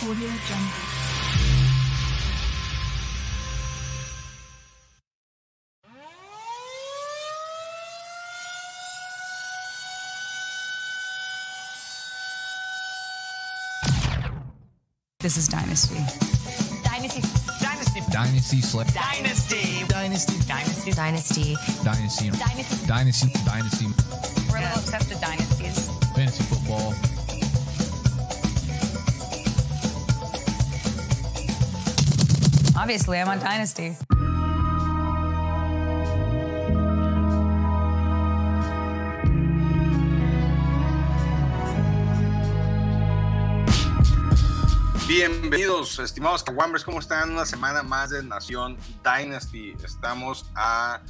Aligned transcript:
Audio 0.00 0.28
Jungle. 0.46 1.08
This 15.20 15.36
is 15.36 15.48
Dynasty. 15.48 15.96
Dynasty. 16.84 17.22
Dynasty. 17.60 18.00
Dynasty 18.12 18.60
Slip. 18.60 18.86
Dynasty. 18.94 19.84
Dynasty. 19.88 20.38
Dynasty. 20.46 20.92
Dynasty. 20.92 21.56
Dynasty. 21.82 22.30
Dynasty. 22.30 22.86
Dynasty. 22.86 23.32
Dynasty. 23.44 23.86
We're 24.48 24.58
a 24.58 24.60
little 24.60 24.78
obsessed 24.78 25.08
with 25.10 25.20
dynasties. 25.20 25.88
Fantasy 26.14 26.44
football. 26.44 26.94
Obviously, 32.78 33.18
I'm 33.18 33.28
on 33.28 33.40
Dynasty. 33.40 33.96
Bienvenidos, 45.06 45.98
estimados 45.98 46.42
Kawambers, 46.42 46.84
¿cómo 46.84 46.98
están? 47.00 47.30
Una 47.30 47.46
semana 47.46 47.82
más 47.82 48.10
de 48.10 48.22
Nación 48.22 48.76
Dynasty. 49.02 49.74
Estamos 49.82 50.50
a 50.54 51.00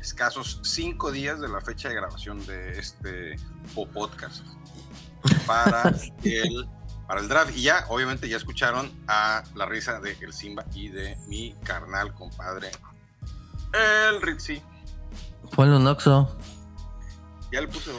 escasos 0.00 0.60
cinco 0.62 1.10
días 1.10 1.40
de 1.40 1.48
la 1.48 1.60
fecha 1.60 1.88
de 1.88 1.94
grabación 1.94 2.44
de 2.46 2.78
este 2.78 3.36
po- 3.74 3.88
podcast 3.88 4.44
para 5.46 5.94
el, 6.24 6.68
para 7.06 7.20
el 7.20 7.28
draft. 7.28 7.56
Y 7.56 7.62
ya, 7.62 7.84
obviamente, 7.88 8.28
ya 8.28 8.36
escucharon 8.36 8.90
a 9.08 9.42
la 9.54 9.66
risa 9.66 10.00
de 10.00 10.16
El 10.20 10.32
Simba 10.32 10.64
y 10.74 10.88
de 10.88 11.16
mi 11.28 11.54
carnal 11.64 12.14
compadre, 12.14 12.70
el 13.72 14.20
Ritzy. 14.22 14.62
Ponle 15.54 15.76
un 15.76 15.86
oxo. 15.86 16.36
Ya 17.52 17.60
le 17.60 17.68
puse. 17.68 17.90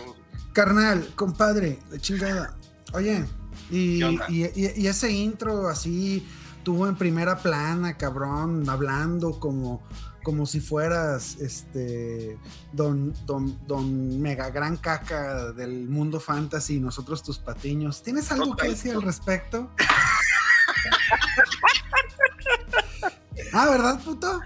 Carnal, 0.54 1.12
compadre, 1.16 1.80
de 1.90 2.00
chingada. 2.00 2.56
Oye, 2.94 3.26
y- 3.70 4.02
y 4.30 4.88
ese 4.88 5.12
intro 5.12 5.68
así, 5.70 6.28
tuvo 6.64 6.88
en 6.88 6.96
primera 6.96 7.38
plana, 7.38 7.96
cabrón, 7.98 8.68
hablando 8.70 9.40
como, 9.40 9.84
como 10.28 10.46
si 10.46 10.60
fueras 10.60 11.38
este 11.40 12.38
don, 12.74 13.14
don, 13.26 13.66
don 13.66 14.22
mega 14.22 14.50
gran 14.50 14.76
caca 14.76 15.54
del 15.54 15.88
mundo 15.88 16.20
fantasy 16.20 16.76
y 16.76 16.80
nosotros 16.82 17.24
tus 17.24 17.40
patiños. 17.40 18.04
¿Tienes 18.04 18.30
algo 18.34 18.54
que 18.58 18.68
decir 18.68 18.92
al 18.92 19.04
respecto? 19.04 19.72
ah, 23.54 23.70
¿verdad, 23.70 24.04
puto? 24.04 24.42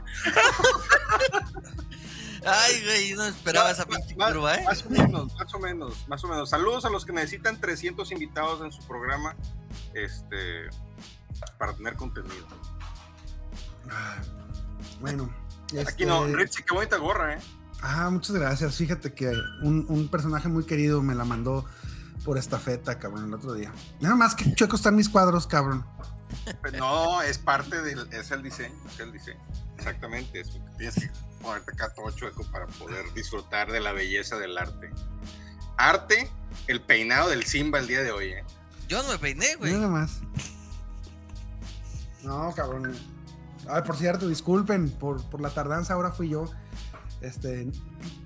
Ay, 2.45 2.83
güey, 2.83 3.13
no 3.13 3.25
esperaba 3.25 3.71
esa 3.71 3.87
pinche 3.87 4.13
curva, 4.13 4.57
¿eh? 4.57 4.63
Más 4.63 4.85
o 4.85 4.89
menos, 4.91 5.33
más 5.33 5.55
o 5.55 5.59
menos, 5.59 6.07
más 6.07 6.23
o 6.23 6.27
menos. 6.27 6.51
Saludos 6.51 6.85
a 6.85 6.91
los 6.91 7.05
que 7.05 7.13
necesitan 7.13 7.59
300 7.59 8.11
invitados 8.11 8.61
en 8.61 8.71
su 8.71 8.87
programa, 8.87 9.35
este, 9.95 10.69
para 11.57 11.73
tener 11.73 11.95
contenido. 11.95 12.45
Ah, 13.89 14.21
Aquí 15.87 16.05
no, 16.05 16.25
este- 16.25 16.37
Ritzy, 16.37 16.63
qué 16.63 16.73
bonita 16.73 16.97
gorra, 16.97 17.35
¿eh? 17.35 17.39
Ah, 17.81 18.09
muchas 18.09 18.35
gracias. 18.35 18.75
Fíjate 18.75 19.13
que 19.13 19.29
un, 19.63 19.85
un 19.89 20.07
personaje 20.09 20.47
muy 20.47 20.65
querido 20.65 21.01
me 21.01 21.15
la 21.15 21.25
mandó 21.25 21.65
por 22.23 22.37
estafeta, 22.37 22.99
cabrón, 22.99 23.25
el 23.25 23.33
otro 23.33 23.53
día. 23.53 23.71
Nada 23.99 24.15
más 24.15 24.35
que 24.35 24.53
chuecos 24.53 24.81
están 24.81 24.95
mis 24.95 25.09
cuadros, 25.09 25.47
cabrón. 25.47 25.83
Pues 26.61 26.73
No, 26.73 27.21
es 27.23 27.37
parte 27.39 27.81
del, 27.81 28.07
es 28.13 28.31
el 28.31 28.43
diseño, 28.43 28.75
es 28.87 28.99
el 28.99 29.11
diseño. 29.11 29.39
Exactamente, 29.77 30.41
es, 30.41 30.51
tienes 30.77 30.95
que 30.95 31.09
ponerte 31.41 31.71
acá 31.71 31.91
todo 31.93 32.11
chueco 32.11 32.43
para 32.51 32.67
poder 32.67 33.11
disfrutar 33.15 33.71
de 33.71 33.79
la 33.79 33.91
belleza 33.93 34.37
del 34.37 34.57
arte. 34.57 34.91
Arte, 35.77 36.29
el 36.67 36.81
peinado 36.81 37.29
del 37.29 37.43
Simba 37.45 37.79
el 37.79 37.87
día 37.87 38.03
de 38.03 38.11
hoy, 38.11 38.27
¿eh? 38.33 38.43
Yo 38.87 39.01
no 39.01 39.09
me 39.09 39.17
peiné, 39.17 39.55
güey. 39.55 39.73
Nada 39.73 39.87
más. 39.87 40.19
No, 42.23 42.53
cabrón. 42.55 42.95
Ay, 43.71 43.81
por 43.83 43.95
cierto, 43.95 44.27
disculpen 44.27 44.89
por, 44.89 45.23
por 45.29 45.41
la 45.41 45.49
tardanza, 45.49 45.93
ahora 45.93 46.11
fui 46.11 46.29
yo. 46.29 46.45
Este, 47.21 47.69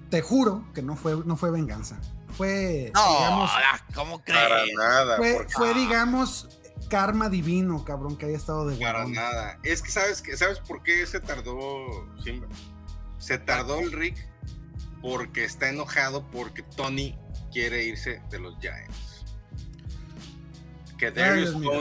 te 0.10 0.22
juro 0.22 0.66
que 0.74 0.82
no 0.82 0.96
fue, 0.96 1.22
no 1.26 1.36
fue 1.38 1.52
venganza. 1.52 2.00
Fue, 2.38 2.92
No, 2.94 3.14
digamos, 3.14 3.52
ah, 3.54 3.80
nada, 4.78 5.18
fue, 5.18 5.34
porque- 5.36 5.54
fue, 5.54 5.74
digamos, 5.74 6.50
karma 6.90 7.30
divino, 7.30 7.84
cabrón, 7.86 8.18
que 8.18 8.26
haya 8.26 8.38
estado 8.38 8.68
de 8.68 8.76
para 8.78 9.06
nada. 9.06 9.58
Es 9.64 9.82
que 9.82 9.92
sabes 9.92 10.22
que 10.22 10.36
sabes 10.38 10.60
por 10.60 10.84
qué 10.84 11.06
se 11.06 11.20
tardó 11.20 11.58
Simba. 12.24 12.48
Se 13.18 13.38
tardó 13.38 13.80
el 13.80 13.92
Rick 13.92 14.18
porque 15.02 15.46
está 15.46 15.70
enojado 15.70 16.28
porque 16.32 16.64
Tony 16.64 17.18
quiere 17.52 17.84
irse 17.86 18.22
de 18.30 18.40
los 18.40 18.58
Giants. 18.60 19.26
Que 20.98 21.12
Darius 21.12 21.56
mío. 21.56 21.72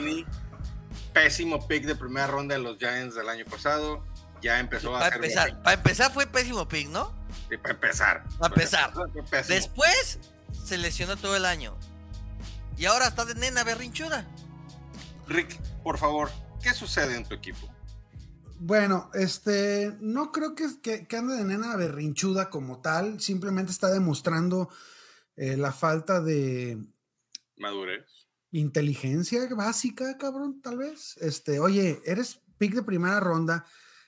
Pésimo 1.14 1.66
pick 1.66 1.84
de 1.84 1.94
primera 1.94 2.26
ronda 2.26 2.54
de 2.56 2.60
los 2.60 2.76
Giants 2.76 3.14
del 3.14 3.28
año 3.28 3.46
pasado, 3.46 4.04
ya 4.42 4.60
empezó 4.60 4.94
a 4.94 4.98
Para 4.98 5.06
hacer 5.06 5.24
empezar, 5.24 5.62
para 5.62 5.74
empezar 5.74 6.12
fue 6.12 6.26
pésimo 6.26 6.68
pick, 6.68 6.88
¿no? 6.88 7.14
Sí, 7.48 7.56
para 7.56 7.72
empezar. 7.72 8.24
Para 8.38 8.54
empezar. 8.54 8.92
Después 9.48 10.18
se 10.64 10.76
lesionó 10.76 11.16
todo 11.16 11.36
el 11.36 11.46
año. 11.46 11.74
Y 12.76 12.84
ahora 12.84 13.06
está 13.06 13.24
de 13.24 13.34
nena 13.34 13.64
berrinchuda. 13.64 14.26
Rick, 15.28 15.58
por 15.82 15.96
favor, 15.96 16.30
¿qué 16.62 16.74
sucede 16.74 17.16
en 17.16 17.24
tu 17.24 17.34
equipo? 17.34 17.72
Bueno, 18.58 19.10
este, 19.14 19.96
no 20.00 20.32
creo 20.32 20.54
que, 20.54 20.66
que, 20.82 21.06
que 21.06 21.16
ande 21.16 21.36
de 21.36 21.44
nena 21.44 21.76
berrinchuda 21.76 22.50
como 22.50 22.80
tal, 22.80 23.20
simplemente 23.20 23.72
está 23.72 23.90
demostrando 23.90 24.68
eh, 25.36 25.56
la 25.56 25.72
falta 25.72 26.20
de 26.20 26.78
Madurez. 27.56 28.23
Inteligencia 28.60 29.46
básica, 29.54 30.16
cabrón, 30.18 30.60
tal 30.62 30.78
vez. 30.78 31.16
Este, 31.20 31.58
oye, 31.60 32.00
eres 32.04 32.40
pick 32.58 32.74
de 32.74 32.82
primera 32.82 33.20
ronda, 33.20 33.64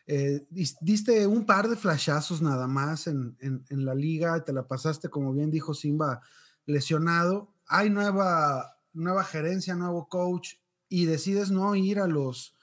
eh, 0.06 0.46
dis- 0.50 0.76
diste 0.80 1.26
un 1.26 1.44
par 1.46 1.68
de 1.68 1.76
flashazos 1.76 2.40
nada 2.42 2.66
más 2.68 3.06
en, 3.08 3.36
en- 3.40 3.64
la 3.84 3.94
liga, 3.94 4.44
te 4.44 4.52
la 4.52 4.66
pasaste, 4.68 5.08
como 5.08 5.32
bien 5.32 5.50
dijo 5.50 5.74
Simba, 5.74 6.20
lesionado. 6.64 7.54
Hay 7.66 7.90
nueva, 7.90 8.78
nueva 8.92 9.24
gerencia, 9.24 9.74
nuevo 9.74 10.08
coach, 10.08 10.54
y 10.88 11.06
decides 11.06 11.50
no 11.50 11.74
ir 11.74 11.98
a 11.98 12.06
los, 12.06 12.54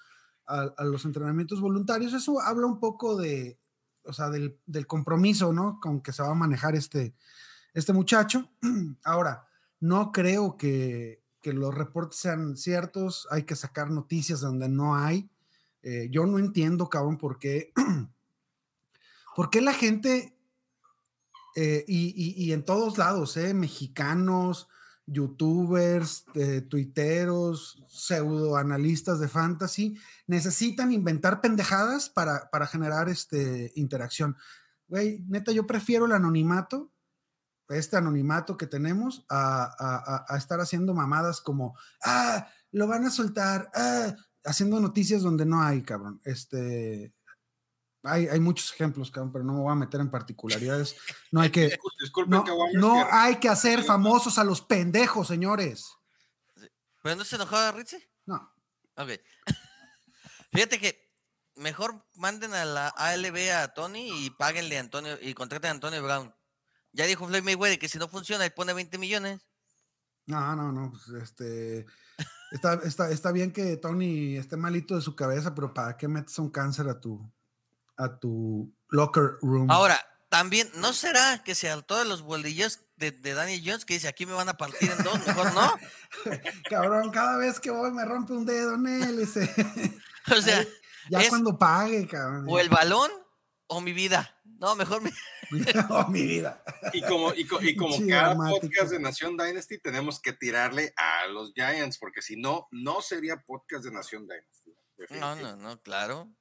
a 0.45 0.83
los 0.85 1.03
entrenamientos 1.05 1.59
voluntarios. 1.59 2.13
Eso 2.13 2.39
habla 2.39 2.65
un 2.67 2.79
poco 2.79 3.17
de, 3.17 3.59
o 4.05 4.13
sea, 4.13 4.29
del, 4.29 4.57
del 4.65 4.87
compromiso, 4.87 5.51
¿no? 5.51 5.79
Con 5.81 6.01
que 6.01 6.13
se 6.13 6.23
va 6.23 6.29
a 6.31 6.33
manejar 6.35 6.75
este, 6.75 7.13
este 7.73 7.91
muchacho. 7.91 8.49
Ahora, 9.03 9.45
no 9.81 10.13
creo 10.13 10.55
que, 10.55 11.22
que 11.43 11.53
los 11.53 11.75
reportes 11.75 12.17
sean 12.19 12.55
ciertos, 12.57 13.27
hay 13.29 13.43
que 13.43 13.55
sacar 13.55 13.91
noticias 13.91 14.39
donde 14.39 14.69
no 14.69 14.95
hay. 14.95 15.29
Eh, 15.83 16.07
yo 16.09 16.25
no 16.25 16.39
entiendo, 16.39 16.89
cabrón, 16.89 17.17
por 17.17 17.37
qué, 17.37 17.73
por 19.35 19.49
la 19.61 19.73
gente, 19.73 20.35
eh, 21.55 21.83
y, 21.87 22.13
y- 22.15 22.45
y 22.45 22.53
en 22.53 22.63
todos 22.63 22.97
lados, 22.97 23.35
eh, 23.35 23.53
mexicanos, 23.53 24.69
youtubers, 25.05 26.23
eh, 26.33 26.61
tuiteros, 26.61 27.83
pseudoanalistas 27.89 29.19
de 29.19 29.27
fantasy, 29.27 29.97
necesitan 30.27 30.93
inventar 30.93 31.41
pendejadas 31.41 32.09
para, 32.09 32.49
para 32.49 32.67
generar 32.67 33.09
este, 33.09 33.73
interacción. 33.75 34.37
Güey, 34.87 35.19
neta, 35.27 35.51
yo 35.51 35.67
prefiero 35.67 36.05
el 36.05 36.13
anonimato 36.13 36.92
este 37.69 37.97
anonimato 37.97 38.57
que 38.57 38.67
tenemos 38.67 39.25
a, 39.29 39.63
a- 39.63 40.15
a- 40.15 40.25
a 40.27 40.37
estar 40.37 40.59
haciendo 40.59 40.93
mamadas 40.93 41.41
como, 41.41 41.77
ah, 42.03 42.47
lo 42.71 42.87
van 42.87 43.05
a 43.05 43.09
soltar, 43.09 43.69
ah, 43.73 44.13
haciendo 44.45 44.79
noticias 44.79 45.21
donde 45.21 45.45
no 45.45 45.61
hay, 45.61 45.81
cabrón. 45.83 46.19
Este, 46.25 47.13
hay, 48.03 48.27
hay 48.27 48.39
muchos 48.39 48.71
ejemplos, 48.73 49.09
cabrón, 49.11 49.31
pero 49.31 49.45
no 49.45 49.53
me 49.53 49.61
voy 49.61 49.71
a 49.71 49.75
meter 49.75 50.01
en 50.01 50.11
particularidades. 50.11 50.95
No 51.31 51.39
hay 51.41 51.49
que, 51.51 51.79
no, 52.27 52.43
no 52.73 53.07
hay 53.11 53.37
que 53.37 53.47
hacer 53.49 53.83
famosos 53.83 54.37
a 54.37 54.43
los 54.43 54.61
pendejos, 54.61 55.27
señores. 55.27 55.87
¿Pero 57.01 57.15
no 57.15 57.23
se 57.25 57.35
enojaba 57.37 57.71
Ritzy? 57.71 57.97
No. 58.25 58.53
Ok. 58.97 59.09
Fíjate 60.51 60.79
que 60.79 61.11
mejor 61.55 62.05
manden 62.15 62.53
a 62.53 62.65
la 62.65 62.87
ALB 62.89 63.51
a 63.55 63.73
Tony 63.73 64.25
y 64.25 64.29
páguenle 64.31 64.77
a 64.77 64.81
Antonio 64.81 65.17
y 65.21 65.33
contraten 65.33 65.69
a 65.69 65.71
Antonio 65.71 66.03
Brown. 66.03 66.33
Ya 66.93 67.05
dijo 67.05 67.27
Floyd 67.27 67.43
Mayweather 67.43 67.79
que 67.79 67.89
si 67.89 67.97
no 67.97 68.07
funciona, 68.07 68.45
él 68.45 68.53
pone 68.53 68.71
20 68.73 68.97
millones. 68.97 69.41
No, 70.25 70.55
no, 70.55 70.71
no, 70.71 70.91
pues, 70.91 71.21
este, 71.23 71.85
está, 72.51 72.75
está, 72.85 73.09
está 73.11 73.31
bien 73.31 73.51
que 73.51 73.75
Tony 73.77 74.37
esté 74.37 74.55
malito 74.55 74.95
de 74.95 75.01
su 75.01 75.15
cabeza, 75.15 75.53
pero 75.53 75.73
¿para 75.73 75.97
qué 75.97 76.07
metes 76.07 76.39
un 76.39 76.49
cáncer 76.49 76.87
a 76.87 76.99
tu, 77.01 77.29
a 77.97 78.17
tu 78.19 78.73
locker 78.89 79.33
room? 79.41 79.69
Ahora, 79.69 79.99
también, 80.29 80.69
¿no 80.75 80.93
será 80.93 81.43
que 81.43 81.55
se 81.55 81.69
hartó 81.69 81.97
de 81.99 82.05
los 82.05 82.21
bolillos 82.21 82.79
de, 82.95 83.11
de 83.11 83.33
Daniel 83.33 83.61
Jones 83.65 83.85
que 83.85 83.95
dice, 83.95 84.07
aquí 84.07 84.25
me 84.25 84.33
van 84.33 84.47
a 84.49 84.55
partir 84.57 84.89
en 84.89 85.03
dos, 85.03 85.27
mejor 85.27 85.53
no. 85.53 85.73
Cabrón, 86.69 87.11
cada 87.11 87.37
vez 87.37 87.59
que 87.59 87.69
voy 87.71 87.91
me 87.91 88.05
rompe 88.05 88.33
un 88.33 88.45
dedo 88.45 88.75
en 88.75 88.87
él. 88.87 89.19
ese. 89.19 89.49
O 90.31 90.41
sea, 90.41 90.65
ya 91.09 91.19
es- 91.19 91.27
cuando 91.27 91.59
pague, 91.59 92.07
cabrón. 92.07 92.45
o 92.47 92.57
el 92.57 92.69
balón 92.69 93.11
o 93.67 93.81
mi 93.81 93.91
vida. 93.91 94.32
No, 94.63 94.77
mejor 94.77 95.01
mi... 95.01 95.09
oh, 95.89 96.07
mi 96.07 96.21
vida. 96.25 96.63
Y 96.93 97.01
como, 97.01 97.33
y 97.33 97.45
y 97.63 97.75
como 97.75 97.97
cada 98.07 98.29
dramático. 98.29 98.61
podcast 98.61 98.91
de 98.91 98.99
Nación 98.99 99.35
Dynasty, 99.35 99.77
tenemos 99.77 100.21
que 100.21 100.31
tirarle 100.31 100.93
a 100.95 101.27
los 101.27 101.51
Giants, 101.53 101.97
porque 101.97 102.21
si 102.21 102.37
no, 102.37 102.69
no 102.71 103.01
sería 103.01 103.41
podcast 103.41 103.83
de 103.83 103.91
Nación 103.91 104.25
Dynasty. 104.25 104.73
No, 105.19 105.35
no, 105.35 105.57
no, 105.57 105.81
claro. 105.81 106.31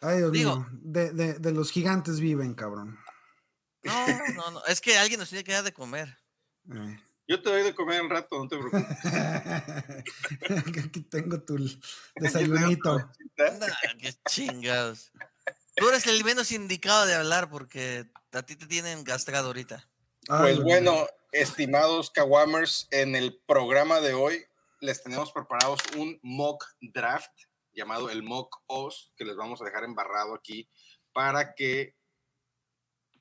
Ay, 0.00 0.16
Dios 0.18 0.32
Digo- 0.32 0.56
mío. 0.56 0.66
De, 0.72 1.12
de- 1.12 1.34
de 1.34 1.52
los 1.52 1.70
gigantes 1.70 2.18
viven, 2.18 2.54
cabrón. 2.54 2.98
No, 3.84 4.06
no, 4.34 4.50
no. 4.50 4.64
Es 4.64 4.80
que 4.80 4.98
alguien 4.98 5.20
nos 5.20 5.28
tiene 5.28 5.44
que 5.44 5.52
dar 5.52 5.62
de 5.62 5.72
comer. 5.72 6.18
Eh. 6.74 7.00
Yo 7.28 7.40
te 7.42 7.50
doy 7.50 7.62
de 7.62 7.74
comer 7.76 8.02
un 8.02 8.10
rato, 8.10 8.42
no 8.42 8.48
te 8.48 8.56
preocupes. 8.58 8.86
Aquí 10.84 11.00
tengo 11.02 11.40
tu 11.42 11.56
desayunito. 12.16 12.96
Nah, 13.36 13.68
qué 14.00 14.12
chingados. 14.28 15.12
Tú 15.78 15.88
eres 15.88 16.06
el 16.06 16.24
menos 16.24 16.50
indicado 16.52 17.06
de 17.06 17.14
hablar 17.14 17.50
porque 17.50 18.06
a 18.32 18.42
ti 18.42 18.56
te 18.56 18.66
tienen 18.66 19.04
gastrado 19.04 19.48
ahorita. 19.48 19.88
Ay, 20.28 20.56
Pues 20.56 20.60
bueno, 20.60 21.06
estimados 21.32 22.10
Kawamers, 22.10 22.88
en 22.90 23.14
el 23.14 23.40
programa 23.46 24.00
de 24.00 24.14
hoy 24.14 24.44
les 24.80 25.02
tenemos 25.02 25.32
preparados 25.32 25.80
un 25.96 26.18
mock 26.22 26.64
draft 26.80 27.32
llamado 27.72 28.10
el 28.10 28.22
mock 28.22 28.62
OS, 28.66 29.12
que 29.16 29.24
les 29.24 29.36
vamos 29.36 29.62
a 29.62 29.64
dejar 29.64 29.84
embarrado 29.84 30.34
aquí 30.34 30.68
para 31.12 31.54
que, 31.54 31.94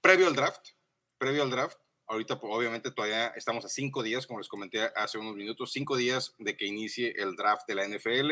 previo 0.02 0.28
al 0.28 0.36
draft, 0.36 0.70
previo 1.18 1.44
al 1.44 1.52
draft, 1.52 1.78
ahorita 2.08 2.40
pues, 2.40 2.52
obviamente 2.54 2.92
todavía 2.92 3.28
estamos 3.36 3.66
a 3.66 3.70
cinco 3.70 4.02
días, 4.02 4.26
como 4.26 4.40
les 4.40 4.48
comenté 4.48 4.82
hace 4.96 5.18
unos 5.18 5.36
minutos, 5.36 5.72
cinco 5.72 5.96
días 5.96 6.34
de 6.40 6.58
que 6.58 6.66
inicie 6.66 7.14
el 7.18 7.36
draft 7.36 7.68
de 7.68 7.76
la 7.76 7.88
NFL. 7.88 8.32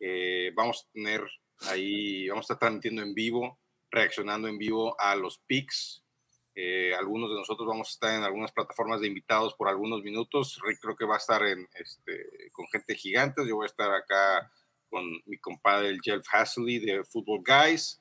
Eh, 0.00 0.52
vamos 0.54 0.86
a 0.86 0.92
tener 0.92 1.22
ahí, 1.68 2.28
vamos 2.28 2.44
a 2.44 2.54
estar 2.54 2.58
transmitiendo 2.58 3.02
en 3.02 3.14
vivo, 3.14 3.58
reaccionando 3.90 4.48
en 4.48 4.58
vivo 4.58 4.98
a 5.00 5.14
los 5.16 5.38
picks, 5.38 6.02
eh, 6.54 6.94
algunos 6.94 7.30
de 7.30 7.36
nosotros 7.36 7.66
vamos 7.66 7.88
a 7.88 7.92
estar 7.92 8.14
en 8.14 8.24
algunas 8.24 8.52
plataformas 8.52 9.00
de 9.00 9.06
invitados 9.06 9.54
por 9.54 9.68
algunos 9.68 10.02
minutos. 10.02 10.60
Rick 10.64 10.80
creo 10.80 10.96
que 10.96 11.06
va 11.06 11.14
a 11.14 11.18
estar 11.18 11.42
en, 11.46 11.66
este, 11.74 12.50
con 12.52 12.66
gente 12.68 12.94
gigante. 12.94 13.46
Yo 13.46 13.56
voy 13.56 13.64
a 13.64 13.66
estar 13.66 13.90
acá 13.92 14.50
con 14.90 15.04
mi 15.24 15.38
compadre, 15.38 15.88
el 15.88 16.00
Jeff 16.02 16.26
Hasley 16.30 16.78
de 16.78 17.04
Football 17.04 17.42
Guys. 17.46 18.00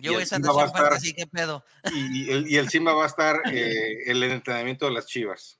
Yo 0.00 0.12
Y 0.12 0.14
voy 0.14 0.20
a 0.20 0.22
estar 0.22 0.38
Simba 0.40 0.52
va 0.54 0.62
a 0.62 0.66
estar- 0.66 0.92
así, 0.94 1.12
¿qué 1.12 1.26
pedo? 1.26 1.64
Y, 1.92 2.24
y 2.24 2.30
el, 2.30 2.50
y 2.50 2.56
el 2.56 2.70
Simba 2.70 2.94
va 2.94 3.04
a 3.04 3.08
estar 3.08 3.42
eh, 3.52 4.04
en 4.06 4.16
el 4.16 4.22
entrenamiento 4.22 4.86
de 4.86 4.92
las 4.92 5.06
chivas. 5.06 5.58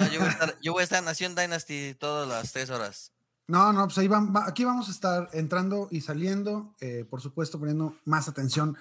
No, 0.00 0.10
yo, 0.10 0.20
voy 0.20 0.28
a 0.28 0.32
estar, 0.32 0.58
yo 0.62 0.72
voy 0.72 0.80
a 0.80 0.84
estar 0.84 1.00
en 1.00 1.04
Nación 1.04 1.34
Dynasty 1.34 1.94
todas 1.94 2.26
las 2.26 2.52
tres 2.52 2.70
horas. 2.70 3.12
No, 3.48 3.72
no, 3.72 3.84
pues 3.86 3.98
ahí 3.98 4.08
aquí 4.46 4.64
vamos 4.64 4.88
a 4.88 4.90
estar 4.90 5.28
entrando 5.32 5.86
y 5.90 6.00
saliendo, 6.00 6.74
eh, 6.80 7.04
por 7.08 7.20
supuesto, 7.20 7.58
poniendo 7.60 7.96
más 8.04 8.26
atención 8.28 8.76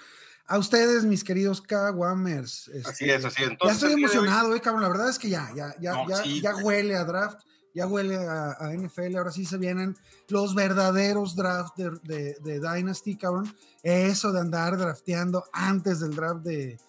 a 0.47 0.57
ustedes, 0.57 1.03
mis 1.05 1.23
queridos 1.23 1.61
Kawamers. 1.61 2.69
Así 2.85 3.05
Este, 3.05 3.15
es, 3.15 3.25
así 3.25 3.43
es. 3.43 3.49
ya 3.63 3.71
estoy 3.71 3.89
de 3.89 3.95
hoy- 3.95 4.03
emocionado, 4.03 4.55
eh, 4.55 4.61
cabrón. 4.61 4.83
La 4.83 4.89
verdad 4.89 5.09
es 5.09 5.19
que 5.19 5.29
ya, 5.29 5.51
ya, 5.55 5.75
ya, 5.79 5.93
No, 5.93 6.09
ya, 6.09 6.17
sí, 6.23 6.41
ya 6.41 6.55
huele 6.55 6.95
a 6.95 7.03
draft, 7.03 7.41
ya 7.73 7.87
huele 7.87 8.15
a, 8.17 8.51
a 8.59 8.73
NFL. 8.73 9.15
Ahora 9.17 9.31
sí 9.31 9.45
se 9.45 9.57
vienen 9.57 9.95
los 10.29 10.55
verdaderos 10.55 11.35
draft 11.35 11.75
de, 11.77 11.91
de- 12.03 12.37
de 12.43 12.59
Dynasty, 12.59 13.17
cabrón. 13.17 13.53
Eso 13.83 14.31
de 14.31 14.39
andar 14.39 14.77
drafteando 14.77 15.45
antes 15.53 15.99
del 15.99 16.15
draft 16.15 16.41
de. 16.43 16.79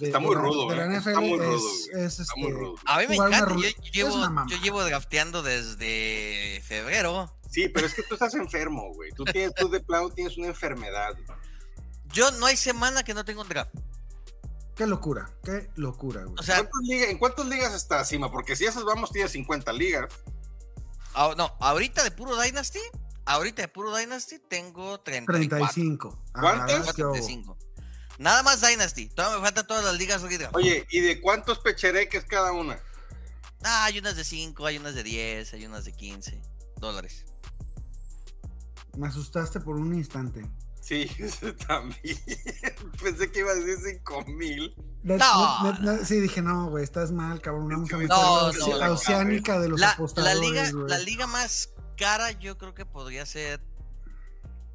De- 0.00 0.06
Está 0.06 0.18
de 0.18 0.26
muy 0.26 0.34
la- 0.34 0.40
rudo, 0.42 0.68
de 0.70 0.76
la 0.76 0.84
eh, 0.84 0.86
NFL 0.88 1.08
está 1.10 1.20
muy 1.20 1.38
rudo, 1.38 1.68
Está 1.94 2.34
muy 2.36 2.46
este, 2.46 2.58
rudo. 2.58 2.74
A 2.86 2.98
mí 2.98 3.04
me 3.08 3.14
encanta. 3.16 3.54
Yo, 3.56 3.70
llevo, 3.92 4.46
yo 4.48 4.56
llevo 4.62 4.82
drafteando 4.84 5.42
desde 5.42 6.60
febrero. 6.64 7.32
Sí, 7.50 7.68
pero 7.68 7.86
es 7.86 7.94
que 7.94 8.02
tú 8.02 8.14
estás 8.14 8.34
enfermo, 8.34 8.92
güey. 8.94 9.10
Tú, 9.12 9.24
tienes, 9.24 9.54
tú 9.54 9.68
de 9.68 9.80
plano 9.80 10.10
tienes 10.10 10.36
una 10.38 10.48
enfermedad. 10.48 11.16
Yo 12.12 12.30
no 12.32 12.46
hay 12.46 12.56
semana 12.56 13.02
que 13.04 13.14
no 13.14 13.24
tengo 13.24 13.42
un 13.42 13.48
draft. 13.48 13.72
Qué 14.76 14.86
locura, 14.86 15.30
qué 15.44 15.68
locura, 15.76 16.22
güey. 16.24 16.36
O 16.38 16.42
sea, 16.42 16.56
¿Cuántas 16.56 16.80
ligas- 16.84 17.10
¿En 17.10 17.18
cuántas 17.18 17.46
ligas 17.46 17.74
está 17.74 18.04
Sima? 18.04 18.30
Porque 18.30 18.56
si 18.56 18.64
esas 18.64 18.84
vamos, 18.84 19.10
tienes 19.12 19.32
50 19.32 19.72
ligas. 19.72 20.12
ah, 21.14 21.34
no, 21.36 21.52
ahorita 21.60 22.02
de 22.04 22.10
puro 22.12 22.40
Dynasty, 22.40 22.78
ahorita 23.26 23.62
de 23.62 23.68
puro 23.68 23.94
Dynasty 23.94 24.38
tengo 24.48 24.98
34. 25.00 25.58
35. 25.74 26.22
Ah, 26.34 26.40
¿Cuántas? 26.40 26.86
let's 26.86 26.96
go. 26.96 27.12
35. 27.12 27.58
Nada 28.20 28.42
más 28.42 28.60
Dynasty. 28.60 29.08
Todavía 29.08 29.38
me 29.38 29.44
faltan 29.44 29.66
todas 29.66 29.82
las 29.82 29.94
ligas. 29.94 30.22
Oye, 30.52 30.86
¿y 30.90 31.00
de 31.00 31.22
cuántos 31.22 31.58
pechereques 31.58 32.22
cada 32.26 32.52
una? 32.52 32.78
Ah, 33.62 33.86
hay 33.86 33.98
unas 33.98 34.14
de 34.14 34.24
5, 34.24 34.66
hay 34.66 34.76
unas 34.76 34.94
de 34.94 35.02
10, 35.02 35.54
hay 35.54 35.64
unas 35.64 35.86
de 35.86 35.92
15 35.92 36.38
dólares. 36.76 37.24
Me 38.98 39.08
asustaste 39.08 39.58
por 39.60 39.76
un 39.76 39.94
instante. 39.94 40.46
Sí, 40.82 41.10
también. 41.66 42.18
Pensé 43.02 43.32
que 43.32 43.38
iba 43.38 43.52
a 43.52 43.54
decir 43.54 43.78
5 44.04 44.24
mil. 44.26 44.74
No. 45.02 46.04
sí, 46.04 46.20
dije, 46.20 46.42
no, 46.42 46.68
güey, 46.68 46.84
estás 46.84 47.12
mal, 47.12 47.40
cabrón. 47.40 47.68
Vamos 47.70 47.90
a 47.90 47.96
meter 47.96 48.10
No, 48.10 48.48
a, 48.48 48.52
no, 48.52 48.76
la 48.76 48.86
no, 48.88 48.92
oceánica 48.92 49.58
de 49.58 49.68
los 49.70 49.80
La, 49.80 49.86
la 49.86 49.92
apostadores, 49.94 50.40
liga, 50.40 50.70
güey. 50.72 50.88
la 50.88 50.98
liga 50.98 51.26
más 51.26 51.70
cara 51.96 52.32
yo 52.32 52.58
creo 52.58 52.74
que 52.74 52.84
podría 52.84 53.24
ser 53.24 53.62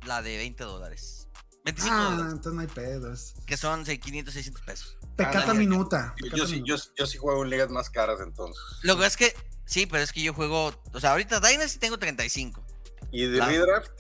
la 0.04 0.24
de 0.24 0.36
20 0.38 0.64
dólares. 0.64 1.25
25 1.66 1.96
Ah, 1.98 2.18
entonces 2.32 2.54
no 2.54 2.62
hay 2.62 2.68
pedos. 2.68 3.34
Que 3.46 3.58
son 3.58 3.86
seis- 3.86 4.00
500, 4.00 4.34
600 4.34 4.62
pesos. 4.64 4.98
Pecata 5.16 5.48
yo- 5.48 5.56
minuta. 5.56 6.14
Yo, 6.18 6.26
pecata 6.26 6.38
yo 6.38 6.46
sí, 6.48 6.54
minuta. 6.62 6.70
yo, 6.70 6.94
yo 6.96 7.06
sí 7.08 7.18
juego 7.18 7.44
en 7.44 7.50
ligas 7.50 7.70
más 7.70 7.90
caras 7.90 8.20
entonces. 8.22 8.62
Lo 8.84 8.98
que 8.98 9.06
es 9.08 9.18
que, 9.18 9.36
sí, 9.66 9.86
pero 9.88 10.04
es 10.04 10.12
que 10.14 10.22
yo 10.22 10.34
juego, 10.34 10.72
o 10.94 11.00
sea, 11.00 11.12
ahorita 11.12 11.40
Dynasty 11.40 11.80
tengo 11.80 11.98
35. 11.98 12.64
¿Y 13.12 13.26
de 13.26 13.38
La- 13.40 13.48
redraft? 13.48 13.92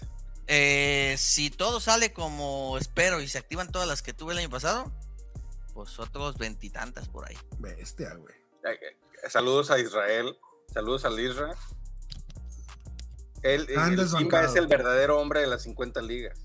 Eh, 0.47 1.15
si 1.17 1.49
todo 1.49 1.79
sale 1.79 2.13
como 2.13 2.77
espero 2.77 3.19
y 3.19 3.27
se 3.27 3.39
activan 3.39 3.71
todas 3.71 3.87
las 3.87 4.03
que 4.03 4.13
tuve 4.13 4.33
el 4.33 4.39
año 4.39 4.49
pasado, 4.51 4.91
pues 5.73 5.97
otros 5.99 6.37
veintitantas 6.37 7.09
por 7.09 7.27
ahí. 7.27 7.35
Bestia, 7.57 8.13
güey. 8.13 8.35
Eh, 8.63 8.79
eh, 9.23 9.29
Saludos 9.29 9.71
a 9.71 9.79
Israel. 9.79 10.37
Saludos 10.71 11.03
a 11.03 11.09
Lisra. 11.09 11.51
Él, 13.41 13.67
el 13.69 13.99
es 13.99 14.55
el 14.55 14.67
verdadero 14.67 15.19
hombre 15.19 15.41
de 15.41 15.47
las 15.47 15.63
50 15.63 16.01
ligas. 16.01 16.39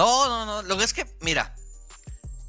No, 0.00 0.28
no, 0.28 0.46
no. 0.46 0.62
Lo 0.62 0.78
que 0.78 0.84
es 0.84 0.94
que, 0.94 1.06
mira, 1.20 1.54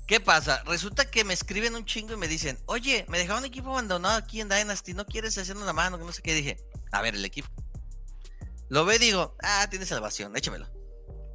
¿qué 0.07 0.19
pasa? 0.21 0.63
Resulta 0.63 1.09
que 1.12 1.24
me 1.25 1.33
escriben 1.33 1.75
un 1.75 1.86
chingo 1.86 2.13
y 2.13 2.18
me 2.18 2.27
dicen, 2.30 2.57
oye, 2.65 3.06
me 3.09 3.18
dejaron 3.18 3.39
un 3.39 3.45
equipo 3.45 3.71
abandonado 3.71 4.15
aquí 4.18 4.39
en 4.39 4.48
Dynasty, 4.50 4.94
¿no 4.94 5.06
quieres 5.06 5.38
hacer 5.38 5.57
una 5.57 5.74
mano? 5.74 5.98
Que 6.00 6.06
no 6.06 6.13
sé 6.13 6.21
qué. 6.21 6.33
Dije, 6.33 6.57
a 6.92 7.01
ver, 7.01 7.15
el 7.15 7.25
equipo. 7.25 7.50
Lo 8.69 8.86
ve 8.86 8.95
y 8.95 9.00
digo, 9.00 9.36
ah, 9.44 9.68
tiene 9.69 9.86
salvación, 9.86 10.36
échamelo. 10.38 10.65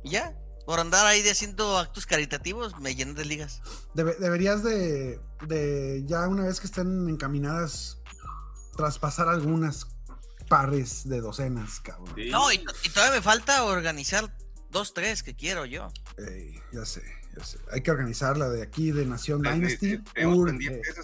Y 0.03 0.11
ya, 0.13 0.35
por 0.65 0.81
andar 0.81 1.05
ahí 1.07 1.21
de 1.21 1.33
haciendo 1.33 1.77
actos 1.79 2.07
caritativos, 2.07 2.79
me 2.81 2.95
llené 2.95 3.13
de 3.13 3.25
ligas. 3.27 3.61
Debe- 3.95 4.17
deberías 4.19 4.63
de, 4.63 5.21
de, 5.47 6.03
ya 6.07 6.27
una 6.29 6.45
vez 6.45 6.61
que 6.61 6.67
estén 6.67 7.09
encaminadas, 7.11 7.99
traspasar 8.75 9.29
algunas 9.29 9.87
pares 10.49 11.07
de 11.09 11.21
docenas, 11.21 11.81
cabrón. 11.81 12.15
Sí. 12.17 12.31
No, 12.31 12.51
y, 12.53 12.65
y 12.85 12.89
todavía 12.89 13.17
me 13.17 13.23
falta 13.23 13.65
organizar 13.65 14.35
dos, 14.79 14.95
tres 14.95 15.23
que 15.23 15.35
quiero 15.35 15.65
yo. 15.65 15.93
Ey, 16.19 16.61
ya 16.73 16.85
sé, 16.85 17.03
ya 17.37 17.45
sé. 17.45 17.59
Hay 17.73 17.83
que 17.83 17.91
organizarla 17.91 18.49
de 18.49 18.63
aquí, 18.63 18.93
de 18.93 19.05
Nación 19.07 19.43
Sí, 19.45 19.51
Dynasty. 19.51 19.99
tenemos 20.15 20.39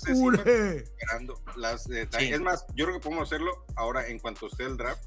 Urge. 0.08 0.76
Esperando 0.76 1.42
las 1.56 1.84
de- 1.88 2.08
Sí. 2.18 2.32
Es 2.32 2.40
más, 2.40 2.64
yo 2.74 2.86
creo 2.86 2.98
que 2.98 3.02
podemos 3.04 3.28
hacerlo 3.28 3.64
ahora 3.76 4.06
en 4.08 4.18
cuanto 4.18 4.46
esté 4.46 4.64
el 4.64 4.76
draft 4.76 5.02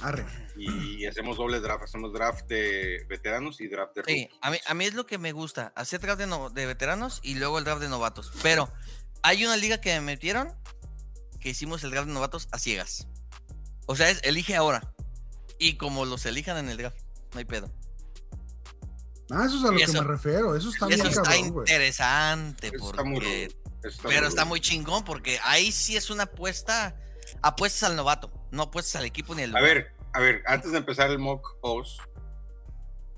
Arre. 0.00 0.24
y 0.56 1.06
hacemos 1.06 1.36
doble 1.36 1.60
draft. 1.60 1.84
Hacemos 1.84 2.12
draft 2.12 2.46
de 2.48 3.04
veteranos 3.08 3.60
y 3.60 3.68
draft 3.68 3.94
de 3.96 4.02
Sí, 4.04 4.28
a 4.40 4.50
mí, 4.50 4.58
a 4.66 4.74
mí 4.74 4.84
es 4.84 4.94
lo 4.94 5.06
que 5.06 5.18
me 5.18 5.32
gusta, 5.32 5.72
hacer 5.76 6.00
draft 6.00 6.18
de, 6.20 6.26
no- 6.26 6.50
de 6.50 6.66
veteranos 6.66 7.20
y 7.22 7.34
luego 7.36 7.58
el 7.58 7.64
draft 7.64 7.80
de 7.82 7.88
novatos. 7.88 8.32
Pero 8.42 8.72
hay 9.22 9.44
una 9.44 9.56
liga 9.56 9.80
que 9.80 9.94
me 9.94 10.00
metieron 10.00 10.52
que 11.40 11.50
hicimos 11.50 11.82
el 11.84 11.90
draft 11.90 12.08
de 12.08 12.14
novatos 12.14 12.48
a 12.52 12.58
ciegas. 12.58 13.06
O 13.86 13.96
sea, 13.96 14.10
es 14.10 14.20
elige 14.22 14.54
ahora. 14.56 14.92
Y 15.58 15.76
como 15.76 16.04
los 16.04 16.24
elijan 16.26 16.56
en 16.56 16.68
el 16.68 16.76
draft, 16.76 16.98
no 17.32 17.38
hay 17.38 17.44
pedo. 17.44 17.70
Ah, 19.34 19.46
eso 19.46 19.56
es 19.56 19.64
a 19.64 19.72
lo 19.72 19.78
que 19.78 19.92
me 19.92 20.04
refiero. 20.04 20.54
Eso 20.54 20.68
está 20.68 20.86
eso 20.86 20.94
bien 20.94 21.06
está 21.06 21.22
cabrón, 21.22 21.50
güey. 21.50 21.64
interesante, 21.66 22.66
Eso 22.68 22.90
está 22.90 23.02
muy 23.04 23.18
está 23.82 24.08
pero 24.08 24.20
muy 24.20 24.28
está 24.28 24.44
muy 24.44 24.60
chingón 24.60 25.04
porque 25.04 25.38
ahí 25.42 25.72
sí 25.72 25.96
es 25.96 26.10
una 26.10 26.24
apuesta, 26.24 26.94
apuestas 27.40 27.90
al 27.90 27.96
novato, 27.96 28.30
no 28.50 28.64
apuestas 28.64 28.96
al 28.96 29.06
equipo 29.06 29.34
ni 29.34 29.42
al 29.44 29.56
A 29.56 29.60
ver, 29.60 29.94
a 30.12 30.20
ver, 30.20 30.42
antes 30.46 30.70
de 30.72 30.78
empezar 30.78 31.10
el 31.10 31.18
mock 31.18 31.56
OS, 31.62 31.98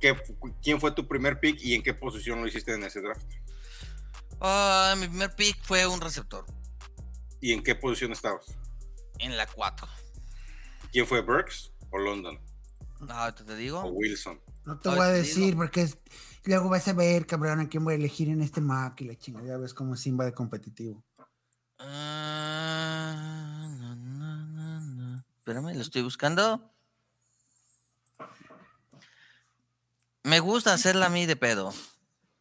¿qué 0.00 0.14
fu- 0.14 0.38
¿quién 0.62 0.80
fue 0.80 0.92
tu 0.92 1.06
primer 1.08 1.40
pick 1.40 1.58
y 1.60 1.74
en 1.74 1.82
qué 1.82 1.92
posición 1.94 2.40
lo 2.40 2.46
hiciste 2.46 2.72
en 2.72 2.84
ese 2.84 3.00
draft? 3.00 3.26
Ah, 4.40 4.94
mi 4.96 5.08
primer 5.08 5.34
pick 5.34 5.62
fue 5.64 5.86
un 5.86 6.00
receptor 6.00 6.44
¿Y 7.40 7.52
en 7.52 7.62
qué 7.62 7.74
posición 7.74 8.12
estabas? 8.12 8.46
en 9.18 9.36
la 9.36 9.46
4. 9.46 9.86
¿Quién 10.92 11.06
fue 11.06 11.20
Burks 11.22 11.72
o 11.90 11.98
London 11.98 12.38
Ah, 13.08 13.34
te, 13.36 13.44
te 13.44 13.54
digo. 13.56 13.80
o 13.80 13.88
Wilson? 13.90 14.40
No 14.64 14.78
te 14.78 14.88
voy 14.88 14.98
a 15.00 15.06
decir 15.08 15.44
digo. 15.46 15.56
porque 15.58 15.82
es- 15.82 15.98
luego 16.44 16.68
vas 16.68 16.86
a 16.88 16.92
ver, 16.94 17.26
cabrón, 17.26 17.60
a 17.60 17.68
quién 17.68 17.84
voy 17.84 17.94
a 17.94 17.96
elegir 17.96 18.28
en 18.28 18.40
este 18.40 18.60
Mac 18.60 19.00
y 19.00 19.04
la 19.04 19.16
chingada. 19.16 19.46
Ya 19.46 19.56
ves 19.58 19.74
cómo 19.74 19.96
Simba 19.96 20.24
de 20.24 20.32
competitivo. 20.32 21.04
Ah, 21.78 23.68
no, 23.78 23.94
no, 23.96 24.36
no, 24.46 24.80
no. 24.80 25.24
Espérame, 25.38 25.74
lo 25.74 25.82
estoy 25.82 26.02
buscando. 26.02 26.70
Me 30.22 30.40
gusta 30.40 30.72
hacerla 30.72 31.06
a 31.06 31.10
mí 31.10 31.26
de 31.26 31.36
pedo. 31.36 31.72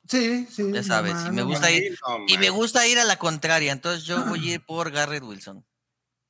Sí, 0.08 0.46
sí. 0.50 0.72
Ya 0.72 0.84
sabes, 0.84 1.16
y 1.28 1.32
me 1.32 1.44
gusta 1.44 1.72
ir- 1.72 1.98
No, 2.08 2.26
Y 2.28 2.38
me 2.38 2.50
gusta 2.50 2.88
ir 2.88 3.00
a 3.00 3.04
la 3.06 3.18
contraria, 3.18 3.72
entonces 3.72 4.04
yo 4.06 4.24
voy 4.26 4.50
a 4.50 4.54
ir 4.56 4.66
por 4.66 4.92
Garrett 4.92 5.24
Wilson. 5.24 5.66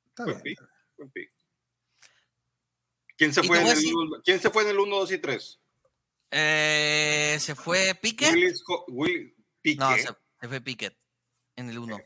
Está 0.08 0.24
Buen 0.26 0.42
bien. 0.42 0.56
pick, 0.56 0.70
buen 0.98 1.12
pick. 1.12 1.32
¿Quién 3.18 3.34
se 3.34 3.44
fue 3.44 3.62
en 3.62 3.68
el, 3.68 3.84
¿Quién 4.24 4.40
se 4.40 4.50
fue 4.50 4.64
en 4.64 4.70
el 4.70 4.80
1, 4.80 4.96
2 4.98 5.12
y 5.12 5.18
3? 5.20 5.60
Eh, 6.36 7.38
¿Se 7.40 7.54
fue 7.54 7.94
Pickett? 7.96 8.34
Willis, 8.34 8.64
Will, 8.88 9.36
Piqué. 9.62 9.80
No, 9.80 9.96
se, 9.96 10.04
se 10.42 10.48
fue 10.48 10.62
Pickett 10.62 10.98
en 11.56 11.70
el 11.70 11.78
1. 11.78 12.00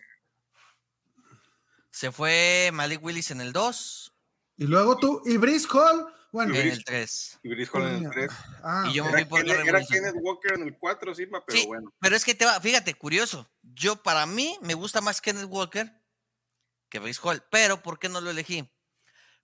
Se 1.90 2.12
fue 2.12 2.70
Malik 2.74 3.02
Willis 3.04 3.32
en 3.32 3.42
el 3.42 3.54
2 3.54 4.14
Y 4.58 4.66
luego 4.66 4.98
tú, 4.98 5.22
y 5.26 5.38
Brice 5.38 5.66
Hall, 5.72 6.14
bueno, 6.32 6.54
y 6.54 6.60
en 6.60 6.68
el 6.70 6.84
3. 6.84 7.40
y 7.42 7.50
Brice 7.50 7.72
Hall 7.74 7.84
en 7.84 7.88
el 7.96 7.98
Coño. 8.04 8.10
3. 8.12 8.32
ah, 8.64 8.86
y 8.90 8.94
yo 8.94 9.06
me 9.06 9.12
Era, 9.22 9.30
por 9.30 9.44
Kenneth, 9.46 9.66
era. 9.68 9.86
Kenneth 9.86 10.16
Walker 10.22 10.54
en 10.54 10.64
el 10.64 10.78
4, 10.78 11.16
sí, 11.16 11.26
pero 11.26 11.44
Sí, 11.48 11.66
bueno. 11.66 11.94
pero 12.00 12.16
es 12.16 12.26
que 12.26 12.36
te 12.36 12.46
va, 12.46 12.60
fíjate, 12.60 12.94
curioso. 12.96 13.50
Yo, 13.62 13.96
para 14.04 14.26
mí, 14.26 14.58
me 14.62 14.74
gusta 14.74 15.00
más 15.02 15.22
Kenneth 15.22 15.48
Walker 15.48 15.92
que 16.90 17.00
Brice 17.00 17.20
Hall. 17.24 17.44
Pero, 17.50 17.82
¿por 17.82 17.98
qué 17.98 18.10
no 18.10 18.20
lo 18.22 18.30
elegí? 18.30 18.70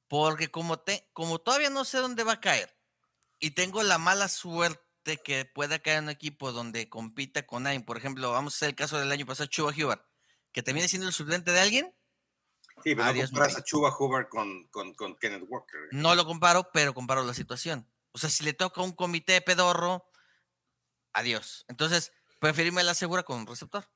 Porque 0.08 0.52
como, 0.52 0.80
te, 0.80 1.10
como 1.14 1.40
todavía 1.40 1.70
no 1.70 1.86
sé 1.86 2.00
dónde 2.00 2.24
va 2.24 2.34
a 2.34 2.42
caer 2.42 2.76
y 3.44 3.52
tengo 3.52 3.84
la 3.84 3.98
mala 3.98 4.30
suerte 4.30 5.18
que 5.18 5.44
pueda 5.44 5.80
caer 5.80 5.98
en 5.98 6.04
un 6.06 6.10
equipo 6.12 6.54
donde 6.54 6.88
compita 6.88 7.46
con 7.46 7.68
alguien, 7.68 7.84
por 7.84 7.98
ejemplo, 7.98 8.32
vamos 8.32 8.54
a 8.54 8.56
hacer 8.56 8.70
el 8.70 8.76
caso 8.76 8.98
del 8.98 9.12
año 9.12 9.26
pasado, 9.26 9.48
Chuba 9.48 9.74
Hubbard, 9.78 10.00
que 10.54 10.64
termine 10.64 10.88
siendo 10.88 11.10
el 11.10 11.14
suplente 11.14 11.52
de 11.52 11.60
alguien, 11.60 11.94
Sí, 12.86 12.96
pero 12.96 13.04
Adiós, 13.04 13.32
no 13.32 13.38
comparas 13.38 13.58
a 13.58 13.64
Chuba 13.64 13.94
Hubbard 13.98 14.30
con, 14.30 14.68
con, 14.70 14.94
con 14.94 15.18
Kenneth 15.18 15.44
Walker. 15.48 15.90
no 15.92 16.16
lo 16.16 16.26
comparo, 16.26 16.70
pero 16.72 16.94
comparo 16.94 17.24
la 17.24 17.34
situación. 17.34 17.86
O 18.14 18.18
sea, 18.18 18.30
si 18.30 18.46
le 18.46 18.54
toca 18.54 18.82
un 18.82 18.94
comité 18.94 19.42
pedorro, 19.42 20.10
adiós. 21.12 21.66
Entonces, 21.68 22.14
preferirme 22.40 22.82
la 22.84 22.94
segura 22.94 23.24
con 23.24 23.40
un 23.40 23.48
receptor. 23.48 23.90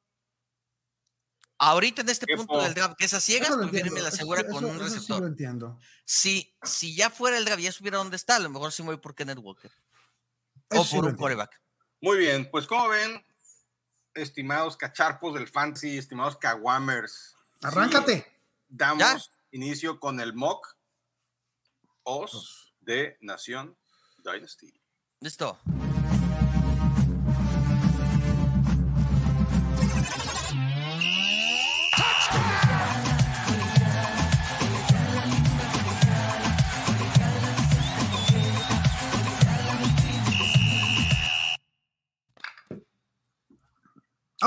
Ahorita 1.60 2.02
en 2.04 2.10
este 2.10 2.28
punto 2.36 2.62
del 2.62 2.74
draft, 2.76 2.96
que 2.98 3.06
esas 3.06 3.24
ciegas, 3.24 3.50
lo 3.50 3.58
preferirme 3.58 3.88
entiendo, 3.90 4.04
la 4.04 4.10
eso- 4.10 4.18
segura 4.18 4.42
eso- 4.42 4.52
con 4.52 4.66
un 4.66 4.76
eso 4.76 4.88
sí 4.88 4.94
receptor. 4.94 5.22
lo 5.22 5.28
entiendo. 5.28 5.80
Si, 6.06 6.56
si 6.64 6.96
ya 6.96 7.10
fuera 7.10 7.38
el 7.38 7.46
draft, 7.46 7.62
ya 7.62 7.72
supiera 7.72 7.98
dónde 7.98 8.16
está, 8.16 8.36
a 8.36 8.40
lo 8.40 8.50
mejor 8.50 8.72
sí 8.72 8.84
me 8.84 8.90
voy 8.90 8.98
por 8.98 9.16
Kenneth 9.16 9.40
Walker. 9.40 9.72
Eso 10.70 10.82
o 10.82 10.90
por 10.90 11.06
un 11.06 11.16
coreback. 11.16 11.60
Muy 12.02 12.18
bien, 12.20 12.50
pues 12.52 12.68
como 12.68 12.88
ven, 12.90 13.26
estimados 14.14 14.78
cacharpos 14.78 15.34
del 15.34 15.48
fantasy, 15.48 15.98
estimados 15.98 16.38
caguamers. 16.38 17.36
Arráncate. 17.64 18.18
sí, 18.28 18.36
damos 18.68 19.32
inicio 19.52 20.00
con 20.00 20.20
el 20.20 20.34
mock 20.34 20.76
os 22.04 22.74
de 22.82 23.18
Nación 23.22 23.76
Dynasty. 24.24 24.72
Listo. 25.22 25.60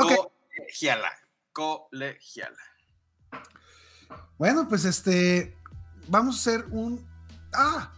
Ok. 0.02 0.32
Colegiala. 0.56 1.10
Colegiala. 1.52 2.56
Bueno, 4.38 4.68
pues 4.68 4.84
este, 4.84 5.56
vamos 6.08 6.36
a 6.36 6.38
hacer 6.40 6.66
un, 6.70 7.06
ah, 7.52 7.92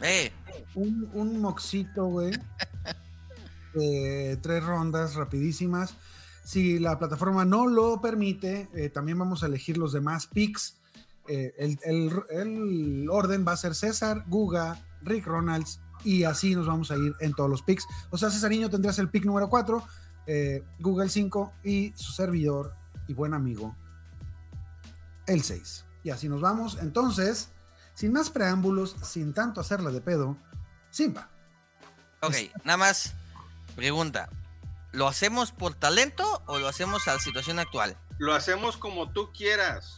Eh, 0.00 0.32
un, 0.74 1.08
un 1.14 1.40
moxito, 1.40 2.06
güey. 2.06 2.32
de 3.74 4.38
tres 4.42 4.62
rondas 4.64 5.14
rapidísimas. 5.14 5.94
Si 6.44 6.78
la 6.78 6.98
plataforma 6.98 7.44
no 7.44 7.66
lo 7.66 8.00
permite, 8.00 8.68
eh, 8.74 8.88
también 8.90 9.18
vamos 9.18 9.42
a 9.42 9.46
elegir 9.46 9.78
los 9.78 9.92
demás 9.92 10.26
picks. 10.26 10.76
Eh, 11.28 11.54
el, 11.56 11.78
el- 11.84 12.22
el 12.30 13.08
orden 13.10 13.44
va 13.46 13.52
a 13.52 13.56
ser 13.56 13.74
César, 13.76 14.24
Guga, 14.26 14.84
Rick 15.02 15.24
Ronalds 15.26 15.80
y 16.04 16.24
así 16.24 16.54
nos 16.56 16.66
vamos 16.66 16.90
a 16.90 16.96
ir 16.96 17.14
en 17.20 17.32
todos 17.32 17.48
los 17.48 17.62
picks. 17.62 17.86
O 18.10 18.18
sea, 18.18 18.28
Cesariño 18.30 18.68
tendrás 18.68 18.98
el 18.98 19.08
pick 19.08 19.24
número 19.24 19.48
4, 19.48 19.82
Google 20.78 21.08
5 21.08 21.52
y 21.64 21.92
su 21.96 22.12
servidor 22.12 22.74
y 23.08 23.14
buen 23.14 23.34
amigo 23.34 23.76
el 25.26 25.42
6. 25.42 25.84
Y 26.04 26.10
así 26.10 26.28
nos 26.28 26.40
vamos. 26.40 26.78
Entonces, 26.80 27.50
sin 27.94 28.12
más 28.12 28.30
preámbulos, 28.30 28.96
sin 29.02 29.34
tanto 29.34 29.60
hacerla 29.60 29.90
de 29.90 30.00
pedo, 30.00 30.36
Simba. 30.90 31.28
ok, 32.20 32.34
nada 32.64 32.76
más. 32.76 33.14
Pregunta. 33.76 34.28
¿Lo 34.92 35.08
hacemos 35.08 35.52
por 35.52 35.74
talento 35.74 36.42
o 36.46 36.58
lo 36.58 36.68
hacemos 36.68 37.08
a 37.08 37.14
la 37.14 37.18
situación 37.18 37.58
actual? 37.58 37.96
Lo 38.18 38.34
hacemos 38.34 38.76
como 38.76 39.10
tú 39.10 39.32
quieras. 39.32 39.96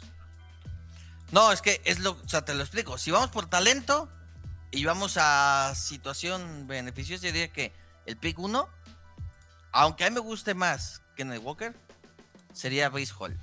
No, 1.32 1.50
es 1.50 1.62
que 1.62 1.80
es 1.84 1.98
lo, 1.98 2.12
o 2.12 2.28
sea, 2.28 2.44
te 2.44 2.54
lo 2.54 2.60
explico. 2.62 2.96
Si 2.96 3.10
vamos 3.10 3.30
por 3.30 3.46
talento 3.46 4.08
y 4.70 4.84
vamos 4.84 5.16
a 5.18 5.74
situación 5.74 6.68
beneficiosa, 6.68 7.26
yo 7.26 7.32
diría 7.32 7.52
que 7.52 7.72
el 8.06 8.16
pick 8.16 8.38
1, 8.38 8.68
aunque 9.74 10.04
a 10.04 10.08
mí 10.10 10.14
me 10.14 10.20
guste 10.20 10.54
más 10.54 11.02
que 11.16 11.22
en 11.22 11.32
el 11.32 11.40
Walker, 11.40 11.74
sería 12.52 12.88
Base 12.88 13.12
Hall. 13.18 13.36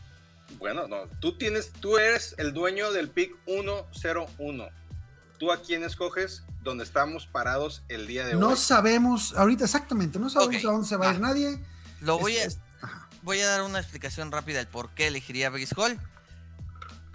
Bueno, 0.58 0.88
no, 0.88 1.08
tú 1.20 1.38
tienes, 1.38 1.72
tú 1.74 1.98
eres 1.98 2.36
el 2.38 2.54
dueño 2.54 2.92
del 2.92 3.10
pick 3.10 3.36
101. 3.46 4.68
¿Tú 5.38 5.52
a 5.52 5.62
quién 5.62 5.84
escoges 5.84 6.44
donde 6.62 6.84
estamos 6.84 7.26
parados 7.26 7.84
el 7.88 8.06
día 8.08 8.26
de 8.26 8.36
No 8.36 8.50
hoy? 8.50 8.58
sabemos, 8.58 9.34
ahorita 9.36 9.66
exactamente, 9.66 10.20
no 10.20 10.30
sabemos 10.30 10.64
a 10.66 10.68
dónde 10.72 10.88
se 10.88 10.96
va 10.98 11.10
a 11.10 11.14
ir 11.14 11.20
nadie. 11.20 11.60
Lo 12.02 12.20
voy 12.20 12.38
a, 12.38 12.44
Es- 12.46 12.54
es- 12.56 12.60
ajá. 12.82 13.08
voy 13.24 13.40
a 13.42 13.48
dar 13.48 13.64
una 13.64 13.80
explicación 13.80 14.32
rápida 14.32 14.58
del 14.60 14.68
por 14.68 14.90
qué 14.92 15.08
elegiría 15.08 15.50
Base 15.50 15.74
Hall. 15.78 16.00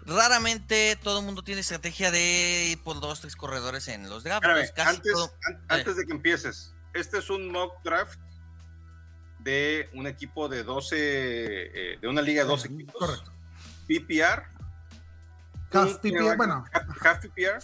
Raramente 0.07 0.97
todo 1.03 1.19
el 1.21 1.25
mundo 1.25 1.43
tiene 1.43 1.61
estrategia 1.63 2.11
de 2.13 2.67
ir 2.73 2.83
por 2.83 3.01
dos, 3.01 3.21
tres 3.21 3.35
corredores 3.37 3.89
en 3.89 4.09
los 4.09 4.23
drafts. 4.25 4.47
Espérame, 4.49 4.75
Casi 4.75 4.97
antes, 4.97 5.13
todo- 5.13 5.33
an- 5.47 5.65
antes 5.69 5.97
de 5.97 6.07
que 6.07 6.13
empieces, 6.13 6.73
este 6.95 7.19
es 7.19 7.29
un 7.31 7.51
mock 7.51 7.83
draft 7.83 8.19
de 9.47 9.88
un 9.95 10.07
equipo 10.07 10.49
de 10.49 10.62
12, 10.65 10.97
eh, 10.99 11.99
de 12.00 12.09
una 12.09 12.21
liga 12.21 12.43
de 12.43 12.49
12 12.49 12.69
Eh, 12.69 12.73
equipos. 12.75 12.95
correcto. 12.99 13.33
PPR. 13.87 14.43
Half 15.73 15.93
un 15.93 15.99
PPR, 16.00 16.19
coreback- 16.19 16.37
bueno. 16.37 16.65
half- 16.73 17.07
half 17.07 17.21
PPR, 17.21 17.59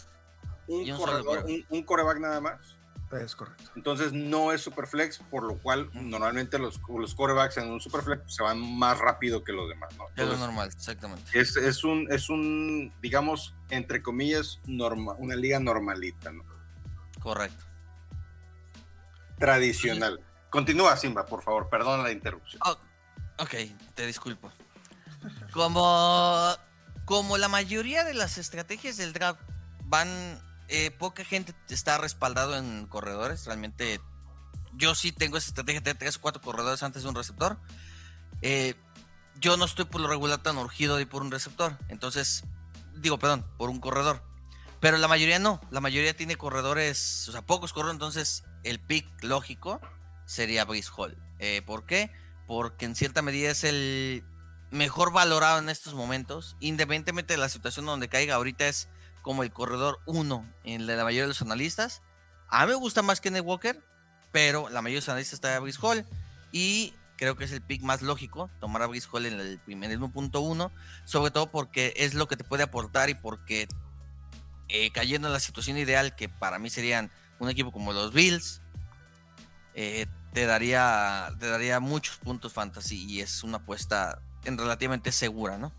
un, 0.69 0.91
corredor, 0.97 1.25
coreback. 1.25 1.47
un, 1.47 1.67
un 1.79 1.83
coreback 1.85 2.19
nada 2.21 2.41
más. 2.41 2.79
Es 3.11 3.37
correcto. 3.37 3.65
Entonces 3.77 4.13
no 4.15 4.53
es 4.53 4.63
superflex, 4.63 5.19
por 5.31 5.43
lo 5.43 5.59
cual 5.59 5.91
normalmente 5.93 6.59
los, 6.59 6.81
los 6.89 7.15
corebacks 7.15 7.59
en 7.59 7.71
un 7.71 7.79
superflex 7.79 8.23
pues, 8.23 8.35
se 8.37 8.43
van 8.43 8.59
más 8.59 8.99
rápido 8.99 9.45
que 9.45 9.53
los 9.53 9.69
demás. 9.69 9.95
¿no? 9.99 10.07
Es 10.17 10.27
lo 10.27 10.37
normal, 10.39 10.69
exactamente. 10.75 11.39
es, 11.39 11.57
es 11.57 11.85
un, 11.85 12.07
es 12.11 12.31
un, 12.31 12.91
digamos, 13.03 13.55
entre 13.69 14.03
comillas, 14.03 14.61
norma, 14.67 15.13
una 15.19 15.37
liga 15.37 15.61
normalita, 15.61 16.33
¿no? 16.33 16.43
Correcto. 17.21 17.65
Tradicional. 19.39 20.21
Continúa, 20.53 20.99
Simba, 20.99 21.25
por 21.25 21.43
favor, 21.43 21.71
perdona 21.71 22.03
la 22.03 22.13
interrupción. 22.13 22.61
Oh, 22.67 22.77
ok, 23.39 23.55
te 23.95 24.07
disculpo. 24.07 24.53
Como, 25.51 26.55
como 27.07 27.39
la 27.39 27.49
mayoría 27.49 28.05
de 28.05 28.13
las 28.13 28.37
estrategias 28.37 28.99
del 28.99 29.15
draft 29.15 29.41
van, 29.85 30.39
eh, 30.69 30.91
poca 30.91 31.25
gente 31.25 31.55
está 31.71 31.97
respaldado 31.97 32.55
en 32.55 32.87
corredores. 32.87 33.47
Realmente, 33.47 33.99
yo 34.75 34.95
sí 34.95 35.11
tengo 35.11 35.39
esa 35.39 35.49
estrategia 35.49 35.81
de 35.81 35.95
tres 35.95 36.19
o 36.19 36.21
cuatro 36.21 36.43
corredores 36.43 36.83
antes 36.83 37.03
de 37.03 37.09
un 37.09 37.15
receptor. 37.15 37.57
Eh, 38.43 38.75
yo 39.41 39.57
no 39.57 39.65
estoy 39.65 39.87
por 39.87 40.03
lo 40.03 40.09
regular 40.09 40.43
tan 40.43 40.59
urgido 40.59 40.97
de 40.97 41.03
ir 41.03 41.09
por 41.09 41.23
un 41.23 41.31
receptor. 41.31 41.79
Entonces, 41.89 42.45
digo, 42.97 43.19
perdón, 43.19 43.47
por 43.57 43.71
un 43.71 43.81
corredor. 43.81 44.23
Pero 44.81 44.99
la 44.99 45.09
mayoría 45.09 45.39
no. 45.39 45.63
La 45.71 45.81
mayoría 45.81 46.15
tiene 46.15 46.37
corredores, 46.37 47.27
o 47.31 47.33
sea, 47.33 47.41
pocos 47.41 47.73
corredores. 47.73 47.95
Entonces, 47.95 48.45
el 48.65 48.81
pick 48.81 49.07
lógico 49.23 49.81
sería 50.33 50.65
Brice 50.65 50.91
Hall. 50.97 51.17
Eh, 51.39 51.63
¿Por 51.65 51.85
qué? 51.85 52.11
Porque 52.47 52.87
en 52.87 52.97
cierta 52.97 53.23
medida 53.23 53.51
es 53.51 53.65
el 53.65 54.25
mejor 54.71 55.13
valorado 55.13 55.59
en 55.59 55.69
estos 55.69 55.95
momentos, 55.95 56.57
independientemente 56.59 57.35
de 57.35 57.39
la 57.39 57.49
situación 57.49 57.85
donde 57.85 58.09
caiga. 58.09 58.37
Ahorita 58.37 58.67
es 58.67 58.89
como 59.21 59.43
el 59.43 59.53
corredor 59.53 60.01
1 60.07 60.53
en 60.65 60.87
la 60.87 60.97
mayoría 61.05 61.23
de 61.23 61.29
los 61.29 61.43
analistas. 61.43 62.03
A 62.49 62.65
mí 62.65 62.73
me 62.73 62.79
gusta 62.79 63.03
más 63.03 63.21
Kenneth 63.21 63.45
Walker, 63.45 63.85
pero 64.33 64.69
la 64.71 64.81
mayoría 64.81 64.97
de 64.97 65.03
los 65.03 65.09
analistas 65.11 65.35
está 65.35 65.57
a 65.57 65.61
Brice 65.61 65.79
Hall 65.83 66.07
y 66.51 66.95
creo 67.17 67.37
que 67.37 67.45
es 67.45 67.53
el 67.53 67.61
pick 67.61 67.83
más 67.83 68.03
lógico 68.03 68.51
tomar 68.59 68.83
a 68.83 68.87
Brice 68.87 69.09
Hall 69.13 69.27
en 69.27 69.39
el 69.39 69.59
primer 69.59 69.97
1.1, 69.99 70.71
sobre 71.05 71.31
todo 71.31 71.51
porque 71.51 71.93
es 71.97 72.15
lo 72.15 72.27
que 72.27 72.37
te 72.37 72.45
puede 72.45 72.63
aportar 72.63 73.11
y 73.11 73.15
porque 73.15 73.69
eh, 74.69 74.91
cayendo 74.93 75.29
en 75.29 75.35
la 75.35 75.41
situación 75.41 75.77
ideal 75.77 76.17
que 76.17 76.31
para 76.31 76.59
mí 76.59 76.71
serían 76.71 77.11
un 77.39 77.51
equipo 77.51 77.71
como 77.71 77.93
los 77.93 78.13
Bills, 78.13 78.63
eh, 79.75 80.07
te 80.33 80.47
daría 80.47 81.31
te 81.39 81.49
daría 81.49 81.79
muchos 81.81 82.17
puntos 82.17 82.53
fantasy 82.53 83.05
y 83.05 83.21
es 83.21 83.43
una 83.45 83.59
apuesta 83.59 84.21
en 84.45 84.57
relativamente 84.59 85.13
segura, 85.13 85.59
¿no? 85.59 85.73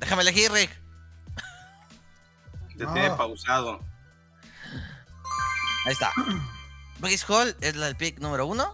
Déjame 0.00 0.22
elegir, 0.22 0.50
Rick. 0.52 0.70
Te 2.76 2.84
No. 2.84 2.92
tiene 2.92 3.10
pausado. 3.10 3.80
Ahí 5.86 5.92
está. 5.92 6.12
Bryce 6.98 7.24
Hall 7.28 7.56
es 7.60 7.76
la 7.76 7.86
del 7.86 7.96
pick 7.96 8.18
número 8.18 8.46
uno. 8.46 8.72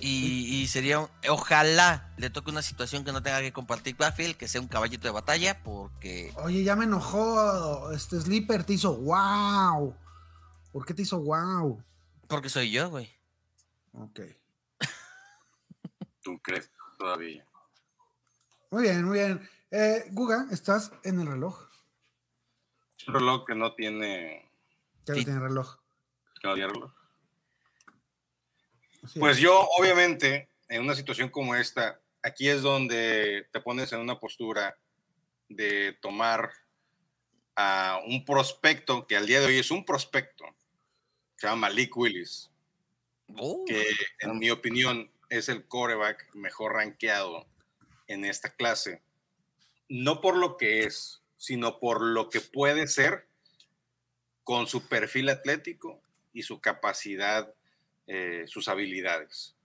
Y, 0.00 0.62
y 0.62 0.68
sería, 0.68 1.00
un- 1.00 1.08
ojalá 1.28 2.10
le 2.18 2.28
toque 2.30 2.50
una 2.50 2.62
situación 2.62 3.02
que 3.04 3.12
no 3.12 3.22
tenga 3.22 3.40
que 3.40 3.52
compartir 3.52 3.96
Backfield, 3.96 4.36
que 4.36 4.46
sea 4.46 4.60
un 4.60 4.68
caballito 4.68 5.08
de 5.08 5.12
batalla, 5.12 5.62
porque 5.64 6.32
Oye, 6.36 6.62
ya 6.62 6.76
me 6.76 6.84
enojó. 6.84 7.90
Este 7.92 8.20
Sleeper 8.20 8.62
te 8.64 8.74
hizo 8.74 8.94
wow. 8.98 9.96
¿Por 10.76 10.84
qué 10.84 10.92
te 10.92 11.00
hizo 11.00 11.18
wow? 11.20 11.82
porque 12.28 12.50
soy 12.50 12.70
yo, 12.70 12.90
güey. 12.90 13.10
Ok. 13.94 14.20
¿Tú 16.22 16.38
crees 16.42 16.70
todavía? 16.98 17.46
Muy 18.70 18.82
bien, 18.82 19.04
muy 19.04 19.16
bien. 19.16 19.48
Eh, 19.70 20.04
Guga, 20.10 20.48
estás 20.50 20.92
en 21.02 21.20
el 21.20 21.28
reloj. 21.28 21.66
Un 23.08 23.14
reloj 23.14 23.46
que 23.46 23.54
no 23.54 23.74
tiene. 23.74 24.50
Ya 25.06 25.14
no 25.14 25.24
tiene 25.24 25.40
reloj. 25.40 25.78
que 26.42 26.48
no 26.48 26.54
tiene 26.54 26.68
reloj. 26.70 26.92
Pues 29.18 29.38
es. 29.38 29.42
yo, 29.42 29.58
obviamente, 29.78 30.50
en 30.68 30.82
una 30.82 30.94
situación 30.94 31.30
como 31.30 31.54
esta, 31.54 32.02
aquí 32.22 32.50
es 32.50 32.60
donde 32.60 33.48
te 33.50 33.62
pones 33.62 33.94
en 33.94 34.00
una 34.00 34.20
postura 34.20 34.76
de 35.48 35.96
tomar 36.02 36.52
a 37.54 37.98
un 38.06 38.26
prospecto 38.26 39.06
que 39.06 39.16
al 39.16 39.26
día 39.26 39.40
de 39.40 39.46
hoy 39.46 39.58
es 39.58 39.70
un 39.70 39.82
prospecto, 39.82 40.44
se 41.36 41.46
llama 41.46 41.68
Malik 41.68 41.96
Willis, 41.96 42.50
Oh, 43.36 43.64
que 43.66 43.84
en 44.20 44.38
mi 44.38 44.50
opinión 44.50 45.10
es 45.30 45.48
el 45.48 45.64
quarterback 45.64 46.32
mejor 46.34 46.74
rankeado 46.74 47.44
en 48.06 48.24
esta 48.24 48.50
clase, 48.54 49.02
no 49.88 50.20
por 50.20 50.36
lo 50.36 50.56
que 50.56 50.84
es, 50.84 51.22
sino 51.36 51.80
por 51.80 52.00
lo 52.02 52.30
que 52.30 52.40
puede 52.40 52.86
ser 52.86 53.26
con 54.44 54.68
su 54.68 54.86
perfil 54.86 55.28
atlético 55.28 56.00
y 56.32 56.42
su 56.42 56.60
capacidad, 56.60 57.52
eh, 58.06 58.44
sus 58.46 58.68
habilidades. 58.68 59.56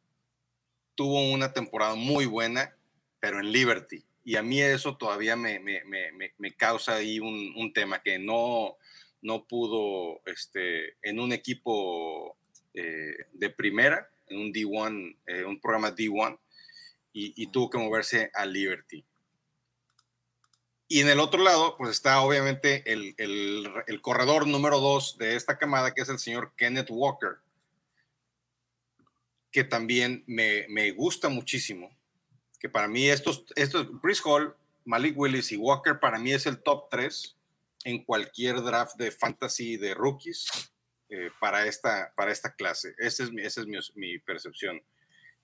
Tuvo 0.95 1.31
una 1.31 1.53
temporada 1.53 1.93
muy 1.95 2.25
buena, 2.25 2.75
pero 3.19 3.39
en 3.39 3.51
Liberty. 3.51 4.03
Y 4.25 4.35
a 4.37 4.41
mí 4.41 4.59
eso 4.59 4.97
todavía 4.97 5.35
me, 5.35 5.59
me- 5.59 5.83
me- 5.85 6.11
me- 6.13 6.33
me 6.39 6.53
causa 6.55 6.95
ahí 6.95 7.19
un, 7.19 7.53
un 7.55 7.71
tema 7.73 8.01
que 8.01 8.17
no, 8.17 8.75
no 9.21 9.45
pudo 9.45 10.21
este, 10.25 10.95
en 11.03 11.19
un 11.19 11.31
equipo 11.33 12.35
eh, 12.73 13.15
de 13.33 13.49
primera, 13.49 14.09
en 14.27 14.39
un 14.39 14.53
D1, 14.53 15.17
eh, 15.27 15.43
un 15.43 15.59
programa 15.59 15.95
D1, 15.95 16.39
y, 17.13 17.33
y 17.41 17.47
tuvo 17.47 17.69
que 17.69 17.77
moverse 17.77 18.31
a 18.33 18.45
Liberty. 18.45 19.03
Y 20.87 20.99
en 21.01 21.09
el 21.09 21.19
otro 21.19 21.41
lado, 21.41 21.77
pues 21.77 21.91
está 21.91 22.21
obviamente 22.21 22.83
el, 22.91 23.15
el- 23.17 23.71
el 23.87 24.01
corredor 24.01 24.45
número 24.47 24.79
dos 24.79 25.17
de 25.17 25.35
esta 25.35 25.57
camada, 25.57 25.93
que 25.93 26.01
es 26.01 26.09
el 26.09 26.19
señor 26.19 26.53
Kenneth 26.57 26.89
Walker, 26.89 27.37
que 29.51 29.63
también 29.63 30.23
me, 30.27 30.65
me 30.69 30.91
gusta 30.91 31.29
muchísimo. 31.29 31.89
Que 32.59 32.69
para 32.69 32.87
mí 32.87 33.07
estos, 33.09 33.45
estos, 33.55 33.87
Chris 34.01 34.21
Hall, 34.25 34.55
Malik 34.85 35.17
Willis 35.17 35.51
y 35.51 35.57
Walker, 35.57 35.99
para 35.99 36.19
mí 36.19 36.31
es 36.31 36.45
el 36.45 36.61
top 36.61 36.89
3 36.89 37.35
en 37.83 38.03
cualquier 38.03 38.61
draft 38.61 38.95
de 38.97 39.11
fantasy 39.11 39.77
de 39.77 39.93
rookies 39.93 40.71
eh, 41.09 41.29
para, 41.39 41.65
esta, 41.65 42.13
para 42.15 42.31
esta 42.31 42.53
clase. 42.53 42.95
Esa 42.97 43.23
es 43.23 43.31
mi, 43.31 43.41
esa 43.41 43.61
es 43.61 43.67
mi, 43.95 44.19
percepción. 44.19 44.81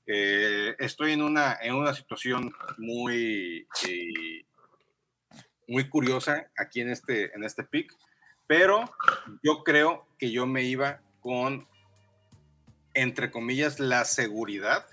Eh, 0.05 0.75
estoy 0.79 1.11
en 1.11 1.21
una, 1.21 1.57
en 1.61 1.75
una 1.75 1.93
situación 1.93 2.53
muy, 2.77 3.67
eh, 3.87 4.45
muy 5.67 5.89
curiosa 5.89 6.49
aquí 6.57 6.81
en 6.81 6.89
este, 6.89 7.35
en 7.35 7.43
este 7.43 7.63
pick, 7.63 7.93
pero 8.47 8.89
yo 9.43 9.63
creo 9.65 10.07
que 10.17 10.31
yo 10.31 10.47
me 10.47 10.63
iba 10.63 11.01
con, 11.19 11.67
entre 12.93 13.29
comillas, 13.29 13.79
la 13.79 14.05
seguridad 14.05 14.87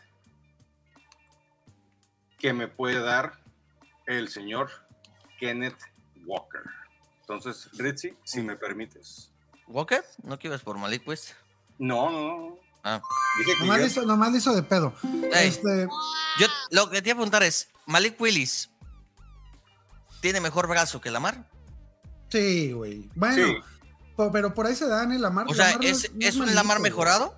que 2.38 2.52
me 2.52 2.66
puede 2.66 2.98
dar 2.98 3.38
el 4.07 4.28
señor 4.28 4.70
Kenneth 5.38 5.78
Walker. 6.26 6.62
Entonces, 7.28 7.68
Ritzy, 7.78 8.14
si 8.24 8.42
me 8.42 8.56
permites. 8.56 9.30
¿Walker? 9.66 10.04
¿No 10.22 10.38
que 10.38 10.48
ibas 10.48 10.60
por 10.62 10.76
Malik, 10.78 11.04
pues? 11.04 11.34
No, 11.78 12.10
no, 12.10 12.20
no. 12.38 12.58
Ah. 12.84 13.00
Dije 13.38 13.52
que 13.54 13.60
Nomás 13.64 13.80
le 13.80 13.87
hizo, 13.87 14.02
nomás 14.04 14.30
le 14.32 14.38
hizo 14.38 14.54
de 14.54 14.62
pedo. 14.62 14.92
Este, 15.32 15.88
Yo 16.38 16.46
lo 16.70 16.90
que 16.90 17.00
te 17.00 17.08
iba 17.08 17.14
a 17.14 17.16
preguntar 17.16 17.42
es, 17.42 17.68
¿Malik 17.87 18.20
Willis 18.20 18.70
tiene 20.20 20.40
mejor 20.40 20.68
brazo 20.68 21.00
que 21.00 21.10
Lamar? 21.10 21.48
sí, 22.28 22.72
güey. 22.72 23.08
Bueno, 23.14 23.46
Sí. 23.46 23.56
po- 24.16 24.30
pero 24.32 24.52
por 24.54 24.66
ahí 24.66 24.74
se 24.74 24.87
dan 24.87 25.12
el 25.12 25.22
Lamar. 25.22 25.46
O 25.48 25.54
sea, 25.54 25.70
Lamar 25.70 25.84
¿es, 25.87 26.12
no 26.12 26.26
es 26.26 26.37
un 26.37 26.54
Lamar 26.54 26.80
mejorado? 26.80 27.34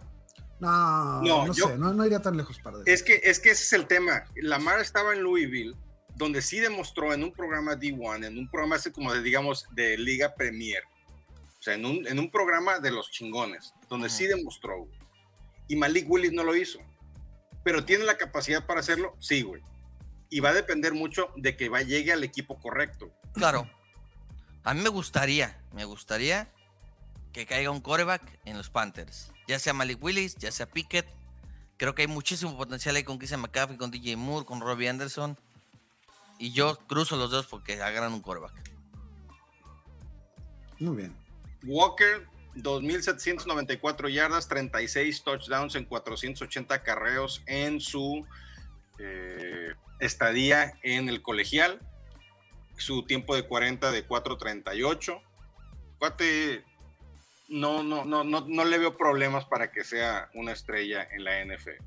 No, 0.58 1.20
no, 1.22 1.46
No, 1.46 1.52
yo- 1.52 1.68
sé, 1.68 1.78
no, 1.78 1.92
no 1.92 2.04
iría 2.06 2.20
tan 2.22 2.36
lejos 2.36 2.58
para 2.60 2.78
Es 2.86 3.02
que, 3.02 3.20
es 3.24 3.38
que 3.38 3.50
ese 3.50 3.62
es 3.64 3.72
el 3.74 3.86
tema. 3.86 4.24
Lamar 4.36 4.80
estaba 4.80 5.12
en 5.14 5.22
Louisville, 5.22 5.76
donde 6.16 6.40
sí 6.40 6.58
demostró 6.58 7.12
en 7.12 7.22
un 7.22 7.32
programa 7.32 7.74
D1, 7.74 8.26
en 8.26 8.38
un 8.38 8.48
programa 8.48 8.76
así 8.76 8.90
como 8.90 9.12
de, 9.12 9.22
digamos, 9.22 9.66
de 9.72 9.98
Liga 9.98 10.34
Premier. 10.34 10.82
O 11.58 11.62
sea, 11.62 11.74
en 11.74 11.84
un, 11.84 12.06
en 12.06 12.18
un 12.18 12.30
programa 12.30 12.78
de 12.78 12.90
los 12.90 13.10
chingones, 13.10 13.74
donde 13.88 14.08
sí 14.08 14.26
demostró. 14.26 14.88
Y 15.68 15.76
Malik 15.76 16.08
Willis 16.08 16.32
no 16.32 16.42
lo 16.42 16.56
hizo. 16.56 16.78
Pero 17.62 17.84
tiene 17.84 18.04
la 18.04 18.16
capacidad 18.16 18.64
para 18.64 18.80
hacerlo, 18.80 19.14
sí, 19.20 19.42
güey. 19.42 19.62
Y 20.30 20.40
va 20.40 20.50
a 20.50 20.54
depender 20.54 20.94
mucho 20.94 21.30
de 21.36 21.56
que 21.56 21.68
va, 21.68 21.82
llegue 21.82 22.12
al 22.12 22.24
equipo 22.24 22.58
correcto. 22.58 23.12
Claro. 23.34 23.68
A 24.64 24.74
mí 24.74 24.80
me 24.80 24.88
gustaría, 24.88 25.60
me 25.72 25.84
gustaría 25.84 26.48
que 27.32 27.46
caiga 27.46 27.70
un 27.70 27.80
coreback 27.80 28.40
en 28.46 28.56
los 28.56 28.70
Panthers. 28.70 29.32
Ya 29.46 29.58
sea 29.58 29.74
Malik 29.74 30.02
Willis, 30.02 30.36
ya 30.36 30.50
sea 30.50 30.66
Pickett. 30.66 31.06
Creo 31.76 31.94
que 31.94 32.02
hay 32.02 32.08
muchísimo 32.08 32.56
potencial 32.56 32.96
ahí 32.96 33.04
con 33.04 33.18
Christian 33.18 33.42
McCaffrey, 33.42 33.76
con 33.76 33.90
DJ 33.90 34.16
Moore, 34.16 34.46
con 34.46 34.60
Robbie 34.60 34.88
Anderson. 34.88 35.38
Y 36.38 36.52
yo 36.52 36.78
cruzo 36.86 37.16
los 37.16 37.30
dos 37.30 37.46
porque 37.46 37.80
agarran 37.80 38.12
un 38.12 38.20
coreback. 38.20 38.52
Muy 40.78 40.96
bien. 40.96 41.16
Walker, 41.64 42.26
2.794 42.56 44.12
yardas, 44.12 44.48
36 44.48 45.22
touchdowns 45.24 45.74
en 45.74 45.84
480 45.84 46.82
carreos 46.82 47.42
en 47.46 47.80
su 47.80 48.26
eh, 48.98 49.74
estadía 50.00 50.78
en 50.82 51.08
el 51.08 51.22
colegial. 51.22 51.80
Su 52.76 53.04
tiempo 53.04 53.34
de 53.34 53.46
40 53.46 53.90
de 53.90 54.06
4.38. 54.06 55.22
Cuate, 55.98 56.64
no, 57.48 57.82
no, 57.82 58.04
no, 58.04 58.22
no, 58.22 58.46
no 58.46 58.64
le 58.64 58.78
veo 58.78 58.96
problemas 58.96 59.46
para 59.46 59.72
que 59.72 59.82
sea 59.82 60.30
una 60.34 60.52
estrella 60.52 61.08
en 61.10 61.24
la 61.24 61.42
NFL. 61.44 61.82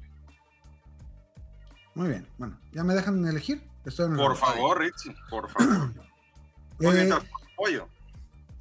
Muy 1.94 2.08
bien. 2.10 2.28
Bueno, 2.38 2.60
¿ya 2.72 2.84
me 2.84 2.96
dejan 2.96 3.26
elegir? 3.26 3.69
Estoy 3.86 4.16
Por 4.16 4.36
favor, 4.36 4.80
Richie, 4.80 5.16
por 5.30 5.50
favor. 5.50 5.92
Eh, 6.80 6.86
Ahorita, 6.86 7.22
pollo. 7.56 7.88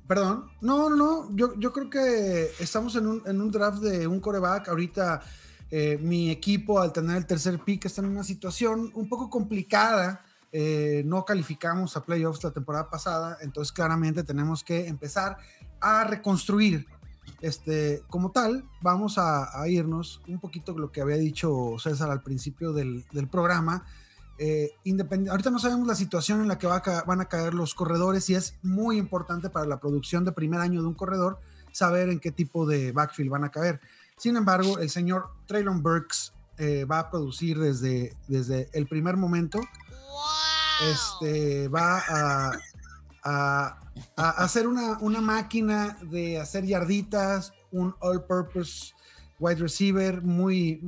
Perdón. 0.07 0.51
No, 0.61 0.89
no, 0.89 0.97
no. 0.97 1.37
Yo, 1.37 1.55
yo 1.59 1.73
creo 1.73 1.91
que 1.91 2.51
estamos 2.59 2.97
en 2.97 3.07
un, 3.07 3.23
en 3.27 3.41
un 3.41 3.51
draft 3.51 3.83
de 3.83 4.07
un 4.07 4.21
coreback. 4.21 4.69
Ahorita 4.69 5.23
eh, 5.71 5.99
mi 6.01 6.31
equipo, 6.31 6.81
al 6.81 6.93
tener 6.93 7.17
el 7.17 7.27
tercer 7.27 7.59
pick, 7.61 7.85
está 7.85 8.01
en 8.01 8.09
una 8.09 8.25
situación 8.25 8.91
un 8.95 9.09
poco 9.09 9.29
complicada. 9.29 10.25
Eh, 10.51 11.03
no 11.05 11.27
calificamos 11.27 11.95
a 11.97 12.05
playoffs 12.05 12.43
la 12.43 12.53
temporada 12.53 12.89
pasada, 12.89 13.37
entonces 13.43 13.71
claramente 13.71 14.25
tenemos 14.25 14.65
que 14.65 14.87
empezar 14.87 15.37
a 15.81 16.05
reconstruir. 16.05 16.87
Este, 17.43 18.03
como 18.09 18.31
tal, 18.33 18.65
vamos 18.81 19.19
a, 19.19 19.61
a 19.61 19.69
irnos 19.69 20.23
un 20.27 20.41
poquito 20.41 20.77
lo 20.77 20.91
que 20.91 21.03
había 21.03 21.17
dicho 21.17 21.77
César 21.79 22.11
al 22.11 22.23
principio 22.23 22.73
del, 22.73 23.05
del 23.13 23.29
programa. 23.29 23.85
Eh, 24.39 24.71
ahorita 25.29 25.51
no 25.51 25.59
sabemos 25.59 25.87
la 25.89 25.95
situación 25.97 26.41
en 26.41 26.49
la 26.49 26.59
que 26.59 26.67
va 26.69 26.77
a 26.77 26.83
ca- 26.83 27.03
van 27.05 27.21
a 27.21 27.25
caer 27.29 27.55
los 27.55 27.75
corredores 27.75 28.31
y 28.31 28.35
es 28.37 28.55
muy 28.63 28.97
importante 28.97 29.51
para 29.51 29.67
la 29.67 29.81
producción 29.81 30.25
de 30.25 30.33
primer 30.33 30.61
año 30.61 30.81
de 30.81 30.87
un 30.89 30.95
corredor 30.95 31.41
saber 31.73 32.09
en 32.09 32.21
qué 32.21 32.31
tipo 32.31 32.65
de 32.67 32.93
backfield 32.93 33.31
van 33.31 33.45
a 33.45 33.51
caer. 33.51 33.81
Sin 34.17 34.37
embargo, 34.37 34.79
el 34.79 34.91
señor 34.91 35.29
Traylon 35.47 35.83
Burks 35.83 36.33
eh, 36.57 36.85
va 36.85 36.99
a 37.01 37.11
producir 37.11 37.59
desde, 37.59 38.17
desde 38.29 38.69
el 38.73 38.87
primer 38.89 39.17
momento. 39.17 39.61
Este 40.93 41.69
va 41.69 41.99
a, 41.99 42.53
a- 43.25 43.79
a 44.17 44.29
hacer 44.45 44.69
una, 44.69 44.99
una 45.01 45.21
máquina 45.21 45.99
de 46.03 46.39
hacer 46.41 46.65
yarditas, 46.65 47.53
un 47.73 47.95
all-purpose 48.01 48.93
wide 49.41 49.57
receiver 49.57 50.23
muy 50.23 50.81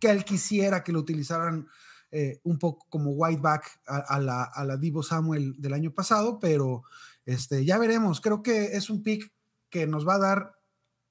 que 0.00 0.10
él 0.10 0.24
quisiera 0.24 0.82
que 0.82 0.92
lo 0.92 1.00
utilizaran 1.00 1.66
eh, 2.10 2.40
un 2.44 2.58
poco 2.58 2.86
como 2.88 3.10
white 3.12 3.40
back 3.40 3.80
a, 3.86 3.96
a 3.98 4.20
la, 4.20 4.44
a 4.44 4.64
la 4.64 4.76
Divo 4.76 5.02
Samuel 5.02 5.54
del 5.58 5.74
año 5.74 5.92
pasado, 5.92 6.38
pero 6.38 6.82
este, 7.26 7.64
ya 7.64 7.78
veremos. 7.78 8.20
Creo 8.20 8.42
que 8.42 8.76
es 8.76 8.90
un 8.90 9.02
pick 9.02 9.32
que 9.70 9.86
nos 9.86 10.06
va 10.06 10.14
a 10.14 10.18
dar 10.18 10.60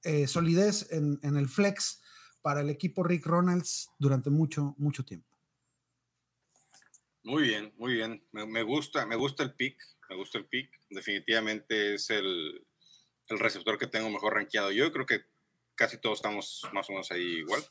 eh, 0.02 0.26
solidez 0.26 0.90
en, 0.90 1.18
en 1.22 1.36
el 1.36 1.48
flex 1.48 2.00
para 2.42 2.60
el 2.60 2.70
equipo 2.70 3.02
Rick 3.02 3.26
Ronalds 3.26 3.90
durante 3.98 4.30
mucho, 4.30 4.74
mucho 4.78 5.04
tiempo. 5.04 5.28
Muy 7.24 7.42
bien, 7.42 7.74
muy 7.76 7.94
bien. 7.94 8.24
Me, 8.32 8.46
me 8.46 8.62
gusta, 8.62 9.04
me 9.04 9.16
gusta 9.16 9.42
el 9.42 9.54
pick, 9.54 9.76
me 10.08 10.16
gusta 10.16 10.38
el 10.38 10.46
pick. 10.46 10.70
Definitivamente 10.88 11.94
es 11.94 12.08
el, 12.10 12.66
el 13.28 13.38
receptor 13.38 13.76
que 13.76 13.86
tengo 13.86 14.08
mejor 14.08 14.34
rankeado. 14.34 14.72
Yo 14.72 14.90
creo 14.92 15.04
que 15.04 15.20
casi 15.74 15.98
todos 15.98 16.18
estamos 16.18 16.62
más 16.72 16.88
o 16.88 16.92
menos 16.92 17.10
ahí 17.10 17.38
igual. 17.40 17.62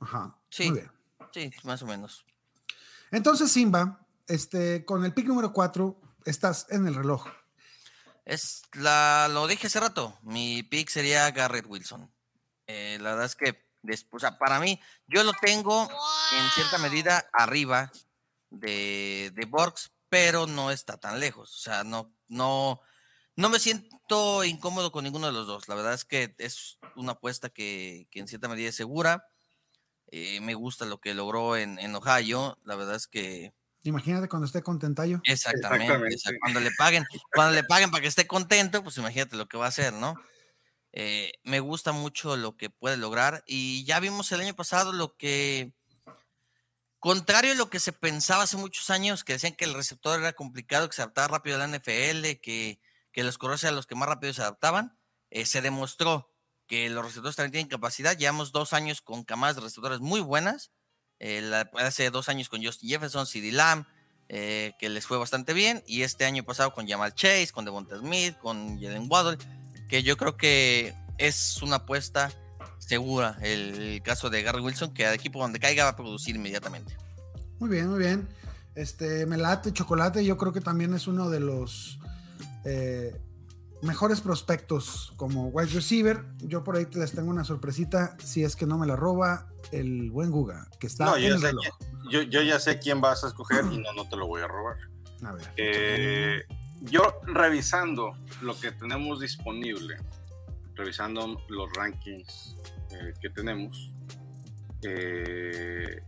Ajá. 0.00 0.38
Sí. 0.50 0.70
Muy 0.70 0.80
bien. 0.80 0.90
Sí, 1.32 1.50
más 1.64 1.82
o 1.82 1.86
menos. 1.86 2.26
Entonces, 3.10 3.52
Simba, 3.52 4.06
este, 4.28 4.84
con 4.84 5.04
el 5.04 5.12
pick 5.14 5.26
número 5.26 5.52
4, 5.52 6.00
estás 6.24 6.66
en 6.70 6.86
el 6.86 6.94
reloj. 6.94 7.26
Es 8.24 8.62
la, 8.72 9.28
lo 9.30 9.46
dije 9.46 9.68
hace 9.68 9.78
rato, 9.80 10.18
mi 10.22 10.62
pick 10.64 10.88
sería 10.88 11.30
Garrett 11.30 11.66
Wilson. 11.66 12.12
Eh, 12.66 12.98
la 13.00 13.10
verdad 13.10 13.26
es 13.26 13.36
que, 13.36 13.64
des- 13.82 14.06
o 14.10 14.18
sea, 14.18 14.36
para 14.38 14.58
mí, 14.58 14.80
yo 15.06 15.22
lo 15.22 15.32
tengo 15.40 15.82
en 16.32 16.50
cierta 16.50 16.78
medida 16.78 17.28
arriba 17.32 17.92
de, 18.50 19.30
de 19.34 19.44
Borgs, 19.46 19.92
pero 20.08 20.46
no 20.48 20.72
está 20.72 20.96
tan 20.96 21.20
lejos. 21.20 21.54
O 21.56 21.60
sea, 21.60 21.84
no, 21.84 22.12
no, 22.26 22.80
no 23.36 23.48
me 23.48 23.60
siento 23.60 24.42
incómodo 24.42 24.90
con 24.90 25.04
ninguno 25.04 25.28
de 25.28 25.32
los 25.32 25.46
dos. 25.46 25.68
La 25.68 25.76
verdad 25.76 25.94
es 25.94 26.04
que 26.04 26.34
es 26.38 26.78
una 26.96 27.12
apuesta 27.12 27.48
que, 27.50 28.08
que 28.10 28.18
en 28.18 28.26
cierta 28.26 28.48
medida 28.48 28.68
es 28.70 28.74
segura. 28.76 29.28
Eh, 30.08 30.40
me 30.40 30.54
gusta 30.54 30.86
lo 30.86 30.98
que 30.98 31.14
logró 31.14 31.56
en, 31.56 31.78
en 31.78 31.94
Ohio. 31.94 32.58
La 32.64 32.76
verdad 32.76 32.96
es 32.96 33.06
que 33.06 33.52
Imagínate 33.88 34.28
cuando 34.28 34.46
esté 34.46 34.62
contentayo. 34.62 35.20
Exactamente. 35.24 35.84
Exactamente. 35.84 36.16
o 36.16 36.18
sea, 36.18 36.32
cuando 36.40 36.60
le 36.60 36.70
paguen, 36.72 37.04
cuando 37.32 37.54
le 37.54 37.64
paguen 37.64 37.90
para 37.90 38.00
que 38.00 38.08
esté 38.08 38.26
contento, 38.26 38.82
pues 38.82 38.96
imagínate 38.98 39.36
lo 39.36 39.46
que 39.46 39.56
va 39.56 39.66
a 39.66 39.68
hacer, 39.68 39.92
¿no? 39.92 40.14
Eh, 40.92 41.32
me 41.44 41.60
gusta 41.60 41.92
mucho 41.92 42.36
lo 42.36 42.56
que 42.56 42.70
puede 42.70 42.96
lograr 42.96 43.44
y 43.46 43.84
ya 43.84 44.00
vimos 44.00 44.32
el 44.32 44.40
año 44.40 44.54
pasado 44.54 44.92
lo 44.92 45.16
que, 45.16 45.72
contrario 46.98 47.52
a 47.52 47.56
lo 47.56 47.68
que 47.70 47.80
se 47.80 47.92
pensaba 47.92 48.44
hace 48.44 48.56
muchos 48.56 48.90
años, 48.90 49.22
que 49.22 49.34
decían 49.34 49.54
que 49.54 49.66
el 49.66 49.74
receptor 49.74 50.18
era 50.18 50.32
complicado, 50.32 50.88
que 50.88 50.96
se 50.96 51.02
adaptaba 51.02 51.28
rápido 51.28 51.56
a 51.56 51.66
la 51.66 51.68
NFL, 51.68 52.40
que, 52.42 52.80
que 53.12 53.24
los 53.24 53.38
corredores 53.38 53.64
eran 53.64 53.76
los 53.76 53.86
que 53.86 53.94
más 53.94 54.08
rápido 54.08 54.32
se 54.32 54.42
adaptaban, 54.42 54.98
eh, 55.30 55.44
se 55.44 55.60
demostró 55.60 56.32
que 56.66 56.88
los 56.90 57.04
receptores 57.04 57.36
también 57.36 57.52
tienen 57.52 57.68
capacidad. 57.68 58.16
Llevamos 58.16 58.52
dos 58.52 58.72
años 58.72 59.00
con 59.00 59.24
camadas 59.24 59.56
de 59.56 59.62
receptores 59.62 60.00
muy 60.00 60.20
buenas. 60.20 60.70
eh, 61.18 61.40
la- 61.40 61.70
hace 61.78 62.10
dos 62.10 62.28
años 62.28 62.50
con 62.50 62.62
Justin 62.62 62.90
Jefferson, 62.90 63.26
CD 63.26 63.50
Lamb, 63.50 63.86
eh, 64.28 64.74
que 64.78 64.90
les 64.90 65.06
fue 65.06 65.16
bastante 65.16 65.54
bien. 65.54 65.82
Y 65.86 66.02
este 66.02 66.26
año 66.26 66.44
pasado 66.44 66.74
con 66.74 66.86
Jamal 66.86 67.14
Chase, 67.14 67.48
con 67.54 67.64
Devonta 67.64 67.98
Smith, 67.98 68.36
con 68.36 68.78
Jalen 68.78 69.06
Waddle, 69.10 69.38
que 69.88 70.02
yo 70.02 70.18
creo 70.18 70.36
que 70.36 70.94
es 71.16 71.62
una 71.62 71.76
apuesta 71.76 72.30
segura. 72.78 73.38
El, 73.40 74.02
caso 74.02 74.28
de 74.28 74.42
Gary 74.42 74.60
Wilson, 74.60 74.92
que 74.92 75.06
al 75.06 75.14
equipo 75.14 75.38
donde 75.40 75.58
caiga 75.58 75.84
va 75.84 75.90
a 75.90 75.96
producir 75.96 76.36
inmediatamente. 76.36 76.96
Muy 77.58 77.70
bien, 77.70 77.88
muy 77.88 77.98
bien. 77.98 78.28
Este, 78.74 79.24
me 79.24 79.38
late 79.38 79.72
chocolate. 79.72 80.22
Yo 80.22 80.36
creo 80.36 80.52
que 80.52 80.60
también 80.60 80.92
es 80.92 81.06
uno 81.06 81.30
de 81.30 81.40
los 81.40 81.98
eh, 82.66 83.18
mejores 83.82 84.20
prospectos 84.20 85.12
como 85.16 85.48
wide 85.48 85.70
receiver. 85.72 86.24
Yo 86.38 86.64
por 86.64 86.76
ahí 86.76 86.86
les 86.92 87.12
tengo 87.12 87.30
una 87.30 87.44
sorpresita. 87.44 88.16
Si 88.22 88.42
es 88.44 88.56
que 88.56 88.66
no 88.66 88.78
me 88.78 88.86
la 88.86 88.96
roba 88.96 89.48
el 89.72 90.10
buen 90.10 90.30
Guga, 90.30 90.68
que 90.80 90.86
está 90.86 91.04
No, 91.06 91.16
en 91.16 91.22
yo, 91.28 91.34
el 91.36 91.42
reloj. 91.42 91.64
quién- 92.10 92.10
yo, 92.10 92.22
yo 92.22 92.42
ya 92.42 92.58
sé 92.60 92.78
quién 92.78 93.00
vas 93.00 93.24
a 93.24 93.28
escoger 93.28 93.64
y 93.72 93.78
no, 93.78 93.92
no 93.94 94.08
te 94.08 94.16
lo 94.16 94.26
voy 94.26 94.42
a 94.42 94.46
robar. 94.48 94.76
A 95.24 95.32
ver. 95.32 95.44
Eh, 95.56 96.42
yo 96.82 97.02
revisando 97.26 98.12
lo 98.42 98.58
que 98.58 98.70
tenemos 98.72 99.20
disponible, 99.20 99.96
revisando 100.74 101.40
los 101.48 101.72
rankings 101.74 102.56
eh, 102.90 103.12
que 103.20 103.30
tenemos, 103.30 103.92
eh, 104.82 106.00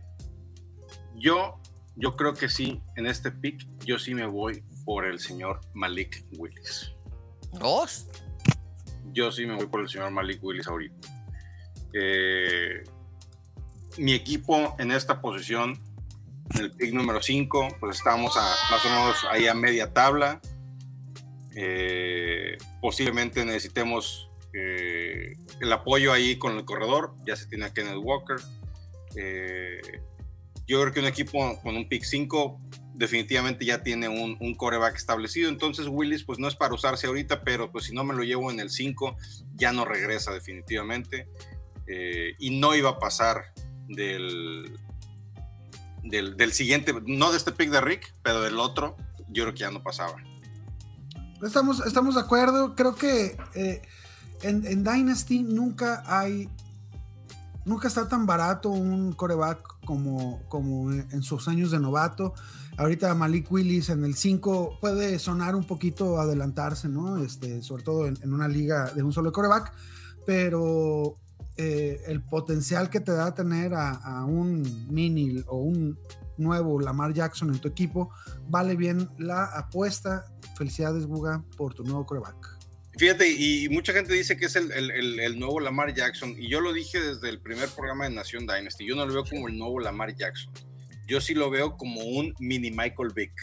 yo, 1.15 1.59
yo 1.95 2.15
creo 2.15 2.33
que 2.33 2.47
sí, 2.49 2.81
en 2.95 3.07
este 3.07 3.31
pick, 3.31 3.67
yo 3.85 3.99
sí 3.99 4.13
me 4.15 4.25
voy 4.25 4.63
por 4.85 5.05
el 5.05 5.19
señor 5.19 5.59
Malik 5.73 6.25
Willis. 6.37 6.93
Dos. 7.53 8.07
Yo 9.13 9.31
sí 9.31 9.45
me 9.45 9.55
voy 9.55 9.67
por 9.67 9.81
el 9.81 9.89
señor 9.89 10.11
Malik 10.11 10.43
Willis 10.43 10.67
ahorita. 10.67 11.07
Eh, 11.93 12.83
mi 13.97 14.13
equipo 14.13 14.75
en 14.77 14.91
esta 14.91 15.21
posición, 15.21 15.79
en 16.55 16.61
el 16.61 16.71
pick 16.71 16.93
número 16.93 17.21
5, 17.21 17.77
pues 17.79 17.97
estamos 17.97 18.37
a, 18.37 18.41
más 18.71 18.85
o 18.85 18.89
menos 18.89 19.25
ahí 19.31 19.47
a 19.47 19.53
media 19.53 19.91
tabla. 19.93 20.39
Eh, 21.55 22.57
posiblemente 22.81 23.43
necesitemos 23.43 24.29
eh, 24.53 25.35
el 25.59 25.73
apoyo 25.73 26.13
ahí 26.13 26.37
con 26.37 26.57
el 26.57 26.65
corredor. 26.65 27.15
Ya 27.25 27.35
se 27.35 27.47
tiene 27.47 27.65
a 27.65 27.73
Kenneth 27.73 27.97
Walker. 28.01 28.37
Yo 30.67 30.79
creo 30.81 30.93
que 30.93 30.99
un 30.99 31.07
equipo 31.07 31.59
con 31.63 31.75
un 31.75 31.89
pick 31.89 32.03
5 32.03 32.61
definitivamente 32.99 33.65
ya 33.65 33.81
tiene 33.81 34.09
un, 34.09 34.35
un 34.41 34.55
coreback 34.55 34.97
establecido. 34.97 35.49
Entonces 35.49 35.87
Willis 35.87 36.25
pues 36.25 36.37
no 36.37 36.49
es 36.49 36.55
para 36.55 36.73
usarse 36.73 37.07
ahorita, 37.07 37.43
pero 37.43 37.71
pues 37.71 37.85
si 37.85 37.93
no 37.93 38.03
me 38.03 38.13
lo 38.13 38.23
llevo 38.23 38.51
en 38.51 38.59
el 38.59 38.69
5 38.69 39.15
ya 39.55 39.71
no 39.71 39.85
regresa 39.85 40.33
definitivamente. 40.33 41.27
Eh, 41.87 42.35
y 42.37 42.59
no 42.59 42.75
iba 42.75 42.89
a 42.89 42.99
pasar 42.99 43.53
del, 43.87 44.77
del, 46.03 46.51
siguiente, 46.51 46.93
no 47.07 47.31
de 47.31 47.37
este 47.37 47.53
pick 47.53 47.71
de 47.71 47.81
Rick, 47.81 48.13
pero 48.21 48.41
del 48.41 48.59
otro, 48.59 48.97
yo 49.29 49.45
creo 49.45 49.53
que 49.53 49.61
ya 49.61 49.71
no 49.71 49.81
pasaba. 49.81 50.15
Estamos, 51.41 51.83
estamos 51.85 52.15
de 52.15 52.21
acuerdo. 52.21 52.75
Creo 52.75 52.95
que 52.95 53.37
eh, 53.55 53.81
en, 54.41 54.67
en 54.67 54.83
Dynasty 54.83 55.41
nunca 55.41 56.03
hay. 56.05 56.49
Nunca 57.63 57.87
está 57.87 58.07
tan 58.07 58.25
barato 58.25 58.69
un 58.69 59.13
coreback 59.13 59.85
como, 59.85 60.43
como 60.49 60.91
en 60.91 61.23
sus 61.23 61.47
años 61.47 61.71
de 61.71 61.79
novato. 61.79 62.33
Ahorita 62.79 63.13
Malik 63.13 63.51
Willis 63.51 63.89
en 63.89 64.05
el 64.05 64.15
5 64.15 64.77
puede 64.79 65.19
sonar 65.19 65.53
un 65.53 65.65
poquito 65.65 66.17
adelantarse, 66.17 66.87
¿no? 66.87 67.21
Este, 67.21 67.61
sobre 67.61 67.83
todo 67.83 68.07
en, 68.07 68.33
una 68.33 68.47
liga 68.47 68.93
de 68.95 69.03
un 69.03 69.11
solo 69.11 69.33
coreback, 69.33 69.73
pero 70.25 71.17
eh, 71.57 71.99
el 72.07 72.23
potencial 72.23 72.89
que 72.89 73.01
te 73.01 73.11
da 73.11 73.35
tener 73.35 73.73
a, 73.73 74.23
un 74.23 74.87
mini 74.89 75.43
o 75.47 75.57
un 75.57 75.99
nuevo 76.37 76.79
Lamar 76.79 77.13
Jackson 77.13 77.53
en 77.53 77.59
tu 77.59 77.67
equipo 77.67 78.11
vale 78.47 78.77
bien 78.77 79.09
la 79.17 79.43
apuesta. 79.43 80.23
Felicidades, 80.57 81.05
Guga, 81.05 81.43
por 81.57 81.73
tu 81.73 81.83
nuevo 81.83 82.05
coreback. 82.05 82.59
Fíjate, 82.97 83.29
y 83.29 83.67
mucha 83.67 83.91
gente 83.91 84.13
dice 84.13 84.37
que 84.37 84.45
es 84.45 84.55
el, 84.55 84.71
el, 84.71 85.19
el, 85.19 85.37
nuevo 85.37 85.59
Lamar 85.59 85.93
Jackson, 85.93 86.33
y 86.37 86.49
yo 86.49 86.61
lo 86.61 86.71
dije 86.71 87.01
desde 87.01 87.27
el 87.27 87.41
primer 87.41 87.67
programa 87.67 88.05
de 88.05 88.11
Nación 88.11 88.47
Dynasty, 88.47 88.85
yo 88.87 88.95
no 88.95 89.05
lo 89.05 89.13
veo 89.13 89.25
como 89.25 89.49
el 89.49 89.57
nuevo 89.57 89.81
Lamar 89.81 90.15
Jackson, 90.15 90.53
yo 91.09 91.19
sí 91.19 91.33
lo 91.33 91.49
veo 91.49 91.75
como 91.75 92.01
un 92.01 92.35
mini 92.39 92.69
Michael 92.69 93.11
Vick. 93.15 93.33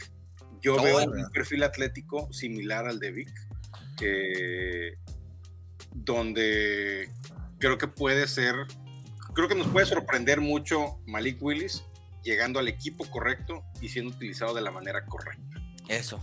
Yo 0.63 0.77
oh, 0.77 0.83
veo 0.83 1.05
un 1.05 1.31
perfil 1.33 1.65
atlético 1.65 2.33
similar 2.33 2.87
al 2.87 3.01
de 3.01 3.11
Vick, 3.11 3.33
que, 3.99 4.95
donde 5.93 7.11
creo 7.59 7.77
que 7.77 7.89
puede 7.89 8.29
ser, 8.29 8.55
creo 9.35 9.49
que 9.49 9.55
nos 9.57 9.67
puede 9.69 9.87
sorprender 9.87 10.41
mucho 10.41 10.99
Malik 11.07 11.43
Willis 11.43 11.85
llegando 12.23 12.59
al 12.59 12.69
equipo 12.69 13.09
correcto 13.11 13.65
y 13.81 13.89
siendo 13.89 14.13
utilizado 14.13 14.55
de 14.55 14.63
la 14.63 14.71
manera 14.71 15.05
correcta. 15.05 15.61
Eso. 15.89 16.23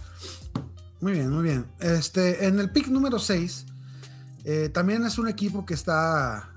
Muy 1.01 1.13
bien, 1.13 1.29
muy 1.29 1.43
bien. 1.43 1.65
Este, 1.79 2.45
en 2.45 2.59
el 2.59 2.71
pick 2.71 2.87
número 2.87 3.19
6, 3.19 3.65
eh, 4.45 4.69
también 4.69 5.05
es 5.05 5.17
un 5.17 5.27
equipo 5.27 5.65
que 5.65 5.73
está. 5.73 6.52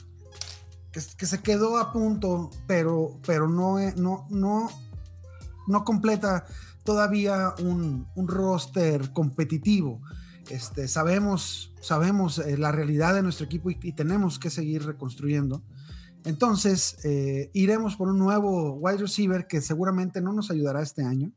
Que, 0.97 1.03
que, 1.19 1.27
se 1.27 1.43
quedó 1.43 1.77
a 1.77 1.93
punto, 1.93 2.49
pero, 2.67 3.21
pero 3.27 3.49
no, 3.49 3.77
no, 3.97 4.27
no, 4.31 4.71
no 5.67 5.85
completa 5.85 6.47
todavía 6.85 7.53
un, 7.59 8.09
un 8.15 8.29
roster 8.29 9.13
competitivo. 9.13 10.01
Este, 10.49 10.89
sabemos, 10.89 11.75
sabemos 11.83 12.39
eh, 12.39 12.57
la 12.57 12.73
realidad 12.73 13.15
de 13.15 13.23
nuestro 13.23 13.45
equipo 13.45 13.69
y, 13.69 13.79
y, 13.83 13.93
tenemos 13.93 14.39
que 14.39 14.49
seguir 14.49 14.87
reconstruyendo. 14.87 15.63
Entonces, 16.25 16.97
eh, 17.05 17.51
iremos 17.53 17.97
por 17.97 18.09
un 18.09 18.19
nuevo 18.19 18.73
wide 18.77 18.97
receiver 18.97 19.47
que 19.47 19.61
seguramente 19.61 20.23
no 20.23 20.33
nos 20.33 20.51
ayudará 20.51 20.81
este 20.81 21.05
año. 21.05 21.31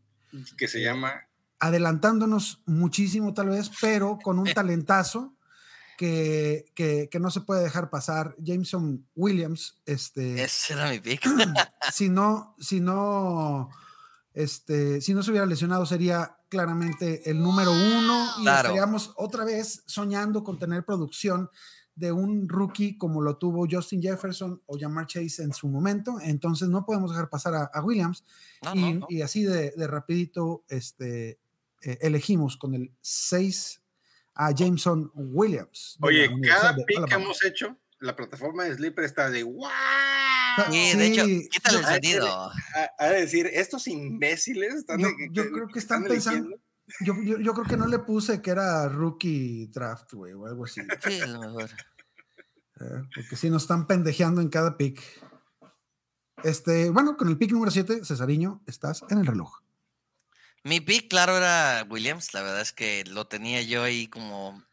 Que 0.58 0.70
se 0.70 0.82
llama 0.82 1.12
adelantándonos 1.60 2.62
muchísimo 2.66 3.34
tal 3.34 3.50
vez, 3.50 3.70
pero 3.82 4.18
con 4.24 4.40
un 4.40 4.46
talentazo 4.54 5.36
que, 6.00 6.72
que, 6.76 7.10
que, 7.12 7.20
no 7.20 7.30
se 7.30 7.42
puede 7.42 7.62
dejar 7.62 7.90
pasar. 7.90 8.34
Jameson 8.40 9.06
Williams, 9.18 9.82
este... 9.86 10.42
Ese 10.42 10.72
era 10.72 10.90
mi 10.90 11.02
pick. 11.02 11.22
si 11.92 12.08
no, 12.08 12.56
si 12.58 12.80
no, 12.80 13.70
este, 14.34 15.02
si 15.02 15.14
no 15.14 15.22
se 15.22 15.32
hubiera 15.32 15.46
lesionado 15.46 15.86
sería 15.86 16.38
claramente 16.48 17.30
el 17.30 17.44
número 17.44 17.74
uno 17.74 18.30
y 18.40 18.44
claro. 18.44 18.70
estaríamos 18.70 19.12
otra 19.18 19.44
vez 19.44 19.84
soñando 19.88 20.42
con 20.42 20.58
tener 20.58 20.86
producción 20.86 21.50
de 21.96 22.14
un 22.14 22.48
rookie 22.48 22.98
como 22.98 23.22
lo 23.22 23.36
tuvo 23.36 23.68
Justin 23.70 24.02
Jefferson 24.02 24.62
o 24.68 24.80
Jamar 24.80 25.06
Chase 25.06 25.44
en 25.44 25.52
su 25.52 25.68
momento. 25.68 26.16
Entonces 26.22 26.70
no 26.70 26.86
podemos 26.86 27.12
dejar 27.12 27.30
pasar 27.30 27.56
a, 27.56 27.64
a 27.74 27.84
Williams 27.84 28.24
no, 28.64 28.74
y, 28.74 28.94
no, 28.94 29.00
no. 29.02 29.08
y, 29.10 29.22
así 29.22 29.44
de, 29.44 29.72
de 29.76 29.86
rapidito 29.86 30.64
este, 30.70 31.42
eh, 31.82 31.98
elegimos 32.00 32.56
con 32.56 32.74
el 32.74 32.94
6 33.02 33.82
a 34.36 34.52
Jameson 34.52 35.12
Williams. 35.14 35.98
Oye, 36.02 36.30
cada 36.48 36.76
pick 36.76 37.06
que 37.08 37.14
hemos 37.16 37.44
hecho, 37.44 37.78
la 38.00 38.16
plataforma 38.16 38.64
de 38.66 38.76
Sleeper 38.76 39.04
está 39.06 39.30
de 39.30 39.44
wow. 39.44 39.68
Sí, 40.72 40.98
de 40.98 41.08
hecho, 41.08 41.26
Sí, 41.26 41.48
quítale 41.50 41.78
el 41.80 41.86
sonido. 41.86 42.28
A, 42.28 42.52
a 42.98 43.08
decir, 43.10 43.48
estos 43.54 43.88
imbéciles 43.88 44.74
están 44.76 45.00
Yo, 45.00 45.08
de- 45.08 45.30
yo 45.32 45.52
creo 45.52 45.68
que 45.68 45.80
están 45.80 46.04
pensando. 46.06 46.58
Yo, 47.02 47.14
yo, 47.24 47.38
yo 47.40 47.54
creo 47.54 47.66
que 47.66 47.78
no 47.78 47.86
le 47.88 48.00
puse 48.00 48.42
que 48.42 48.50
era 48.50 48.90
rookie 48.90 49.68
draft, 49.68 50.12
güey, 50.14 50.34
o 50.34 50.46
algo 50.48 50.66
así. 50.66 50.82
Sí, 51.04 51.22
a 51.22 51.28
lo 51.28 51.40
mejor. 51.42 51.70
eh, 52.82 53.04
porque 53.14 53.36
si 53.36 53.50
nos 53.50 53.62
están 53.64 53.86
pendejeando 53.88 54.42
en 54.42 54.50
cada 54.50 54.76
pick. 54.76 55.02
Este, 56.44 56.90
bueno, 56.90 57.16
con 57.18 57.28
el 57.28 57.38
pick 57.38 57.52
número 57.52 57.70
7, 57.70 58.04
Cesariño, 58.06 58.64
estás 58.66 59.04
en 59.10 59.18
el 59.20 59.26
reloj. 59.28 59.60
Mi 60.64 60.82
pick, 60.82 61.10
claro, 61.10 61.38
era 61.38 61.86
Williams. 61.90 62.34
La 62.34 62.42
verdad 62.42 62.62
es 62.62 62.74
que 62.74 63.04
lo 63.06 63.28
tenía 63.28 63.62
yo 63.62 63.84
ahí 63.84 64.08
como 64.08 64.64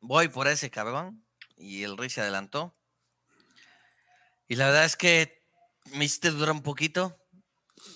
voy 0.00 0.28
por 0.28 0.48
ese 0.48 0.70
cabrón. 0.70 1.26
Y 1.56 1.82
el 1.84 1.96
Rey 1.96 2.10
se 2.10 2.20
adelantó. 2.20 2.76
Y 4.48 4.56
la 4.56 4.66
verdad 4.66 4.84
es 4.84 4.96
que 4.96 5.42
me 5.92 6.04
hiciste 6.04 6.30
durar 6.30 6.54
un 6.54 6.62
poquito. 6.62 7.16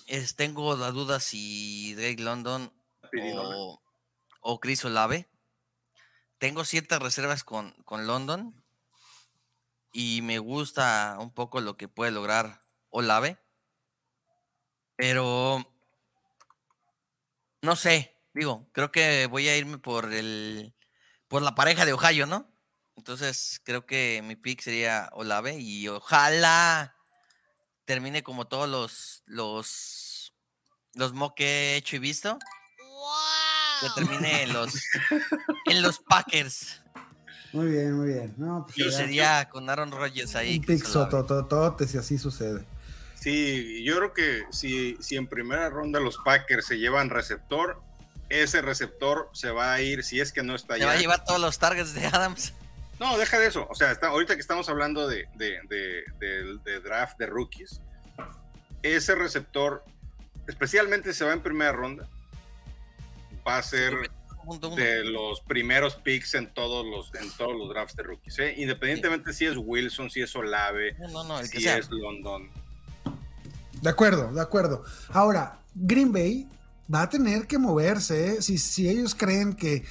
Es- 0.07 0.35
tengo 0.35 0.75
la 0.75 0.91
duda 0.91 1.19
si 1.19 1.93
Drake 1.95 2.21
London 2.21 2.73
o, 3.35 3.81
o 4.41 4.59
Chris 4.59 4.85
Olave. 4.85 5.29
Tengo 6.37 6.63
ciertas 6.63 7.01
reservas 7.01 7.43
con, 7.43 7.73
con 7.83 8.07
London. 8.07 8.63
Y 9.91 10.21
me 10.21 10.39
gusta 10.39 11.17
un 11.19 11.33
poco 11.33 11.61
lo 11.61 11.75
que 11.75 11.87
puede 11.87 12.11
lograr 12.11 12.61
Olave. 12.89 13.39
Pero 14.95 15.65
no 17.61 17.75
sé, 17.75 18.15
digo, 18.33 18.67
creo 18.71 18.91
que 18.91 19.27
voy 19.27 19.47
a 19.47 19.57
irme 19.57 19.77
por 19.77 20.13
el 20.13 20.73
por 21.27 21.41
la 21.41 21.55
pareja 21.55 21.85
de 21.85 21.93
Ohio, 21.93 22.25
¿no? 22.25 22.51
Entonces, 22.95 23.61
creo 23.63 23.85
que 23.85 24.21
mi 24.25 24.35
pick 24.35 24.61
sería 24.61 25.09
Olave 25.13 25.57
y 25.59 25.87
ojalá 25.87 26.95
termine 27.85 28.23
como 28.23 28.47
todos 28.47 28.67
los 28.67 29.23
los 29.25 30.33
los 30.95 31.13
mock 31.13 31.35
que 31.37 31.45
he 31.45 31.75
hecho 31.77 31.95
y 31.95 31.99
visto. 31.99 32.37
Que 33.81 33.87
termine 33.95 34.43
en 34.43 34.53
los 34.53 34.73
en 35.67 35.81
los 35.81 35.99
Packers. 35.99 36.81
Muy 37.53 37.67
bien, 37.67 37.93
muy 37.93 38.09
bien. 38.09 38.33
No, 38.37 38.65
pues 38.65 38.77
Y 38.77 38.91
sería 38.91 39.47
con 39.49 39.69
Aaron 39.69 39.91
Rodgers 39.91 40.35
ahí. 40.35 40.57
un 40.59 40.65
pick 40.65 40.85
sotototote 40.85 41.87
si 41.87 41.97
así 41.97 42.17
sucede. 42.17 42.65
Sí, 43.19 43.83
yo 43.83 43.97
creo 43.97 44.13
que 44.13 44.43
si, 44.51 44.95
si 45.01 45.17
en 45.17 45.27
primera 45.27 45.69
ronda 45.69 45.99
los 45.99 46.17
Packers 46.23 46.65
se 46.67 46.77
llevan 46.77 47.09
receptor, 47.09 47.81
ese 48.29 48.61
receptor 48.61 49.29
se 49.33 49.51
va 49.51 49.73
a 49.73 49.81
ir, 49.81 50.03
si 50.03 50.19
es 50.21 50.31
que 50.31 50.43
no 50.43 50.55
está 50.55 50.75
Se 50.75 50.81
ya. 50.81 50.85
va 50.87 50.91
a 50.93 50.97
llevar 50.97 51.23
todos 51.25 51.39
los 51.41 51.59
targets 51.59 51.93
de 51.93 52.05
Adams. 52.05 52.53
No, 52.99 53.17
deja 53.17 53.39
de 53.39 53.47
eso. 53.47 53.67
O 53.69 53.75
sea, 53.75 53.91
está, 53.91 54.07
ahorita 54.07 54.35
que 54.35 54.41
estamos 54.41 54.69
hablando 54.69 55.07
de, 55.07 55.25
de- 55.35 55.59
de- 55.69 56.79
draft 56.81 57.17
de 57.17 57.25
rookies, 57.25 57.81
ese 58.83 59.15
receptor, 59.15 59.83
especialmente 60.47 61.13
se 61.13 61.25
va 61.25 61.33
en 61.33 61.41
primera 61.41 61.71
ronda, 61.71 62.07
va 63.47 63.57
a 63.57 63.63
ser 63.63 64.09
de 64.75 65.03
los 65.03 65.41
primeros 65.41 65.95
picks 65.95 66.33
en 66.35 66.53
todos 66.53 66.85
los, 66.85 67.13
en 67.21 67.29
todos 67.37 67.55
los 67.55 67.69
drafts 67.69 67.95
de 67.95 68.03
rookies. 68.03 68.39
¿eh? 68.39 68.53
Independientemente 68.57 69.33
si 69.33 69.45
es 69.45 69.55
Wilson, 69.57 70.09
si 70.09 70.21
es 70.21 70.35
Olave, 70.35 70.95
No, 70.99 71.07
no, 71.09 71.23
no, 71.25 71.39
el 71.39 71.49
que 71.49 71.57
si 71.57 71.63
sea. 71.65 71.77
es 71.77 71.89
London. 71.89 72.49
De 73.81 73.89
acuerdo, 73.89 74.31
de 74.33 74.41
acuerdo. 74.41 74.83
Ahora, 75.09 75.59
Green 75.75 76.11
Bay 76.11 76.47
va 76.93 77.03
a 77.03 77.09
tener 77.09 77.47
que 77.47 77.57
moverse. 77.57 78.35
¿eh? 78.35 78.41
Si, 78.41 78.57
si 78.57 78.89
ellos 78.89 79.15
creen 79.15 79.53
que, 79.53 79.83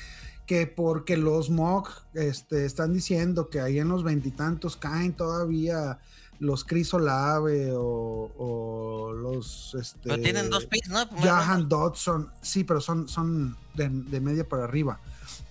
que 0.46 0.66
porque 0.66 1.16
los 1.16 1.50
mock 1.50 1.90
este, 2.14 2.64
están 2.64 2.92
diciendo 2.92 3.48
que 3.48 3.60
ahí 3.60 3.78
en 3.78 3.88
los 3.88 4.02
veintitantos 4.04 4.76
caen 4.76 5.12
todavía 5.14 5.98
los 6.40 6.64
Chris 6.64 6.94
Olave 6.94 7.72
o, 7.72 8.30
o 8.38 9.12
los. 9.12 9.74
Este, 9.78 9.98
Pero 10.04 10.22
tienen 10.22 10.50
dos 10.50 10.66
picks, 10.66 10.88
¿no? 10.88 11.04
Jahan 11.20 11.68
Dodson, 11.68 12.30
sí, 12.42 12.62
pero 12.64 12.80
son, 12.80 13.08
son 13.08 13.56
de, 13.74 13.88
de 13.88 14.20
media 14.20 14.48
para 14.48 14.64
arriba. 14.64 15.00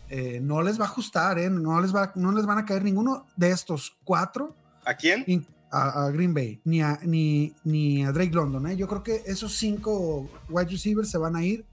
Eh, 0.09 0.39
no 0.41 0.61
les 0.61 0.79
va 0.79 0.85
a 0.85 0.87
ajustar, 0.87 1.37
¿eh? 1.39 1.49
no, 1.49 1.81
les 1.81 1.93
va, 1.93 2.13
no 2.15 2.31
les 2.31 2.45
van 2.45 2.59
a 2.59 2.65
caer 2.65 2.83
ninguno 2.83 3.25
de 3.35 3.51
estos 3.51 3.97
cuatro 4.05 4.55
¿A 4.85 4.93
quién? 4.95 5.25
in- 5.27 5.45
a, 5.77 6.05
a 6.05 6.11
Green 6.11 6.33
Bay, 6.33 6.59
ni 6.65 6.81
a, 6.81 6.99
ni, 7.03 7.53
ni 7.63 8.03
a 8.05 8.11
Drake 8.11 8.31
London. 8.33 8.67
¿eh? 8.67 8.75
Yo 8.75 8.87
creo 8.87 9.03
que 9.03 9.23
esos 9.25 9.55
cinco 9.55 10.29
wide 10.49 10.69
receivers 10.71 11.09
se 11.09 11.17
van 11.17 11.35
a 11.35 11.43
ir 11.43 11.65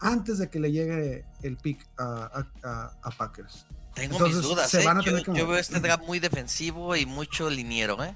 antes 0.00 0.38
de 0.38 0.48
que 0.50 0.60
le 0.60 0.70
llegue 0.72 1.24
el 1.42 1.56
pick 1.56 1.86
a, 1.98 2.04
a- 2.62 2.68
a- 2.68 2.92
a 3.02 3.10
Packers. 3.10 3.66
Tengo 3.94 4.14
Entonces, 4.16 4.38
mis 4.38 4.46
dudas, 4.48 4.70
se 4.70 4.82
¿eh? 4.82 4.84
van 4.84 4.98
a 4.98 5.00
yo, 5.02 5.12
tener 5.12 5.20
que 5.24 5.30
yo 5.32 5.32
mover. 5.44 5.46
veo 5.48 5.56
este 5.58 5.80
draft 5.80 6.04
muy 6.04 6.18
defensivo 6.18 6.96
y 6.96 7.06
mucho 7.06 7.48
liniero, 7.48 8.02
¿eh? 8.02 8.12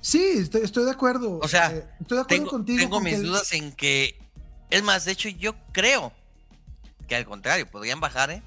Sí, 0.00 0.22
estoy, 0.38 0.62
estoy 0.62 0.84
de 0.84 0.90
acuerdo. 0.90 1.38
O 1.42 1.48
sea, 1.48 1.72
eh, 1.72 1.86
estoy 2.00 2.16
de 2.18 2.22
acuerdo 2.22 2.26
Tengo, 2.26 2.50
contigo. 2.50 2.78
tengo 2.78 2.96
con 2.96 3.04
mis 3.04 3.22
dudas 3.22 3.52
en 3.52 3.72
que, 3.72 4.18
es 4.70 4.82
más, 4.82 5.04
de 5.04 5.12
hecho, 5.12 5.28
yo 5.28 5.54
creo 5.72 6.12
que 7.08 7.16
al 7.16 7.24
contrario, 7.26 7.70
podrían 7.70 8.00
bajar, 8.00 8.30
¿eh? 8.30 8.42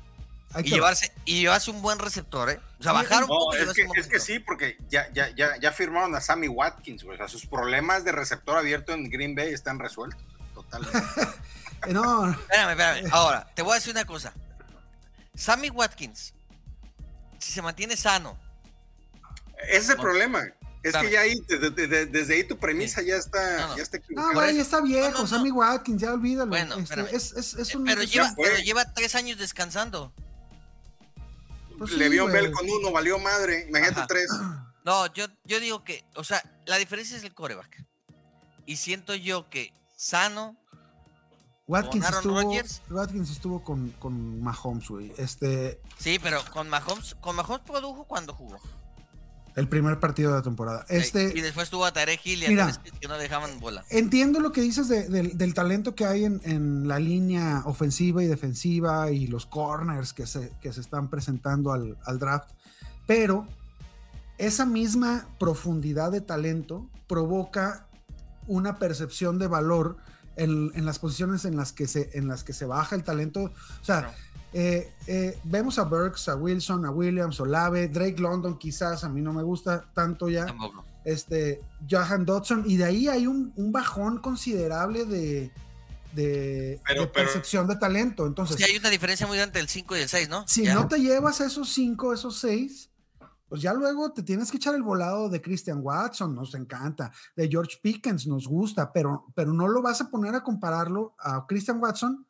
Y 0.59 0.63
llevarse, 0.71 1.11
y 1.25 1.41
llevarse 1.41 1.69
un 1.71 1.81
buen 1.81 1.99
receptor, 1.99 2.49
¿eh? 2.49 2.59
O 2.79 2.83
sea, 2.83 2.93
bajar 2.93 3.23
un 3.23 3.29
No, 3.29 3.35
poco 3.35 3.53
es 3.55 3.73
que, 3.73 3.83
un 3.83 3.97
es 3.97 4.07
que 4.07 4.19
sí, 4.19 4.39
porque 4.39 4.77
ya, 4.89 5.11
ya, 5.13 5.29
ya, 5.35 5.57
ya 5.59 5.71
firmaron 5.71 6.15
a 6.15 6.21
Sammy 6.21 6.47
Watkins, 6.47 7.03
güey. 7.03 7.15
O 7.15 7.17
sea, 7.17 7.27
sus 7.27 7.45
problemas 7.45 8.03
de 8.05 8.11
receptor 8.13 8.57
abierto 8.57 8.93
en 8.93 9.09
Green 9.09 9.35
Bay 9.35 9.49
están 9.53 9.77
resueltos. 9.79 10.21
Totalmente. 10.53 10.97
Eh, 11.85 11.93
no, 11.93 12.31
Espérame, 12.31 12.71
espérame. 12.71 13.09
Ahora, 13.13 13.47
te 13.53 13.61
voy 13.61 13.73
a 13.73 13.75
decir 13.75 13.91
una 13.91 14.03
cosa. 14.03 14.33
Sammy 15.35 15.69
Watkins, 15.69 16.33
si 17.37 17.51
se 17.51 17.61
mantiene 17.61 17.95
sano, 17.95 18.35
Ese 19.69 19.77
es 19.77 19.89
el 19.89 19.97
problema. 19.97 20.41
Es 20.81 20.93
dame. 20.93 21.07
que 21.07 21.13
ya 21.13 21.21
ahí, 21.21 21.35
desde, 21.47 22.33
ahí 22.33 22.43
tu 22.45 22.57
premisa 22.57 23.03
ya 23.03 23.15
está, 23.17 23.57
No, 23.57 23.67
no. 23.67 23.77
ya 23.77 23.83
está 23.83 23.97
equivocada. 23.97 24.33
Güey, 24.33 24.59
está 24.59 24.81
viejo. 24.81 25.09
no, 25.11 25.17
no, 25.19 25.27
Sammy 25.27 25.51
Watkins, 25.51 26.01
ya 26.01 26.13
olvídalo. 26.13 26.49
Bueno, 26.49 26.77
Este, 26.77 27.15
es, 27.15 27.31
es, 27.33 27.53
es 27.53 27.69
eh, 27.73 27.77
un- 27.77 27.83
pero, 27.85 28.01
lleva, 28.01 28.33
pero 28.35 28.57
lleva 28.57 28.91
tres 28.93 29.13
años 29.13 29.37
descansando. 29.37 30.11
Pues 31.77 31.91
sí, 31.91 31.97
Le 31.97 32.09
vio. 32.09 32.27
Bell 32.27 32.51
con 32.51 32.69
uno, 32.69 32.91
valió 32.91 33.19
madre. 33.19 33.65
Imagínate 33.69 33.99
Ajá. 33.99 34.07
tres. 34.07 34.29
No, 34.87 35.05
yo, 35.13 35.25
yo 35.43 35.59
digo 35.59 35.83
que, 35.83 36.05
o 36.15 36.23
sea, 36.23 36.41
la 36.65 36.77
diferencia 36.77 37.17
es 37.17 37.23
el 37.25 37.33
coreback. 37.33 37.85
Y 38.65 38.77
siento 38.77 39.15
yo 39.15 39.49
que 39.49 39.73
sano, 39.97 40.55
Watkins 41.67 42.05
Aaron 42.05 42.19
estuvo, 42.19 42.41
Rodgers. 42.41 42.81
Watkins 42.89 43.29
estuvo 43.29 43.61
con, 43.61 43.89
con 43.99 44.41
Mahomes, 44.41 44.87
güey. 44.87 45.13
Este, 45.17 45.81
sí, 45.97 46.19
pero 46.19 46.41
con 46.53 46.69
Mahomes, 46.69 47.15
con 47.15 47.35
Mahomes 47.35 47.63
produjo 47.65 48.05
cuando 48.05 48.33
jugó. 48.33 48.57
El 49.57 49.67
primer 49.67 49.99
partido 49.99 50.29
de 50.31 50.37
la 50.37 50.41
temporada. 50.43 50.85
Este, 50.87 51.33
y 51.35 51.41
después 51.41 51.69
tuvo 51.69 51.83
a 51.85 51.91
Tarek 51.91 52.25
Hill 52.25 52.43
y 52.43 52.45
a 52.45 52.49
mira. 52.49 52.71
Smith 52.71 52.93
que 53.01 53.07
no 53.07 53.17
dejaban 53.17 53.59
bola. 53.59 53.83
Entiendo 53.89 54.39
lo 54.39 54.51
que 54.51 54.61
dices 54.61 54.87
de- 54.87 55.09
del- 55.09 55.37
del 55.37 55.53
talento 55.53 55.95
que 55.95 56.05
hay 56.05 56.25
en, 56.25 56.39
en 56.45 56.87
la 56.87 56.99
línea 56.99 57.63
ofensiva 57.65 58.23
y 58.23 58.27
defensiva 58.27 59.11
y 59.11 59.27
los 59.27 59.45
corners 59.47 60.13
que 60.13 60.25
se, 60.27 60.51
que 60.61 60.71
se 60.71 60.79
están 60.79 61.09
presentando 61.09 61.73
al, 61.73 61.97
al 62.05 62.19
draft, 62.19 62.51
pero 63.07 63.47
esa 64.37 64.65
misma 64.65 65.27
profundidad 65.39 66.11
de 66.11 66.21
talento 66.21 66.87
provoca 67.07 67.87
una 68.45 68.77
percepción 68.77 69.39
de 69.39 69.47
valor 69.47 69.97
en, 70.35 70.71
en 70.75 70.85
las 70.85 70.99
posiciones 70.99 71.45
en 71.45 71.57
las, 71.57 71.73
que 71.73 71.87
se, 71.87 72.11
en 72.13 72.27
las 72.27 72.43
que 72.43 72.53
se 72.53 72.65
baja 72.67 72.95
el 72.95 73.03
talento. 73.03 73.51
O 73.81 73.83
sea. 73.83 74.13
Eh, 74.53 74.91
eh, 75.07 75.37
vemos 75.43 75.77
a 75.79 75.83
Burks, 75.83 76.29
a 76.29 76.35
Wilson, 76.35 76.85
a 76.85 76.91
Williams, 76.91 77.39
Olave, 77.39 77.87
Drake 77.89 78.19
London 78.19 78.57
quizás, 78.57 79.03
a 79.03 79.09
mí 79.09 79.21
no 79.21 79.33
me 79.33 79.43
gusta 79.43 79.85
tanto 79.93 80.29
ya 80.29 80.45
Tampoco. 80.45 80.83
este, 81.03 81.61
Johan 81.89 82.25
Dodson, 82.25 82.63
y 82.65 82.77
de 82.77 82.85
ahí 82.85 83.07
hay 83.07 83.27
un, 83.27 83.51
un 83.55 83.71
bajón 83.71 84.19
considerable 84.19 85.05
de, 85.05 85.51
de, 86.13 86.79
Pero- 86.87 87.01
de 87.01 87.07
pero- 87.07 87.11
percepción 87.11 87.67
de 87.67 87.75
talento. 87.75 88.25
Entonces, 88.25 88.55
Sí, 88.57 88.63
hay 88.63 88.77
una 88.77 88.89
diferencia 88.89 89.27
muy 89.27 89.37
grande 89.37 89.59
del 89.59 89.67
5 89.67 89.95
y 89.97 90.01
el 90.01 90.09
6, 90.09 90.29
¿no? 90.29 90.47
si 90.47 90.63
Ya. 90.65 90.73
no 90.75 90.87
te 90.87 90.99
llevas 90.99 91.41
esos 91.41 91.69
cinco, 91.73 92.13
esos 92.13 92.39
seis, 92.39 92.89
pues 93.49 93.61
ya 93.61 93.73
luego 93.73 94.11
te 94.11 94.23
tienes 94.23 94.51
que 94.51 94.57
echar 94.57 94.75
el 94.75 94.83
volado 94.83 95.29
de 95.29 95.41
Christian 95.41 95.79
Watson, 95.81 96.35
nos 96.35 96.53
encanta, 96.55 97.11
de 97.35 97.47
George 97.47 97.77
Pickens, 97.81 98.27
nos 98.27 98.47
gusta, 98.47 98.91
pero, 98.91 99.25
pero 99.35 99.53
no 99.53 99.67
lo 99.67 99.81
vas 99.81 100.01
a 100.01 100.09
poner 100.09 100.35
a 100.35 100.43
compararlo 100.43 101.15
a 101.19 101.45
Christian 101.47 101.79
Watson 101.81 102.25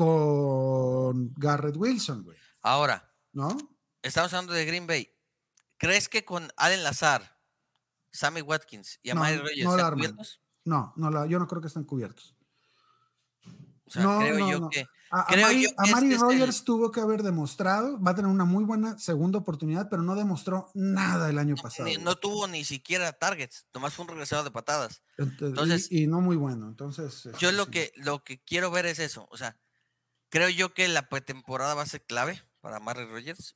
con 0.00 1.32
Garrett 1.36 1.76
Wilson, 1.76 2.22
güey, 2.24 2.38
Ahora, 2.62 3.12
¿no? 3.32 3.56
estamos 4.02 4.32
hablando 4.32 4.52
de 4.54 4.64
Green 4.64 4.86
Bay. 4.86 5.08
¿Crees 5.76 6.08
que 6.08 6.24
con 6.24 6.50
Allen 6.56 6.82
Lazar, 6.82 7.38
Sammy 8.12 8.40
Watkins 8.42 8.98
y 9.02 9.10
No, 9.12 9.20
Amari 9.20 9.36
no 9.36 9.42
Rogers 9.42 9.58
la 9.64 9.70
están 9.76 9.92
cubiertos? 9.94 10.40
No, 10.64 10.92
no 10.96 11.10
la- 11.10 11.26
yo 11.26 11.38
no 11.38 11.46
creo 11.46 11.60
que 11.62 11.68
estén 11.68 11.84
cubiertos. 11.84 12.34
O 13.86 13.90
sea, 13.92 14.02
No, 14.02 14.18
creo 14.20 14.38
no, 14.38 14.50
yo 14.50 14.60
no. 14.60 14.68
que. 14.70 14.86
A, 15.12 15.26
Creo 15.26 15.46
Amari, 15.46 15.62
yo 15.64 15.68
que 15.70 15.74
Amari 15.78 16.04
este 16.06 16.14
es 16.14 16.20
Rogers 16.20 16.64
tuvo 16.64 16.92
que 16.92 17.00
haber 17.00 17.22
demostrado, 17.24 18.00
va 18.00 18.12
a 18.12 18.14
tener 18.14 18.30
una 18.30 18.44
muy 18.44 18.62
buena 18.64 18.96
segunda 18.98 19.38
oportunidad, 19.38 19.88
pero 19.90 20.02
no 20.02 20.14
demostró 20.14 20.70
nada 20.74 21.28
el 21.28 21.38
año 21.38 21.56
pasado. 21.56 21.88
ni- 21.88 21.96
no 21.96 22.14
tuvo 22.16 22.46
ni 22.46 22.64
siquiera 22.64 23.12
targets, 23.12 23.66
nomás 23.74 23.92
fue 23.94 24.04
un 24.04 24.10
regresado 24.10 24.44
de 24.44 24.50
patadas. 24.52 25.02
Ent- 25.18 25.40
entonces- 25.44 25.90
y, 25.90 26.04
y 26.04 26.06
no 26.06 26.20
muy 26.20 26.36
bueno. 26.36 26.68
Entonces, 26.68 27.24
Yo 27.38 27.48
este, 27.48 27.52
lo 27.52 27.64
sí. 27.64 27.70
que, 27.72 27.92
lo 27.96 28.22
que 28.22 28.40
quiero 28.44 28.70
ver 28.70 28.86
es 28.86 28.98
eso. 29.00 29.26
O 29.32 29.36
sea, 29.36 29.58
creo 30.30 30.48
yo 30.48 30.72
que 30.72 30.88
la 30.88 31.08
pretemporada 31.08 31.74
va 31.74 31.82
a 31.82 31.86
ser 31.86 32.02
clave 32.02 32.42
para 32.60 32.76
Amari 32.76 33.04
Rogers. 33.04 33.54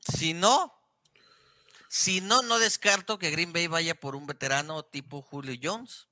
Si 0.00 0.34
no, 0.34 0.72
Si 1.88 2.22
no, 2.22 2.40
no 2.42 2.58
descarto 2.58 3.18
que 3.18 3.30
Green 3.30 3.52
Bay 3.52 3.66
vaya 3.66 3.94
por 3.94 4.16
un 4.16 4.26
veterano 4.26 4.82
tipo 4.82 5.20
Julio 5.20 5.54
Jones. 5.62 6.08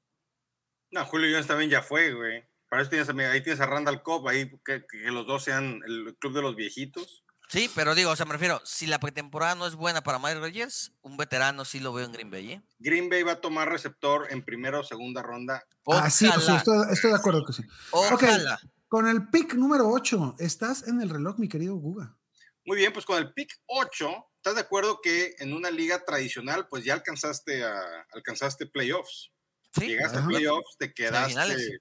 No, 0.91 1.07
Julio 1.07 1.31
Jones 1.33 1.47
también 1.47 1.71
ya 1.71 1.81
fue, 1.83 2.13
güey. 2.13 2.45
Para 2.69 2.83
eso 2.83 2.91
tienes, 2.91 3.09
a- 3.09 3.33
ahí 3.33 3.43
tienes 3.43 3.61
a 3.61 3.67
Randall 3.67 4.03
Cobb, 4.03 4.29
ahí 4.29 4.51
que, 4.65 4.85
que 4.87 4.99
los 5.11 5.27
dos 5.27 5.43
sean 5.45 5.81
el 5.87 6.15
club 6.21 6.35
de 6.35 6.43
los 6.43 6.55
viejitos. 6.55 7.25
Sí, 7.49 7.71
pero 7.75 7.95
digo, 7.95 8.11
o 8.11 8.17
sea, 8.17 8.27
me 8.27 8.33
refiero, 8.35 8.61
si 8.65 8.87
la 8.87 9.01
pretemporada 9.01 9.55
no 9.55 9.67
es 9.67 9.75
buena 9.75 10.03
para 10.03 10.19
Mike 10.19 10.39
Rogers, 10.39 10.93
un 11.01 11.17
veterano 11.17 11.65
sí 11.65 11.81
lo 11.81 11.93
veo 11.95 12.05
en 12.05 12.13
Green 12.13 12.31
Bay, 12.31 12.53
¿eh? 12.53 12.63
Green 12.79 13.09
Bay 13.09 13.23
va 13.23 13.33
a 13.33 13.41
tomar 13.41 13.69
receptor 13.71 14.27
en 14.31 14.45
primera 14.45 14.79
o 14.81 14.85
segunda 14.85 15.23
ronda. 15.23 15.65
Ah, 15.87 16.11
sí, 16.11 16.27
pues, 16.29 16.45
sí, 16.45 16.51
Ojalá, 16.53 16.59
estoy, 16.59 16.93
estoy 16.93 17.11
de 17.11 17.17
acuerdo 17.17 17.45
que 17.47 17.53
sí. 17.55 17.63
Ok. 17.91 18.13
ojalá. 18.23 18.61
Con 18.91 19.07
el 19.07 19.29
pick 19.31 19.55
número 19.55 19.89
8, 19.89 20.35
estás 20.41 20.89
en 20.89 21.01
el 21.01 21.11
reloj, 21.11 21.39
mi 21.39 21.49
querido 21.49 21.77
Guga. 21.77 22.19
Muy 22.65 22.77
bien, 22.77 22.93
pues 22.93 23.07
con 23.07 23.19
el 23.19 23.33
pick 23.33 23.57
8, 23.67 24.09
¿estás 24.35 24.57
de 24.57 24.63
acuerdo 24.63 25.01
que 25.01 25.37
en 25.39 25.53
una 25.53 25.71
liga 25.71 26.05
tradicional, 26.05 26.67
pues 26.69 26.85
ya 26.85 26.95
alcanzaste 26.95 27.63
a, 27.63 27.81
alcanzaste 28.13 28.67
playoffs? 28.67 29.31
Sí, 29.73 29.87
Llegaste 29.87 30.19
a 30.19 30.27
playoffs, 30.27 30.77
te 30.77 30.93
quedaste, 30.93 31.79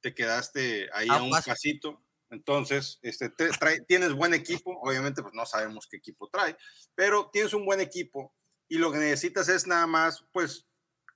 te 0.00 0.14
quedaste 0.14 0.90
ahí 0.92 1.06
A 1.08 1.18
a 1.18 1.22
un 1.22 1.30
paso. 1.30 1.50
pasito. 1.50 2.04
Entonces, 2.30 2.98
este, 3.02 3.30
te- 3.30 3.50
trae- 3.50 3.86
tienes 3.86 4.12
buen 4.12 4.34
equipo, 4.34 4.72
obviamente 4.82 5.22
pues 5.22 5.34
no 5.34 5.46
sabemos 5.46 5.86
qué 5.88 5.98
equipo 5.98 6.28
trae, 6.28 6.56
pero 6.96 7.30
tienes 7.32 7.54
un 7.54 7.64
buen 7.64 7.80
equipo 7.80 8.34
y 8.68 8.78
lo 8.78 8.90
que 8.90 8.98
necesitas 8.98 9.48
es 9.48 9.68
nada 9.68 9.86
más, 9.86 10.24
pues, 10.32 10.66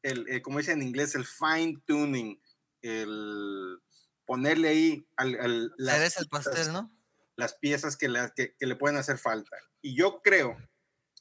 el, 0.02 0.28
el- 0.28 0.40
como 0.40 0.59
dicen 0.59 0.81
en 0.81 0.87
inglés, 0.87 1.16
el 1.16 1.26
fine 1.26 1.83
tuning, 1.85 2.40
el 2.81 3.78
ponerle 4.33 4.68
ahí 4.71 5.07
al, 5.18 5.38
al- 5.38 5.75
las 5.77 6.16
el 6.16 6.27
piezas- 6.27 6.29
pastel, 6.29 6.73
¿no? 6.73 6.90
las 7.37 7.53
piezas 7.53 7.99
que 7.99 8.09
le, 8.09 8.33
que, 8.35 8.55
que 8.59 8.66
le 8.66 8.77
pueden 8.77 8.97
hacer 8.97 9.18
falta. 9.18 9.59
Y 9.83 9.95
yo 9.95 10.23
creo 10.23 10.57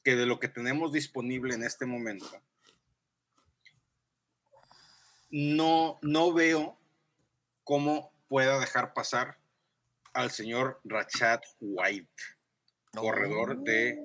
que 0.01 0.15
de 0.15 0.25
lo 0.25 0.39
que 0.39 0.47
tenemos 0.47 0.93
disponible 0.93 1.53
en 1.53 1.63
este 1.65 1.85
momento, 1.85 2.25
no, 5.29 5.99
no 6.01 6.31
veo 6.33 6.79
cómo 7.65 8.13
pueda 8.29 8.59
dejar 8.59 8.93
pasar 8.93 9.37
al 10.13 10.31
señor 10.31 10.79
Rachad 10.85 11.41
White, 11.59 12.09
corredor 12.95 13.57
de 13.63 13.97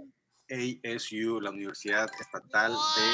ASU, 0.84 1.40
la 1.40 1.50
Universidad 1.50 2.10
Estatal 2.20 2.72
de 2.72 3.12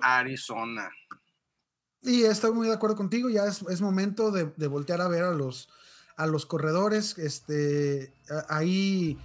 Arizona. 0.00 0.90
Y 2.02 2.24
estoy 2.24 2.52
muy 2.52 2.66
de 2.68 2.74
acuerdo 2.74 2.96
contigo, 2.96 3.28
ya 3.30 3.44
es, 3.46 3.62
es 3.70 3.80
momento 3.80 4.30
de, 4.32 4.52
de 4.56 4.66
voltear 4.66 5.00
a 5.00 5.08
ver 5.08 5.22
a 5.22 5.30
los, 5.32 5.68
a 6.16 6.26
los 6.26 6.46
corredores. 6.46 7.16
Este, 7.18 8.12
ahí, 8.48 9.16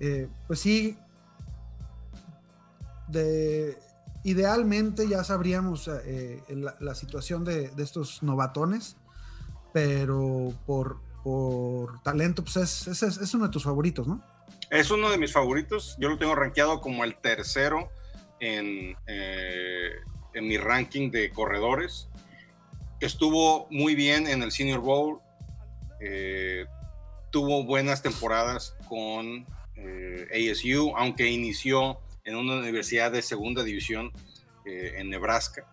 eh, 0.00 0.28
pues 0.48 0.58
sí, 0.60 0.96
de, 3.08 3.78
idealmente 4.24 5.08
ya 5.08 5.24
sabríamos 5.24 5.88
eh, 6.04 6.42
la, 6.80 6.94
situación 6.94 7.44
de, 7.44 7.68
de 7.70 7.82
estos 7.82 8.22
novatones, 8.22 8.96
pero 9.72 10.52
por, 10.66 10.98
por 11.22 12.02
talento, 12.02 12.42
pues 12.42 12.56
es, 12.56 12.88
es, 12.88 13.02
es- 13.04 13.18
es 13.18 13.34
uno 13.34 13.44
de 13.46 13.50
tus 13.50 13.62
favoritos, 13.64 14.06
¿no? 14.08 14.20
Es 14.70 14.90
uno 14.90 15.10
de 15.10 15.18
mis 15.18 15.32
favoritos. 15.32 15.96
Yo 15.98 16.08
lo 16.08 16.18
tengo 16.18 16.34
rankeado 16.34 16.80
como 16.80 17.02
el 17.04 17.16
tercero 17.16 17.88
en, 18.38 18.96
eh, 19.06 19.90
en 20.34 20.46
mi 20.46 20.56
ranking 20.56 21.10
de 21.10 21.30
corredores. 21.30 22.08
Estuvo 23.00 23.66
muy 23.70 23.94
bien 23.94 24.26
en 24.26 24.42
el 24.42 24.52
Senior 24.52 24.80
Bowl. 24.80 25.20
eh, 26.00 26.64
tuvo 27.30 27.62
buenas 27.64 28.02
temporadas 28.02 28.74
con 28.88 29.46
eh, 29.76 30.50
ASU, 30.50 30.92
aunque 30.96 31.30
inició 31.30 32.00
en 32.24 32.36
una 32.36 32.54
universidad 32.54 33.12
de 33.12 33.22
segunda 33.22 33.62
división 33.62 34.10
eh, 34.64 34.94
en 34.96 35.10
Nebraska. 35.10 35.64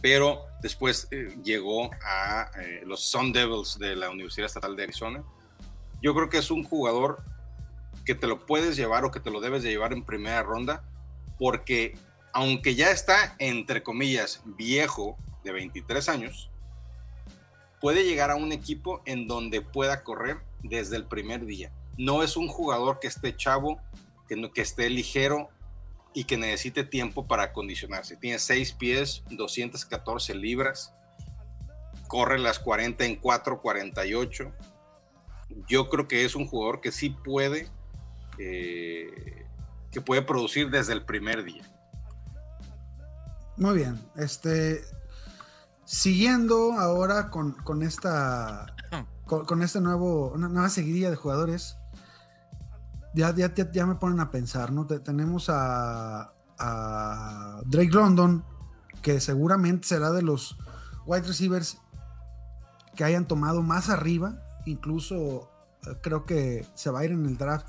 Pero 0.00 0.46
después 0.60 1.08
llegó 1.44 1.90
a 2.04 2.50
los 2.84 3.04
Sun 3.04 3.32
Devils 3.32 3.78
de 3.78 3.94
la 3.94 4.10
Universidad 4.10 4.46
Estatal 4.46 4.74
de 4.74 4.82
Arizona. 4.82 5.22
Yo 6.02 6.12
creo 6.12 6.28
que 6.28 6.38
es 6.38 6.50
un 6.50 6.64
jugador 6.64 7.22
que 8.04 8.14
te 8.14 8.26
lo 8.26 8.44
puedes 8.44 8.76
llevar 8.76 9.04
o 9.04 9.10
que 9.10 9.20
te 9.20 9.30
lo 9.30 9.40
debes 9.40 9.62
de 9.62 9.70
llevar 9.70 9.92
en 9.92 10.04
primera 10.04 10.42
ronda, 10.42 10.82
porque 11.38 11.94
aunque 12.32 12.74
ya 12.74 12.90
está, 12.90 13.36
entre 13.38 13.82
comillas, 13.82 14.42
viejo 14.44 15.16
de 15.44 15.52
23 15.52 16.08
años, 16.08 16.50
puede 17.80 18.04
llegar 18.04 18.30
a 18.30 18.36
un 18.36 18.52
equipo 18.52 19.02
en 19.04 19.26
donde 19.26 19.60
pueda 19.60 20.02
correr 20.02 20.38
desde 20.62 20.96
el 20.96 21.06
primer 21.06 21.44
día. 21.44 21.72
No 21.98 22.22
es 22.22 22.36
un 22.36 22.48
jugador 22.48 23.00
que 23.00 23.08
esté 23.08 23.36
chavo, 23.36 23.80
que, 24.28 24.36
no, 24.36 24.52
que 24.52 24.62
esté 24.62 24.88
ligero 24.88 25.48
y 26.14 26.24
que 26.24 26.36
necesite 26.36 26.84
tiempo 26.84 27.26
para 27.26 27.44
acondicionarse. 27.44 28.16
Tiene 28.16 28.38
6 28.38 28.72
pies, 28.72 29.22
214 29.30 30.34
libras, 30.34 30.94
corre 32.08 32.38
las 32.38 32.58
40 32.58 33.04
en 33.04 33.20
4.48. 33.20 34.52
Yo 35.68 35.88
creo 35.88 36.08
que 36.08 36.24
es 36.24 36.34
un 36.34 36.46
jugador 36.46 36.80
que 36.80 36.92
sí 36.92 37.10
puede 37.10 37.68
eh, 38.38 39.46
que 39.90 40.00
puede 40.00 40.22
producir 40.22 40.70
desde 40.70 40.94
el 40.94 41.04
primer 41.04 41.44
día. 41.44 41.62
Muy 43.56 43.74
bien. 43.74 44.00
Este. 44.16 44.82
Siguiendo 45.84 46.72
ahora 46.72 47.30
con, 47.30 47.52
con 47.52 47.82
esta. 47.82 48.66
Con, 49.26 49.46
con 49.46 49.62
este 49.62 49.80
nuevo. 49.80 50.30
Una 50.34 50.48
nueva 50.48 50.68
seguidilla 50.68 51.08
de 51.08 51.16
jugadores. 51.16 51.76
Ya, 53.14 53.34
ya, 53.34 53.54
ya, 53.54 53.70
ya 53.70 53.86
me 53.86 53.94
ponen 53.94 54.20
a 54.20 54.30
pensar, 54.30 54.72
¿no? 54.72 54.86
Te- 54.86 54.98
tenemos 55.00 55.48
a, 55.48 56.32
a 56.58 57.60
Drake 57.64 57.92
London, 57.92 58.44
que 59.00 59.20
seguramente 59.20 59.86
será 59.88 60.10
de 60.10 60.20
los 60.22 60.58
wide 61.06 61.26
receivers 61.26 61.78
que 62.94 63.04
hayan 63.04 63.26
tomado 63.26 63.62
más 63.62 63.88
arriba. 63.88 64.42
Incluso 64.66 65.50
eh, 65.86 65.96
creo 66.02 66.26
que 66.26 66.66
se 66.74 66.90
va 66.90 67.00
a 67.00 67.04
ir 67.06 67.12
en 67.12 67.24
el 67.24 67.38
draft 67.38 67.68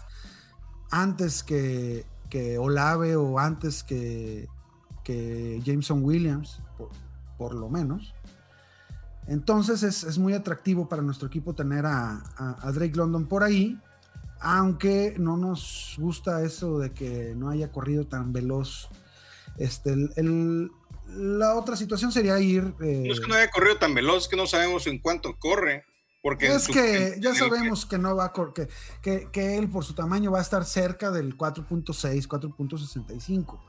antes 0.92 1.44
que, 1.44 2.06
que 2.30 2.58
Olave 2.58 3.16
o 3.16 3.40
antes 3.40 3.84
que, 3.84 4.50
que 5.04 5.62
Jameson 5.66 6.04
Williams, 6.04 6.60
por, 6.78 6.90
por 7.38 7.54
lo 7.56 7.70
menos. 7.70 8.14
Entonces 9.28 9.84
es, 9.84 10.04
es 10.04 10.18
muy 10.18 10.34
atractivo 10.34 10.90
para 10.90 11.02
nuestro 11.02 11.28
equipo 11.28 11.54
tener 11.54 11.86
a, 11.86 12.24
a- 12.38 12.58
a 12.62 12.72
Drake 12.72 12.96
London 12.96 13.26
por 13.28 13.44
ahí, 13.44 13.80
aunque 14.42 15.16
no 15.18 15.38
nos 15.38 15.96
gusta 15.98 16.44
eso 16.44 16.80
de 16.80 16.92
que 16.92 17.34
no 17.36 17.50
haya 17.50 17.72
corrido 17.72 18.06
tan 18.06 18.34
veloz. 18.34 18.90
Este, 19.58 19.94
el- 19.94 20.12
el- 20.18 20.72
la 21.16 21.56
otra 21.56 21.76
situación 21.76 22.12
sería 22.12 22.40
ir... 22.40 22.74
eh, 22.82 23.04
No 23.08 23.14
es 23.14 23.20
que 23.22 23.28
no 23.28 23.36
haya 23.36 23.50
corrido 23.52 23.78
tan 23.78 23.94
veloz, 23.94 24.24
es 24.24 24.28
que 24.30 24.36
no 24.36 24.48
sabemos 24.48 24.88
en 24.88 25.00
cuánto 25.00 25.38
corre. 25.38 25.86
Porque 26.22 26.48
es 26.56 26.64
su- 26.64 26.74
que 26.74 27.14
en- 27.16 27.22
ya 27.22 27.30
en 27.30 27.36
el- 27.36 27.40
sabemos 27.50 27.86
que 27.86 27.98
no 27.98 28.16
va 28.16 28.26
a 28.26 28.34
cor- 28.34 28.54
que, 28.54 28.68
que, 29.02 29.30
que 29.32 29.58
él 29.58 29.70
por 29.70 29.84
su 29.86 29.94
tamaño 29.94 30.32
va 30.32 30.40
a 30.40 30.42
estar 30.42 30.66
cerca 30.66 31.12
del 31.12 31.38
4.6, 31.38 32.28
4.65. 32.28 33.60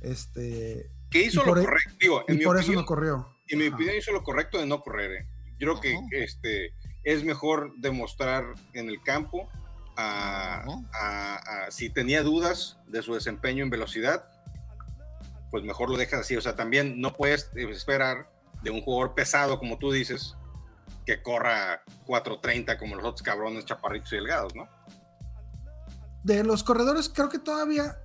Este, 0.00 0.90
que 1.10 1.22
hizo 1.24 1.42
y 1.42 1.46
lo 1.46 1.52
por 1.52 1.58
e- 1.60 1.64
correcto. 1.64 1.94
Digo, 2.00 2.24
en 2.28 2.34
y 2.34 2.38
mi 2.38 2.44
por 2.44 2.56
opinión, 2.56 2.72
eso 2.74 2.80
no 2.82 2.86
corrió. 2.86 3.36
en 3.48 3.58
mi 3.58 3.66
Ajá. 3.66 3.74
opinión 3.76 3.96
hizo 3.96 4.12
lo 4.12 4.22
correcto 4.22 4.58
de 4.58 4.66
no 4.66 4.80
correr. 4.82 5.12
¿eh? 5.12 5.28
Yo 5.58 5.78
creo 5.78 5.80
que 5.80 6.24
este, 6.24 6.74
es 7.04 7.24
mejor 7.24 7.72
demostrar 7.78 8.54
en 8.74 8.88
el 8.88 9.02
campo 9.02 9.48
a, 9.96 10.62
Ujú. 10.66 10.84
a- 10.92 11.36
a- 11.66 11.70
si 11.70 11.88
tenía 11.90 12.22
dudas 12.22 12.78
de 12.86 13.02
su 13.02 13.14
desempeño 13.14 13.64
en 13.64 13.70
velocidad, 13.70 14.28
pues 15.50 15.64
mejor 15.64 15.88
lo 15.90 15.96
dejas 15.96 16.20
así. 16.20 16.36
O 16.36 16.40
sea, 16.40 16.56
también 16.56 17.00
no 17.00 17.12
puedes 17.14 17.50
esperar 17.54 18.30
de 18.62 18.70
un 18.70 18.82
jugador 18.82 19.14
pesado, 19.14 19.58
como 19.58 19.78
tú 19.78 19.92
dices, 19.92 20.34
que 21.06 21.22
corra 21.22 21.82
4.30 22.04 22.76
como 22.78 22.96
los 22.96 23.04
otros 23.04 23.22
cabrones 23.22 23.64
chaparritos 23.64 24.12
y 24.12 24.16
delgados, 24.16 24.54
¿no? 24.56 24.68
De 26.24 26.42
los 26.42 26.64
corredores, 26.64 27.08
creo 27.08 27.28
que 27.28 27.38
todavía, 27.38 27.96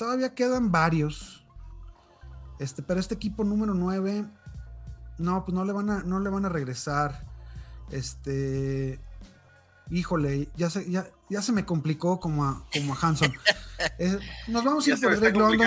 todavía 0.00 0.34
quedan 0.34 0.72
varios. 0.72 1.44
Este, 2.58 2.82
pero 2.82 2.98
este 3.00 3.14
equipo 3.14 3.44
número 3.44 3.74
9, 3.74 4.26
no, 5.18 5.44
pues 5.44 5.54
no 5.54 5.64
le 5.66 5.72
van 5.74 5.90
a, 5.90 6.02
no 6.02 6.20
le 6.20 6.30
van 6.30 6.46
a 6.46 6.48
regresar. 6.48 7.26
Este, 7.90 8.98
híjole, 9.90 10.48
ya 10.56 10.70
se, 10.70 10.90
ya, 10.90 11.06
ya 11.28 11.42
se 11.42 11.52
me 11.52 11.66
complicó 11.66 12.18
como 12.18 12.44
a, 12.46 12.64
como 12.72 12.94
a 12.94 12.98
Hanson. 13.00 13.32
Eh, 13.98 14.18
nos 14.48 14.62
vamos 14.62 14.86
a 14.86 14.90
ir 14.90 15.00
por 15.00 15.18
Drake 15.20 15.38
London. 15.38 15.58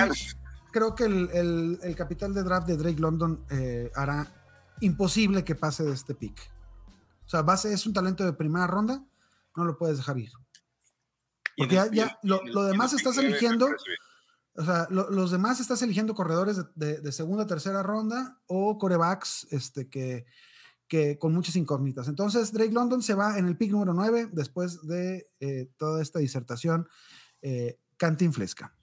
Creo 0.72 0.94
que 0.94 1.06
el, 1.06 1.30
el- 1.34 1.80
el 1.82 1.96
capital 1.96 2.32
de 2.36 2.44
draft 2.44 2.68
de 2.68 2.78
Drake 2.78 3.00
London 3.00 3.44
eh, 3.50 3.92
hará 3.96 4.28
imposible 4.82 5.44
que 5.44 5.56
pase 5.56 5.84
de 5.84 5.94
este 5.94 6.14
pick. 6.14 6.40
O 7.26 7.30
sea, 7.30 7.42
base 7.42 7.74
es 7.74 7.88
un 7.88 7.94
talento 7.94 8.24
de 8.24 8.34
primera 8.34 8.68
ronda, 8.68 9.04
no 9.56 9.66
lo 9.66 9.78
puedes 9.80 9.98
dejar 9.98 10.20
ir. 10.20 10.32
Porque 11.58 11.74
ya- 11.74 11.90
ya 11.92 12.20
lo- 12.22 12.44
lo 12.46 12.64
demás 12.66 12.94
estás 12.94 13.18
eligiendo. 13.18 13.66
O 14.56 14.64
sea, 14.64 14.88
lo- 14.92 15.10
los 15.10 15.32
demás 15.32 15.60
estás 15.60 15.82
eligiendo 15.82 16.14
corredores 16.14 16.58
de, 16.58 16.64
de- 16.76 17.02
de 17.02 17.12
segunda, 17.12 17.48
tercera 17.48 17.82
ronda 17.84 18.40
o 18.48 18.78
corebacks 18.78 19.48
este, 19.52 19.90
que, 19.90 20.26
que 20.88 21.18
con 21.18 21.34
muchas 21.34 21.56
incógnitas. 21.56 22.08
Entonces, 22.08 22.52
Drake 22.54 22.72
London 22.72 23.02
se 23.02 23.16
va 23.16 23.38
en 23.40 23.48
el 23.48 23.58
pick 23.58 23.72
número 23.72 23.94
9 23.94 24.30
después 24.32 24.86
de 24.86 25.26
eh, 25.40 25.70
toda 25.78 26.02
esta 26.04 26.20
disertación 26.20 26.88
eh, 27.42 27.80
cantinflesca. 27.98 28.76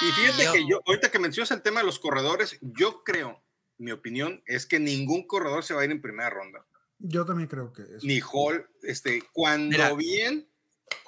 Y 0.00 0.12
fíjate 0.12 0.44
Yo- 0.44 0.52
que 0.52 0.66
yo, 0.68 0.80
ahorita 0.86 1.10
que 1.10 1.18
mencionas 1.18 1.50
el 1.50 1.62
tema 1.62 1.80
de 1.80 1.86
los 1.86 1.98
corredores, 1.98 2.56
yo 2.62 3.02
creo, 3.04 3.42
mi 3.78 3.90
opinión 3.92 4.42
es 4.46 4.64
que 4.66 4.78
ningún 4.78 5.26
corredor 5.26 5.64
se 5.64 5.74
va 5.74 5.82
a 5.82 5.84
ir 5.84 5.90
en 5.90 6.00
primera 6.00 6.30
ronda. 6.30 6.64
Yo 6.98 7.24
también 7.24 7.48
creo 7.48 7.72
que 7.72 7.82
es. 7.82 8.02
Ni 8.04 8.20
Hall, 8.32 8.66
este, 8.82 9.22
cuando 9.32 9.70
Mira. 9.70 9.92
bien, 9.94 10.48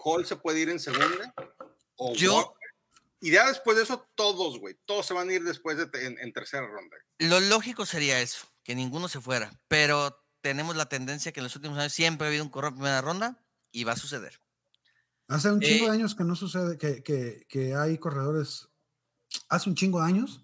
Hall 0.05 0.25
se 0.27 0.37
puede 0.37 0.61
ir 0.61 0.69
en 0.71 0.79
segunda. 0.79 1.35
O 2.01 2.15
Yo- 2.15 2.35
Walker. 2.35 2.57
Y 3.23 3.31
ya 3.33 3.47
después 3.49 3.77
de 3.77 3.83
eso, 3.83 4.07
todos, 4.15 4.59
güey, 4.59 4.77
todos 4.87 5.05
se 5.05 5.13
van 5.13 5.29
a 5.29 5.33
ir 5.35 5.45
después 5.45 5.77
de 5.77 5.87
te- 5.87 6.07
en, 6.07 6.19
en 6.19 6.33
tercera 6.33 6.67
ronda. 6.67 6.97
Lo 7.19 7.39
lógico 7.39 7.85
sería 7.85 8.19
eso, 8.23 8.47
que 8.65 8.75
ninguno 8.75 9.09
se 9.09 9.21
fuera. 9.21 9.53
Pero 9.69 10.17
tenemos 10.41 10.75
la 10.75 10.89
tendencia 10.89 11.31
que 11.31 11.41
en 11.41 11.45
los 11.45 11.55
últimos 11.55 11.79
años 11.79 11.93
siempre 11.93 12.27
ha 12.27 12.29
habido 12.31 12.43
un 12.45 12.49
corredor 12.51 12.73
en 12.73 12.79
primera 12.79 13.03
ronda 13.03 13.45
y 13.71 13.85
va 13.85 13.93
a 13.93 13.97
suceder. 13.97 14.41
Hace 15.29 15.51
un 15.51 15.61
chingo 15.61 15.85
Eh, 15.85 15.89
de 15.91 15.95
años 15.97 16.15
que 16.15 16.25
no 16.25 16.35
sucede, 16.35 16.79
que, 16.79 17.03
que, 17.03 17.45
que 17.47 17.75
hay 17.75 17.99
corredores. 17.99 18.69
Hace 19.51 19.69
un 19.69 19.77
chingo 19.77 20.01
de 20.01 20.07
años 20.07 20.41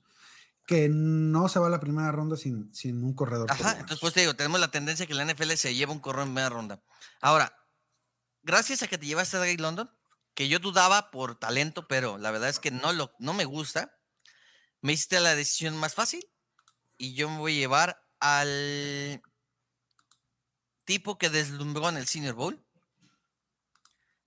que 0.66 0.88
no 0.90 1.48
se 1.48 1.58
va 1.58 1.68
a 1.68 1.70
la 1.70 1.80
primera 1.80 2.12
ronda 2.12 2.36
sin, 2.36 2.74
sin 2.74 3.02
un 3.02 3.14
corredor. 3.14 3.50
Ajá, 3.50 3.72
entonces 3.72 4.00
pues 4.00 4.12
te 4.12 4.20
digo, 4.20 4.34
tenemos 4.34 4.60
la 4.60 4.70
tendencia 4.70 5.06
que 5.06 5.14
la 5.14 5.24
NFL 5.24 5.52
se 5.52 5.74
lleva 5.74 5.92
un 5.92 6.00
corredor 6.00 6.26
en 6.28 6.34
primera 6.34 6.50
ronda. 6.50 6.82
Ahora, 7.22 7.56
gracias 8.42 8.82
a 8.82 8.86
que 8.88 8.98
te 8.98 9.06
llevaste 9.06 9.36
a 9.38 9.40
Drake 9.40 9.62
London, 9.62 9.90
que 10.36 10.48
yo 10.48 10.60
dudaba 10.60 11.10
por 11.10 11.36
talento, 11.38 11.88
pero 11.88 12.18
la 12.18 12.30
verdad 12.30 12.50
es 12.50 12.60
que 12.60 12.70
no, 12.70 12.92
lo, 12.92 13.12
no 13.18 13.32
me 13.32 13.46
gusta, 13.46 13.98
me 14.82 14.92
hiciste 14.92 15.18
la 15.18 15.34
decisión 15.34 15.76
más 15.76 15.94
fácil 15.94 16.24
y 16.98 17.14
yo 17.14 17.28
me 17.28 17.38
voy 17.38 17.54
a 17.56 17.58
llevar 17.58 18.02
al 18.20 19.20
tipo 20.84 21.18
que 21.18 21.30
deslumbró 21.30 21.88
en 21.88 21.96
el 21.96 22.06
Senior 22.06 22.34
Bowl, 22.34 22.64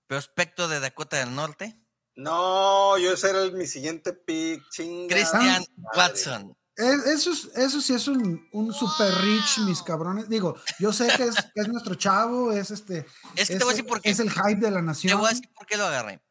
prospecto 0.08 0.68
de 0.68 0.80
Dakota 0.80 1.18
del 1.18 1.34
Norte, 1.36 1.80
No, 2.16 2.98
yo 2.98 3.14
ese 3.14 3.30
era 3.30 3.44
el- 3.44 3.54
mi 3.54 3.66
siguiente 3.66 4.12
pick, 4.12 4.68
chinga. 4.72 5.16
Christian 5.16 5.64
madre. 5.78 5.98
Watson. 5.98 6.58
Es- 6.80 7.06
Eso, 7.06 7.32
es- 7.32 7.46
eso 7.56 7.82
sí 7.82 7.94
es 7.94 8.08
un, 8.08 8.48
un 8.54 8.74
super 8.74 9.14
rich, 9.22 9.60
mis 9.60 9.82
cabrones. 9.84 10.30
Digo, 10.30 10.56
yo 10.80 10.94
sé 10.94 11.08
que 11.18 11.24
es, 11.24 11.36
que 11.54 11.62
es 11.62 11.68
nuestro 11.68 11.96
chavo, 11.96 12.52
es 12.54 12.72
este. 12.72 13.06
Es 13.36 13.50
que 13.50 13.58
te 13.58 13.64
voy 13.66 13.74
a 13.74 13.76
decir 13.76 13.86
por 13.88 14.02
qué. 14.02 14.10
Es 14.12 14.20
el 14.20 14.32
hype 14.32 14.56
de 14.62 14.72
la 14.72 14.80
Te 14.80 14.86
nación. 14.86 15.20
voy 15.20 15.28
a 15.28 15.30
decir 15.32 15.50
por 15.54 15.66
qué 15.68 15.76
lo 15.78 15.86
agarré. 15.86 16.22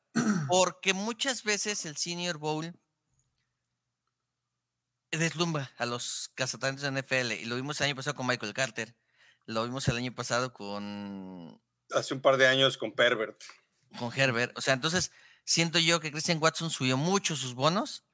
Porque 0.49 0.94
muchas 0.94 1.42
veces 1.44 1.84
el 1.84 1.96
Senior 1.96 2.38
Bowl 2.38 2.72
deslumbra 5.11 5.70
a 5.78 5.86
los 5.86 6.30
cazatalentos 6.34 6.82
de 6.82 6.90
NFL. 7.03 7.32
Y 7.32 7.44
lo 7.44 7.57
vimos 7.57 7.80
el 7.80 7.86
año 7.86 7.96
pasado 7.96 8.14
con 8.16 8.26
Michael 8.26 8.55
Carter. 8.55 8.96
Lo 9.46 9.64
vimos 9.64 9.86
el 9.88 9.96
año 9.96 10.14
pasado 10.14 10.53
con, 10.53 11.61
Hace 11.90 12.14
un 12.14 12.20
par 12.20 12.36
de 12.36 12.46
años 12.46 12.76
con 12.76 12.92
Pervert. 12.92 13.42
con 13.99 14.12
Herbert. 14.14 14.57
O 14.59 14.61
sea, 14.61 14.74
entonces 14.74 15.11
siento 15.44 15.78
yo 15.78 16.01
que 16.01 16.11
Christian 16.11 16.38
Watson 16.42 16.70
subió 16.70 16.96
mucho 16.96 17.36
sus 17.36 17.55
bonos. 17.55 18.05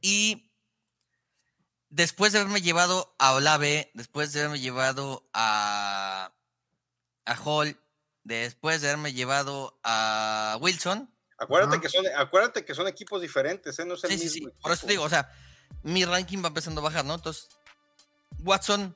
Y 0.00 0.52
después 1.94 2.32
de 2.32 2.40
haberme 2.40 2.60
llevado 2.60 3.14
a 3.18 3.34
Olave, 3.34 3.90
después 3.94 4.32
de 4.32 4.40
haberme 4.40 4.58
llevado 4.58 5.28
a, 5.32 6.32
a 7.24 7.36
Hall, 7.44 7.78
después 8.24 8.80
de 8.80 8.88
haberme 8.88 9.12
llevado 9.12 9.78
a 9.84 10.58
Wilson, 10.60 11.10
Acuérdate, 11.36 11.80
que 11.80 11.88
son, 11.88 12.04
acuérdate 12.16 12.64
que 12.64 12.74
son 12.74 12.86
equipos 12.86 13.20
diferentes, 13.20 13.76
¿eh? 13.78 13.84
No 13.84 13.94
es 13.94 14.04
el 14.04 14.10
Sí, 14.12 14.24
mismo 14.24 14.48
sí. 14.48 14.56
Por 14.62 14.72
eso 14.72 14.86
te 14.86 14.92
digo, 14.92 15.02
o 15.04 15.08
sea, 15.08 15.30
mi 15.82 16.04
ranking 16.04 16.42
va 16.42 16.48
empezando 16.48 16.80
a 16.80 16.84
bajar, 16.84 17.04
¿no? 17.04 17.14
Entonces, 17.14 17.48
Watson, 18.38 18.94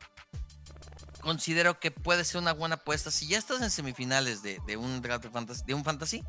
considero 1.21 1.81
que 1.81 1.91
puede 1.91 2.25
ser 2.25 2.41
una 2.41 2.53
buena 2.53 2.77
apuesta. 2.77 3.11
Si 3.11 3.27
ya 3.27 3.39
estás 3.39 3.61
en 3.61 3.71
semifinales 3.71 4.43
de, 4.43 4.61
de 4.67 4.77
un 4.77 5.03
draft 5.03 5.25
de 5.25 5.31
fantasy, 5.31 5.63
de 5.67 5.75
un 5.75 5.85
fantasy, 5.85 6.25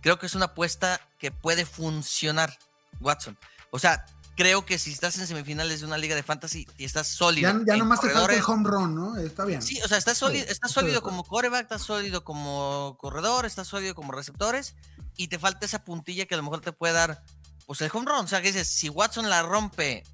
creo 0.00 0.18
que 0.18 0.26
es 0.26 0.34
una 0.34 0.46
apuesta 0.46 1.00
que 1.18 1.30
puede 1.30 1.66
funcionar, 1.66 2.58
Watson. 3.00 3.38
O 3.70 3.78
sea, 3.78 4.06
creo 4.36 4.64
que 4.64 4.78
si 4.78 4.92
estás 4.92 5.18
en 5.18 5.26
semifinales 5.26 5.80
de 5.80 5.86
una 5.86 5.98
liga 5.98 6.14
de 6.14 6.22
fantasy 6.22 6.66
y 6.78 6.84
estás 6.84 7.06
sólido. 7.08 7.50
Ya, 7.50 7.74
ya 7.74 7.76
nomás 7.76 8.00
te 8.00 8.10
falta 8.10 8.34
el 8.34 8.42
home 8.46 8.68
run, 8.68 8.94
¿no? 8.94 9.16
Está 9.16 9.44
bien. 9.44 9.62
Sí, 9.62 9.80
o 9.84 9.88
sea, 9.88 9.98
estás 9.98 10.18
sólido, 10.18 10.44
Sí, 10.44 10.52
estás 10.52 10.72
sólido 10.72 11.02
como 11.02 11.24
coreback, 11.24 11.62
estás 11.62 11.82
sólido 11.82 12.24
como 12.24 12.96
corredor, 12.98 13.46
estás 13.46 13.68
sólido 13.68 13.94
como 13.94 14.12
receptores 14.12 14.74
y 15.16 15.28
te 15.28 15.38
falta 15.38 15.66
esa 15.66 15.84
puntilla 15.84 16.26
que 16.26 16.34
a 16.34 16.38
lo 16.38 16.42
mejor 16.42 16.60
te 16.60 16.72
puede 16.72 16.94
dar 16.94 17.22
pues 17.66 17.80
el 17.80 17.90
home 17.92 18.10
run. 18.10 18.24
O 18.24 18.28
sea, 18.28 18.40
que 18.40 18.48
dices, 18.48 18.68
si 18.68 18.88
Watson 18.88 19.28
la 19.28 19.42
rompe, 19.42 20.04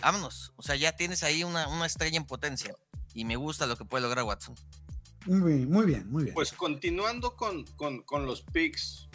vámonos. 0.00 0.52
O 0.56 0.62
sea, 0.62 0.76
ya 0.76 0.92
tienes 0.96 1.22
ahí 1.22 1.44
una, 1.44 1.68
una 1.68 1.86
estrella 1.86 2.16
en 2.16 2.26
potencia 2.26 2.74
y 3.14 3.24
me 3.24 3.36
gusta 3.36 3.66
lo 3.66 3.76
que 3.76 3.84
puede 3.84 4.02
lograr 4.02 4.24
Watson. 4.24 4.54
Muy 5.26 5.52
bien, 5.52 5.70
muy 5.70 5.86
bien, 5.86 6.10
muy 6.10 6.24
bien. 6.24 6.34
Pues 6.34 6.52
continuando 6.52 7.36
con, 7.36 7.64
con, 7.76 8.02
con 8.02 8.24
los 8.24 8.42
picks, 8.42 9.08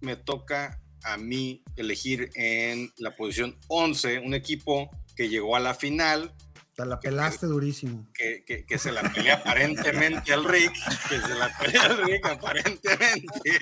me 0.00 0.16
toca 0.16 0.80
a 1.12 1.16
mí 1.16 1.62
elegir 1.76 2.30
en 2.34 2.92
la 2.98 3.14
posición 3.16 3.58
11 3.68 4.18
un 4.20 4.34
equipo 4.34 4.90
que 5.16 5.28
llegó 5.28 5.56
a 5.56 5.60
la 5.60 5.74
final, 5.74 6.32
Te 6.76 6.86
la 6.86 7.00
pelaste 7.00 7.46
durísimo. 7.46 8.06
que, 8.14 8.44
que- 8.46 8.64
que 8.64 8.78
se 8.78 8.92
la 8.92 9.02
pelea 9.12 9.34
aparentemente 9.36 10.32
al 10.32 10.44
Rick, 10.44 10.72
que 11.08 11.20
se 11.20 11.34
la 11.34 11.56
pelea 11.58 11.82
al 11.82 12.02
Rick 12.04 12.26
aparentemente, 12.26 13.60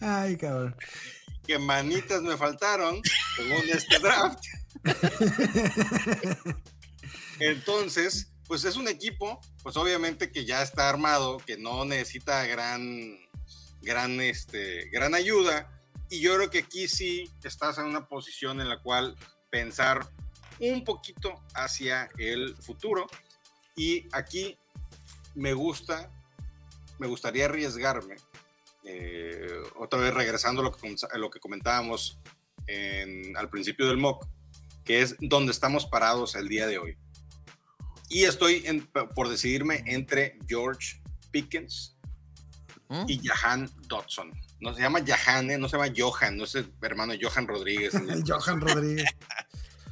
Ay, 0.00 0.36
cabrón. 0.36 0.74
que 1.46 1.58
manitas 1.58 2.22
me 2.22 2.36
faltaron 2.36 3.00
según 3.36 3.62
este 3.70 3.98
draft. 4.00 4.38
Entonces, 7.40 8.32
pues 8.46 8.64
es 8.64 8.76
un 8.76 8.88
equipo, 8.88 9.40
pues 9.62 9.76
obviamente 9.76 10.30
que 10.30 10.44
ya 10.44 10.62
está 10.62 10.88
armado, 10.88 11.38
que 11.38 11.56
no 11.56 11.84
necesita 11.84 12.44
gran, 12.46 13.18
gran, 13.84 14.20
este, 14.20 14.88
gran 14.90 15.14
ayuda. 15.14 15.70
Y 16.10 16.20
yo 16.20 16.34
creo 16.36 16.50
que 16.50 16.58
aquí 16.60 16.88
sí 16.88 17.30
estás 17.42 17.78
en 17.78 17.84
una 17.86 18.06
posición 18.08 18.60
en 18.60 18.68
la 18.68 18.80
cual 18.82 19.16
pensar 19.50 20.06
un 20.60 20.84
poquito 20.84 21.42
hacia 21.54 22.10
el 22.18 22.56
futuro. 22.56 23.06
Y 23.76 24.06
aquí 24.12 24.56
me 25.34 25.52
gusta, 25.52 26.10
me 26.98 27.06
gustaría 27.06 27.46
arriesgarme. 27.46 28.16
eh, 28.86 29.48
otra 29.76 29.98
vez 29.98 30.12
regresando 30.12 30.60
a 30.60 30.64
lo 30.64 30.70
que, 30.70 30.94
lo 31.14 31.30
que 31.30 31.40
comentábamos 31.40 32.18
en- 32.66 33.34
al 33.34 33.48
principio 33.48 33.88
del 33.88 33.96
mock, 33.96 34.26
que 34.84 35.00
es 35.00 35.16
donde 35.20 35.52
estamos 35.52 35.86
parados 35.86 36.34
el 36.34 36.48
día 36.48 36.66
de 36.66 36.76
hoy. 36.76 36.98
Y 38.10 38.24
estoy 38.24 38.62
por 39.14 39.30
decidirme 39.30 39.82
entre 39.86 40.38
George 40.46 41.00
Pickens 41.30 41.93
¿Mm? 42.88 43.04
y 43.08 43.26
Jahan 43.26 43.70
Dodson. 43.88 44.30
No 44.60 44.74
se 44.74 44.82
llama 44.82 45.00
Jahan, 45.04 45.50
¿eh? 45.50 45.58
no 45.58 45.68
se 45.68 45.76
llama 45.76 45.92
Johan, 45.96 46.36
no 46.36 46.44
es 46.44 46.54
el 46.54 46.72
hermano 46.82 47.14
Johan 47.20 47.46
Rodríguez. 47.46 47.94
El 48.08 48.22
Johan 48.26 48.60
Rodríguez. 48.60 49.06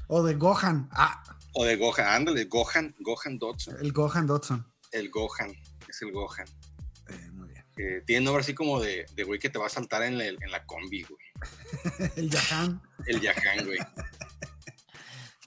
O 0.09 0.22
de 0.22 0.34
Gohan. 0.34 0.88
Ah, 0.93 1.22
O 1.55 1.64
de 1.64 1.76
Gohan, 1.76 2.07
ándale, 2.07 2.45
Gohan, 2.45 2.95
Gohan 3.01 3.38
Dodson. 3.38 3.76
el 3.80 3.93
Gohan 3.93 4.26
Dodson. 4.26 4.66
El 4.90 5.11
Gohan, 5.11 5.51
es 5.88 6.03
el 6.03 6.12
Gohan. 6.12 6.47
Eh, 7.09 7.30
muy 7.32 7.49
bien. 7.49 7.64
Eh, 7.78 8.03
tiene 8.07 8.24
nombre 8.24 8.43
así 8.43 8.55
como 8.55 8.78
de, 8.80 9.07
de 9.14 9.24
güey 9.24 9.38
que 9.40 9.49
te 9.51 9.59
va 9.59 9.66
a 9.66 9.70
saltar 9.70 10.03
en, 10.03 10.20
el- 10.20 10.38
en 10.43 10.51
la 10.51 10.64
combi, 10.66 11.03
güey. 11.05 12.11
El 12.16 12.30
Jahan. 12.30 12.80
El 13.07 13.20
Jahan, 13.20 13.64
güey. 13.66 13.78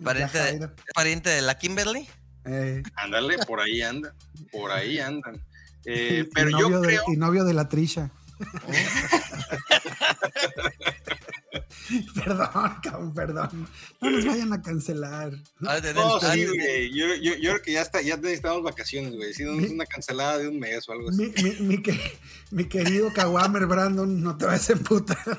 Pariente 0.04 0.70
pariente 0.94 1.30
de 1.30 1.42
la 1.42 1.58
Kimberly. 1.58 2.08
Eh, 2.46 2.84
Ándale, 2.96 3.38
por 3.48 3.60
ahí 3.62 3.82
anda. 3.82 4.14
Por 4.52 4.72
ahí 4.72 5.00
andan. 5.00 5.44
Eh, 5.86 6.18
y- 6.18 6.20
y 6.20 6.24
pero 6.26 6.50
yo 6.52 6.60
novio 6.62 6.82
de- 6.82 6.88
creo. 6.88 7.04
y 7.08 7.16
novio 7.18 7.44
de 7.46 7.54
la 7.54 7.68
Trisha. 7.70 8.12
perdón, 12.16 12.50
cabrón, 12.84 13.14
perdón. 13.14 13.68
No 14.02 14.10
nos 14.10 14.26
vayan 14.26 14.54
a 14.54 14.62
cancelar. 14.62 15.32
Ah, 15.66 15.80
de- 15.80 15.94
No, 15.94 16.20
sí, 16.20 16.46
güey. 16.46 16.94
Yo, 16.94 17.08
yo, 17.16 17.34
yo 17.36 17.52
creo 17.52 17.62
que 17.62 17.72
ya 17.74 17.82
está, 17.82 18.02
ya 18.02 18.18
necesitamos 18.18 18.64
vacaciones, 18.64 19.16
güey. 19.16 19.34
Sí, 19.34 19.44
Mi- 19.46 19.68
una 19.68 19.86
cancelada 19.86 20.38
de 20.40 20.48
un 20.48 20.60
mes 20.60 20.88
o 20.90 20.94
algo 20.94 21.10
así. 21.10 21.32
Mi, 21.38 21.44
mi, 21.44 21.52
mi 21.62 21.82
que- 21.82 22.18
mi 22.52 22.66
querido 22.66 23.12
Kawamer 23.14 23.66
Brandon, 23.68 24.22
no 24.22 24.38
te 24.38 24.46
vayas 24.46 24.70
a 24.70 24.74
emputar. 24.74 25.18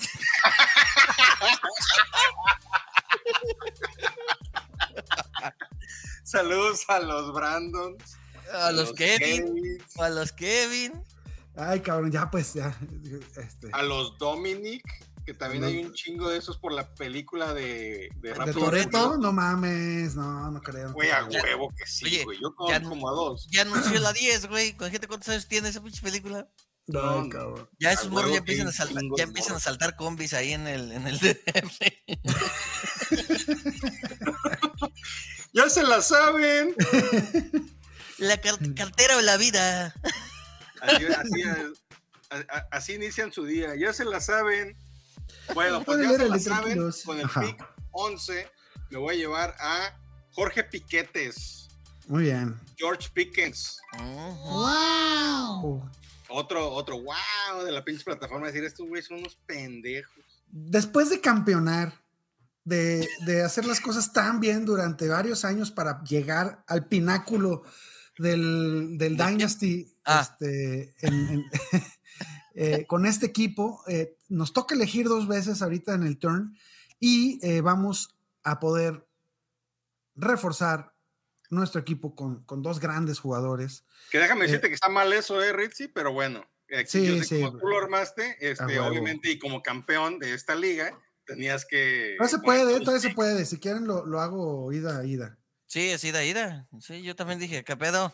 Saludos 6.22 6.84
a 6.88 7.00
los 7.00 7.32
Brandon. 7.32 7.96
A 8.52 8.72
los 8.72 8.92
Kevin, 8.92 9.44
Kevin, 9.46 9.78
a 9.98 10.08
los 10.08 10.32
Kevin. 10.32 10.92
Ay, 11.56 11.80
cabrón, 11.80 12.12
ya 12.12 12.30
pues, 12.30 12.54
ya. 12.54 12.76
Este, 13.36 13.68
a 13.72 13.82
los 13.82 14.18
Dominic, 14.18 14.82
que 15.24 15.32
también 15.34 15.62
Los- 15.62 15.72
hay 15.72 15.78
un 15.84 15.92
chingo 15.94 16.28
de 16.28 16.38
esos 16.38 16.58
por 16.58 16.72
la 16.72 16.94
película 16.94 17.54
de, 17.54 18.10
de 18.16 18.32
¿De 18.34 18.52
Toreto? 18.52 19.16
No 19.18 19.32
mames, 19.32 20.14
no, 20.14 20.50
no 20.50 20.60
creo. 20.60 20.92
Güey, 20.92 21.10
a 21.10 21.24
huevo 21.24 21.72
que 21.76 21.86
sí, 21.86 22.22
güey. 22.24 22.38
Yo 22.40 22.54
ya 22.68 22.82
como 22.82 23.08
a 23.08 23.12
dos. 23.12 23.48
Ya 23.50 23.62
anunció 23.62 23.98
la 24.00 24.12
10, 24.12 24.48
güey. 24.48 24.76
¿Con 24.76 24.90
gente 24.90 25.08
cuántos 25.08 25.28
años 25.30 25.48
tiene 25.48 25.68
esa 25.70 25.82
pinche 25.82 26.02
película? 26.02 26.48
No, 26.88 27.28
cabrón. 27.30 27.68
Ya 27.80 27.90
esos 27.92 28.10
morros 28.10 28.30
ya 28.30 28.38
empiezan 28.38 28.68
a 28.68 28.72
saltar, 28.72 29.02
ya 29.16 29.24
empiezan 29.24 29.56
a 29.56 29.60
saltar 29.60 29.96
combis 29.96 30.32
ahí 30.34 30.52
en 30.52 30.68
el, 30.68 30.92
en 30.92 31.06
el 31.08 31.18
DF. 31.18 31.80
Ya 35.52 35.68
se 35.70 35.82
la 35.82 36.02
saben. 36.02 36.74
La 38.18 38.36
car- 38.40 38.58
cartera 38.74 39.16
o 39.16 39.20
la 39.22 39.36
vida. 39.36 39.94
Así, 40.80 41.06
así, 41.06 41.42
así 42.70 42.92
inician 42.94 43.32
su 43.32 43.44
día. 43.44 43.74
Ya 43.76 43.92
se 43.92 44.04
la 44.04 44.20
saben. 44.20 44.76
Bueno, 45.54 45.82
pues 45.84 45.96
Pueden 45.98 46.10
ya 46.12 46.16
se 46.18 46.28
la 46.28 46.38
saben, 46.38 46.78
con 47.04 47.18
el 47.18 47.24
Ajá. 47.24 47.40
pick 47.40 47.64
11 47.92 48.48
me 48.90 48.98
voy 48.98 49.14
a 49.14 49.18
llevar 49.18 49.56
a 49.58 49.98
Jorge 50.32 50.62
Piquetes, 50.64 51.68
Muy 52.06 52.24
bien. 52.24 52.60
George 52.76 53.08
Pickens. 53.12 53.78
Ujú. 53.94 54.02
¡Wow! 54.04 55.90
Otro, 56.28 56.70
otro 56.72 57.00
wow 57.02 57.64
de 57.64 57.72
la 57.72 57.82
pinche 57.84 58.04
plataforma. 58.04 58.46
Decir, 58.48 58.64
estos 58.64 58.86
güeyes 58.86 59.06
son 59.06 59.18
unos 59.18 59.36
pendejos. 59.46 60.12
Después 60.48 61.10
de 61.10 61.20
campeonar, 61.20 62.00
de, 62.64 63.08
de 63.24 63.42
hacer 63.42 63.64
las 63.64 63.80
cosas 63.80 64.12
tan 64.12 64.40
bien 64.40 64.64
durante 64.64 65.08
varios 65.08 65.44
años 65.44 65.70
para 65.70 66.02
llegar 66.04 66.62
al 66.66 66.86
pináculo 66.86 67.62
del, 68.18 68.96
del. 68.98 69.16
Dynasty, 69.16 69.92
Ah. 70.04 70.20
este, 70.22 70.94
en- 71.06 71.28
en- 71.30 71.44
eh, 72.54 72.86
con 72.86 73.06
este 73.06 73.26
equipo, 73.26 73.82
eh, 73.88 74.16
nos 74.28 74.52
toca 74.52 74.74
elegir 74.74 75.06
dos 75.08 75.26
veces 75.28 75.62
ahorita 75.62 75.94
en 75.94 76.02
el 76.04 76.18
turn 76.18 76.56
y 77.00 77.38
eh, 77.46 77.60
vamos 77.60 78.16
a 78.42 78.58
poder 78.60 79.06
reforzar 80.14 80.94
nuestro 81.50 81.80
equipo 81.80 82.14
con, 82.14 82.42
con 82.44 82.62
dos 82.62 82.80
grandes 82.80 83.18
jugadores. 83.20 83.84
Que 84.10 84.18
déjame 84.18 84.42
Eh, 84.44 84.48
decirte 84.48 84.68
que 84.68 84.74
está 84.74 84.88
mal 84.88 85.12
eso, 85.12 85.42
eh, 85.42 85.52
Ritzy, 85.52 85.88
pero 85.88 86.12
bueno. 86.12 86.44
Aquí 86.76 86.88
Sí, 86.88 87.06
yo 87.06 87.12
sé 87.14 87.18
que 87.20 87.24
sí. 87.24 87.40
Como 87.42 87.58
tú 87.58 87.66
lo 87.68 87.78
armaste, 87.78 88.36
este, 88.40 88.80
obviamente, 88.80 89.30
y 89.30 89.38
como 89.38 89.62
campeón 89.62 90.18
de 90.18 90.34
esta 90.34 90.56
liga, 90.56 90.98
tenías 91.24 91.64
que. 91.64 92.16
No 92.18 92.26
se 92.26 92.38
puede, 92.40 92.80
todavía 92.80 93.00
se 93.00 93.14
puede. 93.14 93.44
Si 93.44 93.58
quieren, 93.58 93.86
lo, 93.86 94.04
lo 94.04 94.20
hago 94.20 94.72
ida 94.72 94.98
a 94.98 95.04
ida. 95.04 95.38
Sí, 95.66 95.90
es 95.90 96.04
ida, 96.04 96.22
ida. 96.24 96.68
Sí, 96.80 97.02
yo 97.02 97.16
también 97.16 97.38
dije, 97.38 97.64
¿qué 97.64 97.76
pedo? 97.76 98.06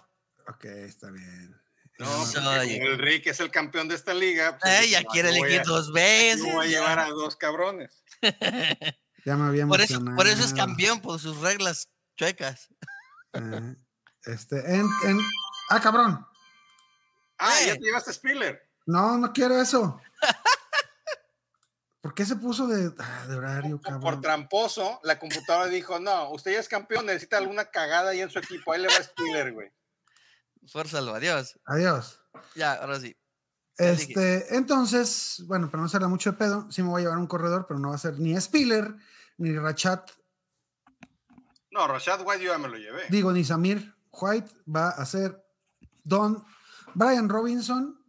Ok, 0.49 0.65
está 0.65 1.11
bien. 1.11 1.55
No, 1.99 2.07
como 2.35 2.51
el 2.53 2.99
Rick 2.99 3.27
es 3.29 3.41
el 3.41 3.51
campeón 3.51 3.87
de 3.89 3.95
esta 3.95 4.15
liga. 4.15 4.59
pues, 4.59 4.73
Eh, 4.73 4.81
dije, 4.81 4.93
ya 4.93 5.03
no, 5.03 5.09
quiere 5.11 5.31
no 5.31 5.37
elegir 5.37 5.63
dos 5.65 5.89
no 5.89 5.95
veces. 5.95 6.43
voy 6.53 6.67
a 6.67 6.71
ya. 6.71 6.79
llevar 6.81 6.99
a 7.01 7.09
dos 7.11 7.37
cabrones. 7.37 8.03
ya 9.25 9.37
me 9.37 9.49
había 9.49 9.67
Por 9.67 9.81
eso, 9.81 10.03
por 10.17 10.27
eso 10.27 10.45
es 10.45 10.55
campeón, 10.55 11.01
por 11.01 11.21
sus 11.21 11.37
reglas 11.39 11.89
chuecas. 12.17 12.69
Eh, 13.35 13.75
este, 14.25 14.57
en, 14.75 14.87
en- 15.05 15.21
ah, 15.71 15.81
cabrón. 15.81 16.27
Ah, 17.39 17.55
Eh. 17.61 17.67
ya 17.69 17.75
te 17.75 17.81
llevaste 17.81 18.13
Spiller. 18.13 18.69
No, 18.87 19.19
no 19.19 19.33
quiero 19.33 19.61
eso. 19.61 20.01
¿Por 22.03 22.15
qué 22.15 22.27
se 22.27 22.37
puso 22.37 22.67
de, 22.67 22.93
ah, 22.99 23.27
de 23.29 23.37
horario, 23.37 23.81
Por, 23.81 23.93
por 23.93 24.01
cabrón? 24.03 24.21
tramposo, 24.21 25.01
la 25.05 25.19
computadora 25.19 25.69
dijo: 25.69 25.99
No, 26.01 26.31
usted 26.33 26.53
ya 26.53 26.59
es 26.59 26.69
campeón, 26.69 27.07
necesita 27.07 27.39
alguna 27.39 27.65
cagada 27.67 28.11
ahí 28.11 28.21
en 28.21 28.29
su 28.29 28.39
equipo. 28.39 28.73
Ahí 28.73 28.83
le 28.83 28.89
va 28.89 28.95
Spiller, 29.03 29.53
güey. 29.53 29.71
Fuérzalo, 30.67 31.15
adiós. 31.15 31.59
Adiós. 31.65 32.21
Ya, 32.55 32.75
ahora 32.75 32.99
sí. 33.01 33.17
Este, 33.79 34.55
entonces, 34.57 35.43
bueno, 35.47 35.71
para 35.71 35.81
no 35.81 35.87
hacerla 35.87 36.09
mucho 36.09 36.33
de 36.33 36.37
pedo, 36.39 36.71
sí 36.71 36.83
me 36.83 36.91
voy 36.91 37.01
a 37.01 37.05
llevar 37.05 37.19
un 37.19 37.27
corredor, 37.27 37.67
pero 37.67 37.81
no 37.81 37.89
va 37.91 37.95
a 37.95 37.99
ser 37.99 38.19
ni 38.19 38.39
Spiller, 38.41 38.95
ni 39.39 39.57
Rachat, 39.57 40.11
No, 41.71 41.89
Rashad 41.89 42.21
White 42.27 42.45
yo 42.45 42.53
ya 42.53 42.59
me 42.59 42.69
lo 42.69 42.77
llevé. 42.77 43.05
digo, 43.09 43.33
ni 43.33 43.45
Samir 43.45 43.95
White, 44.11 44.51
va 44.69 44.91
a 44.91 45.07
ser 45.07 45.43
Don 46.05 46.45
Brian 46.95 47.29
Robinson, 47.31 48.02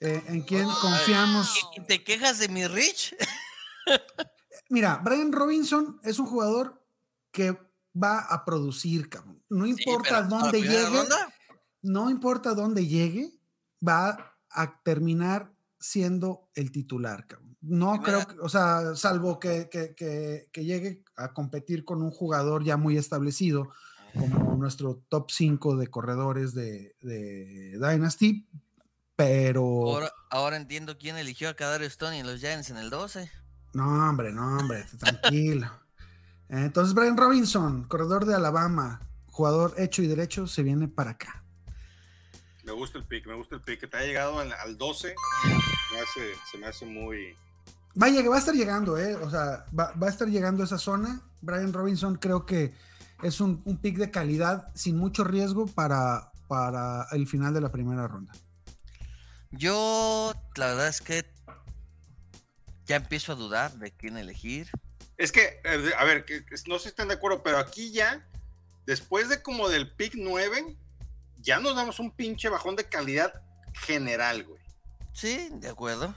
eh, 0.00 0.22
en 0.28 0.42
quien 0.42 0.66
confiamos. 0.80 1.54
¿Y 1.76 1.80
te 1.82 2.02
quejas 2.02 2.38
de 2.38 2.48
mi 2.48 2.66
Rich? 2.66 3.14
Mira, 4.68 5.00
Brian 5.04 5.32
Robinson 5.32 5.98
es 6.02 6.18
un 6.18 6.26
jugador 6.26 6.82
que 7.32 7.56
va 8.00 8.20
a 8.20 8.44
producir, 8.44 9.08
cabrón. 9.08 9.42
No 9.48 9.66
importa 9.66 10.22
dónde 10.22 10.36
¿a 10.36 10.44
la 10.46 10.50
primera 10.52 10.84
llegue, 10.88 10.96
ronda? 11.00 11.34
no 11.82 12.10
importa 12.10 12.54
dónde 12.54 12.86
llegue, 12.86 13.32
va 13.86 14.36
a 14.50 14.82
terminar 14.82 15.52
siendo 15.78 16.48
el 16.54 16.70
titular, 16.70 17.26
cabrón. 17.26 17.56
No 17.62 18.00
creo, 18.00 18.26
que, 18.26 18.36
o 18.40 18.48
sea, 18.48 18.94
salvo 18.94 19.38
que, 19.38 19.68
que- 19.68 19.94
que- 19.94 20.48
que 20.50 20.64
llegue 20.64 21.04
a 21.16 21.34
competir 21.34 21.84
con 21.84 22.00
un 22.02 22.10
jugador 22.10 22.64
ya 22.64 22.76
muy 22.76 22.96
establecido, 22.96 23.70
como 24.18 24.56
nuestro 24.56 25.02
top 25.08 25.30
5 25.30 25.76
de 25.76 25.88
corredores 25.88 26.54
de, 26.54 26.96
de 27.00 27.72
Dynasty, 27.78 28.46
pero... 29.24 29.62
Ahora, 29.62 30.12
ahora 30.30 30.56
entiendo 30.56 30.96
quién 30.96 31.16
eligió 31.18 31.50
a 31.50 31.54
Kadar 31.54 31.82
Stone 31.82 32.18
y 32.18 32.22
los 32.22 32.40
Giants 32.40 32.70
en 32.70 32.78
el 32.78 32.88
12. 32.88 33.30
No, 33.74 34.08
hombre, 34.08 34.32
no, 34.32 34.56
hombre, 34.58 34.84
tranquilo. 34.98 35.70
Entonces, 36.48 36.94
Brian 36.94 37.16
Robinson, 37.16 37.84
corredor 37.84 38.24
de 38.24 38.34
Alabama, 38.34 39.02
jugador 39.26 39.74
hecho 39.76 40.02
y 40.02 40.06
derecho, 40.06 40.46
se 40.46 40.62
viene 40.62 40.88
para 40.88 41.10
acá. 41.12 41.44
Me 42.64 42.72
gusta 42.72 42.98
el 42.98 43.04
pick, 43.04 43.26
me 43.26 43.34
gusta 43.34 43.56
el 43.56 43.60
pick. 43.60 43.80
Que 43.80 43.86
te 43.86 43.96
haya 43.98 44.06
llegado 44.06 44.38
al, 44.38 44.52
al 44.52 44.78
12, 44.78 45.14
me 45.92 46.00
hace- 46.00 46.34
se 46.50 46.58
me 46.58 46.66
hace 46.66 46.86
muy. 46.86 47.36
Vaya, 47.94 48.22
que 48.22 48.28
va 48.28 48.36
a 48.36 48.38
estar 48.38 48.54
llegando, 48.54 48.96
¿eh? 48.96 49.16
O 49.16 49.28
sea, 49.30 49.66
va, 49.78 49.92
va 49.92 50.06
a 50.06 50.10
estar 50.10 50.28
llegando 50.28 50.62
a 50.62 50.66
esa 50.66 50.78
zona. 50.78 51.20
Brian 51.42 51.72
Robinson 51.72 52.16
creo 52.16 52.46
que 52.46 52.72
es 53.22 53.40
un, 53.40 53.60
un 53.64 53.76
pick 53.78 53.96
de 53.98 54.10
calidad 54.10 54.68
sin 54.74 54.96
mucho 54.96 55.24
riesgo 55.24 55.66
para, 55.66 56.32
para 56.48 57.06
el 57.12 57.26
final 57.26 57.52
de 57.52 57.60
la 57.60 57.70
primera 57.72 58.06
ronda. 58.08 58.32
Yo, 59.50 60.32
la 60.56 60.66
verdad 60.66 60.88
es 60.88 61.00
que 61.00 61.24
ya 62.86 62.96
empiezo 62.96 63.32
a 63.32 63.36
dudar 63.36 63.72
de 63.74 63.92
quién 63.92 64.16
elegir. 64.16 64.68
Es 65.16 65.32
que, 65.32 65.60
eh, 65.64 65.92
a 65.98 66.04
ver, 66.04 66.24
no 66.66 66.78
sé 66.78 66.84
si 66.84 66.88
están 66.88 67.08
de 67.08 67.14
acuerdo, 67.14 67.42
pero 67.42 67.58
aquí 67.58 67.92
ya, 67.92 68.26
después 68.86 69.28
de 69.28 69.42
como 69.42 69.68
del 69.68 69.92
pick 69.92 70.14
9, 70.16 70.76
ya 71.40 71.60
nos 71.60 71.76
damos 71.76 72.00
un 72.00 72.10
pinche 72.10 72.48
bajón 72.48 72.76
de 72.76 72.84
calidad 72.84 73.42
general, 73.74 74.44
güey. 74.44 74.60
Sí, 75.12 75.48
de 75.52 75.68
acuerdo. 75.68 76.14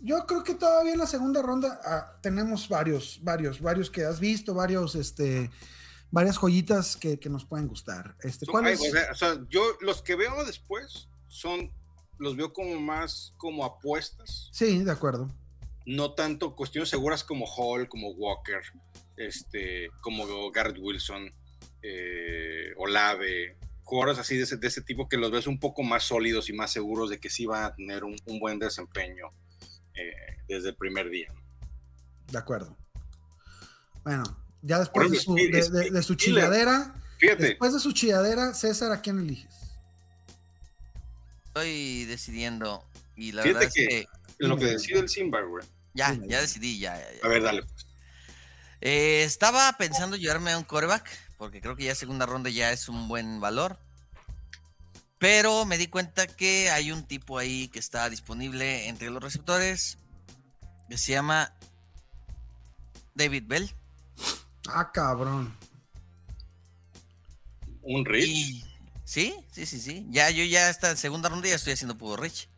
Yo 0.00 0.26
creo 0.26 0.44
que 0.44 0.54
todavía 0.54 0.92
en 0.92 0.98
la 0.98 1.06
segunda 1.06 1.42
ronda 1.42 1.80
ah, 1.84 2.18
tenemos 2.22 2.68
varios, 2.68 3.18
varios, 3.22 3.60
varios 3.60 3.90
que 3.90 4.04
has 4.04 4.20
visto, 4.20 4.54
varios, 4.54 4.94
este, 4.94 5.50
varias 6.10 6.38
joyitas 6.38 6.96
que, 6.96 7.18
que 7.18 7.28
nos 7.28 7.44
pueden 7.44 7.66
gustar. 7.66 8.16
Este, 8.22 8.46
¿cuál 8.46 8.66
ay, 8.66 8.74
es? 8.74 8.80
o 8.80 8.84
sea, 8.84 9.08
o 9.10 9.14
sea, 9.14 9.38
yo 9.48 9.62
los 9.80 10.02
que 10.02 10.14
veo 10.14 10.44
después 10.44 11.08
son, 11.26 11.72
los 12.18 12.36
veo 12.36 12.52
como 12.52 12.80
más 12.80 13.32
como 13.36 13.64
apuestas, 13.64 14.48
Sí, 14.52 14.82
de 14.84 14.90
acuerdo. 14.90 15.32
no 15.86 16.12
tanto 16.14 16.54
cuestiones 16.56 16.88
seguras 16.88 17.24
como 17.24 17.46
Hall, 17.46 17.88
como 17.88 18.10
Walker, 18.12 18.60
este, 19.16 19.88
como 20.00 20.50
Garrett 20.50 20.78
Wilson, 20.80 21.32
eh, 21.82 22.72
Olave, 22.76 23.56
jugadores 23.84 24.18
así 24.18 24.36
de 24.36 24.42
ese, 24.42 24.56
de 24.56 24.66
ese 24.66 24.82
tipo 24.82 25.08
que 25.08 25.16
los 25.16 25.30
ves 25.30 25.46
un 25.46 25.58
poco 25.58 25.82
más 25.82 26.04
sólidos 26.04 26.48
y 26.50 26.52
más 26.52 26.70
seguros 26.72 27.08
de 27.10 27.18
que 27.20 27.30
sí 27.30 27.46
van 27.46 27.64
a 27.64 27.74
tener 27.74 28.04
un, 28.04 28.16
un 28.26 28.38
buen 28.38 28.58
desempeño 28.58 29.26
eh, 29.94 30.12
desde 30.48 30.70
el 30.70 30.76
primer 30.76 31.08
día. 31.08 31.32
De 32.30 32.36
acuerdo. 32.38 32.76
Bueno, 34.04 34.24
ya 34.62 34.78
después 34.78 35.10
de 35.10 35.18
su, 35.18 35.34
de, 35.34 35.48
de- 35.70 35.90
de 35.90 36.02
su 36.02 36.14
chilladera, 36.16 36.94
Fíjate, 37.18 37.42
después 37.44 37.72
de 37.72 37.80
su 37.80 37.92
chilladera, 37.92 38.54
César, 38.54 38.92
¿a 38.92 39.00
quién 39.00 39.18
eliges? 39.18 39.54
Estoy 41.48 42.04
decidiendo 42.04 42.84
y 43.16 43.32
la 43.32 43.42
Fíjate 43.42 43.58
verdad 43.66 43.68
es 43.68 43.88
que- 43.88 44.06
que 44.38 44.44
en 44.44 44.48
lo 44.48 44.56
que 44.56 44.66
decide 44.66 45.00
el 45.00 45.08
Simba, 45.08 45.40
güey. 45.42 45.64
ya, 45.94 46.16
ya 46.26 46.40
decidí, 46.40 46.78
ya, 46.78 46.96
ya, 46.96 47.12
ya. 47.20 47.26
A 47.26 47.28
ver, 47.28 47.42
dale. 47.42 47.62
pues. 47.62 47.86
Eh, 48.80 49.24
estaba 49.24 49.72
pensando 49.76 50.16
llevarme 50.16 50.52
a 50.52 50.58
un 50.58 50.62
coreback, 50.64 51.10
porque 51.36 51.60
creo 51.60 51.74
que 51.74 51.84
ya 51.84 51.94
segunda 51.96 52.26
ronda 52.26 52.48
ya 52.50 52.70
es 52.70 52.88
un 52.88 53.08
buen 53.08 53.40
valor. 53.40 53.78
Pero 55.18 55.64
me 55.64 55.78
di 55.78 55.88
cuenta 55.88 56.28
que 56.28 56.70
hay 56.70 56.92
un 56.92 57.02
tipo 57.04 57.38
ahí 57.38 57.66
que 57.68 57.80
está 57.80 58.08
disponible 58.08 58.86
entre 58.86 59.10
los 59.10 59.20
receptores 59.20 59.98
que 60.88 60.96
se 60.96 61.10
llama 61.12 61.52
David 63.16 63.42
Bell. 63.48 63.74
Ah, 64.68 64.92
cabrón. 64.92 65.56
Un 67.82 68.04
Rich. 68.04 68.64
Sí, 69.08 69.34
sí, 69.50 69.64
sí, 69.64 69.80
sí. 69.80 70.06
Ya 70.10 70.28
yo 70.28 70.44
ya 70.44 70.68
esta 70.68 70.94
segunda 70.94 71.30
ronda 71.30 71.48
ya 71.48 71.54
estoy 71.54 71.72
haciendo 71.72 71.96
puro 71.96 72.20
Rich. 72.20 72.50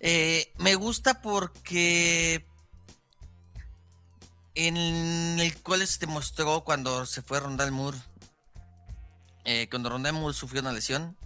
Eh, 0.00 0.50
me 0.56 0.76
gusta 0.76 1.20
porque 1.20 2.42
en 4.54 4.78
el 4.78 5.54
cual 5.60 5.86
se 5.86 5.98
demostró 5.98 6.64
cuando 6.64 7.04
se 7.04 7.20
fue 7.20 7.38
Rondal 7.40 7.70
Moore, 7.70 7.98
eh, 9.44 9.68
cuando 9.68 9.90
Rondal 9.90 10.14
Moore 10.14 10.32
sufrió 10.32 10.62
una 10.62 10.72
lesión, 10.72 11.18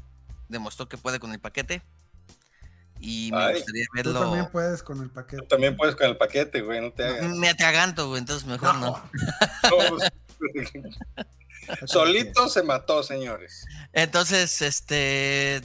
demostró 0.49 0.89
que 0.89 0.99
puede 0.99 1.21
con 1.21 1.31
el 1.31 1.39
paquete. 1.39 1.81
Y 2.99 3.31
me 3.33 3.45
Ay, 3.45 3.55
gustaría 3.55 3.85
Tú 4.03 4.13
también 4.13 4.33
verlo. 4.33 4.51
puedes 4.51 4.83
con 4.83 5.03
el 5.03 5.11
paquete. 5.11 5.47
También 5.47 5.77
puedes 5.77 5.95
con 5.95 6.09
el 6.09 6.17
paquete, 6.17 6.63
güey, 6.63 6.81
no 6.81 6.91
te 6.91 7.05
hagas. 7.05 7.31
Me 7.37 7.49
atraganto, 7.49 8.09
güey, 8.09 8.19
entonces 8.19 8.49
mejor 8.49 8.75
no. 8.75 9.01
Solito 11.87 12.49
se 12.49 12.63
mató, 12.63 13.03
señores. 13.03 13.65
Entonces, 13.93 14.63
este. 14.63 15.63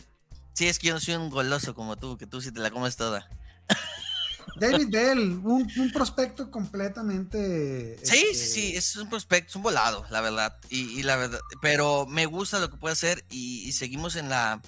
Sí, 0.53 0.67
es 0.67 0.79
que 0.79 0.87
yo 0.87 0.93
no 0.93 0.99
soy 0.99 1.15
un 1.15 1.29
goloso 1.29 1.75
como 1.75 1.97
tú, 1.97 2.17
que 2.17 2.25
tú 2.25 2.41
sí 2.41 2.51
te 2.51 2.59
la 2.59 2.71
comes 2.71 2.95
toda. 2.95 3.29
David 4.59 4.87
Bell, 4.89 5.19
un, 5.43 5.71
un 5.77 5.91
prospecto 5.91 6.49
completamente. 6.49 7.97
Sí, 8.01 8.15
este, 8.31 8.33
sí, 8.33 8.45
sí, 8.71 8.75
es 8.75 8.95
un 8.95 9.07
prospecto, 9.07 9.49
es 9.49 9.55
un 9.55 9.61
volado, 9.61 10.05
la 10.09 10.21
verdad. 10.21 10.57
Y, 10.69 10.99
y 10.99 11.03
la 11.03 11.15
verdad, 11.15 11.39
pero 11.61 12.07
me 12.07 12.25
gusta 12.25 12.57
lo 12.59 12.71
que 12.71 12.77
puede 12.77 12.93
hacer 12.93 13.23
y, 13.29 13.67
y 13.67 13.71
seguimos 13.73 14.15
en 14.15 14.29
la. 14.29 14.61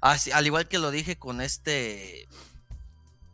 así- 0.00 0.32
al 0.32 0.46
igual 0.46 0.66
que 0.68 0.78
lo 0.78 0.90
dije 0.90 1.16
con 1.16 1.40
este. 1.40 2.26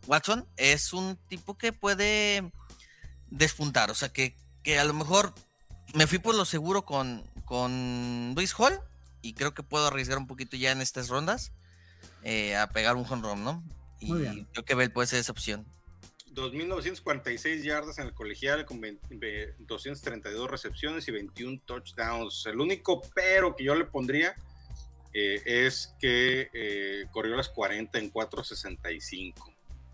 Watson 0.06 0.46
es 0.56 0.92
un 0.92 1.16
tipo 1.28 1.56
que 1.56 1.72
puede 1.72 2.52
despuntar. 3.30 3.90
O 3.90 3.94
sea, 3.94 4.10
que, 4.12 4.36
que 4.62 4.78
a 4.78 4.84
lo 4.84 4.92
mejor 4.92 5.34
me 5.94 6.06
fui 6.06 6.18
por 6.18 6.34
lo 6.34 6.44
seguro 6.44 6.84
con, 6.84 7.22
con 7.44 8.32
Luis 8.34 8.54
Hall 8.58 8.78
y 9.22 9.34
creo 9.34 9.54
que 9.54 9.62
puedo 9.62 9.86
arriesgar 9.86 10.18
un 10.18 10.26
poquito 10.26 10.56
ya 10.56 10.72
en 10.72 10.80
estas 10.80 11.08
rondas 11.08 11.52
eh, 12.22 12.56
a 12.56 12.68
pegar 12.70 12.96
un 12.96 13.06
home 13.08 13.22
run, 13.22 13.44
¿no? 13.44 13.62
Y 14.00 14.06
Muy 14.06 14.20
bien. 14.22 14.46
creo 14.52 14.64
que 14.64 14.74
Bell 14.74 14.92
puede 14.92 15.06
ser 15.08 15.20
esa 15.20 15.32
opción. 15.32 15.66
2.946 16.34 17.62
yardas 17.62 17.98
en 17.98 18.06
el 18.08 18.12
colegial 18.14 18.66
con 18.66 18.80
20 18.80 19.06
ve- 19.16 19.54
232 19.60 20.50
recepciones 20.50 21.08
y 21.08 21.12
21 21.12 21.60
touchdowns. 21.64 22.44
El 22.46 22.60
único 22.60 23.00
pero 23.14 23.56
que 23.56 23.64
yo 23.64 23.74
le 23.74 23.84
pondría 23.86 24.34
eh, 25.14 25.40
es 25.46 25.94
que 25.98 26.50
eh, 26.52 27.06
corrió 27.10 27.36
las 27.36 27.48
40 27.48 27.98
en 27.98 28.12
4.65. 28.12 29.34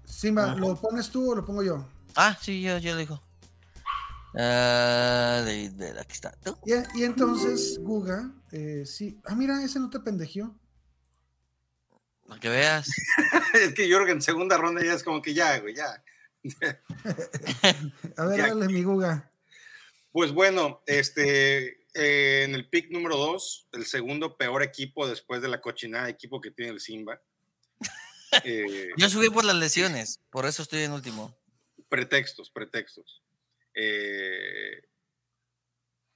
Simba. 0.05 0.55
¿lo 0.57 0.75
pones 0.75 1.11
tú 1.11 1.31
o 1.31 1.35
lo 1.37 1.45
pongo 1.47 1.63
yo? 1.63 1.87
Ah, 2.17 2.37
sí, 2.41 2.61
yo, 2.61 2.77
yo 2.79 2.93
lo 2.93 2.99
digo. 2.99 3.23
Ah, 4.35 5.43
de- 5.45 5.71
de- 5.71 6.01
aquí 6.01 6.13
está. 6.13 6.37
Y, 6.65 7.01
y 7.01 7.05
entonces, 7.05 7.79
Guga, 7.81 8.33
eh, 8.51 8.85
sí. 8.87 9.21
Ah, 9.25 9.35
mira, 9.35 9.63
ese 9.63 9.79
no 9.79 9.91
te 9.91 10.01
pendejió. 10.01 10.55
Para 12.27 12.41
que 12.41 12.49
veas. 12.49 12.89
es 13.55 13.75
que 13.75 13.91
Jorgen, 13.93 14.17
en 14.17 14.23
segunda 14.23 14.57
ronda 14.57 14.83
ya 14.83 14.95
es 14.95 15.03
como 15.03 15.21
que 15.21 15.35
ya, 15.35 15.59
güey, 15.61 15.75
ya. 15.75 16.03
A 18.17 18.27
ver, 18.27 18.39
Ya. 18.39 18.49
dale, 18.49 18.67
mi 18.69 18.83
Guga. 18.83 19.31
Pues 20.13 20.33
bueno, 20.33 20.83
este, 20.87 21.85
eh, 21.95 22.45
en 22.45 22.55
el 22.55 22.69
pick 22.69 22.91
número 22.91 23.17
2, 23.17 23.69
el 23.73 23.87
segundo 23.87 24.37
peor 24.37 24.63
equipo 24.63 25.07
después 25.09 25.41
de 25.43 25.49
la 25.49 25.61
cochinada 25.61 26.05
de 26.07 26.11
equipo 26.13 26.41
que 26.41 26.51
tiene 26.51 26.73
el 26.73 26.81
Simba. 26.81 27.21
Eh, 28.45 28.89
Yo 28.97 29.11
subí 29.11 29.29
por 29.29 29.45
las 29.45 29.57
lesiones, 29.57 30.19
por 30.31 30.47
eso 30.47 30.63
estoy 30.63 30.81
en 30.85 30.93
último. 30.93 31.37
pretextos, 31.91 32.49
pretextos. 32.51 33.21
Eh, 33.75 34.89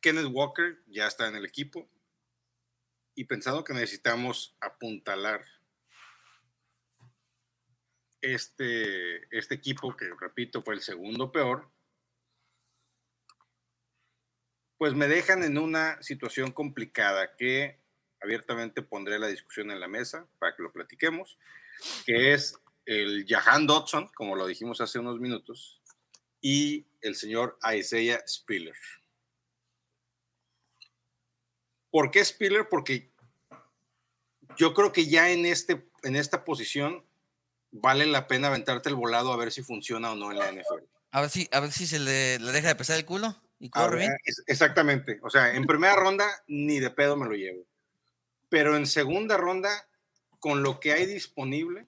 Kenneth 0.01 0.31
Walker 0.31 0.83
ya 0.87 1.07
está 1.07 1.29
en 1.29 1.37
el 1.37 1.45
equipo 1.45 1.89
y 3.15 3.25
pensando 3.25 3.65
que 3.65 3.73
necesitamos 3.73 4.57
apuntalar 4.61 5.45
este, 8.21 9.37
este 9.37 9.55
equipo, 9.55 9.97
que 9.97 10.11
repito 10.21 10.63
fue 10.63 10.75
el 10.75 10.81
segundo 10.81 11.33
peor, 11.33 11.71
pues 14.79 14.95
me 14.95 15.09
dejan 15.09 15.43
en 15.43 15.59
una 15.59 16.01
situación 16.03 16.53
complicada 16.53 17.35
que 17.37 17.81
abiertamente 18.21 18.83
pondré 18.83 19.19
la 19.19 19.29
discusión 19.29 19.71
en 19.71 19.81
la 19.81 19.89
mesa 19.89 20.29
para 20.39 20.55
que 20.55 20.63
lo 20.63 20.73
platiquemos, 20.73 21.39
que 22.05 22.35
es 22.35 22.59
el 22.85 23.25
Jahan 23.27 23.67
Dodson, 23.67 24.09
como 24.15 24.37
lo 24.37 24.47
dijimos 24.47 24.81
hace 24.81 24.99
unos 24.99 25.19
minutos, 25.19 25.81
y 26.41 26.87
el 27.01 27.14
señor 27.14 27.59
Isaiah 27.74 28.22
Spiller. 28.26 28.76
¿Por 31.91 32.11
qué 32.11 32.24
Spiller? 32.24 32.68
Porque 32.68 33.11
yo 34.57 34.74
creo 34.74 34.93
que 34.93 35.07
ya 35.07 35.30
en, 35.30 35.47
este, 35.47 35.89
en 36.03 36.16
esta 36.16 36.45
posición 36.45 37.05
vale 37.70 38.07
la 38.07 38.26
pena 38.26 38.49
aventarte 38.49 38.89
el 38.89 38.95
volado 38.95 39.32
a 39.32 39.37
ver 39.37 39.53
si 39.53 39.62
funciona 39.62 40.12
o 40.12 40.16
no 40.16 40.30
en 40.30 40.39
la 40.39 40.53
NFL. 40.53 40.84
A 41.11 41.20
ver 41.20 41.30
si, 41.30 41.49
a 41.53 41.61
ver 41.61 41.72
si 41.72 41.87
se 41.87 41.99
le, 41.99 42.39
le 42.39 42.53
deja 42.53 42.68
de 42.68 42.74
pesar 42.74 42.97
el 42.97 43.05
culo 43.05 43.34
y 43.59 43.70
corre 43.70 43.99
bien. 43.99 44.16
Exactamente. 44.47 45.18
O 45.22 45.30
sea, 45.30 45.55
en 45.55 45.64
primera 45.64 45.97
ronda 45.97 46.26
ni 46.47 46.80
de 46.80 46.91
pedo 46.91 47.16
me 47.16 47.26
lo 47.26 47.32
llevo. 47.32 47.64
Pero 48.49 48.76
en 48.76 48.87
segunda 48.87 49.37
ronda, 49.37 49.89
con 50.39 50.62
lo 50.62 50.78
que 50.80 50.93
hay 50.93 51.07
disponible, 51.07 51.87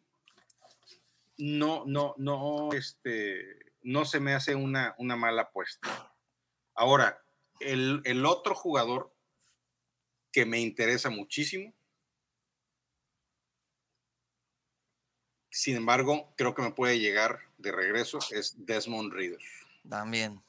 no, 1.36 1.84
no, 1.86 2.14
no, 2.18 2.70
este, 2.72 3.67
no 3.82 4.04
se 4.04 4.20
me 4.20 4.34
hace 4.34 4.54
una, 4.54 4.94
una 4.98 5.16
mala 5.16 5.42
apuesta. 5.42 6.12
Ahora, 6.74 7.22
el, 7.60 8.02
el 8.04 8.24
otro 8.26 8.54
jugador 8.54 9.14
que 10.32 10.44
me 10.46 10.60
interesa 10.60 11.10
muchísimo, 11.10 11.74
sin 15.50 15.76
embargo, 15.76 16.32
creo 16.36 16.54
que 16.54 16.62
me 16.62 16.70
puede 16.70 17.00
llegar 17.00 17.40
de 17.56 17.72
regreso, 17.72 18.18
es 18.30 18.54
Desmond 18.64 19.12
Reader. 19.12 19.40
También. 19.88 20.40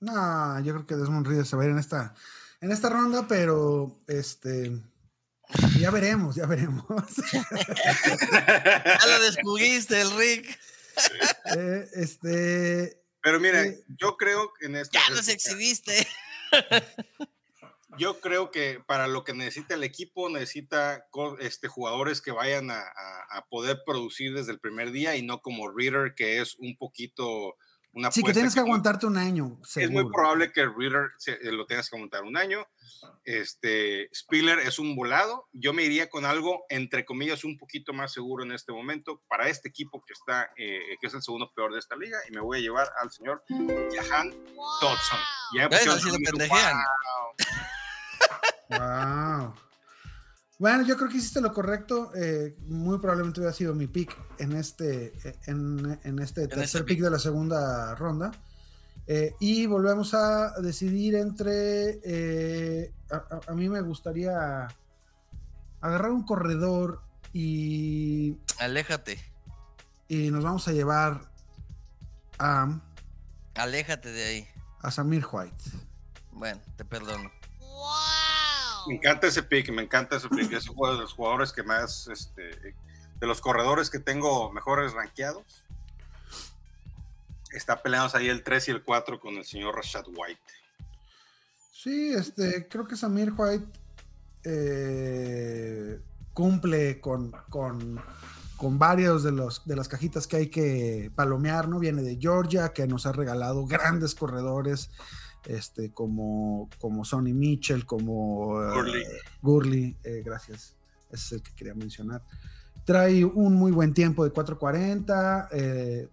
No, 0.00 0.60
yo 0.60 0.74
creo 0.74 0.86
que 0.86 0.96
Desmond 0.96 1.26
Reader 1.26 1.46
se 1.46 1.56
va 1.56 1.62
a 1.62 1.66
ir 1.66 1.72
en 1.72 1.78
esta, 1.78 2.14
en 2.60 2.72
esta 2.72 2.88
ronda, 2.90 3.26
pero 3.26 4.02
este. 4.06 4.72
Ya 5.78 5.90
veremos, 5.90 6.36
ya 6.36 6.46
veremos. 6.46 6.84
Ya 8.84 9.06
lo 9.06 9.20
descubriste, 9.24 10.00
el 10.00 10.10
Rick. 10.16 10.58
Eh, 11.56 11.86
este. 11.94 13.02
Pero 13.22 13.38
mira, 13.40 13.64
Sí. 13.64 13.74
yo 13.98 14.16
creo 14.16 14.52
que 14.54 14.66
en 14.66 14.76
esta 14.76 14.98
Ya 14.98 15.14
nos 15.14 15.28
exhibiste. 15.28 16.06
Yo 17.98 18.20
creo 18.20 18.50
que 18.50 18.80
para 18.86 19.08
lo 19.08 19.24
que 19.24 19.34
necesita 19.34 19.74
el 19.74 19.82
equipo, 19.82 20.28
necesita 20.30 21.06
este, 21.40 21.66
jugadores 21.68 22.20
que 22.20 22.30
vayan 22.30 22.70
a, 22.70 22.78
a- 22.80 23.26
a 23.38 23.46
poder 23.48 23.80
producir 23.84 24.32
desde 24.32 24.52
el 24.52 24.60
primer 24.60 24.92
día 24.92 25.16
y 25.16 25.22
no 25.22 25.42
como 25.42 25.70
Reader, 25.70 26.14
que 26.14 26.40
es 26.40 26.54
un 26.58 26.76
poquito 26.76 27.56
una 27.92 28.10
Sí, 28.12 28.22
que 28.22 28.32
tienes 28.32 28.54
que 28.54 28.60
aguantarte 28.60 29.06
un 29.06 29.16
año. 29.16 29.58
Es 29.62 29.76
muy 29.76 29.86
seguro. 29.86 30.10
probable 30.12 30.52
que 30.52 30.64
Reader 30.66 31.10
eh, 31.26 31.52
lo 31.52 31.66
tengas 31.66 31.90
que 31.90 31.96
aguantar 31.96 32.22
un 32.22 32.36
año. 32.36 32.66
Este, 33.24 34.08
Spiller 34.14 34.60
es 34.60 34.78
un 34.78 34.94
volado. 34.94 35.48
Yo 35.52 35.72
me 35.72 35.82
iría 35.82 36.08
con 36.08 36.24
algo, 36.24 36.64
entre 36.68 37.04
comillas, 37.04 37.44
un 37.44 37.58
poquito 37.58 37.92
más 37.92 38.12
seguro 38.12 38.44
en 38.44 38.52
este 38.52 38.72
momento 38.72 39.22
para 39.28 39.48
este 39.48 39.68
equipo 39.68 40.02
que 40.06 40.12
está, 40.12 40.50
eh, 40.56 40.96
que 41.00 41.06
es 41.06 41.14
el 41.14 41.22
segundo 41.22 41.52
peor 41.52 41.72
de 41.72 41.80
esta 41.80 41.96
liga. 41.96 42.18
Y 42.28 42.32
me 42.32 42.40
voy 42.40 42.58
a 42.58 42.60
llevar 42.60 42.88
al 43.00 43.10
señor 43.10 43.42
Jahan 43.48 44.30
Dodson. 44.80 45.18
Ya 45.56 45.68
pendejean. 45.68 46.76
Wow. 48.68 49.54
Bueno, 50.60 50.84
yo 50.86 50.96
creo 50.96 51.08
que 51.08 51.16
hiciste 51.16 51.40
lo 51.40 51.52
correcto. 51.54 52.12
eh, 52.14 52.54
muy 52.66 52.98
probablemente 52.98 53.40
hubiera 53.40 53.52
sido 53.54 53.74
mi 53.74 53.86
pick 53.86 54.14
en 54.38 54.52
este, 54.52 55.12
en, 55.46 55.98
en 56.04 56.18
este 56.18 56.46
tercer 56.48 56.64
este 56.64 56.78
pick 56.80 56.98
pick. 56.98 57.04
de 57.04 57.10
la 57.10 57.18
segunda 57.18 57.94
ronda. 57.94 58.30
Eh, 59.06 59.34
y 59.40 59.64
volvemos 59.66 60.12
a 60.14 60.52
decidir 60.60 61.14
entre. 61.16 61.98
eh, 62.04 62.92
a, 63.10 63.16
a- 63.16 63.40
a 63.48 63.54
mí 63.54 63.68
me 63.70 63.80
gustaría 63.80 64.68
agarrar 65.80 66.10
un 66.10 66.24
corredor 66.24 67.00
y, 67.32 68.36
Aléjate. 68.58 69.18
y 70.08 70.30
nos 70.30 70.44
vamos 70.44 70.68
a 70.68 70.72
llevar 70.72 71.22
a, 72.38 72.78
Aléjate 73.54 74.12
de 74.12 74.24
ahí. 74.24 74.48
a 74.82 74.90
Samir 74.90 75.24
White. 75.32 75.56
Bueno, 76.32 76.60
te 76.76 76.84
perdono. 76.84 77.30
Me 78.86 78.94
encanta 78.94 79.26
ese 79.26 79.42
pick, 79.42 79.70
me 79.70 79.82
encanta 79.82 80.16
ese 80.16 80.28
pick. 80.28 80.52
Es 80.52 80.68
uno 80.68 80.92
de 80.92 81.00
los 81.00 81.12
jugadores 81.12 81.52
que 81.52 81.62
más, 81.62 82.08
este, 82.08 82.74
de 83.20 83.26
los 83.26 83.40
corredores 83.40 83.90
que 83.90 83.98
tengo 83.98 84.50
mejores 84.52 84.92
rankeados. 84.92 85.64
Está 87.52 87.82
peleados 87.82 88.14
ahí 88.14 88.28
el 88.28 88.42
3 88.42 88.68
y 88.68 88.70
el 88.70 88.82
4 88.82 89.20
con 89.20 89.34
el 89.34 89.44
señor 89.44 89.74
Rashad 89.74 90.06
White. 90.06 90.40
Sí, 91.72 92.12
este, 92.12 92.68
creo 92.68 92.86
que 92.86 92.96
Samir 92.96 93.32
White 93.36 93.66
eh, 94.44 96.00
cumple 96.32 97.00
con, 97.00 97.32
con, 97.48 98.00
con 98.56 98.78
varios 98.78 99.22
de, 99.22 99.32
los, 99.32 99.64
de 99.66 99.76
las 99.76 99.88
cajitas 99.88 100.26
que 100.26 100.36
hay 100.36 100.46
que 100.48 101.10
palomear, 101.14 101.68
¿no? 101.68 101.78
Viene 101.78 102.02
de 102.02 102.18
Georgia, 102.20 102.72
que 102.72 102.86
nos 102.86 103.06
ha 103.06 103.12
regalado 103.12 103.66
grandes 103.66 104.14
corredores, 104.14 104.90
este, 105.46 105.90
como, 105.90 106.68
como 106.80 107.04
Sonny 107.04 107.32
Mitchell, 107.32 107.86
como 107.86 108.62
eh, 108.62 108.74
Gurley. 108.74 109.04
Gurley, 109.42 109.96
eh, 110.04 110.22
gracias, 110.24 110.74
ese 111.10 111.26
es 111.26 111.32
el 111.32 111.42
que 111.42 111.52
quería 111.54 111.74
mencionar. 111.74 112.22
Trae 112.84 113.24
un 113.24 113.54
muy 113.54 113.72
buen 113.72 113.94
tiempo 113.94 114.24
de 114.24 114.32
4.40, 114.32 115.48
eh, 115.52 116.08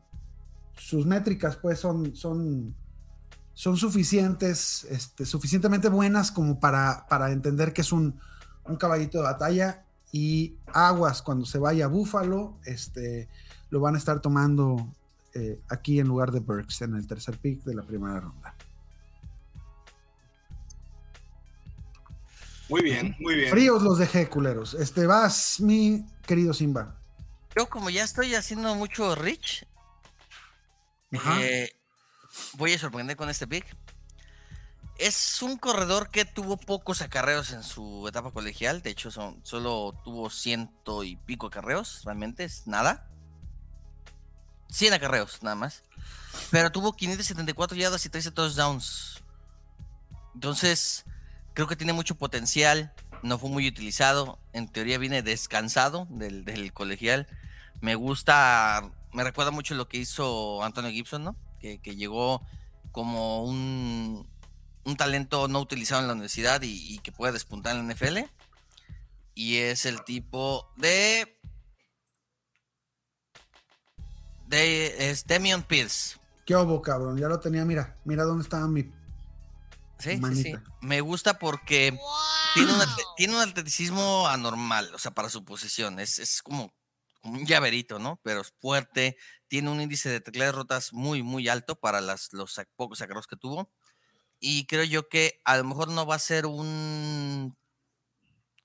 sus 0.76 1.06
métricas 1.06 1.56
pues 1.56 1.80
son, 1.80 2.16
son, 2.16 2.76
son 3.54 3.78
suficientes, 3.78 4.86
este, 4.90 5.26
suficientemente 5.26 5.90
buenas 5.90 6.32
como 6.32 6.60
para, 6.60 7.06
para 7.10 7.32
entender 7.32 7.74
que 7.74 7.82
es 7.82 7.92
un, 7.92 8.20
un 8.66 8.76
caballito 8.76 9.18
de 9.18 9.24
batalla 9.24 9.84
y 10.12 10.56
aguas 10.68 11.22
cuando 11.22 11.46
se 11.46 11.58
vaya 11.58 11.86
a 11.86 11.88
Búfalo, 11.88 12.58
este, 12.66 13.28
lo 13.70 13.80
van 13.80 13.96
a 13.96 13.98
estar 13.98 14.22
tomando 14.22 14.96
eh, 15.34 15.60
aquí 15.70 16.00
en 16.00 16.08
lugar 16.08 16.32
de 16.32 16.40
Burks 16.40 16.82
en 16.82 16.96
el 16.96 17.06
tercer 17.06 17.38
pick 17.38 17.64
de 17.64 17.76
la 17.76 17.84
primera 17.84 18.20
ronda. 18.20 18.56
Muy 22.70 22.82
bien, 22.82 23.16
muy 23.20 23.36
bien. 23.36 23.50
Fríos 23.50 23.82
los 23.82 23.98
dejé, 23.98 24.28
culeros. 24.30 24.74
Este, 24.74 25.06
vas, 25.06 25.60
mi 25.60 26.06
querido 26.26 26.54
Simba. 26.54 26.96
Yo 27.56 27.68
como 27.70 27.90
ya 27.90 28.04
estoy 28.04 28.36
haciendo 28.36 28.76
mucho 28.76 29.16
rich, 29.16 29.66
Ajá. 31.14 31.42
eh, 31.42 31.72
voy 32.54 32.74
a 32.74 32.80
sorprender 32.80 33.16
con 33.16 33.30
este 33.30 33.48
pick. 33.48 33.66
Es 34.98 35.42
un 35.42 35.58
corredor 35.58 36.10
que 36.10 36.26
tuvo 36.26 36.58
pocos 36.58 37.02
acarreos 37.02 37.52
en 37.52 37.64
su 37.64 38.08
etapa 38.08 38.32
colegial. 38.32 38.82
De 38.82 38.90
hecho, 38.90 39.12
son, 39.12 39.40
solo 39.44 40.00
tuvo 40.04 40.30
ciento 40.30 41.04
y 41.04 41.16
pico 41.18 41.48
acarreos. 41.48 42.02
Realmente 42.04 42.44
es 42.44 42.66
nada. 42.66 43.08
100 44.70 44.94
acarreos, 44.94 45.42
nada 45.44 45.56
más. 45.56 45.84
Pero 46.52 46.72
tuvo 46.72 46.94
574 46.94 47.78
yardas 47.78 48.06
y 48.06 48.10
13 48.10 48.32
touchdowns. 48.32 49.24
Entonces, 50.34 51.06
creo 51.58 51.66
que 51.66 51.76
tiene 51.76 51.94
mucho 51.94 52.14
potencial. 52.14 52.94
No 53.24 53.40
fue 53.40 53.50
muy 53.50 53.68
utilizado. 53.68 54.38
En 54.54 54.68
teoría 54.68 55.00
viene 55.00 55.24
descansado 55.24 56.06
del, 56.12 56.46
del 56.46 56.72
colegial. 56.72 57.26
Me 57.82 57.96
gusta, 57.96 58.92
me 59.12 59.24
recuerda 59.24 59.50
mucho 59.50 59.74
lo 59.74 59.88
que 59.88 59.98
hizo 59.98 60.64
Antonio 60.64 60.92
Gibson, 60.92 61.24
¿no? 61.24 61.36
Que, 61.60 61.80
llegó 61.80 62.46
como 62.92 63.44
un, 63.44 64.28
talento 65.00 65.48
no 65.48 65.60
utilizado 65.60 66.02
en 66.02 66.08
la 66.08 66.14
universidad 66.14 66.62
y, 66.62 66.94
y 66.94 67.00
que 67.00 67.12
puede 67.12 67.34
despuntar 67.34 67.76
en 67.76 67.88
la 67.88 67.94
NFL. 67.96 68.20
Y 69.34 69.58
es 69.58 69.88
el 69.88 70.04
tipo 70.04 70.72
de. 70.76 71.40
De. 74.46 75.10
Es 75.10 75.26
Demion 75.26 75.64
Pierce. 75.64 76.20
¿Qué 76.46 76.56
hubo, 76.56 76.84
cabrón? 76.84 77.18
Ya 77.18 77.28
lo 77.28 77.40
tenía, 77.40 77.66
mira. 77.66 77.98
Mira 78.06 78.26
dónde 78.26 78.44
estaba 78.44 78.68
mi. 78.68 78.92
Sí, 80.00 80.20
sí, 80.34 80.44
sí. 80.44 80.54
Me 80.82 81.02
gusta 81.02 81.40
porque 81.40 81.98
tiene, 82.54 82.74
un, 82.74 82.80
tiene 83.16 83.36
un 83.36 83.42
atleticismo 83.42 84.28
anormal, 84.28 84.94
o 84.94 85.00
sea, 85.00 85.12
para 85.12 85.30
su 85.30 85.44
posición. 85.44 86.00
Es, 86.00 86.20
es 86.20 86.42
como, 86.42 86.74
como 87.22 87.40
un 87.40 87.46
llaverito, 87.46 88.00
¿no? 88.00 88.20
Pero 88.24 88.42
es 88.42 88.54
fuerte. 88.60 89.18
Tiene 89.48 89.70
un 89.70 89.82
índice 89.82 90.10
de 90.10 90.22
teclas 90.22 90.54
rotas 90.54 90.94
muy, 90.94 91.24
muy 91.24 91.48
alto 91.50 91.80
para 91.80 92.02
las, 92.02 92.32
los 92.34 92.60
pocos 92.76 93.02
acarreos 93.02 93.28
que 93.28 93.38
tuvo. 93.38 93.72
Y 94.40 94.66
creo 94.68 94.84
yo 94.84 95.10
que 95.10 95.42
a 95.46 95.58
lo 95.58 95.64
mejor 95.64 95.90
no 95.90 96.06
va 96.06 96.16
a 96.16 96.20
ser 96.20 96.46
un 96.46 97.58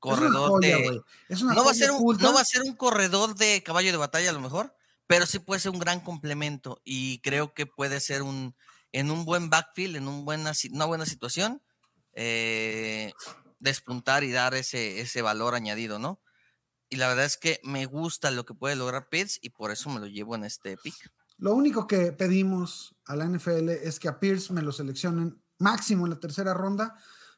corredor 0.02 0.50
joya, 0.50 0.76
de. 0.76 1.00
No 1.40 1.64
va, 1.64 1.70
a 1.70 1.74
ser 1.74 1.92
un, 1.92 2.16
no 2.18 2.34
va 2.34 2.40
a 2.40 2.44
ser 2.44 2.62
un 2.62 2.74
corredor 2.74 3.36
de 3.36 3.62
caballo 3.62 3.90
de 3.90 3.96
batalla 3.96 4.30
a 4.30 4.32
lo 4.34 4.40
mejor, 4.40 4.74
pero 5.06 5.26
sí 5.26 5.38
puede 5.38 5.60
ser 5.60 5.70
un 5.70 5.78
gran 5.78 6.00
complemento 6.00 6.82
y 6.84 7.20
creo 7.20 7.54
que 7.54 7.66
puede 7.66 8.00
ser 8.00 8.22
un 8.22 8.54
en 8.92 9.10
un 9.10 9.24
buen 9.24 9.50
backfield, 9.50 9.96
en 9.96 10.08
un 10.08 10.24
buena, 10.24 10.52
una 10.70 10.84
buena 10.84 11.06
situación, 11.06 11.62
eh, 12.14 13.12
despuntar 13.58 14.22
y 14.24 14.30
dar 14.30 14.54
ese, 14.54 15.00
ese 15.00 15.22
valor 15.22 15.54
añadido, 15.54 15.98
¿no? 15.98 16.20
Y 16.88 16.96
la 16.96 17.08
verdad 17.08 17.24
es 17.24 17.38
que 17.38 17.58
me 17.64 17.86
gusta 17.86 18.30
lo 18.30 18.44
que 18.44 18.54
puede 18.54 18.76
lograr 18.76 19.08
Pitts 19.08 19.38
y 19.40 19.50
por 19.50 19.70
eso 19.70 19.88
me 19.88 19.98
lo 19.98 20.06
llevo 20.06 20.34
en 20.34 20.44
este 20.44 20.76
pick. 20.76 20.94
Lo 21.38 21.54
único 21.54 21.86
que 21.86 22.12
pedimos 22.12 22.94
a 23.06 23.16
la 23.16 23.24
NFL 23.24 23.70
es 23.70 23.98
que 23.98 24.08
a 24.08 24.20
Pierce 24.20 24.52
me 24.52 24.60
lo 24.60 24.72
seleccionen 24.72 25.42
máximo 25.58 26.06
en 26.06 26.10
la 26.12 26.20
tercera 26.20 26.52
ronda 26.52 26.94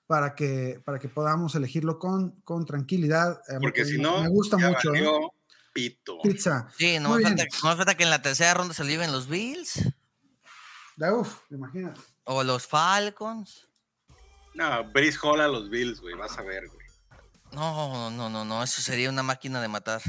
para 0.06 0.34
que, 0.34 0.82
para 0.84 0.98
que 0.98 1.08
podamos 1.08 1.54
elegirlo 1.54 1.98
con, 2.00 2.40
con 2.40 2.66
tranquilidad. 2.66 3.40
Porque 3.60 3.84
si 3.84 3.98
no, 3.98 4.22
me 4.22 4.28
gusta 4.28 4.58
mucho. 4.58 4.92
¿eh? 4.92 5.00
valió 5.00 5.32
pito. 5.72 6.18
Pizza. 6.22 6.68
Sí, 6.76 6.98
no 6.98 7.14
me, 7.14 7.22
falta, 7.22 7.44
no 7.62 7.70
me 7.70 7.76
falta 7.76 7.96
que 7.96 8.04
en 8.04 8.10
la 8.10 8.22
tercera 8.22 8.54
ronda 8.54 8.74
se 8.74 8.82
lo 8.82 8.90
lleven 8.90 9.12
los 9.12 9.28
Bills 9.28 9.84
Da, 10.96 11.12
Uf, 11.14 11.40
imagínate. 11.50 12.00
o 12.24 12.42
los 12.44 12.66
Falcons. 12.66 13.66
No, 14.54 14.84
Brice 14.92 15.18
Hall 15.22 15.40
a 15.40 15.48
los 15.48 15.68
Bills, 15.68 16.00
güey, 16.00 16.14
vas 16.14 16.38
a 16.38 16.42
ver, 16.42 16.68
güey. 16.68 16.86
No, 17.52 18.10
no, 18.10 18.28
no, 18.30 18.44
no, 18.44 18.62
eso 18.62 18.80
sería 18.80 19.10
una 19.10 19.22
máquina 19.22 19.60
de 19.60 19.68
matar. 19.68 20.00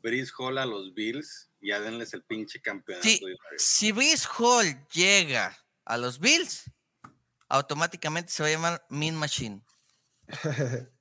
Brice 0.00 0.32
Hall 0.38 0.58
a 0.58 0.66
los 0.66 0.94
Bills, 0.94 1.50
ya 1.60 1.80
denles 1.80 2.14
el 2.14 2.22
pinche 2.22 2.60
campeonato. 2.62 3.06
Sí, 3.08 3.20
si 3.56 3.90
Brice 3.92 4.28
Hall 4.38 4.86
llega 4.92 5.58
a 5.84 5.96
los 5.96 6.20
Bills, 6.20 6.70
automáticamente 7.48 8.30
se 8.30 8.42
va 8.42 8.48
a 8.48 8.52
llamar 8.52 8.86
Min 8.88 9.16
Machine. 9.16 9.60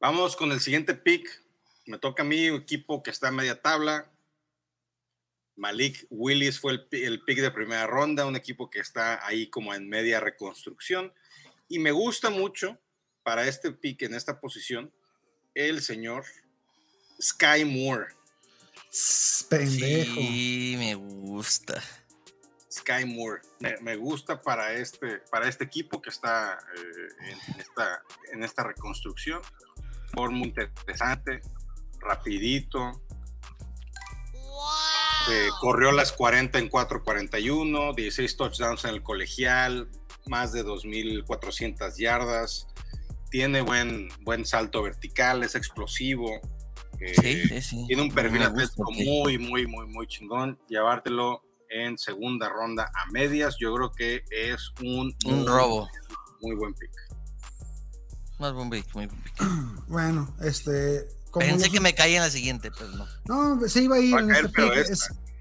Vamos 0.00 0.36
con 0.36 0.52
el 0.52 0.60
siguiente 0.60 0.94
pick. 0.94 1.26
Me 1.86 1.98
toca 1.98 2.22
a 2.22 2.26
mí, 2.26 2.50
un 2.50 2.60
equipo 2.62 3.02
que 3.02 3.10
está 3.10 3.28
a 3.28 3.32
media 3.32 3.60
tabla. 3.62 4.10
Malik 5.56 6.06
Willis 6.10 6.58
fue 6.58 6.72
el, 6.72 6.88
el 6.90 7.22
pick 7.24 7.40
de 7.40 7.50
primera 7.50 7.86
ronda, 7.86 8.26
un 8.26 8.36
equipo 8.36 8.70
que 8.70 8.80
está 8.80 9.24
ahí 9.26 9.48
como 9.48 9.74
en 9.74 9.88
media 9.88 10.20
reconstrucción. 10.20 11.12
Y 11.68 11.78
me 11.78 11.92
gusta 11.92 12.30
mucho 12.30 12.78
para 13.22 13.46
este 13.46 13.72
pick 13.72 14.02
en 14.02 14.14
esta 14.14 14.40
posición 14.40 14.92
el 15.54 15.80
señor 15.82 16.24
Sky 17.20 17.64
Moore. 17.64 18.14
Pendejo. 19.48 20.14
Sí, 20.14 20.74
me 20.78 20.94
gusta. 20.94 21.82
Sky 22.70 23.04
Moore. 23.04 23.42
Me, 23.60 23.76
me 23.80 23.96
gusta 23.96 24.40
para 24.40 24.72
este, 24.72 25.18
para 25.30 25.48
este 25.48 25.64
equipo 25.64 26.02
que 26.02 26.10
está 26.10 26.58
eh, 26.76 27.30
en, 27.30 27.60
esta, 27.60 28.02
en 28.32 28.44
esta 28.44 28.64
reconstrucción. 28.64 29.40
Forma 30.12 30.38
interesante, 30.38 31.40
rapidito. 32.00 33.03
Eh, 35.30 35.48
corrió 35.60 35.90
las 35.92 36.12
40 36.12 36.58
en 36.58 36.68
4.41, 36.68 37.94
16 37.94 38.36
touchdowns 38.36 38.84
en 38.84 38.90
el 38.90 39.02
colegial, 39.02 39.88
más 40.26 40.52
de 40.52 40.64
2.400 40.64 41.96
yardas. 41.96 42.66
Tiene 43.30 43.62
buen, 43.62 44.08
buen 44.22 44.44
salto 44.44 44.82
vertical, 44.82 45.42
es 45.42 45.54
explosivo. 45.54 46.40
eh, 47.00 47.14
Sí, 47.20 47.48
sí, 47.48 47.60
sí. 47.62 47.84
tiene 47.88 48.02
un 48.02 48.10
perfil 48.12 48.42
atlético 48.42 48.90
muy, 48.92 49.38
muy, 49.38 49.66
muy, 49.66 49.86
muy 49.86 50.06
chingón. 50.06 50.58
Llevártelo 50.68 51.42
en 51.70 51.98
segunda 51.98 52.48
ronda 52.50 52.84
a 52.94 53.10
medias, 53.10 53.56
yo 53.58 53.74
creo 53.74 53.92
que 53.92 54.22
es 54.30 54.70
un, 54.80 55.12
Un 55.24 55.38
muy- 55.38 55.46
robo. 55.46 55.88
Muy 56.42 56.54
buen 56.56 56.74
pick. 56.74 56.90
Más 58.38 58.52
buen 58.52 58.68
pick, 58.70 58.86
muy 58.94 59.06
buen 59.06 59.22
pick. 59.22 59.34
Bueno, 59.88 60.34
este. 60.42 61.04
Como 61.34 61.46
Pensé 61.46 61.66
los- 61.66 61.74
que 61.74 61.80
me 61.80 61.94
caía 61.94 62.16
en 62.18 62.22
la 62.22 62.30
siguiente, 62.30 62.70
pero 62.70 62.90
no. 62.92 63.06
No, 63.58 63.68
se 63.68 63.82
iba 63.82 63.96
a 63.96 63.98
ir 63.98 64.14
Va 64.14 64.20
en 64.20 64.28
caer, 64.28 64.46
este 64.46 64.62
pick. 64.62 64.90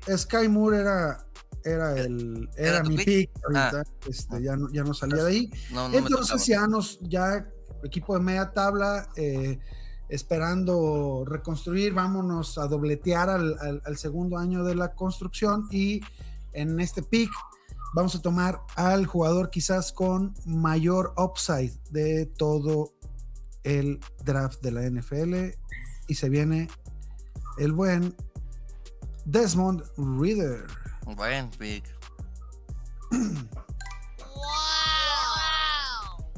Es- 0.07 0.21
Sky 0.23 0.47
Moore 0.49 0.79
era, 0.79 1.25
era, 1.63 1.97
el, 1.99 2.49
era, 2.57 2.69
¿Era 2.69 2.83
tu 2.83 2.89
mi 2.89 2.97
pick? 2.97 3.05
pick. 3.05 3.31
Ahorita 3.45 3.83
este, 4.09 4.43
ya, 4.43 4.55
no, 4.57 4.69
ya 4.73 4.83
no 4.83 4.93
salía 4.93 5.23
de 5.23 5.29
ahí. 5.29 5.49
No, 5.71 5.83
no 5.83 5.89
me 5.89 5.97
Entonces 5.99 6.45
ya 6.45 6.67
nos, 6.67 6.99
ya 7.01 7.47
equipo 7.83 8.13
de 8.15 8.19
media 8.21 8.51
tabla, 8.51 9.07
eh, 9.15 9.59
esperando 10.09 11.23
reconstruir, 11.27 11.93
vámonos 11.93 12.57
a 12.57 12.67
dobletear 12.67 13.29
al, 13.29 13.57
al- 13.59 13.81
al 13.85 13.97
segundo 13.97 14.37
año 14.37 14.63
de 14.63 14.75
la 14.75 14.93
construcción 14.93 15.67
y 15.71 16.01
en 16.53 16.79
este 16.79 17.03
pick 17.03 17.29
vamos 17.93 18.15
a 18.15 18.21
tomar 18.21 18.59
al 18.75 19.05
jugador 19.05 19.49
quizás 19.49 19.91
con 19.91 20.33
mayor 20.45 21.13
upside 21.17 21.73
de 21.91 22.25
todo 22.25 22.93
el 23.63 23.99
draft 24.23 24.61
de 24.61 24.71
la 24.71 24.81
NFL 24.83 25.55
y 26.07 26.15
se 26.15 26.29
viene 26.29 26.69
el 27.57 27.71
buen 27.73 28.15
Desmond 29.25 29.83
Reader. 29.97 30.65
Buen 31.15 31.49
pick. 31.51 31.83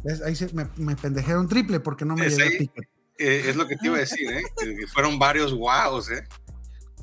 ¿Ves? 0.04 0.22
Ahí 0.22 0.36
se- 0.36 0.54
me, 0.54 0.68
me 0.78 0.96
pendejaron 0.96 1.48
triple 1.48 1.80
porque 1.80 2.06
no 2.06 2.16
me 2.16 2.28
Es 2.28 2.38
llegó 2.38 2.50
el 2.52 2.58
pick. 2.58 2.90
Eh, 3.18 3.44
es 3.48 3.56
lo 3.56 3.68
que 3.68 3.78
te 3.78 3.88
iba 3.88 3.96
a 3.96 4.00
decir, 4.00 4.30
¿eh? 4.32 4.44
Que 4.58 4.88
fueron 4.88 5.18
varios 5.18 5.54
wows, 5.54 6.12
¿eh? 6.12 6.28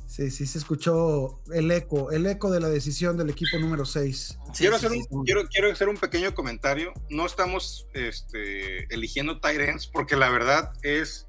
Sí, 0.07 0.29
sí, 0.29 0.45
se 0.45 0.59
escuchó 0.59 1.41
el 1.51 1.71
eco, 1.71 2.11
el 2.11 2.27
eco 2.27 2.51
de 2.51 2.59
la 2.59 2.69
decisión 2.69 3.17
del 3.17 3.31
equipo 3.31 3.57
número 3.57 3.83
6. 3.83 4.15
Sí, 4.17 4.37
quiero, 4.59 4.77
sí, 4.77 4.85
hacer 4.85 4.99
sí. 4.99 5.07
un, 5.09 5.25
quiero, 5.25 5.47
quiero 5.47 5.71
hacer 5.71 5.89
un 5.89 5.97
pequeño 5.97 6.35
comentario. 6.35 6.93
No 7.09 7.25
estamos 7.25 7.87
este, 7.95 8.93
eligiendo 8.93 9.39
ends 9.43 9.87
porque 9.87 10.15
la 10.15 10.29
verdad 10.29 10.71
es 10.83 11.25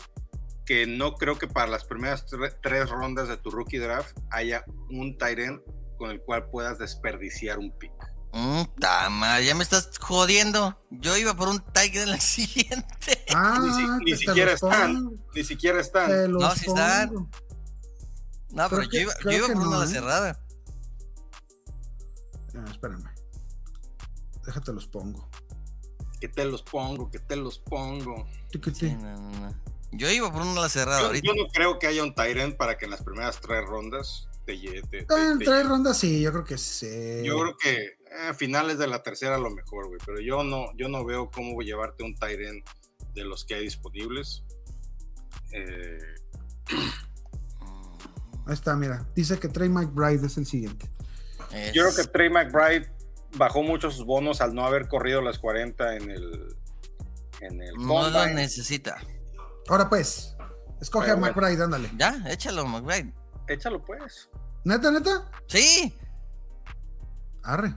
que 0.66 0.86
no 0.86 1.14
creo 1.14 1.38
que 1.38 1.46
para 1.46 1.66
las 1.70 1.84
primeras 1.84 2.26
tre- 2.26 2.56
tres 2.62 2.88
rondas 2.90 3.28
de 3.28 3.36
tu 3.36 3.50
rookie 3.50 3.78
draft 3.78 4.16
haya 4.30 4.64
un 4.90 5.16
end 5.20 5.60
con 5.98 6.10
el 6.10 6.20
cual 6.22 6.48
puedas 6.50 6.78
desperdiciar 6.78 7.58
un 7.58 7.70
pick. 7.78 7.92
Mm, 8.32 8.62
ta 8.80 9.08
madre, 9.10 9.44
ya 9.46 9.54
me 9.54 9.62
estás 9.62 9.90
jodiendo. 9.98 10.76
Yo 10.90 11.16
iba 11.16 11.34
por 11.34 11.48
un 11.48 11.60
Tiger 11.72 12.02
en 12.02 12.10
la 12.10 12.20
siguiente. 12.20 13.24
Ah, 13.34 13.98
Ni 14.04 14.12
si- 14.16 14.26
siquiera 14.26 14.52
están. 14.52 14.94
pongo, 15.04 15.16
Ni 15.34 15.44
siquiera 15.44 15.80
están. 15.80 16.32
No, 16.32 16.50
sí 16.54 16.66
están. 16.66 17.08
pongo. 17.10 17.28
No, 18.50 18.68
pero 18.70 18.82
yo 18.84 19.00
iba, 19.00 19.12
yo 19.24 19.30
iba 19.32 19.46
por 19.48 19.56
no, 19.56 19.68
una 19.76 19.84
¿eh? 19.84 19.88
cerrada. 19.88 20.40
Ah, 22.56 22.64
espérame. 22.70 23.04
Déjate 24.46 24.72
los 24.72 24.86
pongo. 24.86 25.28
Que 26.20 26.28
te 26.28 26.44
los 26.44 26.62
pongo, 26.62 27.10
que 27.10 27.18
te 27.18 27.36
los 27.36 27.58
pongo. 27.58 28.26
Sí, 28.74 28.94
no, 28.94 29.16
no, 29.16 29.30
no. 29.40 29.73
Yo 29.96 30.10
iba 30.10 30.32
por 30.32 30.42
una 30.42 30.68
cerrada 30.68 31.00
Yo, 31.00 31.06
ahorita. 31.06 31.26
yo 31.26 31.34
no 31.34 31.48
creo 31.48 31.78
que 31.78 31.86
haya 31.86 32.02
un 32.02 32.14
end 32.16 32.56
para 32.56 32.76
que 32.76 32.84
en 32.86 32.90
las 32.90 33.02
primeras 33.02 33.40
tres 33.40 33.64
rondas 33.64 34.28
te 34.44 34.58
lleve. 34.58 35.06
Ah, 35.08 35.34
tres 35.38 35.66
rondas 35.68 35.98
sí, 35.98 36.20
yo 36.20 36.32
creo 36.32 36.44
que 36.44 36.58
sí. 36.58 37.22
Yo 37.24 37.38
creo 37.38 37.56
que 37.56 37.74
eh, 37.84 38.28
a 38.28 38.34
finales 38.34 38.78
de 38.78 38.86
la 38.86 39.02
tercera 39.02 39.36
a 39.36 39.38
lo 39.38 39.50
mejor, 39.50 39.86
güey, 39.88 40.00
pero 40.04 40.20
yo 40.20 40.42
no, 40.44 40.66
yo 40.76 40.88
no 40.88 41.04
veo 41.04 41.30
cómo 41.30 41.60
llevarte 41.62 42.04
un 42.04 42.14
Tyren 42.14 42.62
de 43.14 43.24
los 43.24 43.44
que 43.44 43.54
hay 43.54 43.62
disponibles. 43.64 44.44
Eh, 45.52 45.98
Ahí 48.46 48.52
está, 48.52 48.76
mira. 48.76 49.06
Dice 49.14 49.38
que 49.38 49.48
Trey 49.48 49.68
McBride 49.68 50.26
es 50.26 50.36
el 50.36 50.46
siguiente. 50.46 50.90
Es- 51.52 51.72
yo 51.72 51.84
creo 51.84 51.96
que 51.96 52.04
Trey 52.10 52.28
McBride 52.28 52.90
bajó 53.36 53.62
mucho 53.62 53.90
sus 53.90 54.04
bonos 54.04 54.40
al 54.40 54.54
no 54.54 54.66
haber 54.66 54.86
corrido 54.88 55.22
las 55.22 55.38
40 55.38 55.96
en 55.96 56.10
el, 56.10 56.56
en 57.40 57.62
el 57.62 57.74
no 57.76 58.10
lo 58.10 58.26
necesita. 58.26 59.00
Ahora 59.68 59.88
pues, 59.88 60.34
Escoge 60.80 61.06
Pero 61.06 61.16
a 61.16 61.20
bueno. 61.20 61.34
McBride, 61.34 61.64
ándale. 61.64 61.90
Ya, 61.96 62.22
échalo, 62.28 62.66
McBride. 62.66 63.14
Échalo 63.48 63.82
pues. 63.84 64.28
¿Neta, 64.64 64.90
neta? 64.90 65.30
Sí, 65.46 65.94
Arre. 67.42 67.74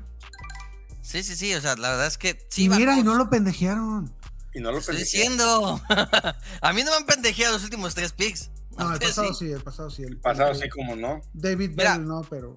sí, 1.02 1.24
sí, 1.24 1.36
sí. 1.36 1.54
O 1.54 1.62
sea, 1.62 1.76
la 1.76 1.90
verdad 1.92 2.08
es 2.08 2.18
que 2.18 2.46
sí. 2.50 2.66
y 2.66 2.70
mira, 2.70 2.98
y 2.98 3.04
no 3.04 3.16
lo 3.16 3.30
pendejearon. 3.30 4.14
Y 4.54 4.60
no 4.60 4.72
lo 4.72 4.80
Estoy 4.80 4.98
diciendo. 4.98 5.80
a 6.62 6.74
mí 6.74 6.84
no 6.84 6.92
me 6.92 6.98
han 6.98 7.06
pendejeado 7.06 7.54
los 7.54 7.64
últimos 7.64 7.94
tres 7.96 8.14
picks. 8.14 8.50
No, 8.78 8.94
el 8.94 9.00
pasado 9.00 9.34
sí. 9.34 9.46
sí, 9.48 9.52
el 9.52 9.62
pasado 9.64 9.90
sí. 9.90 10.04
El 10.04 10.20
Pasado 10.20 10.52
el- 10.52 10.58
así 10.58 10.70
como 10.70 10.96
no. 10.96 11.22
David 11.34 11.72
Mira. 11.78 11.98
Bell 11.98 12.08
no, 12.08 12.22
pero. 12.30 12.56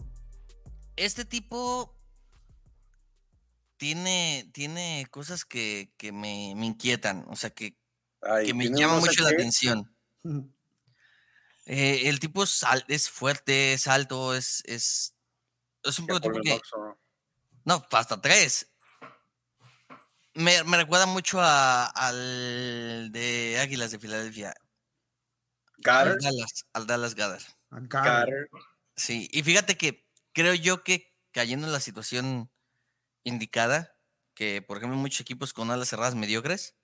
Este 0.97 1.24
tipo 1.24 1.97
tiene, 3.76 4.51
tiene 4.53 5.07
cosas 5.11 5.45
que, 5.45 5.95
que 5.97 6.12
me, 6.12 6.55
me 6.57 6.66
inquietan. 6.66 7.24
O 7.28 7.37
sea, 7.37 7.51
que, 7.51 7.80
Ay, 8.23 8.47
que 8.47 8.55
me 8.55 8.64
sé 8.66 8.87
mucho 8.87 9.23
la 9.23 9.31
qué. 9.31 9.35
atención. 9.37 9.95
Eh, 11.66 12.09
el 12.09 12.18
tipo 12.21 12.43
es, 12.45 13.11
fuerte, 13.11 13.75
es 13.75 13.87
alto, 13.87 14.35
es, 14.35 14.62
es, 14.66 15.14
es 15.85 15.99
un 15.99 16.11
el 16.11 16.41
que. 16.43 16.61
No, 17.64 17.87
hasta 17.93 18.21
tres. 18.21 18.73
Me, 20.35 20.62
me 20.64 20.77
recuerda 20.77 21.07
mucho 21.07 21.41
a- 21.41 21.87
al 21.87 23.11
de 23.12 23.59
Águilas 23.61 23.91
de 23.91 23.99
Filadelfia. 23.99 24.55
Al 25.85 26.18
Dallas, 26.18 26.66
al 26.73 26.87
Dallas 26.87 27.14
Goddard. 27.14 27.43
Sí, 28.97 29.29
y 29.33 29.43
fíjate 29.43 29.77
que 29.77 30.07
creo 30.33 30.55
yo 30.55 30.83
que 30.83 31.14
cayendo 31.33 31.66
en 31.66 31.73
la 31.73 31.81
situación 31.81 32.51
indicada, 33.25 33.97
que 34.35 34.62
por 34.62 34.77
ejemplo 34.79 34.99
muchos 34.99 35.21
equipos 35.21 35.53
con 35.53 35.71
alas 35.71 35.89
cerradas 35.89 36.14
mediocres, 36.14 36.77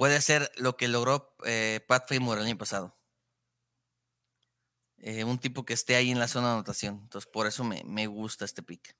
puede 0.00 0.22
ser 0.22 0.50
lo 0.56 0.78
que 0.78 0.88
logró 0.88 1.36
eh, 1.44 1.84
Pat 1.86 2.08
Faymore 2.08 2.40
el 2.40 2.46
año 2.46 2.56
pasado. 2.56 2.96
Eh, 4.96 5.24
un 5.24 5.38
tipo 5.38 5.66
que 5.66 5.74
esté 5.74 5.94
ahí 5.94 6.10
en 6.10 6.18
la 6.18 6.26
zona 6.26 6.46
de 6.46 6.52
anotación. 6.54 7.00
Entonces, 7.02 7.30
por 7.30 7.46
eso 7.46 7.64
me, 7.64 7.82
me 7.84 8.06
gusta 8.06 8.46
este 8.46 8.62
pick. 8.62 8.96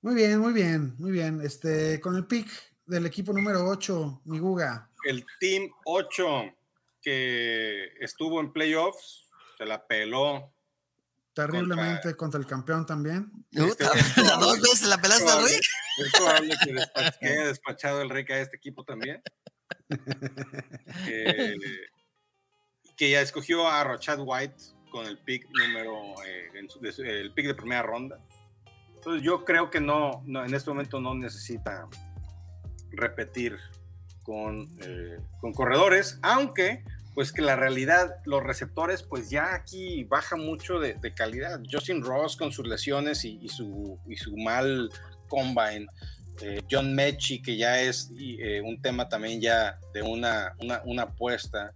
Muy 0.00 0.14
bien, 0.14 0.38
muy 0.38 0.52
bien, 0.52 0.94
muy 0.98 1.10
bien. 1.10 1.40
Este, 1.42 2.00
con 2.00 2.14
el 2.14 2.26
pick 2.26 2.48
del 2.86 3.06
equipo 3.06 3.32
número 3.32 3.68
8, 3.68 4.22
mi 4.26 4.38
Guga. 4.38 4.92
El 5.04 5.26
Team 5.40 5.68
8 5.86 6.54
que 7.02 7.94
estuvo 7.98 8.38
en 8.38 8.52
playoffs, 8.52 9.28
se 9.56 9.64
la 9.66 9.84
peló. 9.84 10.54
Terriblemente 11.34 12.16
contra, 12.16 12.38
el 12.38 12.46
campeón 12.46 12.86
también. 12.86 13.32
Este, 13.50 13.84
dos 14.40 14.60
veces 14.60 14.86
la 14.88 15.00
pelaste 15.00 15.28
al 15.28 15.44
Rick. 15.48 15.62
Es 15.98 16.12
probable 16.12 16.54
que, 16.64 16.74
despach- 16.74 17.18
que 17.18 17.26
haya 17.26 17.46
despachado 17.46 18.02
el 18.02 18.10
Rick 18.10 18.30
a 18.30 18.38
este 18.40 18.56
equipo 18.56 18.84
también. 18.84 19.20
Que 22.96 23.10
ya 23.10 23.20
escogió 23.20 23.68
a 23.68 23.84
Rochad 23.84 24.18
White 24.20 24.56
con 24.90 25.06
el 25.06 25.18
pick 25.18 25.46
número, 25.50 26.14
eh, 26.26 26.50
el 26.98 27.32
pick 27.32 27.46
de 27.46 27.54
primera 27.54 27.82
ronda. 27.82 28.18
Entonces 28.96 29.22
yo 29.22 29.44
creo 29.44 29.70
que 29.70 29.80
no, 29.80 30.22
no 30.26 30.44
en 30.44 30.54
este 30.54 30.70
momento 30.70 31.00
no 31.00 31.14
necesita 31.14 31.88
repetir 32.90 33.56
con, 34.22 34.76
eh, 34.80 35.18
con 35.40 35.52
corredores, 35.52 36.18
aunque 36.22 36.82
pues 37.14 37.32
que 37.32 37.42
la 37.42 37.56
realidad, 37.56 38.16
los 38.26 38.44
receptores, 38.44 39.02
pues 39.02 39.28
ya 39.28 39.54
aquí 39.54 40.04
baja 40.04 40.36
mucho 40.36 40.78
de, 40.78 40.94
de 40.94 41.14
calidad. 41.14 41.60
Justin 41.70 42.02
Ross 42.02 42.36
con 42.36 42.52
sus 42.52 42.66
lesiones 42.66 43.24
y, 43.24 43.38
y 43.42 43.48
su, 43.48 43.98
y 44.06 44.16
su 44.16 44.36
mal 44.36 44.88
combine. 45.28 45.86
Eh, 46.42 46.62
John 46.70 46.94
Mechie, 46.94 47.42
que 47.42 47.56
ya 47.56 47.80
es 47.80 48.10
y, 48.16 48.40
eh, 48.40 48.60
un 48.60 48.80
tema 48.80 49.08
también 49.08 49.40
ya 49.40 49.78
de 49.92 50.02
una, 50.02 50.54
una, 50.60 50.82
una 50.84 51.02
apuesta. 51.02 51.72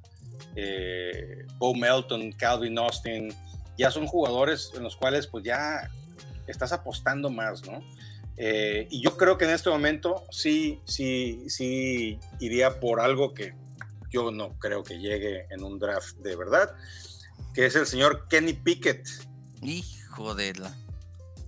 Eh, 0.57 1.47
Bo 1.59 1.75
Melton, 1.75 2.33
Calvin 2.33 2.79
Austin, 2.79 3.35
ya 3.79 3.91
son 3.91 4.07
jugadores 4.07 4.73
en 4.75 4.83
los 4.83 4.97
cuales 4.97 5.27
pues 5.27 5.45
ya 5.45 5.91
estás 6.47 6.73
apostando 6.73 7.31
más, 7.31 7.65
¿no? 7.67 7.81
Eh, 8.37 8.89
y 8.91 9.03
yo 9.03 9.17
creo 9.17 9.37
que 9.39 9.45
en 9.45 9.51
este 9.51 9.71
momento 9.71 10.25
sí, 10.31 10.81
sí, 10.85 11.45
sí 11.49 12.19
iría 12.41 12.81
por 12.81 13.01
algo 13.01 13.35
que 13.35 13.55
yo 14.11 14.31
no 14.31 14.59
creo 14.59 14.83
que 14.83 14.99
llegue 14.99 15.47
en 15.51 15.63
un 15.63 15.79
draft 15.79 16.17
de 16.19 16.37
verdad, 16.37 16.75
que 17.55 17.67
es 17.67 17.77
el 17.77 17.87
señor 17.87 18.27
Kenny 18.29 18.55
Pickett. 18.55 19.07
Hijo 19.63 20.35
de 20.35 20.55
la. 20.55 20.75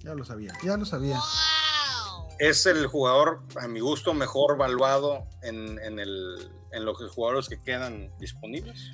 Ya 0.03 0.15
lo 0.15 0.25
sabía, 0.25 0.53
ya 0.63 0.77
lo 0.77 0.85
sabía. 0.85 1.19
Es 2.39 2.67
el 2.67 2.87
jugador, 2.87 3.43
a 3.61 3.69
mi 3.69 3.81
gusto, 3.81 4.13
mejor 4.15 4.57
valuado 4.57 5.27
en, 5.43 5.79
en, 5.81 5.99
el, 5.99 6.51
en 6.73 6.85
los 6.85 6.99
jugadores 7.11 7.49
que 7.49 7.63
quedan 7.63 8.11
disponibles. 8.19 8.91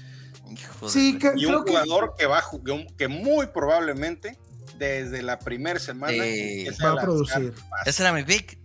Sí, 0.88 1.12
la- 1.14 1.18
que, 1.18 1.32
Y 1.40 1.46
un 1.46 1.62
jugador 1.62 2.14
que 2.18 2.26
va 2.26 2.42
que 2.64 2.72
un- 2.72 2.86
que 2.96 3.08
muy 3.08 3.46
probablemente 3.48 4.38
desde 4.78 5.22
la 5.22 5.38
primera 5.38 5.78
semana 5.78 6.12
Sí. 6.12 6.18
empiece 6.60 6.84
Va 6.84 6.92
a 6.92 6.96
producir. 7.02 7.54
Ese 7.86 8.02
era 8.02 8.12
mi 8.12 8.24
pick. 8.24 8.58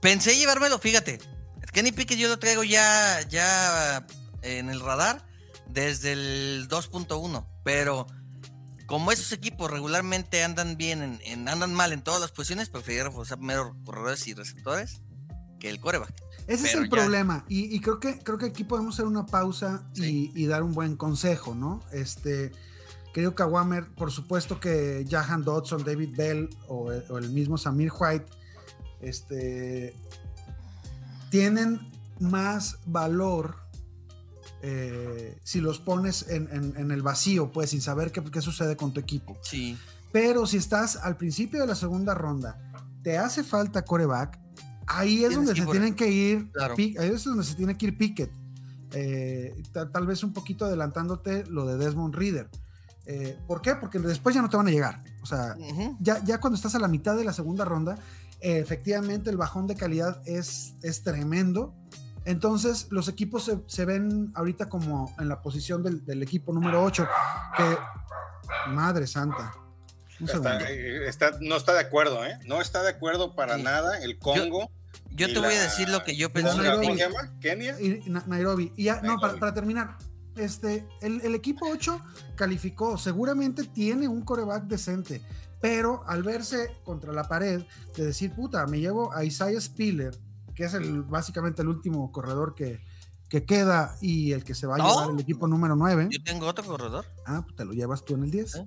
Pensé 0.00 0.36
llevármelo, 0.36 0.78
fíjate. 0.78 1.18
Kenny 1.72 1.90
Pickett 1.92 2.18
yo 2.18 2.28
lo 2.28 2.38
traigo 2.38 2.62
ya, 2.62 3.20
ya 3.28 4.06
en 4.42 4.68
el 4.70 4.80
radar 4.80 5.26
desde 5.66 6.12
el 6.12 6.68
2.1. 6.68 7.46
Pero 7.64 8.06
como 8.86 9.12
esos 9.12 9.32
equipos 9.32 9.70
regularmente 9.70 10.42
andan 10.44 10.76
bien, 10.76 11.02
en, 11.02 11.20
en- 11.24 11.48
andan 11.48 11.72
mal 11.74 11.92
en 11.92 12.02
todas 12.02 12.20
las 12.20 12.30
posiciones, 12.32 12.68
preferí 12.68 13.00
reforzar 13.02 13.38
primero 13.38 13.74
corredores 13.84 14.26
y 14.28 14.34
receptores 14.34 15.00
que 15.60 15.70
el 15.70 15.80
coreback. 15.80 16.12
ese 16.46 16.66
es 16.68 16.74
el 16.74 16.84
ya- 16.84 16.90
problema. 16.90 17.44
Y, 17.48 17.74
y 17.74 17.80
creo 17.80 17.98
que 18.00 18.18
creo 18.18 18.36
que 18.38 18.46
aquí 18.46 18.64
podemos 18.64 18.94
hacer 18.94 19.06
una 19.06 19.24
pausa 19.26 19.88
y, 19.94 20.30
y 20.34 20.46
dar 20.46 20.62
un 20.62 20.72
buen 20.74 20.96
consejo, 20.96 21.54
¿no? 21.54 21.82
Este, 21.92 22.52
querido 23.14 23.34
Kawamer, 23.34 23.94
por 23.94 24.10
supuesto 24.12 24.60
que 24.60 25.06
Jahan 25.08 25.44
Dodson, 25.44 25.84
David 25.84 26.10
Bell 26.16 26.50
o 26.68 26.92
el, 26.92 27.04
o 27.10 27.18
el 27.18 27.30
mismo 27.30 27.56
Samir 27.56 27.90
White, 27.98 28.26
este, 29.00 29.94
tienen 31.30 31.80
más 32.20 32.78
valor 32.86 33.56
eh, 34.66 35.38
si 35.44 35.60
los 35.60 35.78
pones 35.78 36.26
en, 36.30 36.48
en- 36.50 36.74
en 36.78 36.90
el 36.90 37.02
vacío, 37.02 37.52
pues 37.52 37.70
sin 37.70 37.82
saber 37.82 38.10
qué, 38.12 38.24
qué 38.24 38.40
sucede 38.40 38.76
con 38.76 38.92
tu 38.94 39.00
equipo. 39.00 39.36
Sí. 39.42 39.76
Pero 40.10 40.46
si 40.46 40.56
estás 40.56 40.96
al 40.96 41.16
principio 41.18 41.60
de 41.60 41.66
la 41.66 41.74
segunda 41.74 42.14
ronda, 42.14 42.58
te 43.02 43.18
hace 43.18 43.44
falta 43.44 43.82
coreback, 43.84 44.38
ahí 44.86 45.24
es 45.24 45.34
donde 45.34 45.54
se 45.54 45.66
tienen 45.72 45.94
que 45.94 46.10
ir, 46.10 46.50
Claro. 46.52 46.74
Ahí 46.78 46.94
es 47.12 47.24
donde 47.24 47.44
se 47.44 47.54
tiene 47.56 47.76
que 47.76 47.86
ir 47.86 47.98
Pickett. 47.98 48.30
Eh, 48.92 49.54
ta- 49.72 49.90
tal 49.90 50.06
vez 50.06 50.22
un 50.24 50.32
poquito 50.32 50.64
adelantándote 50.64 51.44
lo 51.46 51.66
de 51.66 51.76
Desmond 51.76 52.14
Reader. 52.14 52.48
Eh, 53.06 53.36
¿Por 53.46 53.60
qué? 53.60 53.74
Porque 53.74 53.98
después 53.98 54.34
ya 54.34 54.40
no 54.40 54.48
te 54.48 54.56
van 54.56 54.68
a 54.68 54.70
llegar. 54.70 55.04
O 55.22 55.26
sea, 55.26 55.56
ya, 56.00 56.24
ya 56.24 56.40
cuando 56.40 56.56
estás 56.56 56.74
a 56.74 56.78
la 56.78 56.88
mitad 56.88 57.16
de 57.16 57.24
la 57.24 57.32
segunda 57.34 57.64
ronda, 57.66 57.98
eh, 58.40 58.58
efectivamente 58.58 59.28
el 59.30 59.36
bajón 59.36 59.66
de 59.66 59.74
calidad 59.74 60.22
es, 60.26 60.74
es 60.82 61.02
tremendo. 61.02 61.74
Entonces 62.24 62.86
los 62.90 63.08
equipos 63.08 63.44
se, 63.44 63.58
se 63.66 63.84
ven 63.84 64.32
ahorita 64.34 64.68
como 64.68 65.14
en 65.18 65.28
la 65.28 65.42
posición 65.42 65.82
del, 65.82 66.04
del 66.04 66.22
equipo 66.22 66.52
número 66.52 66.82
8, 66.82 67.06
que... 67.56 67.64
Madre 68.68 69.06
santa. 69.06 69.52
Un 70.20 70.26
Está- 70.26 70.32
segundo. 70.58 70.64
eh, 70.68 71.08
está- 71.08 71.32
no 71.40 71.56
está 71.56 71.72
de 71.74 71.80
acuerdo, 71.80 72.24
¿eh? 72.24 72.38
No 72.46 72.60
está 72.60 72.82
de 72.82 72.90
acuerdo 72.90 73.34
para 73.34 73.56
Sí. 73.56 73.62
nada 73.62 73.98
el 73.98 74.18
Congo. 74.18 74.70
Yo 75.10 75.26
te 75.32 75.38
voy 75.38 75.54
a 75.54 75.62
decir 75.62 75.88
lo 75.88 76.02
que 76.04 76.16
yo 76.16 76.32
pensé. 76.32 76.50
¿Cómo 76.50 76.62
Nairobi. 76.62 76.86
se 76.86 76.96
llama? 76.96 77.32
¿Kenia? 77.40 77.80
Y 77.80 78.02
Na- 78.06 78.24
Nairobi. 78.26 78.72
Y 78.76 78.84
ya, 78.84 79.00
no, 79.02 79.18
para 79.18 79.52
terminar, 79.54 79.96
este, 80.36 80.86
el, 81.02 81.20
el 81.22 81.34
equipo 81.34 81.66
8 81.68 82.00
calificó, 82.36 82.96
seguramente 82.98 83.64
tiene 83.64 84.08
un 84.08 84.22
coreback 84.22 84.64
decente, 84.64 85.22
pero 85.60 86.04
al 86.06 86.22
verse 86.22 86.70
contra 86.84 87.12
la 87.12 87.24
pared 87.28 87.62
de 87.96 88.04
decir, 88.06 88.32
puta, 88.32 88.66
me 88.66 88.78
llevo 88.80 89.12
a 89.14 89.24
Isaiah 89.24 89.60
Spiller, 89.60 90.16
que 90.54 90.64
es 90.64 90.74
el, 90.74 91.02
básicamente 91.02 91.62
el 91.62 91.68
último 91.68 92.10
corredor 92.12 92.54
que, 92.54 92.80
que 93.28 93.44
queda 93.44 93.96
y 94.00 94.32
el 94.32 94.44
que 94.44 94.54
se 94.54 94.66
va 94.66 94.76
a 94.76 94.78
No. 94.78 94.88
llevar 94.90 95.10
el 95.10 95.20
equipo 95.20 95.46
número 95.46 95.76
9. 95.76 96.08
Yo 96.10 96.22
tengo 96.22 96.46
otro 96.46 96.64
corredor. 96.64 97.04
Ah, 97.26 97.42
pues 97.44 97.56
te 97.56 97.64
lo 97.64 97.72
llevas 97.72 98.04
tú 98.04 98.14
en 98.14 98.24
el 98.24 98.30
10. 98.30 98.50
¿Sí? 98.52 98.60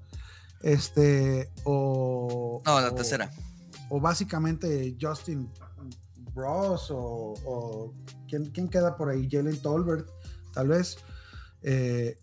Este, 0.61 1.51
o. 1.63 2.61
No, 2.65 2.81
la 2.81 2.89
o- 2.89 2.95
tercera. 2.95 3.31
O 3.89 4.01
básicamente 4.01 4.97
Justin 4.99 5.49
Ross, 6.35 6.91
o, 6.91 7.33
o 7.45 7.93
¿quién, 8.27 8.45
quién 8.51 8.67
queda 8.67 8.97
por 8.97 9.09
ahí? 9.09 9.27
Jalen 9.31 9.61
Tolbert, 9.61 10.09
tal 10.53 10.67
vez. 10.67 10.97
Eh, 11.61 12.19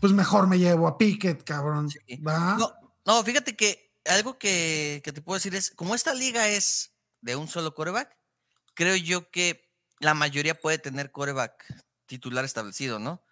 pues 0.00 0.12
mejor 0.12 0.46
me 0.48 0.58
llevo 0.58 0.86
a 0.88 0.96
Pickett, 0.96 1.44
cabrón. 1.44 1.90
Sí. 1.90 1.98
¿Va? 2.22 2.56
No, 2.56 2.72
no, 3.06 3.22
fíjate 3.22 3.54
que 3.56 3.92
algo 4.06 4.38
que, 4.38 5.00
que 5.04 5.12
te 5.12 5.20
puedo 5.22 5.36
decir 5.36 5.54
es, 5.54 5.70
como 5.70 5.94
esta 5.94 6.14
liga 6.14 6.48
es 6.48 6.92
de 7.20 7.36
un 7.36 7.48
solo 7.48 7.74
coreback, 7.74 8.16
creo 8.74 8.96
yo 8.96 9.30
que 9.30 9.70
la 10.00 10.14
mayoría 10.14 10.58
puede 10.60 10.78
tener 10.78 11.10
coreback 11.12 11.64
titular 12.06 12.44
establecido, 12.44 12.98
¿no? 12.98 13.22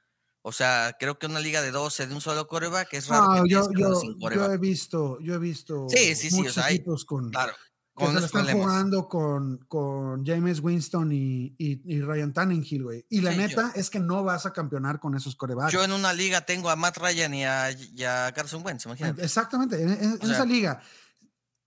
O 0.44 0.50
sea, 0.50 0.96
creo 0.98 1.18
que 1.18 1.26
una 1.26 1.38
liga 1.40 1.62
de 1.62 1.70
12 1.70 2.06
de 2.08 2.14
un 2.14 2.20
solo 2.20 2.48
coreback 2.48 2.92
es 2.94 3.06
raro. 3.08 3.36
No, 3.36 3.42
que 3.44 3.50
yo, 3.50 3.68
yo, 3.76 3.94
sin 4.00 4.18
yo 4.18 4.52
he 4.52 4.58
visto, 4.58 5.20
yo 5.20 5.34
he 5.34 5.38
visto 5.38 5.86
Sí, 5.88 6.14
sí, 6.16 6.30
sí, 6.30 6.34
o 6.34 6.38
muchos 6.38 6.54
sea, 6.54 6.64
hay- 6.66 6.76
equipos 6.76 7.04
con, 7.04 7.30
Claro, 7.30 7.52
Que 7.52 8.04
con 8.04 8.06
se 8.08 8.12
la 8.14 8.18
esos 8.18 8.26
están 8.26 8.42
problemas. 8.46 8.64
jugando 8.66 9.08
con, 9.08 9.58
con 9.68 10.24
James 10.26 10.58
Winston 10.60 11.12
y, 11.12 11.54
y- 11.58 11.82
y 11.84 12.00
Ryan 12.00 12.32
Tannehill, 12.32 12.82
güey. 12.82 13.06
Y 13.08 13.20
la 13.20 13.36
neta 13.36 13.72
es 13.76 13.88
que 13.90 14.00
no 14.00 14.24
vas 14.24 14.44
a 14.46 14.52
campeonar 14.52 14.98
con 14.98 15.14
esos 15.14 15.36
corebacks. 15.36 15.72
Yo 15.72 15.84
en 15.84 15.92
una 15.92 16.12
liga 16.12 16.40
tengo 16.44 16.70
a 16.70 16.76
Matt 16.76 16.96
Ryan 16.98 17.34
y 17.34 17.44
a, 17.44 17.70
y 17.70 18.02
a 18.02 18.32
Carson 18.34 18.64
Wentz, 18.66 18.86
imagínate. 18.86 19.22
Exactamente, 19.24 19.80
en, 19.80 19.90
en- 19.90 20.02
en 20.04 20.12
O 20.14 20.26
sea- 20.26 20.32
esa 20.34 20.44
liga 20.44 20.80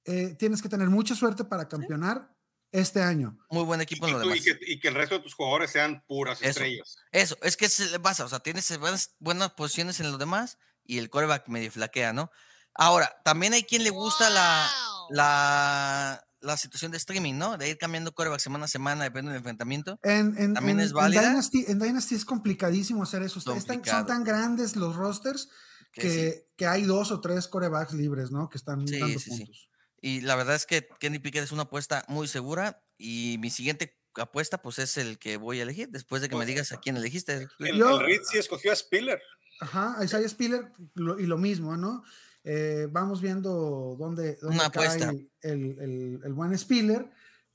eh, 0.04 0.36
tienes 0.38 0.62
que 0.62 0.68
tener 0.70 0.90
mucha 0.90 1.16
suerte 1.16 1.46
para 1.46 1.68
campeonar 1.70 2.35
este 2.80 3.02
año. 3.02 3.38
Muy 3.50 3.64
buen 3.64 3.82
equipo 3.82 4.08
Y, 4.08 4.12
en 4.12 4.18
lo 4.18 4.24
tú- 4.24 4.30
demás. 4.30 4.46
y 4.46 4.50
que, 4.58 4.60
y 4.74 4.80
que 4.80 4.88
el 4.90 4.96
resto 4.96 5.16
de 5.16 5.22
tus 5.24 5.34
jugadores 5.34 5.72
sean 5.72 6.04
puras 6.08 6.40
Eso. 6.42 6.50
estrellas. 6.50 6.98
Eso, 7.12 7.38
es 7.42 7.58
que 7.58 7.70
se 7.70 7.86
le 7.90 8.00
pasa, 8.00 8.26
o 8.26 8.30
sea, 8.30 8.40
tienes 8.40 8.78
buenas, 8.80 9.16
buenas 9.20 9.52
posiciones 9.52 10.00
en 10.00 10.10
los 10.12 10.20
demás 10.20 10.58
y 10.84 10.98
el 10.98 11.10
coreback 11.10 11.48
medio 11.48 11.72
flaquea, 11.72 12.14
¿no? 12.14 12.30
Ahora, 12.74 13.16
también 13.24 13.54
hay 13.54 13.64
quien 13.64 13.84
le 13.84 13.90
gusta 13.90 14.30
la, 14.30 14.70
la, 15.10 16.24
la 16.42 16.58
situación 16.58 16.92
de 16.92 16.98
streaming, 16.98 17.36
¿no? 17.36 17.58
De 17.58 17.70
ir 17.70 17.78
cambiando 17.78 18.14
coreback 18.14 18.40
semana 18.40 18.66
a 18.66 18.68
semana, 18.68 19.04
depende 19.06 19.32
del 19.32 19.38
enfrentamiento. 19.40 20.00
En, 20.04 20.36
en- 20.38 20.54
¿También 20.54 20.80
en- 20.80 20.86
es 20.86 20.92
en 20.92 20.96
válida? 20.98 21.22
Dynasty, 21.22 21.66
en 21.68 21.80
Dynasty 21.80 22.16
es 22.16 22.26
complicadísimo 22.26 23.04
hacer 23.04 23.22
eso. 23.24 23.40
Están- 23.40 23.84
son 23.86 24.06
tan 24.06 24.24
grandes 24.24 24.76
los 24.76 24.96
rosters 24.96 25.50
Que 25.94 26.02
que, 26.02 26.32
sí. 26.32 26.54
que 26.58 26.68
hay 26.68 26.84
dos 26.84 27.12
o 27.12 27.22
tres 27.22 27.48
corebacks 27.48 27.94
libres, 27.94 28.30
¿no? 28.32 28.50
Que 28.50 28.58
están 28.58 28.86
Sí, 28.88 29.00
dando 29.00 29.18
sí, 29.20 29.32
sí. 29.32 29.38
puntos. 29.46 29.70
Y 30.06 30.22
la 30.22 30.36
verdad 30.36 30.54
es 30.54 30.68
que 30.68 30.88
Kenny 31.00 31.18
Pickett 31.18 31.44
es 31.46 31.52
una 31.52 31.64
apuesta 31.64 32.06
muy 32.08 32.28
segura 32.28 32.84
y 32.96 33.38
mi 33.40 33.50
siguiente 33.50 33.98
apuesta 34.14 34.62
pues 34.62 34.78
es 34.78 34.98
el 34.98 35.18
que 35.18 35.38
voy 35.38 35.60
a 35.60 35.64
elegir 35.64 35.90
después 35.90 36.22
de 36.22 36.30
que 36.30 36.36
me 36.36 36.46
digas 36.46 36.72
a 36.72 36.80
quién 36.80 36.96
elegiste. 36.96 37.48
El, 37.58 37.76
Yo- 37.76 38.00
el 38.02 38.06
Reed 38.06 38.22
sí 38.30 38.38
escogió 38.38 38.72
a 38.72 38.76
Spiller. 38.76 39.20
Ajá, 39.62 39.98
Isaiah 40.04 40.30
Spiller 40.30 40.72
lo- 40.94 41.20
y 41.20 41.26
lo 41.26 41.40
mismo, 41.40 41.76
¿no? 41.76 42.04
Eh, 42.44 42.88
vamos 42.92 43.20
viendo 43.20 43.96
dónde, 43.98 44.38
dónde 44.42 44.58
Una 44.58 44.70
cae 44.70 44.86
apuesta. 44.90 45.10
el, 45.10 45.32
el- 45.80 46.20
el 46.24 46.34
buen 46.34 46.56
Spiller, 46.56 47.10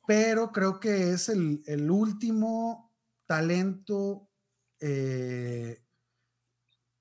pero 0.09 0.51
creo 0.51 0.81
que 0.81 1.11
es 1.13 1.29
el, 1.29 1.63
el 1.67 1.89
último 1.89 2.93
talento 3.27 4.29
eh, 4.81 5.85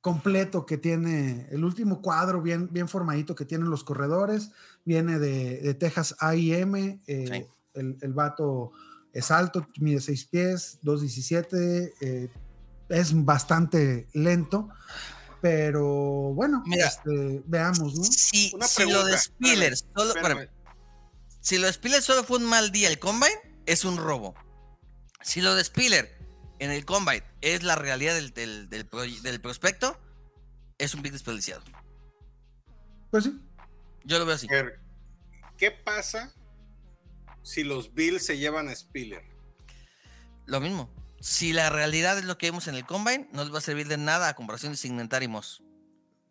completo 0.01 0.65
que 0.65 0.77
tiene, 0.77 1.47
el 1.51 1.63
último 1.65 2.01
cuadro 2.01 2.41
bien, 2.41 2.69
bien 2.71 2.87
formadito 2.87 3.35
que 3.35 3.45
tienen 3.45 3.69
los 3.69 3.83
corredores, 3.83 4.51
viene 4.85 5.19
de, 5.19 5.59
de 5.61 5.73
Texas 5.73 6.15
AM, 6.19 6.75
eh, 6.75 6.99
Sí. 7.07 7.45
el, 7.73 7.97
el 8.01 8.13
vato 8.13 8.71
es 9.11 9.29
alto, 9.31 9.67
mide 9.79 9.99
6 10.01 10.25
pies, 10.25 10.79
2.17, 10.83 11.93
eh, 12.01 12.29
es 12.89 13.25
bastante 13.25 14.07
lento, 14.13 14.69
pero 15.41 15.85
bueno, 16.33 16.63
Mira. 16.65 16.87
este, 16.87 17.41
veamos, 17.45 17.95
¿no? 17.95 18.03
Si, 18.03 18.51
Una 18.55 18.67
si 18.67 18.85
lo 18.89 19.05
de 19.05 19.17
Spiller 19.17 19.75
solo, 19.77 20.13
espérame. 20.13 20.41
espérame. 20.41 20.49
si 21.41 21.57
lo 21.57 21.67
de 21.67 21.73
Spiller 21.73 22.01
solo 22.01 22.23
fue 22.23 22.37
un 22.37 22.45
mal 22.45 22.71
día 22.71 22.89
el 22.89 22.99
combine, 22.99 23.33
es 23.65 23.85
un 23.85 23.97
robo. 23.97 24.33
Si 25.21 25.41
lo 25.41 25.55
de 25.55 25.63
Spiller 25.63 26.17
en 26.59 26.71
el 26.71 26.85
combine 26.85 27.23
es 27.41 27.63
la 27.63 27.75
realidad 27.75 28.13
del, 28.15 28.33
del, 28.33 28.69
del 28.69 28.89
proy- 28.89 29.19
del 29.21 29.41
prospecto, 29.41 29.99
es 30.77 30.93
un 30.93 31.01
pick 31.01 31.11
desperdiciado. 31.13 31.61
Pues 33.11 33.23
sí, 33.25 33.39
Yo 34.03 34.19
lo 34.19 34.25
veo 34.25 34.35
así. 34.35 34.47
A 34.49 34.53
ver, 34.63 34.79
¿Qué 35.57 35.71
pasa 35.71 36.33
si 37.43 37.63
los 37.63 37.93
Bills 37.93 38.25
se 38.25 38.37
llevan 38.37 38.69
a 38.69 38.75
Spiller? 38.75 39.23
Lo 40.45 40.61
mismo. 40.61 40.89
Si 41.19 41.51
la 41.51 41.69
realidad 41.69 42.17
es 42.17 42.23
lo 42.23 42.37
que 42.37 42.47
vemos 42.47 42.67
en 42.69 42.75
el 42.75 42.85
combine, 42.85 43.27
no 43.33 43.43
les 43.43 43.53
va 43.53 43.57
a 43.57 43.61
servir 43.61 43.87
de 43.89 43.97
nada 43.97 44.29
a 44.29 44.35
comparación 44.35 44.71
de 44.71 44.77
Signetar 44.77 45.21
y 45.23 45.27
Moss. 45.27 45.61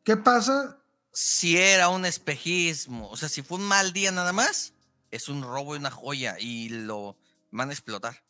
¿qué 0.05 0.16
pasa? 0.16 0.79
Si 1.12 1.59
era 1.59 1.91
un 1.91 2.07
espejismo, 2.07 3.11
o 3.11 3.16
sea, 3.18 3.29
si 3.29 3.43
fue 3.43 3.59
un 3.59 3.64
mal 3.64 3.93
día 3.93 4.11
nada 4.12 4.33
más, 4.33 4.72
es 5.11 5.29
un 5.29 5.43
robo 5.43 5.74
y 5.74 5.79
una 5.79 5.91
joya 5.91 6.37
y 6.39 6.70
lo 6.70 7.18
van 7.51 7.68
a 7.68 7.72
explotar. 7.72 8.22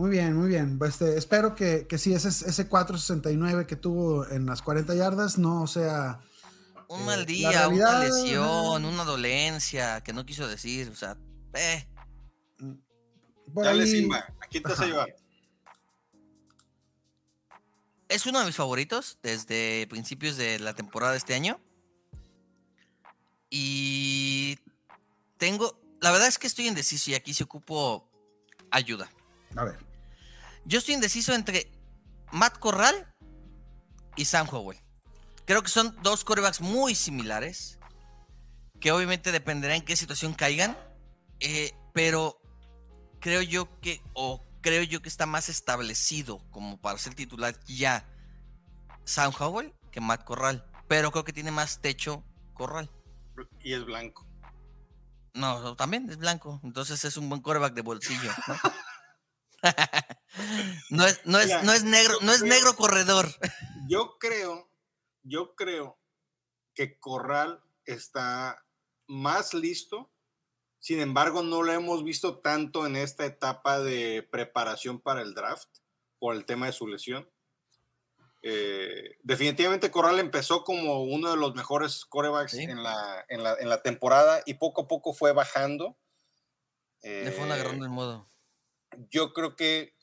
Muy 0.00 0.08
bien, 0.08 0.34
muy 0.34 0.48
bien. 0.48 0.78
Pues, 0.78 0.92
este, 0.92 1.18
espero 1.18 1.54
que, 1.54 1.86
que 1.86 1.98
sí, 1.98 2.14
ese, 2.14 2.28
ese 2.28 2.66
469 2.68 3.66
que 3.66 3.76
tuvo 3.76 4.26
en 4.26 4.46
las 4.46 4.62
40 4.62 4.94
yardas 4.94 5.36
no 5.36 5.66
sea... 5.66 6.20
Un 6.88 7.02
Eh, 7.02 7.04
mal 7.04 7.26
día, 7.26 7.68
una 7.68 7.98
lesión, 7.98 8.86
una 8.86 9.04
dolencia 9.04 10.00
que 10.00 10.14
no 10.14 10.24
quiso 10.24 10.48
decir, 10.48 10.88
o 10.88 10.96
sea, 10.96 11.18
eh. 11.52 11.86
Por 13.52 13.62
Dale, 13.66 13.82
ahí- 13.82 13.90
Simba, 13.90 14.24
¿a 14.40 14.46
quién 14.46 14.62
te 14.62 14.70
vas 14.70 14.80
a 14.80 14.86
llevar? 14.86 15.14
Es 18.08 18.24
uno 18.24 18.40
de 18.40 18.46
mis 18.46 18.56
favoritos 18.56 19.18
desde 19.22 19.86
principios 19.90 20.38
de 20.38 20.60
la 20.60 20.72
temporada 20.74 21.12
de 21.12 21.18
este 21.18 21.34
año. 21.34 21.60
Y 23.50 24.58
tengo, 25.36 25.78
la 26.00 26.10
verdad 26.10 26.26
es 26.28 26.38
que 26.38 26.46
estoy 26.46 26.68
indeciso 26.68 27.10
y 27.10 27.14
aquí 27.14 27.34
se 27.34 27.44
ocupo 27.44 28.08
ayuda. 28.70 29.10
A 29.56 29.64
ver, 29.64 29.89
Yo 30.64 30.78
estoy 30.78 30.94
indeciso 30.94 31.34
entre 31.34 31.70
Matt 32.32 32.58
Corral 32.58 33.12
y 34.16 34.24
Sam 34.24 34.48
Howell. 34.50 34.78
Creo 35.44 35.62
que 35.62 35.68
son 35.68 35.96
dos 36.02 36.24
corebacks 36.24 36.60
muy 36.60 36.94
similares, 36.94 37.78
que 38.78 38.92
obviamente 38.92 39.32
dependerá 39.32 39.74
en 39.74 39.84
qué 39.84 39.96
situación 39.96 40.34
caigan, 40.34 40.76
eh, 41.40 41.72
pero 41.92 42.40
creo 43.20 43.42
yo 43.42 43.80
que, 43.80 44.00
o 44.14 44.44
creo 44.60 44.82
yo 44.82 45.02
que 45.02 45.08
está 45.08 45.26
más 45.26 45.48
establecido 45.48 46.38
como 46.50 46.80
para 46.80 46.98
ser 46.98 47.14
titular 47.14 47.58
ya 47.66 48.06
Sam 49.04 49.32
Howell 49.38 49.74
que 49.90 50.00
Matt 50.00 50.24
Corral, 50.24 50.64
pero 50.88 51.10
creo 51.10 51.24
que 51.24 51.32
tiene 51.32 51.50
más 51.50 51.80
techo 51.80 52.24
Corral. 52.54 52.90
Y 53.60 53.72
es 53.72 53.84
blanco. 53.84 54.26
No, 55.32 55.74
también 55.76 56.10
es 56.10 56.18
blanco, 56.18 56.60
entonces 56.62 57.04
es 57.04 57.16
un 57.16 57.28
buen 57.28 57.40
coreback 57.40 57.72
de 57.74 57.82
bolsillo. 57.82 58.30
¿no? 58.46 58.54
no 60.90 61.06
es, 61.06 61.20
no 61.24 61.38
es, 61.38 61.46
Mira, 61.46 61.62
no 61.62 61.72
es 61.72 61.84
negro, 61.84 62.14
no 62.22 62.32
es 62.32 62.40
creo- 62.40 62.52
negro 62.54 62.76
corredor. 62.76 63.28
Yo 63.88 64.18
creo, 64.20 64.70
yo 65.24 65.56
creo 65.56 65.98
que 66.74 66.96
Corral 67.00 67.60
está 67.84 68.64
más 69.08 69.52
listo. 69.52 70.08
Sin 70.78 71.00
embargo, 71.00 71.42
no 71.42 71.62
lo 71.62 71.72
hemos 71.72 72.04
visto 72.04 72.38
tanto 72.38 72.86
en 72.86 72.94
esta 72.94 73.26
etapa 73.26 73.80
de 73.80 74.22
preparación 74.30 75.00
para 75.00 75.22
el 75.22 75.34
draft 75.34 75.68
por 76.20 76.36
el 76.36 76.44
tema 76.44 76.66
de 76.66 76.72
su 76.72 76.86
lesión. 76.86 77.28
Eh, 78.42 79.16
definitivamente 79.24 79.90
Corral 79.90 80.20
empezó 80.20 80.62
como 80.62 81.02
uno 81.02 81.30
de 81.32 81.36
los 81.36 81.54
mejores 81.56 82.04
corebacks 82.06 82.52
Sí. 82.52 82.62
en, 82.62 82.82
la, 82.84 83.24
en, 83.28 83.42
la, 83.42 83.54
en 83.58 83.68
la 83.68 83.82
temporada 83.82 84.40
y 84.46 84.54
poco 84.54 84.82
a 84.82 84.88
poco 84.88 85.12
fue 85.12 85.32
bajando. 85.32 85.98
Le 87.02 87.32
fueron 87.32 87.50
Eh, 87.50 87.54
agarrando 87.54 87.84
el 87.84 87.90
modo. 87.90 88.26
Yo 89.10 89.32
creo 89.32 89.56
que 89.56 89.94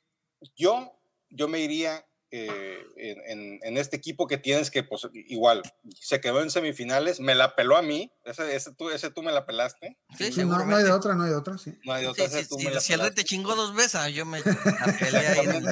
yo, 0.55 0.91
yo 1.29 1.47
me 1.47 1.59
iría 1.59 2.05
eh, 2.29 2.83
en, 2.97 3.21
en- 3.39 3.59
en 3.63 3.77
este 3.77 3.95
equipo 3.95 4.27
que 4.27 4.37
tienes 4.37 4.69
que, 4.69 4.83
pues, 4.83 5.07
igual, 5.13 5.61
se 5.97 6.19
quedó 6.19 6.41
en 6.41 6.51
semifinales, 6.51 7.21
me 7.21 7.35
la 7.35 7.55
peló 7.55 7.77
a 7.77 7.81
mí, 7.81 8.11
ese, 8.25 8.53
ese, 8.53 8.73
tú, 8.73 8.89
ese 8.89 9.09
tú 9.11 9.23
me 9.23 9.31
la 9.31 9.45
pelaste, 9.45 9.97
Sí, 10.17 10.31
Sí, 10.33 10.43
no, 10.43 10.65
no 10.65 10.75
hay 10.75 10.83
de 10.83 10.91
otra, 10.91 11.15
no 11.15 11.23
hay 11.23 11.29
de 11.29 11.35
otra, 11.37 11.57
sí. 11.57 11.79
no 11.85 11.93
hay 11.93 12.03
de 12.03 12.09
otra, 12.09 12.27
sí, 12.27 12.35
ese 12.39 12.47
tú 12.49 12.59
sí, 12.59 12.65
me 12.65 12.71
la 12.71 12.81
si 12.81 12.91
el 12.93 12.99
rey 12.99 13.11
te 13.11 13.23
chingó 13.23 13.55
dos 13.55 13.73
veces, 13.73 13.95
ah, 13.95 14.09
yo 14.09 14.25
me 14.25 14.39
la 14.41 14.97
peleé 14.99 15.27
ahí 15.27 15.63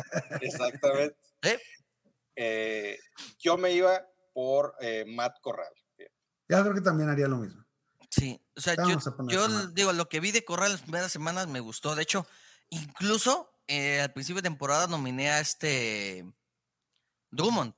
Exactamente. 0.41 1.17
¿Eh? 1.41 1.59
Eh, 2.37 2.99
yo 3.39 3.57
me 3.57 3.71
iba 3.73 4.05
por 4.33 4.75
eh, 4.79 5.05
Matt 5.07 5.39
Corral. 5.41 5.71
Ya 6.47 6.61
creo 6.61 6.73
que 6.75 6.81
también 6.81 7.09
haría 7.09 7.27
lo 7.27 7.37
mismo. 7.37 7.63
Sí, 8.09 8.39
o 8.55 8.61
sea, 8.61 8.75
yo, 8.75 8.83
Vamos 8.83 9.03
yo 9.29 9.47
mano. 9.49 9.67
digo, 9.71 9.91
lo 9.93 10.07
que 10.07 10.19
vi 10.19 10.31
de 10.31 10.45
Corral 10.45 10.71
las 10.71 10.81
primeras 10.81 11.11
semanas 11.11 11.47
me 11.47 11.59
gustó. 11.59 11.95
De 11.95 12.03
hecho, 12.03 12.25
incluso 12.69 13.51
eh, 13.67 14.01
al 14.01 14.13
principio 14.13 14.41
de 14.41 14.49
temporada 14.49 14.87
nominé 14.87 15.29
a 15.31 15.39
este 15.39 16.25
Drummond, 17.31 17.73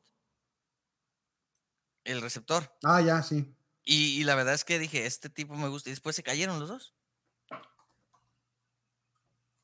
el 2.04 2.22
receptor. 2.22 2.72
Ah, 2.84 3.02
ya, 3.02 3.22
sí. 3.24 3.54
Y, 3.84 4.20
y 4.20 4.24
la 4.24 4.36
verdad 4.36 4.54
es 4.54 4.64
que 4.66 4.80
dije, 4.80 5.06
este 5.06 5.30
tipo 5.30 5.56
me 5.56 5.68
gusta. 5.70 5.90
Y 5.90 5.94
después 5.94 6.16
se 6.16 6.24
cayeron 6.24 6.60
los 6.60 6.70
dos. 6.70 6.94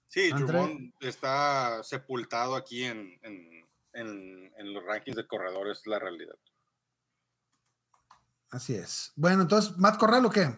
Sí, 0.08 0.30
André. 0.32 0.46
Drummond 0.60 0.94
está 1.02 1.82
sepultado 1.84 2.56
aquí 2.56 2.84
en, 2.86 3.20
en- 3.24 3.68
en- 3.94 4.54
en 4.58 4.74
los 4.74 4.84
rankings 4.84 5.18
de 5.18 5.28
corredores, 5.28 5.86
la 5.88 6.00
realidad. 6.00 6.36
Así 8.52 8.76
es. 8.76 9.12
Bueno, 9.16 9.42
entonces, 9.42 9.76
¿Matt 9.78 9.98
Corral 9.98 10.26
o 10.26 10.30
qué? 10.30 10.56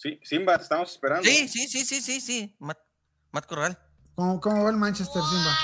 Sí, 0.00 0.20
Simba, 0.22 0.56
te 0.56 0.62
estamos 0.62 0.92
esperando. 0.92 1.24
Sí, 1.24 1.48
sí, 1.48 1.66
sí, 1.66 1.84
sí, 1.84 2.00
sí, 2.00 2.20
sí. 2.20 2.54
Matt, 2.60 2.78
Matt 3.32 3.46
Corral. 3.46 3.76
¿Cómo, 4.14 4.40
cómo 4.40 4.62
va 4.62 4.70
el 4.70 4.76
Manchester, 4.76 5.20
Simba? 5.28 5.58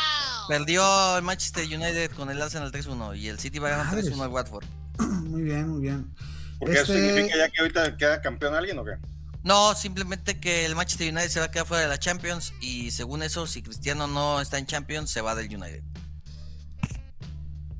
Perdió 0.48 1.16
el 1.18 1.22
Manchester 1.22 1.64
United 1.64 2.10
con 2.16 2.28
el 2.30 2.42
Arsenal 2.42 2.72
3-1 2.72 3.16
y 3.16 3.28
el 3.28 3.38
City 3.38 3.60
va 3.60 3.68
a 3.68 3.70
ganar 3.70 3.86
Madres. 3.86 4.10
3-1 4.12 4.22
al 4.24 4.28
Watford. 4.30 4.64
Muy 4.98 5.42
bien, 5.42 5.68
muy 5.68 5.82
bien. 5.82 6.12
Porque 6.58 6.74
eso 6.74 6.92
Este- 6.92 7.06
significa 7.14 7.36
ya 7.38 7.48
que 7.48 7.60
ahorita 7.60 7.96
queda 7.96 8.20
campeón 8.20 8.54
alguien 8.54 8.76
o 8.78 8.84
qué? 8.84 8.98
No, 9.44 9.74
simplemente 9.74 10.40
que 10.40 10.64
el 10.64 10.74
Manchester 10.74 11.12
United 11.12 11.28
se 11.30 11.38
va 11.38 11.46
a 11.46 11.50
quedar 11.52 11.66
fuera 11.66 11.82
de 11.84 11.88
la 11.88 11.98
Champions 11.98 12.52
y 12.60 12.90
según 12.90 13.22
eso, 13.22 13.46
si 13.46 13.62
Cristiano 13.62 14.08
no 14.08 14.40
está 14.40 14.58
en 14.58 14.66
Champions, 14.66 15.10
se 15.10 15.20
va 15.20 15.34
del 15.36 15.46
United. 15.54 15.82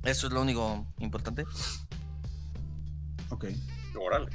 Eso 0.05 0.27
es 0.29 0.33
lo 0.33 0.41
único 0.43 0.87
importante. 0.99 1.45
Ok. 3.31 3.47
Órale. 3.99 4.31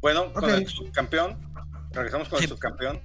Bueno, 0.00 0.32
con 0.32 0.48
el 0.50 0.66
subcampeón, 0.68 1.38
regresamos 1.92 2.28
con 2.28 2.42
el 2.42 2.48
subcampeón, 2.48 3.00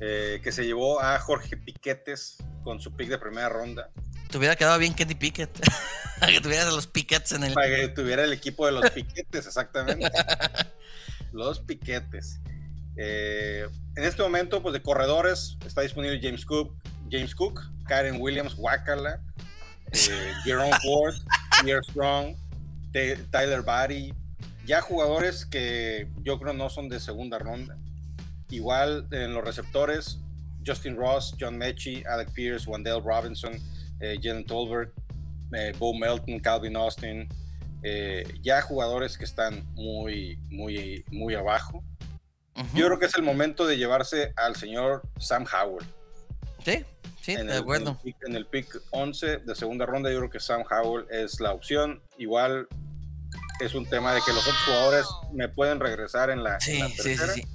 eh, 0.00 0.40
que 0.42 0.52
se 0.52 0.64
llevó 0.64 1.00
a 1.00 1.18
Jorge 1.18 1.56
Piquetes 1.56 2.36
con 2.62 2.80
su 2.80 2.94
pick 2.94 3.08
de 3.08 3.18
primera 3.18 3.48
ronda, 3.48 3.90
Te 4.30 4.38
hubiera 4.38 4.56
quedado 4.56 4.78
bien 4.78 4.94
Kenny 4.94 5.14
Pickett. 5.14 5.50
que 6.26 6.40
tuvieras 6.40 6.72
los 6.72 6.86
Pickets 6.86 7.32
en 7.32 7.44
el. 7.44 7.54
para 7.54 7.68
que 7.68 7.88
tuviera 7.88 8.24
el 8.24 8.32
equipo 8.32 8.66
de 8.66 8.72
los 8.72 8.90
piquetes, 8.90 9.46
exactamente. 9.46 10.10
los 11.32 11.60
piquetes. 11.60 12.40
Eh, 12.96 13.66
en 13.96 14.04
este 14.04 14.22
momento, 14.22 14.62
pues 14.62 14.72
de 14.74 14.82
corredores, 14.82 15.56
está 15.66 15.80
disponible 15.82 16.20
James 16.22 16.44
Cook, 16.44 16.74
James 17.10 17.34
Cook, 17.34 17.60
Karen 17.86 18.20
Williams, 18.20 18.54
Wakala, 18.56 19.20
eh, 19.92 20.32
Jerome 20.44 20.70
Ford, 20.82 21.14
Pierre 21.62 21.82
Strong, 21.88 22.36
Ty- 22.92 23.26
Tyler 23.30 23.62
Barry, 23.62 24.14
ya 24.66 24.80
jugadores 24.80 25.44
que 25.46 26.08
yo 26.22 26.38
creo 26.38 26.52
no 26.52 26.68
son 26.70 26.88
de 26.88 27.00
segunda 27.00 27.38
ronda. 27.38 27.76
Igual 28.50 29.08
en 29.10 29.34
los 29.34 29.44
receptores, 29.44 30.18
Justin 30.66 30.96
Ross, 30.96 31.34
John 31.40 31.56
Mechie, 31.56 32.04
Alec 32.06 32.32
Pierce, 32.32 32.68
Wendell 32.68 33.02
Robinson, 33.02 33.52
eh, 34.00 34.18
Jalen 34.22 34.44
Tolbert, 34.44 34.92
eh, 35.52 35.72
Bo 35.78 35.94
Melton, 35.94 36.38
Calvin 36.40 36.76
Austin, 36.76 37.28
eh, 37.82 38.24
ya 38.42 38.60
jugadores 38.62 39.16
que 39.18 39.24
están 39.24 39.64
muy, 39.74 40.38
muy, 40.50 41.04
muy 41.10 41.34
abajo. 41.34 41.82
Yo 42.74 42.86
creo 42.86 42.98
que 42.98 43.06
es 43.06 43.14
el 43.16 43.22
momento 43.22 43.66
de 43.66 43.78
llevarse 43.78 44.34
al 44.36 44.54
señor 44.56 45.02
Sam 45.18 45.46
Howell. 45.50 45.86
Sí, 46.62 46.84
sí, 47.22 47.32
en, 47.32 47.46
de 47.46 47.54
el, 47.54 47.62
acuerdo. 47.62 47.98
en 48.04 48.06
el 48.06 48.12
pick- 48.14 48.26
en 48.28 48.36
el 48.36 48.46
pick 48.46 48.82
11 48.90 49.38
de 49.38 49.54
segunda 49.54 49.86
ronda, 49.86 50.12
yo 50.12 50.18
creo 50.18 50.30
que 50.30 50.38
Sam 50.38 50.62
Howell 50.70 51.06
es 51.10 51.40
la 51.40 51.52
opción. 51.52 52.02
Igual 52.18 52.68
es 53.60 53.74
un 53.74 53.88
tema 53.88 54.12
de 54.14 54.20
que 54.24 54.32
los 54.32 54.42
otros 54.46 54.62
jugadores 54.64 55.06
me 55.32 55.48
pueden 55.48 55.80
regresar 55.80 56.30
en 56.30 56.42
la, 56.42 56.54
en 56.54 56.60
Sí, 56.60 56.78
la 56.78 56.88
sí, 56.88 57.16
sí. 57.34 57.46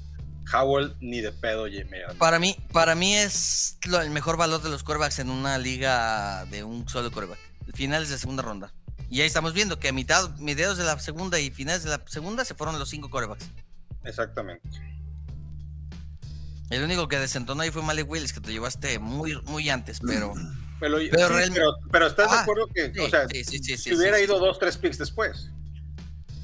Howell 0.53 0.95
ni 1.01 1.19
de 1.21 1.31
pedo, 1.33 1.65
me 1.65 2.13
Para 2.17 2.39
mí, 2.39 2.55
para 2.71 2.95
mí 2.95 3.15
es 3.15 3.77
lo- 3.85 4.01
el 4.01 4.09
mejor 4.11 4.37
valor 4.37 4.61
de 4.61 4.69
los 4.69 4.83
corebacks 4.83 5.19
en 5.19 5.29
una 5.29 5.57
liga 5.57 6.45
de 6.45 6.63
un 6.63 6.87
solo 6.87 7.11
coreback. 7.11 7.37
Finales 7.73 8.09
de 8.09 8.17
segunda 8.17 8.43
ronda. 8.43 8.71
Y 9.09 9.19
ahí 9.21 9.27
estamos 9.27 9.53
viendo 9.53 9.77
que 9.79 9.89
a 9.89 9.93
mitad, 9.93 10.29
mediados 10.37 10.77
de 10.77 10.85
la 10.85 10.97
segunda 10.99 11.39
y 11.39 11.49
finales 11.51 11.83
de 11.83 11.89
la 11.89 12.01
segunda 12.07 12.45
se 12.45 12.53
fueron 12.55 12.79
los 12.79 12.89
cinco 12.89 13.09
corebacks. 13.09 13.45
Exactamente. 14.05 14.69
El 16.69 16.83
único 16.83 17.07
que 17.07 17.17
desentonó 17.19 17.61
ahí 17.63 17.71
fue 17.71 17.81
Malik 17.81 18.09
Willis, 18.09 18.33
que 18.33 18.41
te 18.41 18.51
llevaste 18.51 18.99
muy, 18.99 19.39
muy 19.43 19.69
antes, 19.69 19.99
pero. 20.05 20.33
Pero, 20.79 20.97
Pero 21.11 21.27
sí, 21.29 21.33
real- 21.33 21.51
pero, 21.53 21.71
pero 21.91 22.07
estás 22.07 22.29
de 22.29 22.37
Ah, 22.37 22.41
acuerdo 22.41 22.67
que, 22.73 22.93
sí, 22.93 22.99
o 22.99 23.09
sea, 23.09 23.27
sí, 23.27 23.77
si 23.77 23.95
hubiera 23.95 24.19
ido 24.19 24.37
dos, 24.37 24.59
tres 24.59 24.77
picks 24.77 24.97
después, 24.97 25.49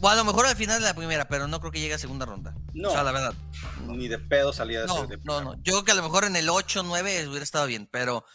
Bueno, 0.04 0.16
a 0.20 0.24
lo 0.26 0.28
mejor 0.34 0.46
al 0.48 0.58
final 0.58 0.82
de 0.82 0.86
la 0.86 0.94
primera, 0.94 1.30
pero 1.30 1.48
no 1.48 1.62
creo 1.62 1.72
que 1.72 1.80
llegue 1.80 1.94
a 1.94 1.98
segunda 1.98 2.26
ronda. 2.26 2.54
No. 2.74 2.90
O 2.90 2.92
sea, 2.92 3.04
la 3.04 3.14
verdad. 3.14 3.34
ni 3.88 4.10
de 4.10 4.20
pedo 4.20 4.52
salía 4.52 4.82
de 4.82 4.88
No, 4.88 4.98
ese- 5.06 5.16
de 5.16 5.18
no, 5.24 5.40
no. 5.42 5.54
Yo 5.64 5.72
creo 5.72 5.86
que 5.86 5.92
a 5.94 5.96
lo 5.96 6.04
mejor 6.04 6.26
en 6.26 6.36
el 6.36 6.50
8, 6.50 6.84
9 6.84 7.26
hubiera 7.30 7.42
estado 7.42 7.68
bien, 7.68 7.88
pero, 7.90 8.26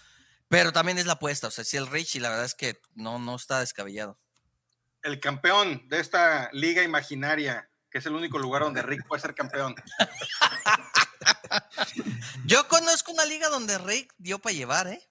pero 0.48 0.72
también 0.72 0.96
es 0.96 1.04
la 1.04 1.12
apuesta. 1.12 1.48
O 1.48 1.50
sea, 1.50 1.64
si 1.64 1.76
el 1.76 1.86
Rich, 1.86 2.16
y 2.16 2.20
la 2.20 2.30
verdad 2.30 2.46
es 2.46 2.54
que 2.54 2.80
no, 2.94 3.18
no 3.18 3.36
está 3.36 3.60
descabellado. 3.60 4.18
El 5.02 5.20
campeón 5.20 5.86
de 5.90 6.00
esta 6.00 6.48
liga 6.52 6.82
imaginaria, 6.82 7.68
que 7.90 7.98
es 7.98 8.06
el 8.06 8.14
único 8.14 8.38
lugar 8.38 8.62
donde 8.62 8.80
Rick 8.80 9.06
puede 9.06 9.20
ser 9.20 9.34
campeón. 9.34 9.74
Yo 12.46 12.66
conozco 12.68 13.12
una 13.12 13.26
liga 13.26 13.50
donde 13.50 13.76
Rick 13.76 14.14
dio 14.16 14.38
para 14.38 14.54
llevar, 14.54 14.86
¿eh? 14.86 15.06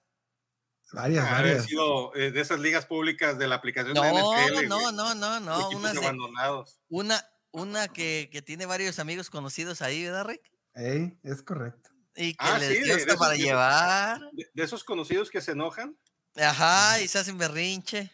Varias, 0.92 1.26
Haber 1.26 1.46
varias. 1.46 1.64
sido 1.66 2.14
eh, 2.14 2.30
de 2.30 2.40
esas 2.40 2.60
ligas 2.60 2.86
públicas 2.86 3.38
de 3.38 3.46
la 3.46 3.56
aplicación 3.56 3.94
de 3.94 4.00
No, 4.00 4.32
NFL. 4.34 4.68
no, 4.68 4.92
no, 4.92 5.14
no, 5.14 5.40
no. 5.40 5.68
Una, 5.70 5.92
de- 5.92 5.98
abandonados. 5.98 6.80
una, 6.88 7.22
una 7.50 7.88
que, 7.88 8.30
que 8.32 8.40
tiene 8.42 8.64
varios 8.66 8.98
amigos 8.98 9.28
conocidos 9.30 9.82
ahí, 9.82 10.04
¿verdad, 10.04 10.24
Rick? 10.26 10.42
Ey, 10.74 11.18
es 11.22 11.42
correcto. 11.42 11.90
Y 12.16 12.32
que 12.32 12.36
Ah, 12.40 12.58
les 12.58 12.68
sí, 12.68 12.74
dio 12.84 12.86
de- 12.96 12.96
de 12.96 13.02
esos 13.04 13.16
para 13.18 13.34
que- 13.36 13.42
llevar. 13.42 14.20
De, 14.32 14.48
de 14.52 14.62
esos 14.62 14.82
conocidos 14.84 15.28
que 15.30 15.40
se 15.40 15.52
enojan, 15.52 15.96
Ajá, 16.36 17.00
y 17.00 17.08
se 17.08 17.18
hacen 17.18 17.36
berrinche. 17.38 18.10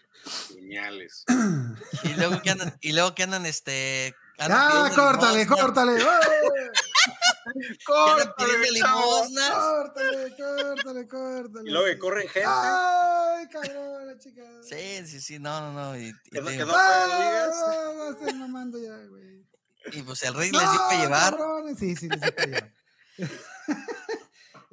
señales. 0.49 1.25
Y 2.03 2.09
luego 2.15 2.41
que 2.43 2.51
andan, 2.51 2.77
y 2.81 2.93
luego 2.93 3.15
que 3.15 3.23
andan, 3.23 3.45
este. 3.47 4.15
andan 4.39 4.59
¡Ah, 4.61 4.91
córtale, 4.95 5.47
córtale! 5.47 6.03
¡Córtale, 7.87 8.71
limosnas. 8.73 9.51
¡Córtale, 9.51 10.37
córtale, 10.37 11.09
córtale! 11.09 11.69
Y 11.69 11.73
luego 11.73 11.87
que 11.87 11.99
corren 11.99 12.29
gente. 12.29 12.49
¡Ay, 12.51 13.49
cabrón, 13.49 14.07
la 14.07 14.19
chica! 14.19 14.43
Sí, 14.63 15.07
sí, 15.07 15.21
sí, 15.21 15.39
no, 15.39 15.61
no, 15.61 15.73
no. 15.73 15.97
Y, 15.99 16.09
y 16.09 16.31
Que 16.31 16.41
no- 16.41 16.67
no 16.67 16.73
¡Ah, 16.77 17.51
no, 17.51 17.95
no, 17.95 18.11
estoy 18.11 18.33
mamando 18.35 18.79
ya, 18.79 18.97
güey! 19.09 19.45
y 19.93 20.03
pues 20.03 20.23
el 20.23 20.33
Rick 20.35 20.53
les 20.55 20.63
para 20.63 20.75
¡No, 20.97 21.03
llevar. 21.03 21.37
cabrones! 21.37 21.79
Sí, 21.79 21.95
sí, 21.95 22.09
les 22.09 22.21
dio 22.21 22.35
para 22.35 22.47
llevar. 22.47 22.73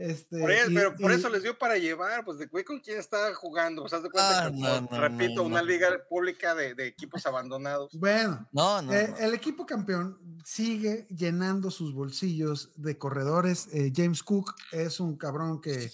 este, 0.10 0.39
Por 0.39 0.52
eso, 0.52 0.72
y- 0.72 0.74
pero 0.76 0.95
por 0.95 1.12
y- 1.12 1.16
eso 1.16 1.30
les 1.30 1.43
dio 1.43 1.58
para 1.58 1.78
llevar, 1.78 2.24
pues 2.26 2.38
de 2.38 2.47
güey 2.47 2.64
con 2.64 2.80
quién 2.80 2.99
estaba 2.99 3.34
jugando. 3.34 3.86
Haz 3.86 4.04
de 4.04 4.10
cuenta 4.10 4.45
Ah, 4.45 4.52
que, 4.52 4.58
no, 4.58 4.82
no, 4.82 4.99
repito, 5.02 5.36
no, 5.36 5.43
una 5.43 5.62
no. 5.62 5.68
liga 5.68 5.89
pública 6.10 6.54
de, 6.56 6.76
de 6.76 6.88
equipos 6.88 7.26
abandonados. 7.26 7.91
Bueno, 7.93 8.47
No, 8.52 8.82
no. 8.82 8.93
Eh, 8.93 9.08
no. 9.10 9.18
el 9.18 9.34
equipo 9.34 9.66
campeón 9.66 10.18
sigue 10.43 11.08
llenando 11.10 11.70
sus 11.72 11.93
bolsillos 11.93 12.72
de 12.76 12.97
corredores. 12.97 13.68
Eh, 13.74 13.91
James 13.95 14.24
Cook 14.24 14.54
es 14.72 14.99
un 14.99 15.18
cabrón 15.18 15.62
que, 15.62 15.91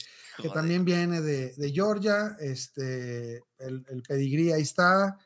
también 0.53 0.85
viene 0.85 1.21
de, 1.21 1.53
de 1.55 1.71
Georgia. 1.71 2.37
Este, 2.39 3.37
el, 3.57 3.85
el 3.89 4.03
pedigrí 4.07 4.51
ahí 4.51 4.61
está. 4.61 5.17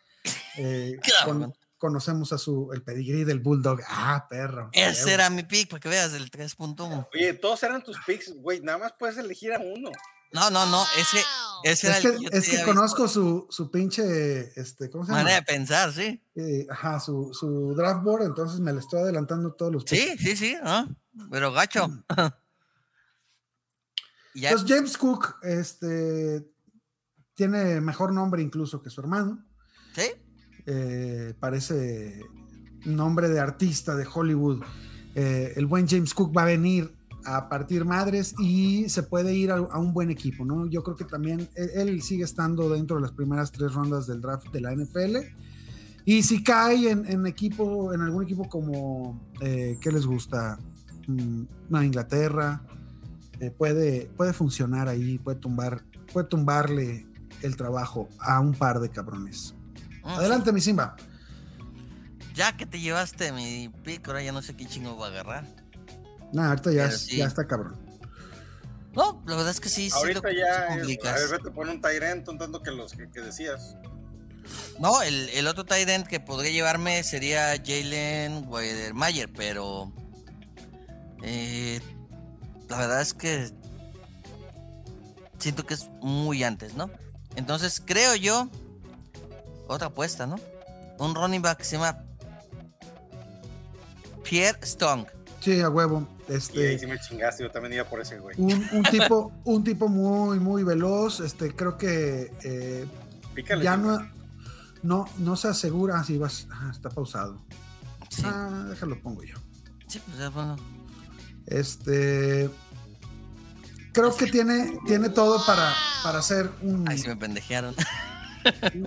Eh, 0.58 1.00
con- 1.26 1.54
conocemos 1.82 2.32
a 2.32 2.38
su 2.38 2.70
el 2.74 2.84
pedigrí 2.84 3.24
del 3.24 3.40
Bulldog. 3.40 3.80
Ah, 3.88 4.28
perro. 4.30 4.70
Ese 4.72 5.14
era 5.14 5.32
mi 5.32 5.42
pick, 5.42 5.68
para 5.68 5.80
que 5.80 5.90
veas, 5.90 6.14
el 6.14 6.30
3.1. 6.30 7.08
Oye, 7.12 7.34
todos 7.34 7.64
eran 7.64 7.84
tus 7.84 7.98
picks, 8.06 8.36
güey. 8.36 8.62
Nada 8.62 8.78
más 8.78 8.94
puedes 8.98 9.18
elegir 9.18 9.52
a 9.52 9.58
uno. 9.58 9.90
No, 10.32 10.52
no, 10.52 10.68
no. 10.68 10.86
Ese, 10.96 11.18
ese 11.64 11.88
era 11.88 11.98
Es 11.98 12.06
el 12.06 12.20
que, 12.20 12.38
es 12.38 12.50
que 12.50 12.64
conozco 12.64 13.08
su, 13.08 13.48
su 13.50 13.72
pinche, 13.72 14.54
este, 14.60 14.92
¿cómo 14.92 15.06
se 15.06 15.12
llama? 15.12 15.24
manera 15.24 15.40
de 15.40 15.46
pensar, 15.46 15.92
sí. 15.92 16.24
Eh, 16.36 16.68
ajá, 16.70 17.00
su, 17.00 17.34
su 17.34 17.74
draft 17.76 18.04
board, 18.04 18.26
entonces 18.26 18.60
me 18.60 18.72
le 18.72 18.80
estoy 18.80 19.02
adelantando 19.02 19.54
todos 19.54 19.74
los 19.74 19.84
Sí, 19.88 20.16
sí, 20.20 20.38
sí, 20.38 20.56
¿no? 20.64 20.88
Pero 21.32 21.52
gacho. 21.52 21.90
Y 24.36 24.42
ya, 24.42 24.52
Entonces 24.52 24.78
James 24.78 24.98
Cook 25.00 25.36
este, 25.42 26.48
tiene 27.34 27.82
mejor 27.82 28.14
nombre 28.14 28.44
incluso 28.44 28.84
que 28.84 28.92
su 28.92 29.02
hermano. 29.02 29.44
¿sí? 29.96 30.12
Eh, 30.66 31.34
parece 31.40 32.22
nombre 32.86 33.30
de 33.30 33.40
artista 33.40 33.96
de 33.96 34.08
Hollywood. 34.12 34.62
Eh, 35.16 35.54
el 35.56 35.66
buen 35.66 35.88
James 35.88 36.14
Cook 36.14 36.36
va 36.36 36.44
a 36.44 36.46
venir 36.46 36.94
a 37.26 37.50
partir 37.50 37.86
madres 37.86 38.34
y 38.40 38.90
se 38.90 39.04
puede 39.04 39.36
ir 39.36 39.52
a, 39.52 39.62
un 39.62 39.94
buen 39.94 40.10
equipo, 40.10 40.44
¿no? 40.44 40.66
Yo 40.68 40.84
creo 40.84 40.96
que 40.96 41.06
también 41.06 41.48
él, 41.56 41.70
él 41.76 42.02
sigue 42.02 42.24
estando 42.24 42.70
dentro 42.70 42.96
de 42.96 43.04
las 43.04 43.12
primeras 43.12 43.52
tres 43.52 43.74
rondas 43.74 44.08
del 44.08 44.22
draft 44.22 44.48
de 44.52 44.62
la 44.62 44.74
NFL. 44.74 45.18
Y 46.06 46.24
si 46.24 46.44
cae 46.44 46.90
en, 46.90 47.28
equipo, 47.28 47.94
en 47.94 48.02
algún 48.02 48.24
equipo 48.24 48.50
como, 48.50 49.22
eh, 49.40 49.78
¿qué 49.80 49.92
les 49.92 50.06
gusta? 50.06 50.58
Mm, 51.08 51.44
no, 51.70 51.84
Inglaterra, 51.84 52.64
eh, 53.40 53.52
puede, 53.52 54.10
puede 54.18 54.34
funcionar 54.34 54.88
ahí, 54.88 55.20
puede 55.20 55.38
tumbar, 55.38 55.84
puede 56.12 56.28
tumbarle 56.28 57.06
el 57.44 57.56
trabajo 57.56 58.10
a 58.20 58.40
un 58.40 58.54
par 58.54 58.80
de 58.80 58.90
cabrones. 58.90 59.56
Mm, 60.04 60.08
Adelante, 60.10 60.52
mi 60.52 60.62
Simba. 60.62 60.96
Ya 62.34 62.56
que 62.56 62.66
te 62.66 62.80
llevaste 62.80 63.32
mi 63.32 63.70
pick, 63.84 64.08
ahora 64.08 64.22
ya 64.24 64.32
no 64.32 64.42
sé 64.42 64.56
qué 64.56 64.66
chingo 64.66 64.96
voy 64.96 65.06
a 65.06 65.12
agarrar. 65.12 65.46
Nah, 66.34 66.50
ahorita 66.50 66.72
ya, 66.72 66.86
es- 66.86 67.02
sí. 67.02 67.18
ya 67.18 67.26
está 67.26 67.46
cabrón. 67.46 67.76
No, 68.94 69.22
la 69.26 69.36
verdad 69.36 69.52
es 69.52 69.60
que 69.60 69.70
sí, 69.70 69.90
sí. 69.90 69.96
Ahorita 69.98 70.22
lo- 70.22 70.32
ya, 70.32 70.84
sí 70.86 70.94
eh, 70.94 71.08
a 71.08 71.14
ver, 71.14 71.30
vete, 71.30 71.52
pon 71.52 71.70
un 71.70 71.82
Tyrant, 71.82 72.28
un 72.28 72.38
tanto 72.38 72.62
que 72.62 72.72
los 72.72 72.94
que, 72.94 73.10
que 73.10 73.22
decías. 73.22 73.76
No, 74.80 75.02
el, 75.02 75.30
el 75.30 75.48
otro 75.48 75.66
end 75.76 76.08
que 76.08 76.20
podría 76.20 76.52
llevarme 76.52 77.04
sería 77.04 77.54
Jalen 77.64 78.46
Weidermayer, 78.48 79.32
pero 79.32 79.94
eh, 81.22 81.80
la 82.68 82.78
verdad 82.78 83.02
es 83.02 83.14
que 83.14 83.52
siento 85.38 85.66
que 85.66 85.76
es 85.76 85.88
muy 86.02 86.44
antes, 86.44 86.74
¿no? 86.76 86.90
Entonces 87.36 87.82
creo 87.86 88.16
yo 88.16 88.50
otra 89.74 89.88
apuesta, 89.88 90.28
¿no? 90.28 90.36
Un 91.00 91.16
running 91.16 91.42
back 91.42 91.58
que 91.60 91.64
se 91.64 91.78
llama 91.78 91.98
Pierre 94.24 94.60
Strong. 94.66 95.06
Sí, 95.40 95.60
a 95.62 95.70
huevo. 95.70 96.08
Y 96.30 96.32
ahí 96.32 96.38
Este, 96.38 96.80
sí 96.80 96.88
me 96.88 97.00
chingaste, 97.00 97.44
yo 97.44 97.52
también 97.52 97.74
iba 97.74 97.84
por 97.86 98.00
ese, 98.00 98.20
güey. 98.20 98.36
un, 98.40 98.68
un 98.72 98.84
tipo, 98.92 99.32
un 99.44 99.64
tipo 99.64 99.88
muy, 99.88 100.40
muy 100.40 100.64
veloz. 100.64 101.20
Este, 101.20 101.56
creo 101.56 101.78
que 101.78 102.32
eh, 102.44 102.86
Pícale. 103.34 103.64
ya 103.64 103.76
no, 103.78 104.08
no, 104.84 105.06
no 105.18 105.36
se 105.36 105.48
asegura 105.48 106.04
si 106.04 106.18
vas. 106.18 106.48
ah, 106.52 106.70
está 106.72 106.90
pausado. 106.90 107.42
Sí, 108.10 108.22
Ah, 108.26 108.66
déjalo 108.70 109.02
pongo 109.02 109.24
yo. 109.24 109.36
sí, 109.88 110.00
pues 110.06 110.18
ya, 110.20 110.30
bueno. 110.30 110.58
Este. 111.48 112.50
Creo 113.94 114.16
que 114.16 114.28
tiene, 114.28 114.78
tiene 114.86 115.10
todo 115.10 115.44
para, 115.46 115.74
para 116.04 116.22
ser 116.22 116.50
un. 116.62 116.88
Ahí 116.88 116.98
sí 117.00 117.08
me 117.08 117.16
pendejearon. 117.18 117.76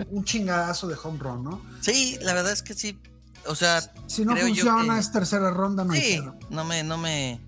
un, 0.09 0.23
chingadazo 0.23 0.87
de 0.87 0.95
home 1.01 1.19
run, 1.19 1.43
¿no? 1.43 1.61
Sí, 1.81 2.17
la 2.21 2.33
verdad 2.33 2.51
es 2.51 2.61
que 2.61 2.73
sí. 2.73 2.99
O 3.47 3.55
sea, 3.55 3.81
Si 4.07 4.25
no 4.25 4.33
Creo 4.33 4.47
funciona, 4.47 4.95
que- 4.95 4.99
es 4.99 5.11
tercera 5.11 5.51
ronda, 5.51 5.83
no 5.83 5.93
sí, 5.93 6.21
no 6.49 6.63
me, 6.65 6.83
no 6.83 6.97
me. 6.97 7.39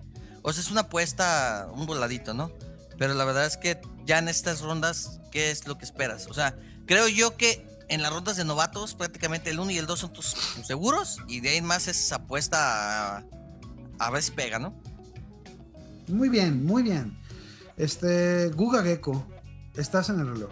O 0.43 0.53
sea, 0.53 0.61
es 0.61 0.71
una 0.71 0.81
apuesta, 0.81 1.67
un 1.73 1.85
voladito, 1.85 2.33
¿no? 2.33 2.51
Pero 2.97 3.13
la 3.13 3.25
verdad 3.25 3.45
es 3.45 3.57
que 3.57 3.79
ya 4.05 4.19
en 4.19 4.27
estas 4.27 4.61
rondas, 4.61 5.19
¿qué 5.31 5.51
es 5.51 5.67
lo 5.67 5.77
que 5.77 5.85
esperas? 5.85 6.27
O 6.27 6.33
sea, 6.33 6.55
creo 6.85 7.07
yo 7.07 7.35
que 7.35 7.65
en 7.89 8.01
las 8.01 8.11
rondas 8.13 8.37
de 8.37 8.45
novatos, 8.45 8.95
prácticamente 8.95 9.49
el 9.49 9.59
1 9.59 9.71
y 9.71 9.77
el 9.77 9.85
2 9.87 9.99
son 9.99 10.13
tus, 10.13 10.33
tus 10.33 10.67
seguros, 10.67 11.17
y 11.27 11.39
de 11.41 11.49
ahí 11.49 11.57
en 11.57 11.65
más 11.65 11.87
es 11.87 12.11
apuesta 12.11 13.17
a, 13.17 13.23
a 13.99 14.09
ver 14.11 14.21
si 14.23 14.31
pega, 14.31 14.59
¿no? 14.59 14.73
Muy 16.07 16.29
bien, 16.29 16.65
muy 16.65 16.83
bien. 16.83 17.17
Este, 17.75 18.49
Guga 18.49 18.81
Gecko, 18.83 19.25
estás 19.75 20.09
en 20.09 20.19
el 20.19 20.27
reloj. 20.27 20.51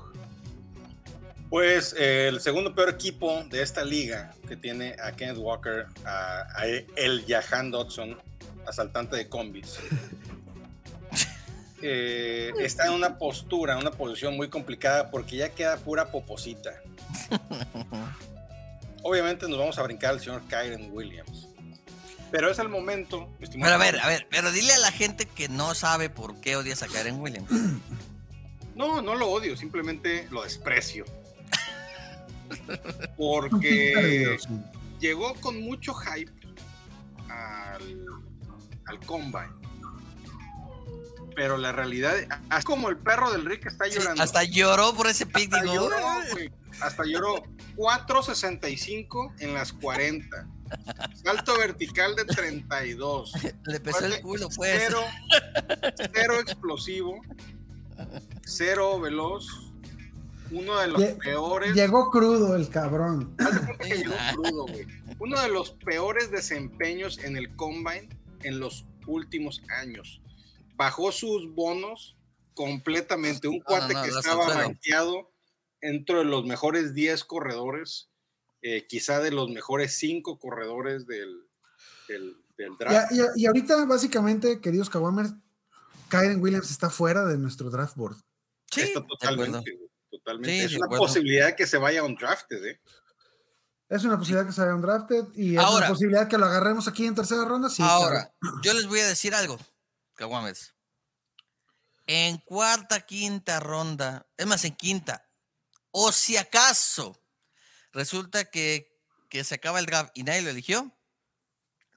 Pues 1.55 1.95
eh, 1.97 2.27
el 2.27 2.41
segundo 2.41 2.75
peor 2.75 2.89
equipo 2.89 3.45
de 3.49 3.61
esta 3.61 3.85
liga, 3.85 4.33
que 4.45 4.57
tiene 4.57 4.93
a 5.01 5.13
Kenneth 5.13 5.37
Walker, 5.37 5.85
a, 6.03 6.41
a 6.53 6.65
el 6.65 7.23
Jahan 7.25 7.71
Dodson, 7.71 8.17
asaltante 8.67 9.15
de 9.15 9.29
combis, 9.29 9.79
eh, 11.81 12.51
está 12.59 12.87
en 12.87 12.91
una 12.91 13.17
postura, 13.17 13.77
una 13.77 13.91
posición 13.91 14.35
muy 14.35 14.49
complicada 14.49 15.09
porque 15.09 15.37
ya 15.37 15.47
queda 15.47 15.77
pura 15.77 16.11
poposita. 16.11 16.73
Obviamente 19.03 19.47
nos 19.47 19.57
vamos 19.57 19.79
a 19.79 19.83
brincar 19.83 20.09
al 20.09 20.19
señor 20.19 20.41
Kyren 20.49 20.89
Williams. 20.91 21.47
Pero 22.31 22.51
es 22.51 22.59
el 22.59 22.67
momento. 22.67 23.33
estimado 23.39 23.71
Pero 23.71 23.81
a 23.81 23.91
ver, 23.91 24.01
a 24.01 24.07
ver, 24.09 24.27
pero 24.29 24.51
dile 24.51 24.73
a 24.73 24.79
la 24.79 24.91
gente 24.91 25.25
que 25.25 25.47
no 25.47 25.73
sabe 25.73 26.09
por 26.09 26.37
qué 26.41 26.57
odias 26.57 26.83
a 26.83 26.87
Karen 26.87 27.21
Williams. 27.21 27.49
No, 28.75 29.01
no 29.01 29.15
lo 29.15 29.29
odio, 29.29 29.55
simplemente 29.55 30.27
lo 30.31 30.43
desprecio. 30.43 31.05
Porque 33.17 34.37
llegó 34.99 35.33
con 35.35 35.61
mucho 35.61 35.93
hype 35.93 36.31
al, 37.29 38.05
al 38.85 38.99
combine. 39.01 39.49
Pero 41.35 41.57
la 41.57 41.73
realidad, 41.73 42.15
así 42.49 42.63
como 42.63 42.87
el 42.89 42.97
perro 42.97 43.29
del 43.31 43.43
Rick 43.45 43.65
está 43.65 43.85
Sí, 43.85 43.95
llorando. 43.99 44.23
hasta 44.23 44.43
lloró 44.43 44.93
por 44.95 45.07
ese 45.07 45.25
pick, 45.25 45.53
hasta 45.53 45.61
digo. 45.63 45.89
lloró, 45.89 45.97
güey. 46.31 46.51
Hasta 46.81 47.03
lloró 47.05 47.43
4.65 47.75 49.33
en 49.39 49.53
las 49.53 49.73
40. 49.73 50.47
Salto 51.23 51.57
vertical 51.57 52.15
de 52.15 52.25
32. 52.25 53.33
Le 53.65 53.79
pesó 53.81 54.05
el 54.05 54.21
culo, 54.21 54.47
pues. 54.55 54.81
Cero, 54.85 55.01
cero 56.13 56.39
explosivo. 56.39 57.21
Cero 58.45 58.99
veloz. 58.99 59.45
Uno 60.51 60.79
de 60.79 60.87
los 60.87 61.01
Lle- 61.01 61.17
peores. 61.17 61.73
Llegó 61.73 62.11
crudo 62.11 62.55
el 62.55 62.69
cabrón. 62.69 63.35
Haz 63.39 63.53
de 63.55 63.65
cuenta 63.65 63.83
que 63.85 63.97
llegó 63.97 64.13
crudo, 64.33 64.65
güey. 64.67 64.85
Uno 65.19 65.41
de 65.41 65.49
los 65.49 65.71
peores 65.71 66.29
desempeños 66.31 67.17
en 67.19 67.35
el 67.37 67.55
combine 67.55 68.09
en 68.43 68.59
los 68.59 68.85
últimos 69.07 69.61
años. 69.69 70.21
Bajó 70.75 71.11
sus 71.11 71.53
bonos 71.53 72.17
completamente. 72.53 73.47
Un 73.47 73.57
No, 73.59 73.63
cuate 73.63 73.93
no, 73.93 73.99
no, 73.99 74.05
que 74.05 74.11
estaba 74.11 74.45
suelo. 74.45 74.59
rankeado 74.61 75.31
entre 75.81 76.23
los 76.25 76.45
mejores 76.45 76.93
10 76.93 77.23
corredores, 77.25 78.09
eh, 78.61 78.85
quizá 78.87 79.19
de 79.19 79.31
los 79.31 79.49
mejores 79.49 79.97
5 79.97 80.39
corredores 80.39 81.05
del, 81.05 81.47
del, 82.07 82.35
draft. 82.79 83.11
y 83.35 83.45
ahorita, 83.45 83.85
básicamente, 83.85 84.59
queridos 84.61 84.89
Kawamers, 84.89 85.33
Kyren 86.09 86.41
Williams 86.41 86.71
está 86.71 86.89
fuera 86.89 87.25
de 87.25 87.37
nuestro 87.37 87.69
draft 87.69 87.95
board. 87.95 88.15
Sí, 88.71 88.81
Está 88.81 89.01
de 89.01 89.05
totalmente, 89.07 89.71
totalmente. 90.25 90.59
Sí, 90.59 90.65
es 90.65 90.75
una 90.77 90.85
acuerdo. 90.85 91.05
posibilidad 91.05 91.55
que 91.55 91.67
se 91.67 91.77
vaya 91.77 92.03
undrafted, 92.03 92.65
¿eh? 92.65 92.81
Es 93.87 94.03
una 94.03 94.17
posibilidad 94.17 94.47
que 94.47 94.51
se 94.53 94.61
haya 94.63 94.73
un 94.73 94.81
drafted 94.81 95.25
y 95.35 95.53
es 95.55 95.59
Ahora. 95.61 95.77
una 95.77 95.87
posibilidad 95.89 96.27
que 96.27 96.39
lo 96.39 96.47
agarremos 96.47 96.87
aquí 96.87 97.05
en 97.05 97.13
tercera 97.13 97.45
ronda. 97.45 97.69
Sí, 97.69 97.83
Ahora, 97.83 98.33
claro. 98.39 98.57
yo 98.63 98.73
les 98.73 98.87
voy 98.87 98.99
a 98.99 99.07
decir 99.07 99.35
algo, 99.35 99.59
Caguames. 100.15 100.73
En 102.07 102.37
cuarta, 102.39 103.01
quinta 103.01 103.59
ronda, 103.59 104.27
es 104.37 104.45
más, 104.47 104.65
en 104.65 104.75
quinta, 104.75 105.27
o 105.91 106.11
si 106.11 106.35
acaso 106.37 107.19
resulta 107.93 108.45
que, 108.45 108.99
que 109.29 109.43
se 109.43 109.55
acaba 109.55 109.79
el 109.79 109.85
draft 109.85 110.11
y 110.15 110.23
nadie 110.23 110.41
lo 110.41 110.49
eligió, 110.49 110.91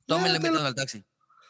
tómenle, 0.06 0.40
métanlo 0.40 0.66
al 0.66 0.74
taxi. 0.74 1.04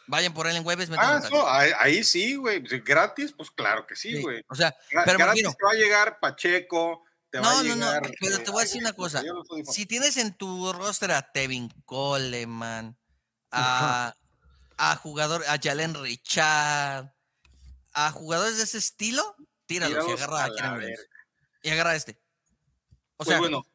Vayan 0.08 0.32
por 0.34 0.46
él 0.46 0.56
en 0.56 0.66
Webes, 0.66 0.88
Ah, 0.96 1.20
no, 1.30 1.46
ahí, 1.48 1.70
ahí 1.78 2.02
sí, 2.04 2.34
güey. 2.36 2.66
Si 2.66 2.80
¿Gratis? 2.80 3.32
Pues 3.36 3.50
claro 3.50 3.86
que 3.86 3.94
sí, 3.94 4.16
Sí, 4.16 4.22
güey. 4.22 4.42
O 4.48 4.54
sea, 4.54 4.74
Gra- 4.90 5.02
pero 5.04 5.18
gratis 5.18 5.44
refiero- 5.44 5.52
te 5.54 5.64
va 5.64 5.70
a 5.70 5.74
llegar 5.74 6.18
Pacheco, 6.18 7.04
te 7.30 7.38
va 7.38 7.44
No, 7.44 7.50
a 7.58 7.62
no, 7.62 7.76
no, 7.76 7.84
llegar... 7.86 8.10
pero 8.18 8.36
eh, 8.36 8.38
te 8.38 8.50
voy 8.50 8.60
a 8.60 8.62
ay, 8.62 8.66
decir 8.68 8.80
una 8.82 8.92
cosa. 8.94 9.22
no 9.22 9.42
si 9.70 9.84
tienes 9.86 10.16
en 10.16 10.34
tu 10.34 10.72
roster 10.72 11.12
a 11.12 11.30
Tevin 11.30 11.68
Coleman, 11.84 12.96
a, 13.50 14.14
a 14.78 14.96
jugador, 14.96 15.44
a 15.46 15.58
Jalen 15.62 15.94
Richard, 15.94 17.14
a 17.92 18.10
jugadores 18.10 18.56
de 18.56 18.62
ese 18.64 18.78
estilo, 18.78 19.36
tíralos 19.66 20.08
y 20.08 20.12
agarra 20.12 20.44
a 20.44 20.48
verga. 20.74 21.02
Y 21.62 21.68
agarra 21.70 21.90
a 21.90 21.96
este. 21.96 22.18
O 23.18 23.24
Pues 23.24 23.28
sea, 23.28 23.38
bueno, 23.40 23.66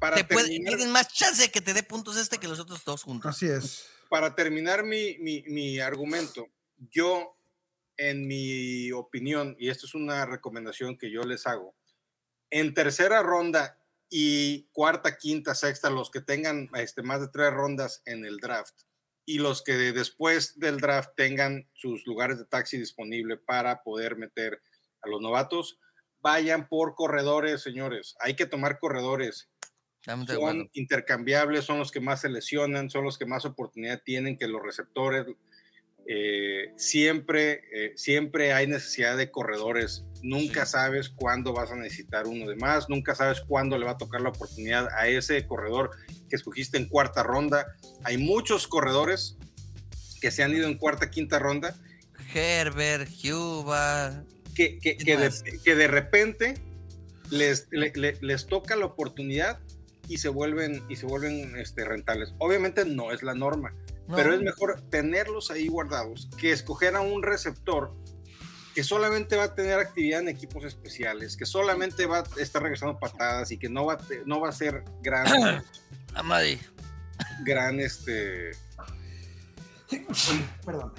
para 0.00 0.16
te 0.16 0.24
puede- 0.24 0.48
terminar, 0.48 0.74
tienes 0.74 0.92
más 0.92 1.06
chance 1.12 1.42
de 1.42 1.50
que 1.52 1.60
te 1.60 1.72
dé 1.72 1.82
puntos 1.84 2.16
este 2.16 2.38
que 2.38 2.48
los 2.48 2.58
otros 2.58 2.82
dos 2.84 3.04
juntos. 3.04 3.30
Así 3.36 3.46
es. 3.46 3.86
Para 4.10 4.34
terminar 4.34 4.84
mi, 4.84 5.16
mi- 5.18 5.44
mi 5.46 5.78
argumento, 5.80 6.48
yo, 6.90 7.36
en 7.96 8.26
mi 8.26 8.90
opinión, 8.92 9.56
y 9.58 9.70
esto 9.70 9.86
es 9.86 9.94
una 9.94 10.26
recomendación 10.26 10.98
que 10.98 11.10
yo 11.10 11.22
les 11.22 11.46
hago, 11.46 11.74
en 12.50 12.74
tercera 12.74 13.22
ronda 13.22 13.78
y 14.10 14.64
cuarta, 14.72 15.16
quinta, 15.16 15.54
sexta, 15.54 15.88
los 15.88 16.10
que 16.10 16.20
tengan 16.20 16.68
este, 16.74 17.02
más 17.02 17.20
de 17.20 17.28
tres 17.28 17.52
rondas 17.52 18.02
en 18.04 18.24
el 18.24 18.38
draft 18.38 18.74
y 19.24 19.38
los 19.38 19.62
que 19.62 19.74
después 19.74 20.58
del 20.58 20.78
draft 20.80 21.10
tengan 21.16 21.70
sus 21.74 22.04
lugares 22.04 22.38
de 22.38 22.46
taxi 22.46 22.76
disponible 22.78 23.36
para 23.36 23.84
poder 23.84 24.16
meter 24.16 24.60
a 25.02 25.08
los 25.08 25.20
novatos, 25.20 25.78
vayan 26.18 26.68
por 26.68 26.96
corredores, 26.96 27.62
señores. 27.62 28.16
Hay 28.18 28.34
que 28.34 28.46
tomar 28.46 28.80
corredores 28.80 29.48
Son 30.04 30.68
intercambiables, 30.72 31.64
son 31.64 31.78
los 31.78 31.90
que 31.90 32.00
más 32.00 32.20
se 32.22 32.28
lesionan, 32.28 32.88
son 32.90 33.04
los 33.04 33.18
que 33.18 33.26
más 33.26 33.44
oportunidad 33.44 34.00
tienen 34.04 34.36
que 34.38 34.48
los 34.48 34.62
receptores. 34.62 35.26
Eh, 36.06 36.72
siempre, 36.76 37.60
eh, 37.72 37.92
siempre 37.96 38.52
hay 38.52 38.66
necesidad 38.66 39.16
de 39.16 39.30
corredores. 39.30 40.04
Nunca 40.22 40.64
Sí. 40.64 40.72
sabes 40.72 41.08
cuándo 41.10 41.52
vas 41.52 41.70
a 41.70 41.76
necesitar 41.76 42.26
uno 42.26 42.48
de 42.48 42.56
más, 42.56 42.88
nunca 42.88 43.14
sabes 43.14 43.40
cuándo 43.42 43.78
le 43.78 43.84
va 43.84 43.92
a 43.92 43.98
tocar 43.98 44.20
la 44.22 44.30
oportunidad 44.30 44.88
a 44.96 45.06
ese 45.08 45.46
corredor 45.46 45.90
que 46.28 46.36
escogiste 46.36 46.78
en 46.78 46.88
cuarta 46.88 47.22
ronda. 47.22 47.66
Hay 48.02 48.16
muchos 48.16 48.66
corredores 48.66 49.36
que 50.20 50.30
se 50.30 50.42
han 50.42 50.52
ido 50.54 50.66
en 50.66 50.78
cuarta, 50.78 51.10
quinta 51.10 51.38
ronda 51.38 51.74
Herbert, 52.34 53.08
Cuba. 53.22 54.24
que, 54.54 54.78
que, 54.78 54.96
que 54.96 55.16
de, 55.16 55.30
que 55.64 55.74
de 55.74 55.88
repente 55.88 56.54
les, 57.30 57.68
le- 57.70 57.92
le- 57.94 58.18
les 58.20 58.46
toca 58.46 58.74
la 58.76 58.86
oportunidad 58.86 59.60
y 60.10 60.18
se 60.18 60.28
vuelven, 60.28 60.82
y 60.88 60.96
se 60.96 61.06
vuelven 61.06 61.56
este, 61.56 61.84
rentables. 61.84 62.34
Obviamente 62.38 62.84
no 62.84 63.12
es 63.12 63.22
la 63.22 63.32
norma, 63.32 63.72
No, 64.08 64.16
pero 64.16 64.34
es 64.34 64.40
mejor 64.42 64.80
tenerlos 64.90 65.52
ahí 65.52 65.68
guardados 65.68 66.28
que 66.36 66.50
escoger 66.50 66.96
a 66.96 67.00
un 67.00 67.22
receptor 67.22 67.94
que 68.74 68.82
solamente 68.82 69.36
va 69.36 69.44
a 69.44 69.54
tener 69.54 69.78
actividad 69.78 70.20
en 70.20 70.28
equipos 70.28 70.64
especiales, 70.64 71.36
que 71.36 71.46
solamente 71.46 72.06
va 72.06 72.18
a 72.18 72.40
estar 72.40 72.60
regresando 72.60 72.98
patadas 72.98 73.52
y 73.52 73.58
que 73.58 73.68
no 73.68 73.86
va 73.86 73.98
no 74.26 74.40
va 74.40 74.48
a 74.48 74.52
ser 74.52 74.82
gran, 75.00 75.62
Amadi. 76.14 76.58
gran 77.44 77.78
este... 77.78 78.50
Perdón. 80.66 80.92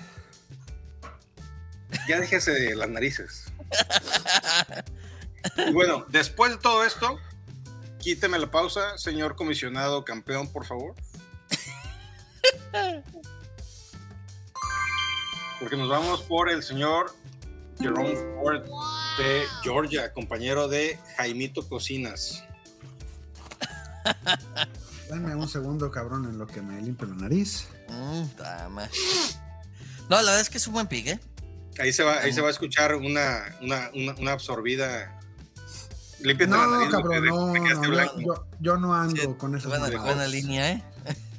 Ya 2.07 2.21
déjese 2.21 2.51
de 2.51 2.75
las 2.75 2.89
narices. 2.89 3.51
Y 5.57 5.71
bueno, 5.73 6.05
después 6.07 6.51
de 6.51 6.57
todo 6.57 6.85
esto, 6.85 7.19
quíteme 8.02 8.40
la 8.40 8.49
pausa, 8.49 8.98
señor 8.98 9.36
comisionado 9.36 10.03
campeón, 10.03 10.52
por 10.52 10.65
favor. 10.65 10.95
Porque 15.60 15.78
nos 15.78 15.90
vamos 15.90 16.22
por 16.23 16.49
el 16.49 16.64
señor 16.64 17.14
Jerome 17.80 18.15
Ford 18.15 18.64
de 19.18 19.44
Georgia, 19.64 20.11
compañero 20.14 20.68
de 20.68 20.98
Jaimito 21.18 21.68
Cocinas. 21.68 22.44
Dame 25.10 25.36
un 25.36 25.48
segundo, 25.48 25.91
cabrón, 25.91 26.26
en 26.26 26.38
lo 26.38 26.48
que 26.48 26.61
me 26.61 26.82
limpio 26.82 27.07
la 27.07 27.15
nariz. 27.15 27.68
Mm, 27.90 28.23
No, 30.10 30.15
la 30.18 30.23
verdad 30.23 30.41
es 30.41 30.49
que 30.49 30.57
es 30.57 30.68
un 30.68 30.73
buen 30.73 30.88
pick, 30.88 31.07
¿eh? 31.07 31.19
Ahí 31.80 31.94
se 31.94 32.03
va, 32.03 32.19
ahí 32.19 32.34
se 32.34 32.41
va 32.41 32.48
a 32.48 32.52
escuchar 32.52 32.95
una, 32.95 33.56
una, 33.61 33.91
una, 33.94 34.15
una 34.15 34.32
absorbida. 34.34 35.19
Límpiate 36.23 36.52
la 36.52 36.57
No, 36.65 36.72
nariz, 36.77 36.89
cabrón, 36.91 37.26
no, 37.26 37.53
no, 37.53 37.84
yo, 37.84 38.19
yo- 38.19 38.45
yo 38.60 38.77
no 38.77 38.93
ando 38.93 39.15
Sí, 39.22 39.27
con 39.38 39.56
esas 39.56 39.69
Buena, 39.69 39.85
mamadas. 39.88 40.03
buena 40.06 40.27
línea, 40.27 40.72
¿eh? 40.72 40.84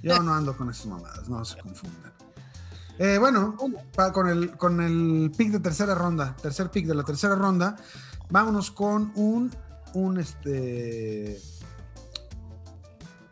Yo 0.03 0.21
no 0.23 0.35
ando 0.35 0.57
con 0.57 0.71
esas 0.71 0.87
mamadas, 0.87 1.29
no 1.29 1.45
se 1.45 1.59
confundan. 1.61 2.13
Eh, 2.99 3.19
bueno, 3.19 3.57
pa- 3.95 4.13
con, 4.13 4.29
el, 4.29 4.57
con 4.57 4.81
el 4.81 5.31
pick 5.37 5.51
de 5.53 5.61
tercera 5.61 5.95
ronda, 5.95 6.37
tercer 6.43 6.71
pick 6.71 6.87
de 6.87 6.95
la 6.95 7.05
tercera 7.05 7.35
ronda, 7.37 7.77
vámonos 8.31 8.71
con 8.71 9.13
un 9.15 9.55
un 9.95 10.19
este 10.19 11.39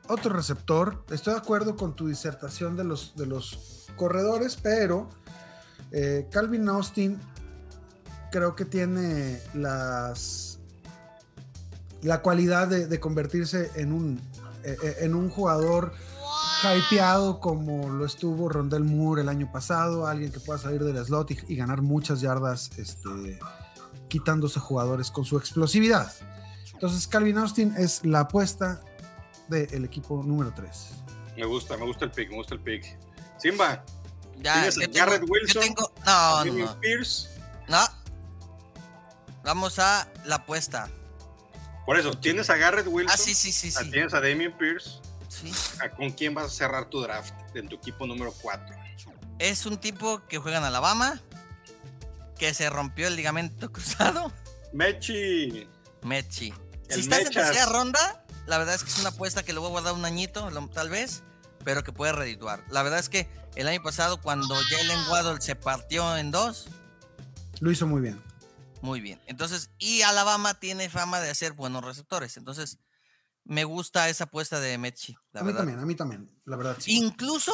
otro 0.08 0.34
receptor. 0.34 1.04
Estoy 1.10 1.34
de 1.34 1.40
acuerdo 1.40 1.76
con 1.76 1.94
tu 1.96 2.06
disertación 2.08 2.76
de 2.76 2.84
los, 2.84 3.14
de 3.16 3.26
los 3.26 3.86
corredores, 3.96 4.56
pero 4.62 5.08
eh, 5.92 6.28
Calvin 6.30 6.68
Austin 6.68 7.18
creo 8.30 8.54
que 8.54 8.64
tiene 8.64 9.40
las 9.54 10.49
la 12.02 12.22
cualidad 12.22 12.68
de, 12.68 12.86
de 12.86 13.00
convertirse 13.00 13.70
en 13.74 13.92
un 13.92 14.20
eh, 14.64 14.76
eh, 14.82 14.96
en 15.00 15.14
un 15.14 15.30
jugador 15.30 15.92
hypeado 16.62 17.40
como 17.40 17.88
lo 17.88 18.04
estuvo 18.04 18.48
Rondell 18.50 18.84
Moore 18.84 19.22
el 19.22 19.28
año 19.30 19.50
pasado, 19.50 20.06
alguien 20.06 20.30
que 20.30 20.40
pueda 20.40 20.58
salir 20.58 20.84
del 20.84 21.02
slot 21.04 21.30
y, 21.30 21.38
y 21.48 21.56
ganar 21.56 21.80
muchas 21.82 22.20
yardas 22.20 22.70
este, 22.76 23.38
quitándose 24.08 24.60
jugadores 24.60 25.10
con 25.10 25.24
su 25.24 25.38
explosividad. 25.38 26.12
Entonces 26.74 27.06
Calvin 27.06 27.38
Austin 27.38 27.74
es 27.78 28.04
la 28.04 28.20
apuesta 28.20 28.80
del 29.48 29.84
equipo 29.84 30.22
número 30.22 30.52
3. 30.54 30.88
Me 31.36 31.46
gusta, 31.46 31.76
me 31.78 31.84
gusta 31.86 32.04
el 32.04 32.10
pick, 32.10 32.28
me 32.30 32.36
gusta 32.36 32.54
el 32.54 32.60
pick. 32.60 32.98
Simba, 33.38 33.82
Ya, 34.42 34.54
¿Tienes 34.54 34.74
yo 34.76 34.82
a 34.82 34.84
tengo- 34.84 34.96
Garrett 34.98 35.22
yo 35.26 35.32
Wilson? 35.32 35.62
tengo- 35.62 35.92
no, 36.06 36.44
no, 36.44 36.80
Pierce. 36.80 37.28
no. 37.68 37.78
Vamos 39.44 39.78
a 39.78 40.06
la 40.26 40.36
apuesta. 40.36 40.88
Por 41.90 41.98
eso, 41.98 42.12
tienes 42.16 42.48
a 42.50 42.56
Garrett 42.56 42.86
Wilson, 42.86 43.12
Ah, 43.12 43.16
sí, 43.20 43.34
sí, 43.34 43.50
sí, 43.50 43.72
ah, 43.76 43.80
sí. 43.82 43.90
tienes 43.90 44.14
a 44.14 44.20
Damien 44.20 44.56
Pierce. 44.56 45.00
sí. 45.28 45.52
¿A 45.82 45.90
¿Con 45.90 46.12
quién 46.12 46.32
vas 46.34 46.44
a 46.46 46.48
cerrar 46.48 46.84
tu 46.88 47.00
draft 47.00 47.34
en 47.56 47.66
tu 47.68 47.74
equipo 47.74 48.06
número 48.06 48.32
4? 48.42 48.76
Es 49.40 49.66
un 49.66 49.76
tipo 49.76 50.22
que 50.28 50.38
juega 50.38 50.58
en 50.58 50.62
Alabama, 50.64 51.20
que 52.38 52.54
se 52.54 52.70
rompió 52.70 53.08
el 53.08 53.16
ligamento 53.16 53.72
cruzado. 53.72 54.32
Mechi. 54.72 55.68
Mechi. 56.02 56.54
El 56.90 56.94
Si 56.94 57.00
estás 57.00 57.18
en 57.22 57.24
Mechas. 57.24 57.46
tercera 57.48 57.66
ronda, 57.66 58.24
la 58.46 58.58
verdad 58.58 58.76
es 58.76 58.84
que 58.84 58.90
es 58.90 58.98
una 59.00 59.08
apuesta 59.08 59.42
que 59.42 59.52
le 59.52 59.58
voy 59.58 59.66
a 59.66 59.70
guardar 59.72 59.94
un 59.94 60.04
añito, 60.04 60.48
tal 60.72 60.90
vez, 60.90 61.24
pero 61.64 61.82
que 61.82 61.90
puede 61.92 62.12
redituar. 62.12 62.62
La 62.70 62.84
verdad 62.84 63.00
es 63.00 63.08
que 63.08 63.28
el 63.56 63.66
año 63.66 63.82
pasado, 63.82 64.20
cuando 64.20 64.54
Jalen 64.54 65.08
Waddle 65.10 65.40
se 65.40 65.56
partió 65.56 66.16
en 66.16 66.30
dos, 66.30 66.68
Lo 67.58 67.72
hizo 67.72 67.88
muy 67.88 68.00
bien. 68.00 68.22
Muy 68.82 69.00
bien. 69.00 69.20
Entonces, 69.26 69.70
y 69.78 70.02
Alabama 70.02 70.54
tiene 70.54 70.88
fama 70.88 71.20
de 71.20 71.30
hacer 71.30 71.52
buenos 71.52 71.84
receptores. 71.84 72.36
Entonces, 72.36 72.78
me 73.44 73.64
gusta 73.64 74.08
esa 74.08 74.24
apuesta 74.24 74.60
de 74.60 74.78
Mechi, 74.78 75.16
la 75.32 75.40
a 75.40 75.44
mí 75.44 75.52
también, 75.52 75.78
a 75.78 75.86
mí 75.86 75.94
también, 75.94 76.30
la 76.44 76.56
verdad. 76.56 76.76
sí. 76.78 76.96
Incluso, 76.96 77.52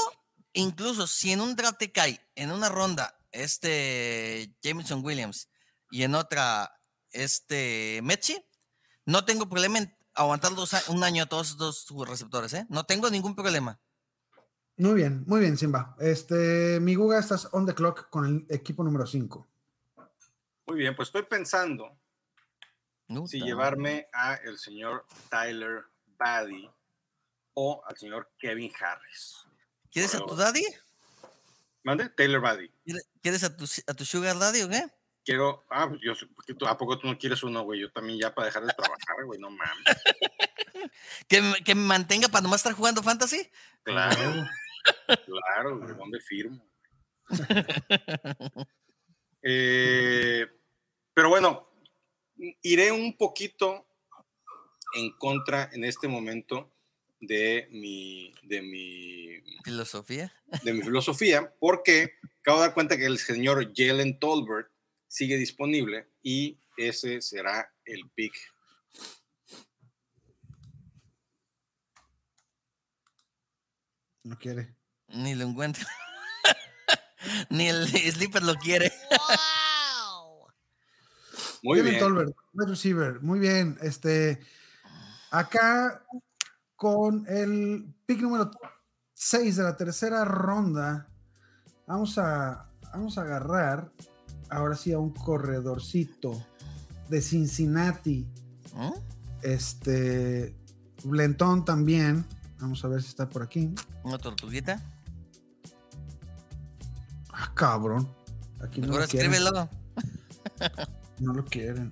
incluso 0.53 1.07
si 1.07 1.33
en 1.33 1.41
un 1.41 1.57
draft 1.57 1.79
te 1.79 1.93
cae 1.93 2.21
en 2.35 2.51
una 2.51 2.69
ronda 2.69 3.19
este 3.31 4.55
Jameson 4.63 5.05
Williams 5.05 5.49
y 5.91 6.03
en 6.03 6.15
otra 6.15 6.73
este 7.11 8.01
Mechi, 8.03 8.37
no 9.05 9.25
tengo 9.25 9.49
problema 9.49 9.79
en 9.79 9.97
aguantar 10.15 10.55
dos 10.55 10.75
un 10.89 11.05
año 11.05 11.25
a 11.25 11.27
todos 11.27 11.51
estos 11.51 11.87
receptores, 12.09 12.53
¿eh? 12.55 12.67
No 12.69 12.85
tengo 12.85 13.09
ningún 13.11 13.35
problema. 13.35 13.81
Muy 14.79 14.95
bien, 14.95 15.25
muy 15.27 15.41
bien, 15.41 15.57
Simba. 15.57 15.97
Este, 15.99 16.81
mi 16.81 16.95
Guga, 16.95 17.19
estás 17.19 17.49
on 17.53 17.65
the 17.65 17.75
clock 17.75 18.11
con 18.11 18.27
el 18.27 18.47
equipo 18.51 18.85
número 18.85 19.07
5. 19.07 19.47
Muy 20.67 20.79
bien, 20.79 20.95
pues 20.97 21.09
estoy 21.09 21.23
pensando 21.23 21.97
si 23.29 23.41
llevarme 23.41 24.09
a 24.13 24.35
el 24.35 24.59
señor 24.59 25.07
Tyler 25.31 25.85
Baddy 26.19 26.69
o 27.55 27.83
al 27.87 27.97
señor 27.97 28.33
Kevin 28.39 28.73
Harris. 28.81 29.45
¿Quieres 29.91 30.15
a 30.15 30.19
tu 30.27 30.35
daddy? 30.35 30.65
¿Mande? 31.85 32.09
Taylor 32.11 32.41
Baddy. 32.41 32.69
¿Quieres- 32.85 33.09
¿Quieres 33.23 33.45
a 33.45 33.57
tu, 33.57 33.65
a 33.87 33.95
tu 33.95 34.05
sugar 34.05 34.37
daddy 34.39 34.63
o 34.63 34.69
qué? 34.69 34.83
Quiero, 35.25 35.65
ah, 35.71 35.89
pues 35.89 36.01
yo, 36.03 36.13
tú- 36.57 36.67
¿a 36.67 36.77
poco 36.77 36.99
tú 36.99 37.07
no 37.07 37.17
quieres 37.19 37.43
uno, 37.43 37.63
güey? 37.63 37.81
Yo 37.81 37.91
también 37.93 38.19
ya 38.19 38.35
para 38.35 38.47
dejar 38.47 38.65
de 38.65 38.73
trabajar, 38.75 39.25
güey, 39.25 39.39
no 39.41 39.51
mames. 39.51 39.85
¿Que, 41.29 41.41
me- 41.43 41.63
que 41.65 41.75
me 41.75 41.83
mantenga 41.83 42.29
para 42.29 42.43
nomás 42.43 42.61
estar 42.61 42.73
jugando 42.75 43.03
fantasy? 43.03 43.49
Claro, 43.85 44.47
claro, 45.07 45.79
güey, 45.79 45.95
¿dónde 45.97 46.21
firmo? 46.21 46.65
Eh, 49.43 50.47
pero 51.15 51.29
bueno, 51.29 51.69
iré 52.63 52.93
un 52.93 53.17
poquito 53.17 53.87
en 54.95 55.11
contra 55.13 55.71
en 55.73 55.85
este 55.85 56.09
momento 56.09 56.73
de 57.21 57.69
mi, 57.71 58.35
de 58.43 58.63
mi, 58.63 59.63
Filosofía. 59.65 60.33
de 60.63 60.73
mi 60.73 60.83
filosofía, 60.83 61.55
porque 61.59 62.13
acabo 62.41 62.59
de 62.59 62.67
dar 62.67 62.75
cuenta 62.75 62.97
que 62.97 63.07
el 63.07 63.19
señor 63.19 63.73
Jalen 63.75 64.19
Tolbert 64.19 64.71
sigue 65.09 65.37
disponible 65.37 66.09
y 66.23 66.59
ese 66.77 67.21
será 67.21 67.73
el 67.85 68.09
pick. 68.11 68.35
No 74.25 74.37
quiere. 74.39 74.75
Ni 75.09 75.35
lo 75.35 75.45
encuentro. 75.45 75.87
Ni 77.51 77.69
el 77.69 77.87
sleeper 77.89 78.43
lo 78.43 78.55
quiere. 78.57 78.93
Muy 81.63 81.79
Jalen 81.79 81.93
bien. 81.93 82.05
Tolbert, 82.05 82.37
wide 82.55 82.71
receiver. 82.71 83.21
Muy 83.23 83.39
bien. 83.39 83.79
Este, 83.83 84.41
acá 85.31 86.05
con 86.77 87.27
el 87.29 87.95
pick 88.07 88.21
número 88.21 88.51
6 89.15 89.57
de 89.57 89.63
la 89.63 89.77
tercera 89.77 90.25
ronda, 90.25 91.09
vamos 91.87 92.19
a, 92.19 92.71
vamos 92.93 93.19
a 93.19 93.23
agarrar 93.23 93.91
ahora 94.51 94.77
sí 94.77 94.93
a 94.93 94.99
un 94.99 95.13
corredorcito 95.13 96.45
de 97.09 97.21
Cincinnati. 97.21 98.27
¿Mm? 98.75 98.93
Este, 99.43 100.55
Blentón 101.05 101.65
también. 101.65 102.27
Vamos 102.61 102.85
a 102.85 102.89
ver 102.89 103.03
si 103.03 103.09
está 103.09 103.29
por 103.29 103.43
aquí. 103.43 103.75
Una 104.03 104.19
tortuguita. 104.19 104.83
Cabrón. 107.57 108.09
Aquí 108.63 108.81
no 108.81 108.87
Mejor 108.89 109.03
lo 109.03 109.09
quieren. 109.09 109.33
escríbelo. 109.33 109.69
No 111.19 111.33
lo 111.33 111.45
quieren. 111.47 111.91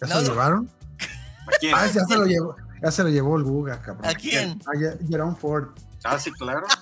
¿Ya 0.00 0.06
No, 0.06 0.14
se 0.14 0.14
lo 0.14 0.20
no. 0.22 0.28
llevaron? 0.30 0.70
¿A 1.00 1.50
quién? 1.60 1.74
Ah, 1.74 1.86
ya 1.92 2.04
se 2.06 2.16
lo 2.16 2.24
llevó. 2.26 2.56
Ya 2.82 2.90
se 2.90 3.02
lo 3.02 3.08
llevó 3.08 3.36
el 3.36 3.42
Guga, 3.44 3.80
cabrón. 3.82 4.06
¿A 4.06 4.14
quién? 4.14 4.60
A 4.66 4.78
Jerome 5.08 5.36
Ford. 5.36 5.70
Ah, 6.04 6.18
sí, 6.18 6.30
claro. 6.32 6.66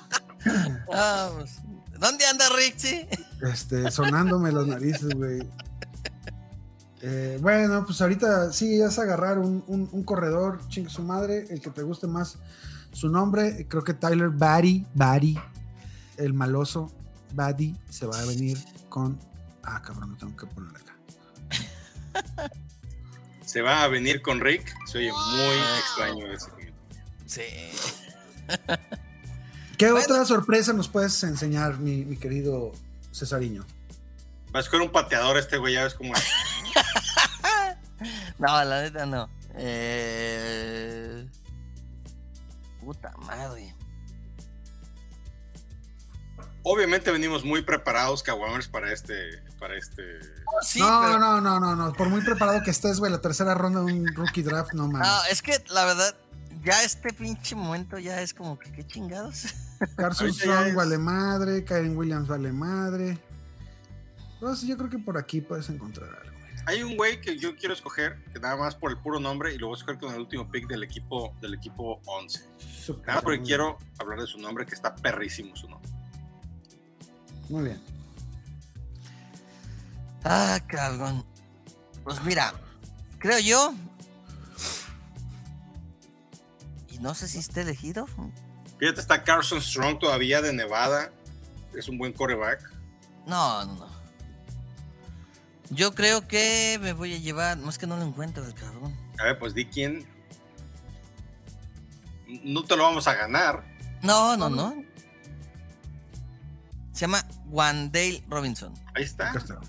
Ah, 0.92 1.30
pues, 1.38 1.58
¿Dónde 2.00 2.26
anda 2.26 2.44
Rixie? 2.56 3.08
Este, 3.42 3.88
sonándome 3.92 4.50
las 4.50 4.66
narices, 4.66 5.14
güey. 5.14 5.48
Eh, 7.00 7.38
bueno, 7.40 7.84
pues 7.86 8.00
ahorita 8.02 8.52
sí, 8.52 8.80
es 8.80 8.98
agarrar 8.98 9.38
un, 9.38 9.62
un- 9.68 9.88
un 9.92 10.02
corredor, 10.02 10.58
chingue 10.68 10.90
su 10.90 11.02
madre, 11.04 11.46
el 11.50 11.60
que 11.60 11.70
te 11.70 11.82
guste 11.82 12.08
más 12.08 12.38
su 12.92 13.08
nombre. 13.08 13.66
Creo 13.68 13.84
que 13.84 13.94
Tyler 13.94 14.30
Batty, 14.30 14.84
Batty, 14.94 15.38
el 16.24 16.34
maloso 16.34 16.90
Batty, 17.34 17.76
se 17.88 18.06
va 18.06 18.18
a 18.18 18.24
venir 18.24 18.58
con. 18.88 19.18
Ah, 19.62 19.80
cabrón, 19.82 20.12
me 20.12 20.16
tengo 20.18 20.36
que 20.36 20.46
poner 20.46 20.70
acá. 20.76 20.94
Se 23.44 23.60
va 23.62 23.82
a 23.84 23.88
venir 23.88 24.22
con 24.22 24.40
Rick. 24.40 24.74
Se 24.86 24.98
oye 24.98 25.12
muy 25.12 25.56
extraño 25.78 26.32
ese. 26.32 26.50
Sí. 27.26 27.42
¿Qué 29.78 29.90
Bueno. 29.90 30.04
otra 30.04 30.24
sorpresa 30.24 30.72
nos 30.72 30.88
puedes 30.88 31.22
enseñar, 31.24 31.78
mi, 31.78 32.04
mi 32.04 32.16
querido 32.16 32.72
Cesariño? 33.12 33.64
Va 34.54 34.58
a 34.58 34.62
escoger 34.62 34.82
un 34.82 34.92
pateador 34.92 35.36
este 35.38 35.56
güey, 35.56 35.74
ya 35.74 35.84
ves 35.84 35.94
cómo 35.94 36.14
es. 36.14 36.22
No, 38.38 38.64
la 38.64 38.82
neta 38.82 39.06
no. 39.06 39.28
Eh... 39.54 41.24
Puta 42.80 43.12
madre. 43.18 43.72
Obviamente 46.64 47.10
venimos 47.10 47.44
muy 47.44 47.62
preparados, 47.62 48.22
Kawamers, 48.22 48.68
para 48.68 48.92
este, 48.92 49.42
para 49.58 49.76
este. 49.76 50.02
Sí, 50.62 50.78
no, 50.80 51.00
pero- 51.04 51.18
no, 51.18 51.40
no, 51.40 51.58
no, 51.58 51.74
no. 51.74 51.92
Por 51.92 52.08
muy 52.08 52.20
preparado 52.22 52.62
que 52.62 52.70
estés, 52.70 53.00
güey, 53.00 53.10
la 53.10 53.20
tercera 53.20 53.54
ronda 53.54 53.80
de 53.82 53.92
un 53.92 54.06
rookie 54.14 54.42
draft, 54.42 54.72
no 54.74 54.86
mames. 54.86 55.08
No, 55.08 55.24
es 55.30 55.42
que 55.42 55.62
la 55.70 55.84
verdad, 55.84 56.14
ya 56.62 56.82
este 56.84 57.12
pinche 57.12 57.56
momento 57.56 57.98
ya 57.98 58.20
es 58.22 58.32
como 58.32 58.58
que 58.58 58.70
qué 58.70 58.86
chingados. 58.86 59.46
Carson 59.96 60.32
Strong 60.32 60.74
vale 60.76 60.98
madre, 60.98 61.64
Kyren 61.64 61.96
Williams 61.96 62.28
vale 62.28 62.52
madre. 62.52 63.18
Entonces 64.34 64.68
yo 64.68 64.76
creo 64.76 64.90
que 64.90 64.98
por 64.98 65.18
aquí 65.18 65.40
puedes 65.40 65.68
encontrar 65.68 66.08
algo. 66.10 66.30
güey. 66.38 66.52
Hay 66.66 66.82
un 66.84 66.96
güey 66.96 67.20
que 67.20 67.36
yo 67.38 67.56
quiero 67.56 67.74
escoger, 67.74 68.22
que 68.32 68.38
nada 68.38 68.54
más 68.56 68.76
por 68.76 68.92
el 68.92 68.98
puro 68.98 69.18
nombre, 69.18 69.52
y 69.52 69.58
lo 69.58 69.66
voy 69.68 69.74
a 69.74 69.78
escoger 69.78 69.98
con 69.98 70.14
el 70.14 70.20
último 70.20 70.48
pick 70.48 70.68
del 70.68 70.84
equipo, 70.84 71.34
del 71.40 71.54
equipo 71.54 72.00
11. 72.06 72.44
Súper 72.58 73.08
Nada 73.08 73.20
porque 73.20 73.42
quiero 73.42 73.78
hablar 73.98 74.20
de 74.20 74.26
su 74.28 74.38
nombre, 74.38 74.64
que 74.64 74.74
está 74.76 74.94
perrísimo 74.94 75.56
su 75.56 75.68
nombre. 75.68 75.90
Muy 77.52 77.64
bien. 77.64 77.82
Ah, 80.24 80.58
cabrón. 80.66 81.22
Pues 82.02 82.22
mira, 82.24 82.54
creo 83.18 83.38
yo. 83.40 83.74
Y 86.88 86.98
no 87.00 87.14
sé 87.14 87.28
si 87.28 87.40
esté 87.40 87.60
elegido. 87.60 88.08
Fíjate, 88.78 89.02
está 89.02 89.22
Carson 89.22 89.60
Strong 89.60 89.98
todavía 89.98 90.40
de 90.40 90.54
Nevada. 90.54 91.12
Es 91.76 91.90
un 91.90 91.98
buen 91.98 92.14
coreback. 92.14 92.72
No, 93.26 93.66
no, 93.66 93.74
no. 93.74 93.86
Yo 95.68 95.94
creo 95.94 96.26
que 96.26 96.78
me 96.80 96.94
voy 96.94 97.12
a 97.12 97.18
llevar. 97.18 97.58
No 97.58 97.68
es 97.68 97.76
que 97.76 97.86
no 97.86 97.98
lo 97.98 98.04
encuentro, 98.04 98.46
el 98.46 98.54
cabrón. 98.54 98.96
A 99.18 99.24
ver, 99.24 99.38
pues 99.38 99.52
di 99.52 99.66
quién. 99.66 100.06
No 102.44 102.64
te 102.64 102.78
lo 102.78 102.84
vamos 102.84 103.06
a 103.08 103.14
ganar. 103.14 103.62
No, 104.00 104.38
no, 104.38 104.48
no. 104.48 104.90
Se 106.92 107.00
llama 107.02 107.26
Wandale 107.52 108.24
Robinson. 108.28 108.74
Ahí 108.94 109.04
está. 109.04 109.30
Acá 109.30 109.38
está. 109.38 109.60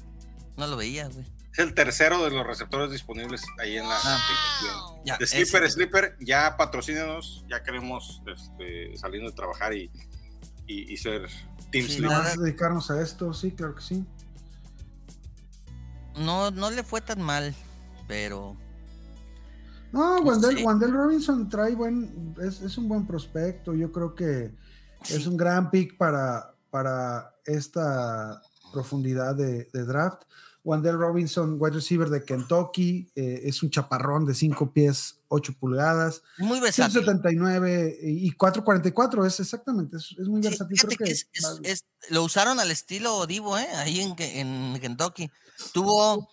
No 0.58 0.66
lo 0.68 0.76
veía, 0.78 1.08
güey. 1.10 1.26
Es 1.52 1.60
el 1.60 1.76
tercero 1.76 2.24
de 2.24 2.32
los 2.32 2.48
receptores 2.48 2.90
disponibles 2.92 3.44
ahí 3.62 3.78
en 3.78 3.88
la 3.88 3.96
Ah. 4.04 4.18
aplicación. 4.18 5.06
Ya, 5.06 5.18
De 5.18 5.28
Slipper, 5.28 5.64
ese. 5.64 5.74
Slipper, 5.76 6.18
ya 6.20 6.58
patrocínenos, 6.58 7.46
ya 7.48 7.62
queremos 7.62 8.24
este, 8.26 8.98
saliendo 8.98 9.30
de 9.30 9.36
trabajar 9.36 9.76
y, 9.76 9.92
y, 10.66 10.92
y 10.92 10.98
ser 10.98 11.28
Team 11.72 11.86
Sí, 11.86 11.94
Slipper. 11.98 12.10
nada. 12.10 12.24
Vamos 12.24 12.38
a 12.38 12.42
dedicarnos 12.42 12.92
a 12.92 13.02
esto, 13.02 13.34
sí, 13.34 13.52
claro 13.52 13.76
que 13.76 13.82
sí. 13.84 14.04
No, 16.18 16.52
no 16.52 16.70
le 16.72 16.84
fue 16.84 17.02
tan 17.02 17.22
mal, 17.22 17.54
pero. 18.08 18.56
No, 19.92 20.18
Sí. 20.42 20.64
Wandel 20.64 20.92
Robinson 20.92 21.50
trae 21.50 21.76
buen, 21.76 22.36
es, 22.42 22.62
es 22.62 22.78
un 22.80 22.88
buen 22.88 23.06
prospecto. 23.06 23.76
Yo 23.76 23.92
creo 23.92 24.16
que 24.16 24.52
es 25.10 25.28
un 25.28 25.38
gran 25.38 25.70
pick 25.70 25.98
para, 25.98 26.56
para 26.72 27.33
esta 27.46 28.42
profundidad 28.72 29.36
de, 29.36 29.70
de 29.74 29.86
draft. 29.86 30.24
Wandel 30.66 30.98
Robinson, 30.98 31.58
wide 31.60 31.76
receiver 31.76 32.10
de 32.10 32.24
Kentucky, 32.24 33.12
eh, 33.16 33.42
es 33.44 33.62
un 33.64 33.70
chaparrón 33.70 34.26
de 34.26 34.34
5 34.34 34.72
pies, 34.72 35.18
8 35.28 35.54
pulgadas, 35.60 36.22
Muy 36.38 36.62
versátil. 36.62 37.04
179 37.04 38.00
y 38.02 38.32
444, 38.32 39.26
es 39.26 39.42
exactamente, 39.42 39.98
es, 39.98 40.16
es 40.18 40.28
muy 40.30 40.42
Sí, 40.42 40.48
versátil. 40.48 40.78
creo 40.80 40.90
que 40.92 41.04
que 41.04 41.12
es- 41.12 41.28
es- 41.64 41.84
lo 42.10 42.24
usaron 42.24 42.62
al 42.62 42.72
estilo 42.72 43.26
Divo, 43.28 43.58
¿eh? 43.58 43.68
Ahí 43.76 44.00
en, 44.00 44.16
en 44.18 44.80
Kentucky. 44.80 45.30
Tuvo 45.74 46.30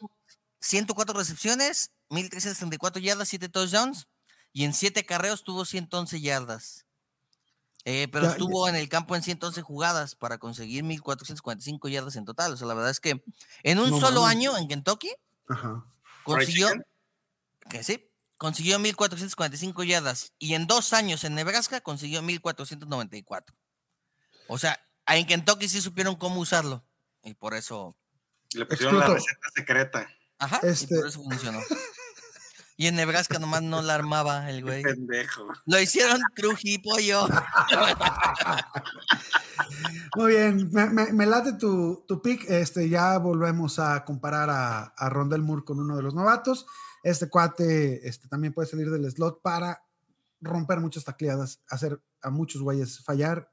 104 0.61 1.19
recepciones, 1.19 1.91
1334 2.11 3.03
yardas, 3.03 3.29
7 3.29 3.49
touchdowns. 3.49 4.07
Y 4.53 4.65
en 4.65 4.75
7 4.75 5.05
carreos 5.07 5.45
tuvo 5.45 5.65
111 5.65 6.21
yardas. 6.21 6.85
Eh, 7.85 8.09
pero 8.13 8.27
Ya, 8.27 8.33
estuvo 8.33 8.69
en 8.69 8.77
el 8.77 8.89
campo 8.89 9.17
en 9.17 9.23
111 9.23 9.63
jugadas 9.63 10.15
para 10.15 10.39
conseguir 10.39 10.85
1445 10.85 11.89
yardas 11.89 12.17
en 12.17 12.25
total. 12.27 12.53
O 12.53 12.57
sea, 12.57 12.67
la 12.67 12.75
verdad 12.75 12.91
es 12.91 13.01
que 13.01 13.23
en 13.63 13.79
un 13.79 13.91
No 13.91 14.01
solo 14.01 14.25
año 14.27 14.57
en 14.59 14.69
Kentucky 14.69 15.11
Ajá. 15.49 15.85
consiguió, 16.25 16.69
que 17.71 17.83
sí, 17.83 18.11
consiguió 18.37 18.79
1445 18.79 19.83
yardas. 19.85 20.33
Y 20.39 20.55
en 20.55 20.67
dos 20.67 20.93
años 20.93 21.25
en 21.25 21.35
Nebraska 21.35 21.81
consiguió 21.81 22.21
1494. 22.23 23.57
O 24.49 24.59
sea, 24.59 24.79
en 25.07 25.27
Kentucky 25.27 25.69
sí 25.69 25.81
supieron 25.81 26.17
cómo 26.17 26.41
usarlo. 26.41 26.85
Y 27.23 27.35
por 27.35 27.55
eso 27.55 27.97
Le 28.53 28.67
pusieron 28.67 28.99
la 28.99 29.07
receta 29.07 29.49
secreta. 29.55 30.09
Ajá, 30.39 30.61
Este- 30.63 30.95
y 30.95 30.99
por 30.99 31.09
eso 31.09 31.23
funcionó. 31.23 31.61
Y 32.81 32.87
en 32.87 32.97
Nebraska 32.97 33.39
nomás 33.39 33.61
no 33.61 33.83
la 33.83 33.95
armaba 33.95 34.49
el 34.49 34.63
güey. 34.63 34.83
Pendejo. 34.83 35.47
Lo 35.67 35.79
hicieron 35.79 36.19
crujipollo. 36.35 37.29
Muy 40.17 40.33
bien, 40.33 40.71
me, 40.73 40.89
me- 40.89 41.13
me 41.13 41.27
late 41.27 41.53
tu, 41.59 42.07
tu 42.09 42.23
pick. 42.23 42.49
Este, 42.49 42.89
ya 42.89 43.19
volvemos 43.19 43.79
a 43.79 44.03
comparar 44.07 44.49
a, 44.49 44.85
a 44.97 45.11
Rondell 45.11 45.43
Moore 45.43 45.63
con 45.63 45.79
uno 45.79 45.95
de 45.95 46.03
los 46.03 46.15
novatos. 46.15 46.65
Este 47.03 47.29
cuate 47.29 48.09
este, 48.09 48.29
también 48.29 48.55
puede 48.55 48.67
salir 48.69 48.91
del 48.91 49.11
slot 49.11 49.43
para 49.43 49.83
romper 50.41 50.81
muchas 50.81 51.05
tacleadas, 51.05 51.61
hacer 51.69 52.01
a 52.23 52.31
muchos 52.31 52.63
güeyes 52.63 53.05
fallar 53.05 53.51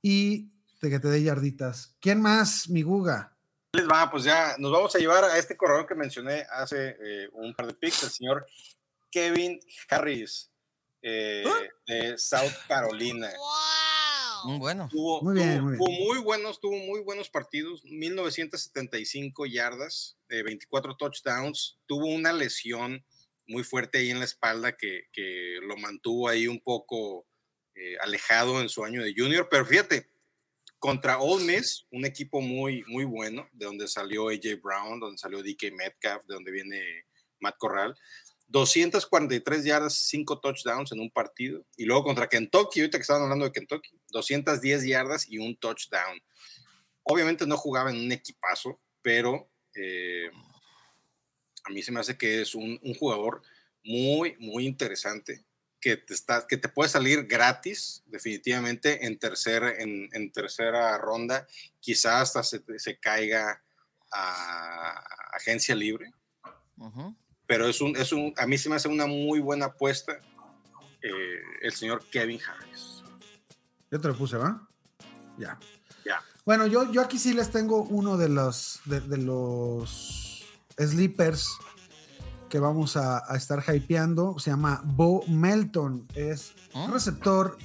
y 0.00 0.48
de 0.80 0.88
que 0.88 1.00
te 1.00 1.08
dé 1.08 1.22
yarditas. 1.22 1.96
¿Quién 2.00 2.22
más, 2.22 2.70
mi 2.70 2.80
Guga? 2.80 3.33
Les 3.74 3.88
va, 3.88 4.08
pues 4.10 4.24
ya 4.24 4.54
nos 4.58 4.70
vamos 4.70 4.94
a 4.94 4.98
llevar 4.98 5.24
a 5.24 5.36
este 5.38 5.56
corredor 5.56 5.86
que 5.86 5.94
mencioné 5.96 6.46
hace 6.50 6.96
eh, 7.02 7.28
un 7.32 7.54
par 7.54 7.66
de 7.66 7.74
picks, 7.74 8.02
el 8.04 8.10
señor 8.10 8.46
Kevin 9.10 9.58
Harris 9.88 10.50
eh, 11.02 11.44
de 11.86 12.16
South 12.16 12.52
Carolina. 12.68 13.30
Muy 14.44 14.58
bueno. 14.58 14.88
Tuvo, 14.90 15.22
Muy 15.22 15.34
bien, 15.34 15.58
tuvo- 15.58 15.62
muy 15.62 15.72
bien. 15.72 15.78
tuvo 15.78 15.90
muy 16.06 16.18
buenos, 16.18 16.60
tuvo 16.60 16.76
muy 16.76 17.00
buenos 17.00 17.28
partidos, 17.30 17.82
1975 17.84 19.46
yardas, 19.46 20.16
eh, 20.28 20.42
24 20.42 20.96
touchdowns, 20.96 21.78
tuvo 21.86 22.06
una 22.06 22.32
lesión 22.32 23.04
muy 23.46 23.64
fuerte 23.64 23.98
ahí 23.98 24.10
en 24.10 24.18
la 24.20 24.24
espalda 24.24 24.76
que, 24.76 25.04
que 25.12 25.58
lo 25.62 25.76
mantuvo 25.76 26.28
ahí 26.28 26.46
un 26.46 26.60
poco 26.60 27.26
eh, 27.74 27.96
alejado 28.02 28.60
en 28.60 28.68
su 28.68 28.84
año 28.84 29.02
de 29.02 29.14
junior, 29.16 29.48
pero 29.50 29.66
fíjate, 29.66 30.10
contra 30.84 31.18
Ole 31.18 31.44
Miss, 31.44 31.86
un 31.92 32.04
equipo 32.04 32.42
muy, 32.42 32.84
muy 32.88 33.06
bueno, 33.06 33.48
de 33.54 33.64
donde 33.64 33.88
salió 33.88 34.28
AJ 34.28 34.60
Brown, 34.62 35.00
donde 35.00 35.16
salió 35.16 35.42
DK 35.42 35.72
Metcalf, 35.72 36.26
de 36.26 36.34
donde 36.34 36.52
viene 36.52 37.06
Matt 37.40 37.56
Corral, 37.56 37.96
243 38.48 39.64
yardas, 39.64 39.94
5 39.94 40.40
touchdowns 40.40 40.92
en 40.92 41.00
un 41.00 41.10
partido. 41.10 41.64
Y 41.78 41.86
luego 41.86 42.04
contra 42.04 42.28
Kentucky, 42.28 42.80
ahorita 42.80 42.98
que 42.98 43.00
estaban 43.00 43.22
hablando 43.22 43.46
de 43.46 43.52
Kentucky, 43.52 43.98
210 44.10 44.84
yardas 44.84 45.26
y 45.26 45.38
un 45.38 45.56
touchdown. 45.56 46.20
Obviamente 47.04 47.46
no 47.46 47.56
jugaba 47.56 47.88
en 47.88 47.96
un 47.96 48.12
equipazo, 48.12 48.78
pero 49.00 49.50
eh, 49.74 50.28
a 51.64 51.70
mí 51.70 51.82
se 51.82 51.92
me 51.92 52.00
hace 52.00 52.18
que 52.18 52.42
es 52.42 52.54
un, 52.54 52.78
un 52.82 52.92
jugador 52.92 53.40
muy, 53.82 54.36
muy 54.38 54.66
interesante. 54.66 55.46
Que 55.84 55.98
te, 55.98 56.14
está, 56.14 56.46
que 56.46 56.56
te 56.56 56.70
puede 56.70 56.88
salir 56.88 57.26
gratis, 57.26 58.02
definitivamente, 58.06 59.04
en, 59.04 59.18
tercer, 59.18 59.62
en, 59.80 60.08
en 60.12 60.32
tercera 60.32 60.96
ronda. 60.96 61.46
Quizás 61.80 62.36
hasta 62.36 62.42
se, 62.42 62.62
se 62.78 62.98
caiga 62.98 63.62
a 64.10 65.04
agencia 65.34 65.74
libre 65.74 66.14
pero 67.46 67.68
es 67.68 67.80
un, 67.80 67.96
es 67.96 68.12
un, 68.12 68.32
a 68.36 68.46
mí 68.46 68.58
se 68.58 68.68
me 68.68 68.76
hace 68.76 68.88
una 68.88 69.06
muy 69.06 69.40
buena 69.40 69.66
apuesta 69.66 70.18
eh, 71.02 71.40
el 71.62 71.72
señor 71.72 72.04
Kevin 72.10 72.40
Harris. 72.40 73.02
Yo 73.90 74.00
te 74.00 74.08
lo 74.08 74.16
puse, 74.16 74.36
¿va? 74.36 74.66
Ya. 75.38 75.58
Ya. 76.04 76.22
Bueno, 76.44 76.66
yo, 76.66 76.90
yo 76.90 77.02
aquí 77.02 77.18
sí 77.18 77.32
les 77.34 77.50
tengo 77.50 77.82
uno 77.82 78.16
de 78.16 78.28
los, 78.28 78.80
de, 78.86 79.00
de 79.00 79.18
los 79.18 80.44
sleepers 80.78 81.48
que 82.54 82.60
vamos 82.60 82.96
a, 82.96 83.20
a 83.26 83.36
estar 83.36 83.60
hypeando. 83.66 84.38
Se 84.38 84.48
llama 84.50 84.80
Bo 84.84 85.24
Melton. 85.26 86.06
Es 86.14 86.52
¿Ah? 86.72 86.86
receptor 86.88 87.58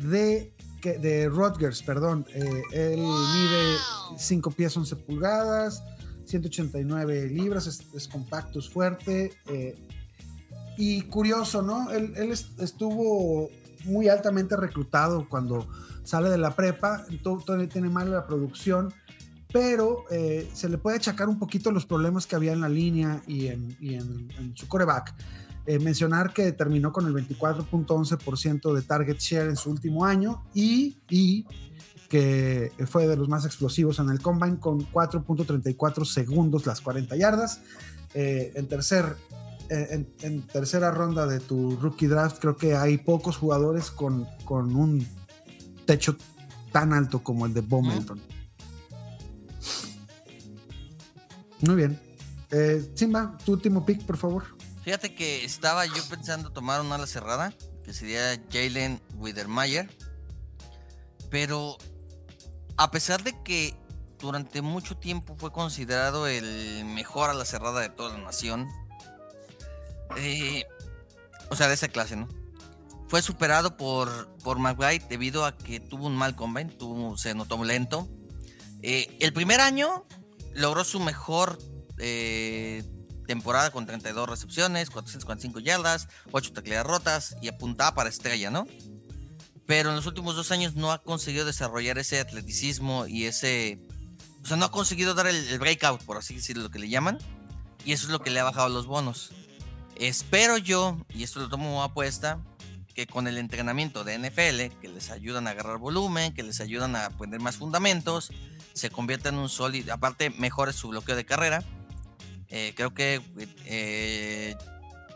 de, 0.00 0.52
de 0.82 1.28
Rutgers, 1.28 1.84
perdón. 1.84 2.26
Eh, 2.34 2.62
él 2.72 2.98
mide 2.98 3.76
5 4.18 4.50
pies 4.50 4.76
11 4.76 4.96
pulgadas, 4.96 5.84
189 6.24 7.28
libras, 7.28 7.68
es, 7.68 7.84
es 7.94 8.08
compacto, 8.08 8.58
es 8.58 8.68
fuerte. 8.68 9.30
eh, 9.46 9.78
y 10.76 11.02
curioso, 11.02 11.62
¿no? 11.62 11.92
Él, 11.92 12.12
él 12.16 12.32
est- 12.32 12.58
estuvo 12.60 13.50
muy 13.84 14.08
altamente 14.08 14.56
reclutado 14.56 15.28
cuando 15.28 15.68
sale 16.02 16.28
de 16.28 16.38
la 16.38 16.56
prepa, 16.56 17.06
to- 17.22 17.40
todavía 17.46 17.68
tiene 17.68 17.88
mala 17.88 18.26
producción, 18.26 18.92
pero 19.54 20.04
eh, 20.10 20.50
se 20.52 20.68
le 20.68 20.78
puede 20.78 20.96
achacar 20.96 21.28
un 21.28 21.38
poquito 21.38 21.70
los 21.70 21.86
problemas 21.86 22.26
que 22.26 22.34
había 22.34 22.52
en 22.52 22.60
la 22.60 22.68
línea 22.68 23.22
y 23.24 23.46
en, 23.46 23.76
y 23.80 23.94
en- 23.94 24.28
en 24.36 24.56
su 24.56 24.66
coreback. 24.66 25.14
Eh, 25.64 25.78
mencionar 25.78 26.32
que 26.34 26.50
terminó 26.50 26.92
con 26.92 27.06
el 27.06 27.14
24.11% 27.14 28.74
de 28.74 28.82
target 28.82 29.18
share 29.18 29.48
en 29.48 29.56
su 29.56 29.70
último 29.70 30.04
año 30.04 30.42
y, 30.54 30.98
y 31.08 31.46
que 32.08 32.72
fue 32.86 33.06
de 33.06 33.16
los 33.16 33.28
más 33.28 33.44
explosivos 33.46 34.00
en 34.00 34.10
el 34.10 34.20
combine 34.20 34.58
con 34.58 34.80
4.34 34.90 36.04
segundos 36.04 36.66
las 36.66 36.80
40 36.80 37.16
yardas. 37.16 37.60
Eh, 38.12 38.50
en, 38.56 38.66
tercer, 38.66 39.16
eh, 39.70 39.86
en, 39.90 40.08
en 40.22 40.42
tercera 40.48 40.90
ronda 40.90 41.28
de 41.28 41.38
tu 41.38 41.76
rookie 41.76 42.08
draft 42.08 42.40
creo 42.40 42.56
que 42.56 42.74
hay 42.74 42.98
pocos 42.98 43.36
jugadores 43.36 43.92
con, 43.92 44.26
con 44.44 44.74
un 44.74 45.06
techo 45.86 46.16
tan 46.72 46.92
alto 46.92 47.22
como 47.22 47.46
el 47.46 47.54
de 47.54 47.60
Bo 47.60 47.80
Muy 51.60 51.76
bien. 51.76 52.00
Eh, 52.50 52.88
Simba, 52.94 53.36
tu 53.44 53.52
último 53.52 53.84
pick, 53.84 54.04
por 54.04 54.16
favor. 54.16 54.44
Fíjate 54.82 55.14
que 55.14 55.44
estaba 55.44 55.86
yo 55.86 56.04
pensando 56.10 56.50
tomar 56.50 56.80
una 56.80 56.96
ala 56.96 57.06
cerrada, 57.06 57.54
que 57.84 57.92
sería 57.92 58.40
Jalen 58.52 59.00
Widermeyer. 59.16 59.88
Pero 61.30 61.78
a 62.76 62.90
pesar 62.90 63.22
de 63.24 63.34
que 63.42 63.74
durante 64.20 64.62
mucho 64.62 64.96
tiempo 64.96 65.36
fue 65.36 65.52
considerado 65.52 66.26
el 66.26 66.84
mejor 66.84 67.30
ala 67.30 67.44
cerrada 67.44 67.80
de 67.80 67.88
toda 67.88 68.16
la 68.16 68.24
nación, 68.24 68.68
eh, 70.16 70.64
o 71.50 71.56
sea, 71.56 71.68
de 71.68 71.74
esa 71.74 71.88
clase, 71.88 72.16
¿no? 72.16 72.28
Fue 73.08 73.22
superado 73.22 73.76
por, 73.76 74.28
por 74.42 74.58
McBride 74.58 75.06
debido 75.08 75.44
a 75.44 75.56
que 75.56 75.80
tuvo 75.80 76.06
un 76.06 76.16
mal 76.16 76.34
combine, 76.36 76.70
tuvo, 76.70 77.16
se 77.16 77.34
notó 77.34 77.62
lento. 77.64 78.08
Eh, 78.82 79.16
el 79.20 79.32
primer 79.32 79.60
año 79.60 80.04
logró 80.54 80.84
su 80.84 81.00
mejor 81.00 81.58
eh, 81.98 82.84
temporada 83.26 83.70
con 83.70 83.86
32 83.86 84.28
recepciones, 84.28 84.90
445 84.90 85.60
yardas, 85.60 86.08
8 86.32 86.52
tacleadas 86.52 86.86
rotas 86.86 87.36
y 87.42 87.48
apuntaba 87.48 87.94
para 87.94 88.08
estrella, 88.08 88.50
¿no? 88.50 88.66
Pero 89.66 89.90
en 89.90 89.96
los 89.96 90.06
últimos 90.06 90.36
dos 90.36 90.50
años 90.50 90.74
no 90.74 90.92
ha 90.92 91.02
conseguido 91.02 91.46
desarrollar 91.46 91.98
ese 91.98 92.20
atleticismo 92.20 93.06
y 93.06 93.24
ese 93.24 93.80
O 94.42 94.46
sea, 94.46 94.56
no 94.56 94.66
ha 94.66 94.70
conseguido 94.70 95.14
dar 95.14 95.26
el, 95.26 95.36
el 95.48 95.58
breakout, 95.58 96.02
por 96.02 96.18
así 96.18 96.34
decirlo, 96.34 96.64
lo 96.64 96.70
que 96.70 96.78
le 96.78 96.88
llaman. 96.88 97.18
Y 97.84 97.92
eso 97.92 98.06
es 98.06 98.12
lo 98.12 98.20
que 98.20 98.30
le 98.30 98.40
ha 98.40 98.44
bajado 98.44 98.68
los 98.68 98.86
bonos. 98.86 99.32
Espero 99.96 100.58
yo, 100.58 100.98
y 101.08 101.22
esto 101.22 101.40
lo 101.40 101.48
tomo 101.48 101.64
como 101.64 101.82
apuesta, 101.82 102.42
que 102.94 103.06
con 103.06 103.26
el 103.26 103.38
entrenamiento 103.38 104.04
de 104.04 104.18
NFL, 104.18 104.80
que 104.80 104.88
les 104.88 105.10
ayudan 105.10 105.46
a 105.46 105.50
agarrar 105.50 105.78
volumen, 105.78 106.32
que 106.32 106.42
les 106.42 106.60
ayudan 106.60 106.96
a 106.96 107.10
poner 107.10 107.40
más 107.40 107.56
fundamentos, 107.56 108.30
se 108.74 108.90
convierta 108.90 109.30
en 109.30 109.36
un 109.36 109.48
sólido. 109.48 109.94
Aparte, 109.94 110.30
mejore 110.30 110.72
su 110.72 110.88
bloqueo 110.88 111.16
de 111.16 111.24
carrera. 111.24 111.62
Eh, 112.48 112.74
creo 112.76 112.92
que 112.92 113.22
eh, 113.64 114.54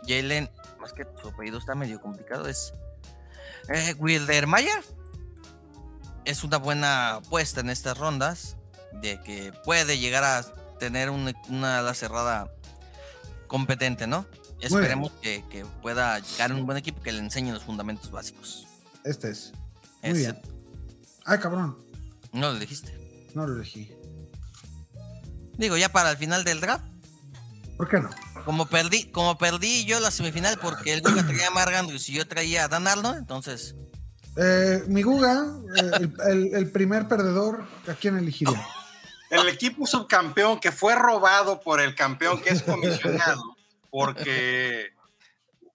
Jalen, 0.07 0.49
más 0.81 0.93
que 0.93 1.07
su 1.21 1.29
apellido 1.29 1.59
está 1.59 1.75
medio 1.75 2.01
complicado, 2.01 2.49
es 2.49 2.73
eh, 3.69 3.95
Wildermeyer. 3.99 4.83
Es 6.25 6.45
una 6.45 6.57
buena 6.59 7.17
apuesta 7.17 7.61
en 7.61 7.71
estas 7.71 7.97
rondas 7.99 8.57
de 9.01 9.21
que 9.23 9.53
puede 9.65 9.99
llegar 9.99 10.25
a 10.25 10.43
tener 10.79 11.11
un- 11.11 11.35
una 11.49 11.79
ala 11.81 11.95
cerrada 11.95 12.51
competente, 13.47 14.07
¿no? 14.07 14.27
Esperemos 14.61 15.13
que, 15.23 15.45
que 15.49 15.65
pueda 15.83 16.19
llegar 16.19 16.51
a 16.51 16.55
un 16.55 16.67
buen 16.67 16.77
equipo 16.79 17.01
que 17.01 17.13
le 17.13 17.19
enseñe 17.21 17.53
los 17.53 17.63
fundamentos 17.65 18.11
básicos. 18.11 18.67
Este 19.05 19.31
es. 19.31 19.53
Muy 20.03 20.13
bien. 20.19 20.41
Ay, 21.25 21.39
cabrón. 21.39 21.77
No 22.33 22.53
lo 22.53 22.59
dijiste. 22.59 22.98
No 23.39 23.47
lo 23.47 23.55
elegí. 23.55 23.89
Digo, 25.59 25.77
ya 25.77 25.91
para 25.91 26.11
el 26.11 26.17
final 26.17 26.43
del 26.43 26.61
draft, 26.61 26.85
¿Por 27.77 27.89
qué 27.89 28.01
no? 28.01 28.11
como 28.45 28.67
perdí, 28.67 29.13
como 29.13 29.39
perdí 29.39 29.85
yo 29.85 30.01
la 30.01 30.11
semifinal 30.11 30.59
porque 30.61 30.93
el 30.93 31.03
Guga 31.03 31.25
traía 31.25 31.47
a 31.47 31.51
Mark 31.53 31.73
Andrews 31.73 32.09
y 32.09 32.15
yo 32.15 32.27
traía 32.27 32.65
a 32.65 32.69
Dan 32.69 32.89
Arnold, 32.89 33.17
entonces 33.19 33.77
Eh, 34.37 34.83
mi 34.89 35.03
Guga, 35.03 35.47
eh, 35.77 35.91
el, 36.01 36.15
el- 36.29 36.55
el 36.55 36.71
primer 36.73 37.07
perdedor, 37.07 37.65
¿a 37.87 37.95
quién 37.95 38.17
elegiría? 38.19 38.61
El 39.31 39.49
equipo 39.49 39.87
subcampeón 39.87 40.59
que 40.59 40.73
fue 40.73 40.97
robado 40.97 41.61
por 41.61 41.81
el 41.81 41.95
campeón 41.95 42.41
que 42.41 42.51
es 42.51 42.63
comisionado, 42.65 43.57
porque 43.91 44.87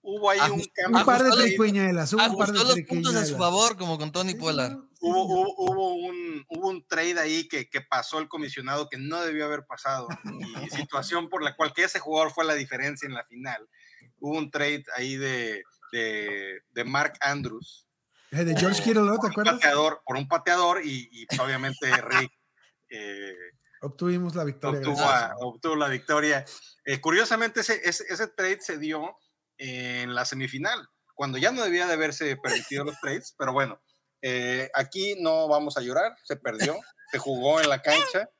hubo 0.02 0.28
ahí 0.28 0.40
un 0.50 0.60
Ajust- 0.60 0.72
cambio. 0.74 1.00
Un 1.00 1.06
par 1.06 1.22
de 1.22 1.30
un 1.30 2.18
par 2.18 2.50
ajustó 2.50 2.64
los 2.64 2.64
puntos 2.64 2.66
a 2.66 2.72
triquiñuelas. 2.74 3.28
su 3.28 3.36
favor, 3.38 3.76
como 3.78 3.96
con 3.98 4.12
Tony 4.12 4.34
Pollard. 4.34 4.76
Hubo, 5.04 5.24
hubo, 5.26 5.54
hubo 5.56 5.94
un, 5.94 6.44
hubo 6.48 6.68
un 6.68 6.86
trade 6.86 7.18
ahí 7.20 7.46
que, 7.48 7.68
que 7.68 7.80
pasó 7.80 8.18
el 8.18 8.28
comisionado 8.28 8.88
que 8.88 8.96
no 8.98 9.20
debió 9.22 9.44
haber 9.46 9.64
pasado. 9.66 10.08
Y 10.40 10.70
situación 10.70 11.28
por 11.28 11.42
la 11.42 11.54
cual 11.56 11.72
que 11.74 11.84
ese 11.84 11.98
jugador 12.00 12.32
fue 12.32 12.44
la 12.44 12.54
diferencia 12.54 13.06
en 13.06 13.14
la 13.14 13.24
final. 13.24 13.68
Hubo 14.18 14.38
un 14.38 14.50
trade 14.50 14.84
ahí 14.96 15.16
de, 15.16 15.62
de, 15.92 16.60
de 16.70 16.84
Mark 16.84 17.14
Andrews 17.20 17.86
Eh, 18.30 18.44
de 18.44 18.56
George 18.58 18.82
Kittle, 18.82 19.02
¿no? 19.02 19.18
¿Te 19.18 19.28
acuerdas? 19.28 19.54
pateador, 19.54 20.02
por 20.04 20.16
un 20.16 20.26
pateador 20.28 20.84
y, 20.84 21.08
y, 21.12 21.26
obviamente 21.38 21.90
Rick 22.02 22.32
eh, 22.90 23.34
Obtuvimos 23.82 24.34
la 24.34 24.44
victoria. 24.44 24.78
obtuvo, 24.80 25.02
a- 25.02 25.34
obtuvo 25.40 25.76
la 25.76 25.88
victoria. 25.88 26.44
Eh, 26.86 27.00
curiosamente, 27.00 27.60
ese, 27.60 27.80
ese, 27.84 28.04
ese 28.08 28.28
trade 28.28 28.60
se 28.60 28.78
dio 28.78 29.16
en 29.58 30.14
la 30.14 30.24
semifinal, 30.24 30.88
cuando 31.14 31.36
ya 31.38 31.52
no 31.52 31.62
debía 31.62 31.86
de 31.86 31.92
haberse 31.92 32.36
permitido 32.38 32.84
los 32.84 32.98
trades, 33.00 33.34
pero 33.38 33.52
bueno, 33.52 33.80
eh, 34.26 34.70
aquí 34.72 35.16
no 35.20 35.48
vamos 35.48 35.76
a 35.76 35.82
llorar, 35.82 36.16
se 36.24 36.36
perdió, 36.36 36.80
se 37.12 37.18
jugó 37.18 37.60
en 37.60 37.68
la 37.68 37.82
cancha. 37.82 38.30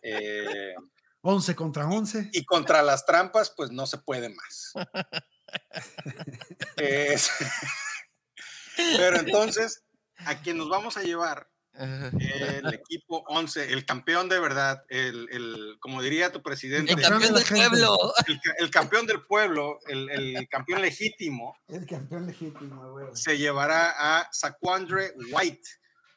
eh, 0.00 0.74
11 1.22 1.56
contra 1.56 1.88
11. 1.88 2.30
y 2.32 2.44
contra 2.44 2.82
las 2.82 3.04
trampas, 3.04 3.52
pues 3.56 3.72
no 3.72 3.84
se 3.86 3.98
puede 3.98 4.28
más. 4.28 4.74
Pero 8.76 9.18
entonces, 9.18 9.82
a 10.18 10.40
quien 10.40 10.56
nos 10.56 10.68
vamos 10.68 10.96
a 10.96 11.02
llevar 11.02 11.48
el 11.78 12.74
equipo 12.74 13.24
11, 13.28 13.72
el 13.72 13.84
campeón 13.84 14.28
de 14.28 14.38
verdad, 14.40 14.84
el, 14.88 15.28
el- 15.30 15.76
como 15.80 16.00
diría 16.02 16.30
tu 16.32 16.42
presidente, 16.42 16.92
El 16.92 16.98
el, 16.98 17.04
campeón 17.04 17.34
campeón 17.34 17.34
de 17.34 17.78
del 17.78 17.86
pueblo. 17.88 18.12
ca- 18.26 18.54
el 18.58 18.70
campeón 18.70 19.06
del 19.06 19.26
pueblo, 19.26 19.78
el, 19.86 20.10
el 20.10 20.48
campeón 20.48 20.82
legítimo, 20.82 21.56
El 21.68 21.86
campeón 21.86 22.26
legítimo, 22.26 22.92
güey. 22.92 23.06
se 23.14 23.36
llevará 23.38 23.94
a 24.18 24.28
Saquandre 24.32 25.14
White, 25.32 25.68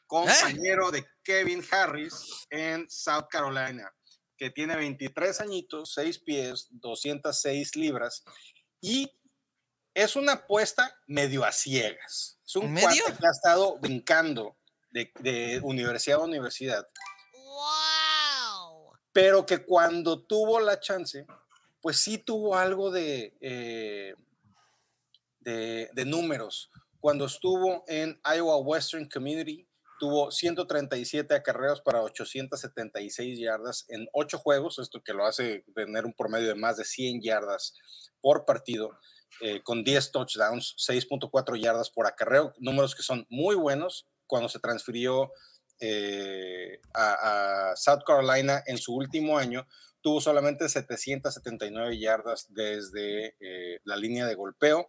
compañero 0.06 0.90
de 0.90 1.06
Kevin 1.22 1.64
Harris 1.70 2.46
en 2.50 2.88
South 2.88 3.26
Carolina, 3.30 3.92
que 4.36 4.50
tiene 4.50 4.76
23 4.76 5.40
añitos, 5.40 5.92
6 5.94 6.18
pies, 6.20 6.68
206 6.70 7.76
libras 7.76 8.22
y 8.80 9.10
es 9.94 10.14
una 10.14 10.34
apuesta 10.34 10.94
medio 11.08 11.44
a 11.44 11.50
ciegas. 11.50 12.38
Es 12.46 12.54
un 12.56 12.72
cuate 12.74 12.96
que 13.18 13.26
ha 13.26 13.30
estado 13.32 13.78
brincando 13.80 14.56
de, 14.90 15.12
de 15.20 15.60
universidad 15.62 16.20
a 16.20 16.24
universidad, 16.24 16.88
pero 19.12 19.44
que 19.46 19.64
cuando 19.64 20.22
tuvo 20.22 20.60
la 20.60 20.78
chance, 20.80 21.26
pues 21.80 21.98
sí 21.98 22.18
tuvo 22.18 22.56
algo 22.56 22.90
de, 22.90 23.36
eh, 23.40 24.14
de, 25.40 25.90
de 25.92 26.04
números. 26.04 26.70
Cuando 27.00 27.26
estuvo 27.26 27.84
en 27.86 28.20
Iowa 28.24 28.58
Western 28.58 29.08
Community, 29.08 29.68
tuvo 29.98 30.30
137 30.30 31.34
acarreos 31.34 31.80
para 31.80 32.02
876 32.02 33.38
yardas 33.38 33.84
en 33.88 34.08
8 34.12 34.38
juegos, 34.38 34.78
esto 34.78 35.02
que 35.02 35.12
lo 35.12 35.26
hace 35.26 35.64
tener 35.74 36.06
un 36.06 36.14
promedio 36.14 36.48
de 36.48 36.54
más 36.54 36.76
de 36.76 36.84
100 36.84 37.20
yardas 37.20 37.74
por 38.20 38.44
partido, 38.44 38.98
eh, 39.40 39.62
con 39.62 39.84
10 39.84 40.12
touchdowns, 40.12 40.74
6.4 40.78 41.60
yardas 41.60 41.90
por 41.90 42.06
acarreo, 42.06 42.52
números 42.58 42.94
que 42.94 43.02
son 43.02 43.26
muy 43.28 43.56
buenos 43.56 44.06
cuando 44.28 44.48
se 44.48 44.60
transfirió 44.60 45.32
eh, 45.80 46.80
a, 46.94 47.70
a 47.72 47.76
South 47.76 48.02
Carolina 48.06 48.62
en 48.66 48.78
su 48.78 48.94
último 48.94 49.36
año, 49.36 49.66
tuvo 50.00 50.20
solamente 50.20 50.68
779 50.68 51.98
yardas 51.98 52.46
desde 52.50 53.36
eh, 53.40 53.80
la 53.84 53.96
línea 53.96 54.26
de 54.26 54.34
golpeo. 54.34 54.88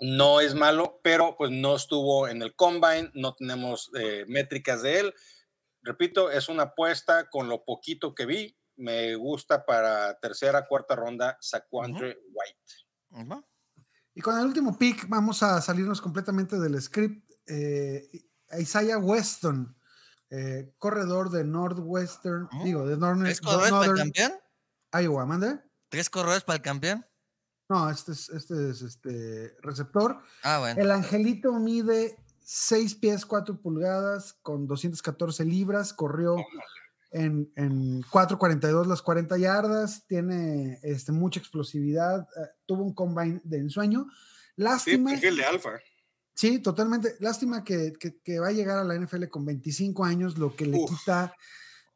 No 0.00 0.40
es 0.40 0.54
malo, 0.54 1.00
pero 1.02 1.36
pues 1.36 1.50
no 1.50 1.76
estuvo 1.76 2.26
en 2.26 2.42
el 2.42 2.56
combine, 2.56 3.10
no 3.14 3.34
tenemos 3.34 3.90
eh, 3.98 4.24
métricas 4.26 4.82
de 4.82 5.00
él. 5.00 5.14
Repito, 5.82 6.30
es 6.30 6.48
una 6.48 6.64
apuesta 6.64 7.28
con 7.30 7.48
lo 7.48 7.64
poquito 7.64 8.14
que 8.14 8.26
vi. 8.26 8.56
Me 8.76 9.14
gusta 9.14 9.64
para 9.64 10.18
tercera, 10.18 10.66
cuarta 10.66 10.96
ronda, 10.96 11.36
Saquandre 11.40 12.18
White. 12.32 12.60
Ujú. 13.10 13.44
Y 14.14 14.20
con 14.20 14.38
el 14.38 14.46
último 14.46 14.76
pick 14.76 15.08
vamos 15.08 15.42
a 15.42 15.60
salirnos 15.60 16.00
completamente 16.00 16.58
del 16.58 16.80
script. 16.80 17.31
Eh, 17.46 18.08
Isaiah 18.58 18.98
Weston, 18.98 19.76
eh, 20.30 20.72
corredor 20.78 21.30
de 21.30 21.44
Northwestern, 21.44 22.48
digo, 22.64 22.86
de 22.86 22.96
Northern, 22.96 23.24
¿Tres 23.24 23.40
corredores 23.40 23.70
para 23.70 23.92
el 23.92 23.98
campeón? 23.98 24.32
Iowa, 24.92 25.26
¿mande? 25.26 25.60
¿Tres 25.88 26.10
corredores 26.10 26.44
para 26.44 26.56
el 26.56 26.62
campeón? 26.62 27.06
No, 27.68 27.88
este 27.90 28.12
es, 28.12 28.28
este 28.28 28.70
es 28.70 28.82
este 28.82 29.56
receptor. 29.62 30.20
Ah, 30.42 30.58
bueno. 30.58 30.80
El 30.80 30.90
angelito 30.90 31.52
mide 31.52 32.18
6 32.44 32.96
pies 32.96 33.24
4 33.24 33.60
pulgadas 33.60 34.34
con 34.42 34.66
214 34.66 35.44
libras, 35.44 35.92
corrió 35.92 36.36
en, 37.12 37.52
en 37.56 38.02
4.42 38.02 38.86
las 38.86 39.02
40 39.02 39.38
yardas, 39.38 40.06
tiene 40.06 40.78
este, 40.82 41.12
mucha 41.12 41.40
explosividad, 41.40 42.22
eh, 42.36 42.48
tuvo 42.66 42.84
un 42.84 42.94
combine 42.94 43.40
de 43.44 43.58
ensueño. 43.58 44.06
Sí, 44.10 44.62
Lástima, 44.62 45.10
perfil 45.10 45.36
de 45.36 45.44
alfa. 45.44 45.70
Sí, 46.34 46.58
totalmente, 46.60 47.14
lástima 47.20 47.62
que, 47.64 47.92
que- 47.98 48.16
que 48.22 48.38
va 48.40 48.48
a 48.48 48.52
llegar 48.52 48.78
a 48.78 48.84
la 48.84 48.94
NFL 48.94 49.24
con 49.28 49.44
25 49.44 50.04
años, 50.04 50.38
lo 50.38 50.54
que 50.56 50.66
le 50.66 50.78
Uf. 50.78 50.90
quita 50.90 51.34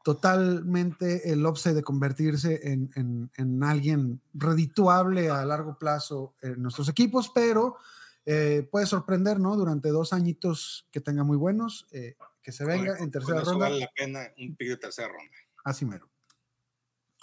totalmente 0.04 1.32
el 1.32 1.44
upside 1.44 1.74
de 1.74 1.82
convertirse 1.82 2.60
en, 2.72 2.90
en- 2.94 3.30
en 3.36 3.62
alguien 3.64 4.20
redituable 4.34 5.30
a 5.30 5.44
largo 5.44 5.78
plazo 5.78 6.34
en 6.42 6.62
nuestros 6.62 6.88
equipos, 6.88 7.30
pero 7.34 7.76
eh, 8.24 8.66
puede 8.70 8.86
sorprender, 8.86 9.40
¿no? 9.40 9.56
Durante 9.56 9.88
dos 9.88 10.12
añitos 10.12 10.86
que 10.92 11.00
tenga 11.00 11.24
muy 11.24 11.36
buenos, 11.36 11.86
eh, 11.90 12.14
que 12.42 12.52
se 12.52 12.64
venga 12.64 12.96
en 12.98 13.10
tercera 13.10 13.42
eso 13.42 13.50
ronda, 13.52 13.68
vale 13.68 13.80
la 13.80 13.90
pena 13.96 14.20
un 14.38 14.54
pick 14.54 14.68
de 14.68 14.76
tercera 14.76 15.08
ronda. 15.08 15.32
así 15.64 15.84
mero. 15.84 16.08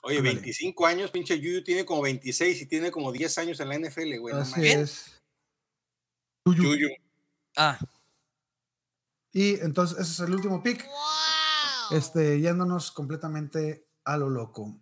Oye, 0.05 0.17
Ándale. 0.17 0.35
25 0.41 0.85
años, 0.85 1.11
pinche 1.11 1.39
Yuyu 1.39 1.63
tiene 1.63 1.85
como 1.85 2.01
26 2.01 2.61
y 2.61 2.65
tiene 2.65 2.91
como 2.91 3.13
10 3.13 3.37
años 3.37 3.59
en 3.61 3.69
la 3.69 3.75
NFL, 3.79 4.17
güey. 4.19 4.35
Así 4.35 4.67
es. 4.67 5.12
Yuyu. 6.45 6.63
Yuyu. 6.63 6.89
Ah, 7.57 7.77
Y 9.31 9.59
entonces 9.61 9.97
ese 9.99 10.11
es 10.11 10.19
el 10.19 10.33
último 10.35 10.61
pick, 10.61 10.87
este, 11.91 12.39
yéndonos 12.39 12.91
completamente 12.91 13.87
a 14.03 14.17
lo 14.17 14.29
loco. 14.29 14.79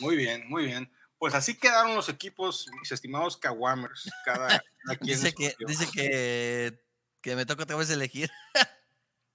Muy 0.00 0.16
bien, 0.16 0.48
muy 0.48 0.64
bien. 0.66 0.90
Pues 1.18 1.34
así 1.34 1.54
quedaron 1.56 1.94
los 1.94 2.08
equipos, 2.10 2.66
mis 2.80 2.92
estimados 2.92 3.36
Kawamers. 3.38 4.10
Cada, 4.24 4.48
cada 4.48 4.58
quien 5.00 5.16
dice 5.18 5.32
que, 5.32 5.54
dice 5.66 5.86
que, 5.92 6.84
que 7.22 7.36
me 7.36 7.46
toca 7.46 7.62
otra 7.62 7.76
vez 7.76 7.90
elegir. 7.90 8.30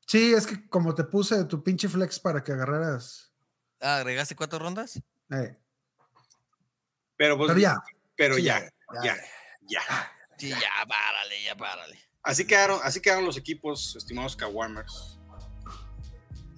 Sí, 0.08 0.34
es 0.34 0.46
que 0.46 0.68
como 0.68 0.94
te 0.94 1.06
puse 1.06 1.46
tu 1.46 1.64
pinche 1.64 1.88
flex 1.88 2.20
para 2.20 2.44
que 2.44 2.52
agarraras. 2.52 3.32
Ah, 3.80 3.98
¿agregaste 3.98 4.36
cuatro 4.36 4.60
rondas? 4.60 4.98
eh, 5.32 5.58
Pero, 7.16 7.38
pues, 7.38 7.48
pero 7.48 7.60
ya. 7.62 7.78
pero 8.18 8.36
sí, 8.36 8.44
ya, 8.44 8.70
ya, 9.06 9.16
ya. 9.62 10.12
Sí, 10.42 10.50
ya, 10.50 10.88
párale, 10.88 11.44
ya, 11.46 11.56
párale. 11.56 12.00
Así 12.24 12.46
quedaron, 12.46 12.80
así 12.84 13.00
quedaron 13.00 13.26
los 13.26 13.38
equipos, 13.38 13.96
estimados 13.96 14.36
Kawamers. 14.36 15.20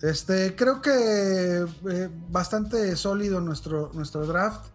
Este, 0.01 0.55
creo 0.55 0.81
que 0.81 1.65
eh, 1.89 2.09
bastante 2.29 2.95
sólido 2.95 3.41
nuestro, 3.41 3.91
nuestro 3.93 4.25
draft. 4.25 4.67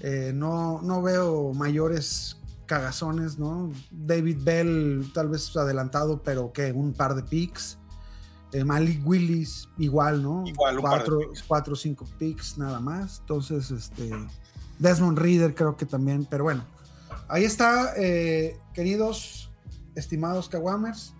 Eh, 0.00 0.32
no, 0.34 0.80
no 0.80 1.02
veo 1.02 1.52
mayores 1.52 2.38
cagazones, 2.64 3.38
¿no? 3.38 3.70
David 3.90 4.38
Bell 4.40 5.10
tal 5.12 5.28
vez 5.28 5.54
adelantado, 5.54 6.22
pero 6.22 6.50
que 6.50 6.72
un 6.72 6.94
par 6.94 7.14
de 7.14 7.24
picks. 7.24 7.78
Eh, 8.52 8.64
Malik 8.64 9.06
Willis 9.06 9.68
igual, 9.76 10.22
¿no? 10.22 10.44
Igual, 10.46 10.78
un 10.78 10.82
par 10.82 10.92
de 10.92 11.10
cuatro, 11.10 11.18
picks. 11.18 11.42
cuatro 11.42 11.72
o 11.74 11.76
cinco 11.76 12.06
picks 12.18 12.56
nada 12.56 12.80
más. 12.80 13.18
Entonces, 13.20 13.70
este, 13.70 14.10
Desmond 14.78 15.18
Reader 15.18 15.54
creo 15.54 15.76
que 15.76 15.84
también, 15.84 16.24
pero 16.24 16.44
bueno. 16.44 16.64
Ahí 17.34 17.42
está, 17.44 17.94
eh, 17.96 18.60
queridos, 18.74 19.50
estimados 19.96 20.48
Kawamers. 20.48 21.14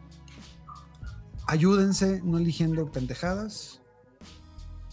Ayúdense, 1.49 2.21
no 2.23 2.39
eligiendo 2.39 2.93
pendejadas. 2.93 3.81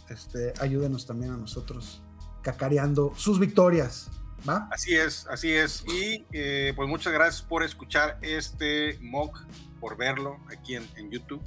Este, 0.10 0.52
ayúdenos 0.60 1.06
también 1.06 1.34
a 1.34 1.38
nosotros 1.38 2.02
cacareando 2.41 3.14
sus 3.15 3.39
victorias. 3.39 4.10
¿Va? 4.49 4.68
Así 4.72 4.95
es, 4.95 5.27
así 5.27 5.52
es. 5.52 5.85
Y 5.88 6.26
eh, 6.31 6.73
pues 6.76 6.89
muchas 6.89 7.14
gracias 7.14 7.43
por 7.43 7.61
escuchar 7.61 8.18
este 8.23 8.98
mock, 8.99 9.39
por 9.80 9.98
verlo 9.98 10.39
aquí 10.52 10.76
en, 10.76 10.89
en 10.95 11.11
YouTube. 11.11 11.43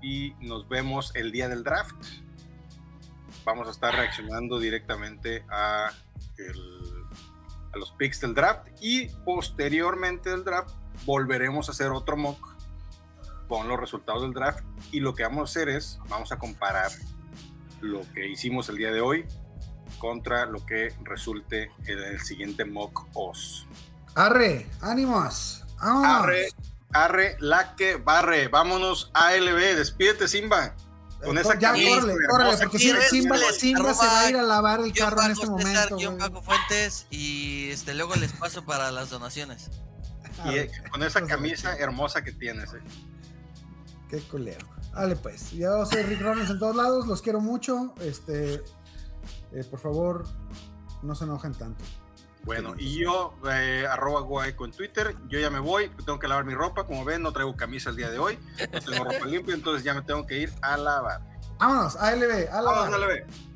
Y 0.00 0.34
nos 0.34 0.68
vemos 0.68 1.10
el 1.16 1.32
día 1.32 1.48
del 1.48 1.64
draft. 1.64 1.96
Vamos 3.44 3.66
a 3.66 3.72
estar 3.72 3.92
reaccionando 3.92 4.60
directamente 4.60 5.44
a, 5.50 5.90
el- 6.38 6.91
a 7.72 7.78
los 7.78 7.92
picks 7.92 8.20
del 8.20 8.34
draft. 8.34 8.68
Y 8.80 9.08
posteriormente 9.24 10.30
del 10.30 10.44
draft 10.44 10.74
volveremos 11.04 11.68
a 11.68 11.72
hacer 11.72 11.88
otro 11.88 12.16
mock 12.16 12.54
con 13.48 13.68
los 13.68 13.78
resultados 13.78 14.22
del 14.22 14.32
draft. 14.32 14.64
Y 14.90 15.00
lo 15.00 15.14
que 15.14 15.22
vamos 15.22 15.40
a 15.40 15.44
hacer 15.50 15.68
es, 15.68 15.98
vamos 16.08 16.32
a 16.32 16.38
comparar 16.38 16.90
lo 17.80 18.00
que 18.12 18.28
hicimos 18.28 18.68
el 18.68 18.76
día 18.76 18.92
de 18.92 19.00
hoy 19.00 19.26
contra 19.98 20.46
lo 20.46 20.64
que 20.64 20.94
resulte 21.02 21.70
en 21.86 21.98
el 21.98 22.20
siguiente 22.20 22.64
mock 22.64 23.06
os. 23.14 23.66
Arre, 24.14 24.68
ánimos. 24.80 25.64
vámonos. 25.80 26.06
Arre, 26.06 26.48
arre, 26.92 27.36
la 27.40 27.76
que 27.76 27.96
barre. 27.96 28.48
Vámonos 28.48 29.10
a 29.14 29.32
LB. 29.34 29.76
Despídete, 29.76 30.28
Simba. 30.28 30.74
Con 31.24 31.38
esa 31.38 31.54
ya, 31.58 31.70
camisa 31.72 32.00
córrele, 32.00 32.14
córrele, 32.28 32.56
que 32.58 32.64
porque. 32.66 32.78
Simba, 33.08 33.36
Simba 33.56 33.94
se 33.94 34.06
va 34.06 34.20
a 34.20 34.30
ir 34.30 34.36
a 34.36 34.42
lavar 34.42 34.80
el 34.80 34.92
carro 34.92 35.22
en 35.22 35.30
este 35.32 35.46
César, 35.46 35.90
momento. 35.90 35.94
güey. 35.96 36.18
bajo 36.18 36.42
Fuentes 36.42 37.06
y 37.10 37.70
este 37.70 37.94
luego 37.94 38.14
les 38.16 38.32
paso 38.32 38.64
para 38.64 38.90
las 38.90 39.10
donaciones. 39.10 39.70
Y 40.44 40.48
Arre, 40.48 40.60
eh, 40.62 40.70
con 40.90 41.02
esa 41.02 41.24
camisa 41.26 41.76
hermosa 41.76 42.22
que 42.22 42.32
tienes. 42.32 42.72
eh. 42.74 42.80
Qué 44.08 44.20
culero. 44.22 44.66
Dale 44.94 45.16
pues, 45.16 45.52
yo 45.52 45.86
soy 45.86 46.02
Rick 46.02 46.20
Rollins 46.20 46.50
en 46.50 46.58
todos 46.58 46.74
lados, 46.76 47.06
los 47.06 47.22
quiero 47.22 47.40
mucho. 47.40 47.94
Este, 48.00 48.54
eh, 49.52 49.64
por 49.70 49.78
favor, 49.80 50.24
no 51.02 51.14
se 51.14 51.24
enojen 51.24 51.54
tanto. 51.54 51.84
Bueno, 52.44 52.74
y 52.76 52.98
yo, 52.98 53.34
eh, 53.48 53.86
arroba 53.88 54.20
guayco 54.22 54.64
en 54.64 54.72
Twitter, 54.72 55.14
yo 55.28 55.38
ya 55.38 55.48
me 55.48 55.60
voy, 55.60 55.90
tengo 56.04 56.18
que 56.18 56.26
lavar 56.26 56.44
mi 56.44 56.54
ropa, 56.54 56.84
como 56.84 57.04
ven, 57.04 57.22
no 57.22 57.32
traigo 57.32 57.56
camisa 57.56 57.90
el 57.90 57.96
día 57.96 58.10
de 58.10 58.18
hoy, 58.18 58.38
no 58.72 58.80
tengo 58.80 59.04
ropa 59.04 59.24
limpia, 59.26 59.54
entonces 59.54 59.84
ya 59.84 59.94
me 59.94 60.02
tengo 60.02 60.26
que 60.26 60.38
ir 60.38 60.52
a 60.60 60.76
lavar. 60.76 61.20
Vámonos, 61.58 61.94
ALB, 61.96 62.48
a 62.50 62.60
lavar. 62.60 62.90
Vámonos, 62.90 63.02
ALB. 63.02 63.52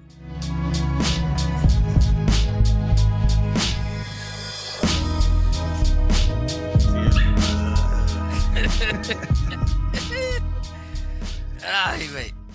Ay, 11.68 12.08
güey. 12.08 12.45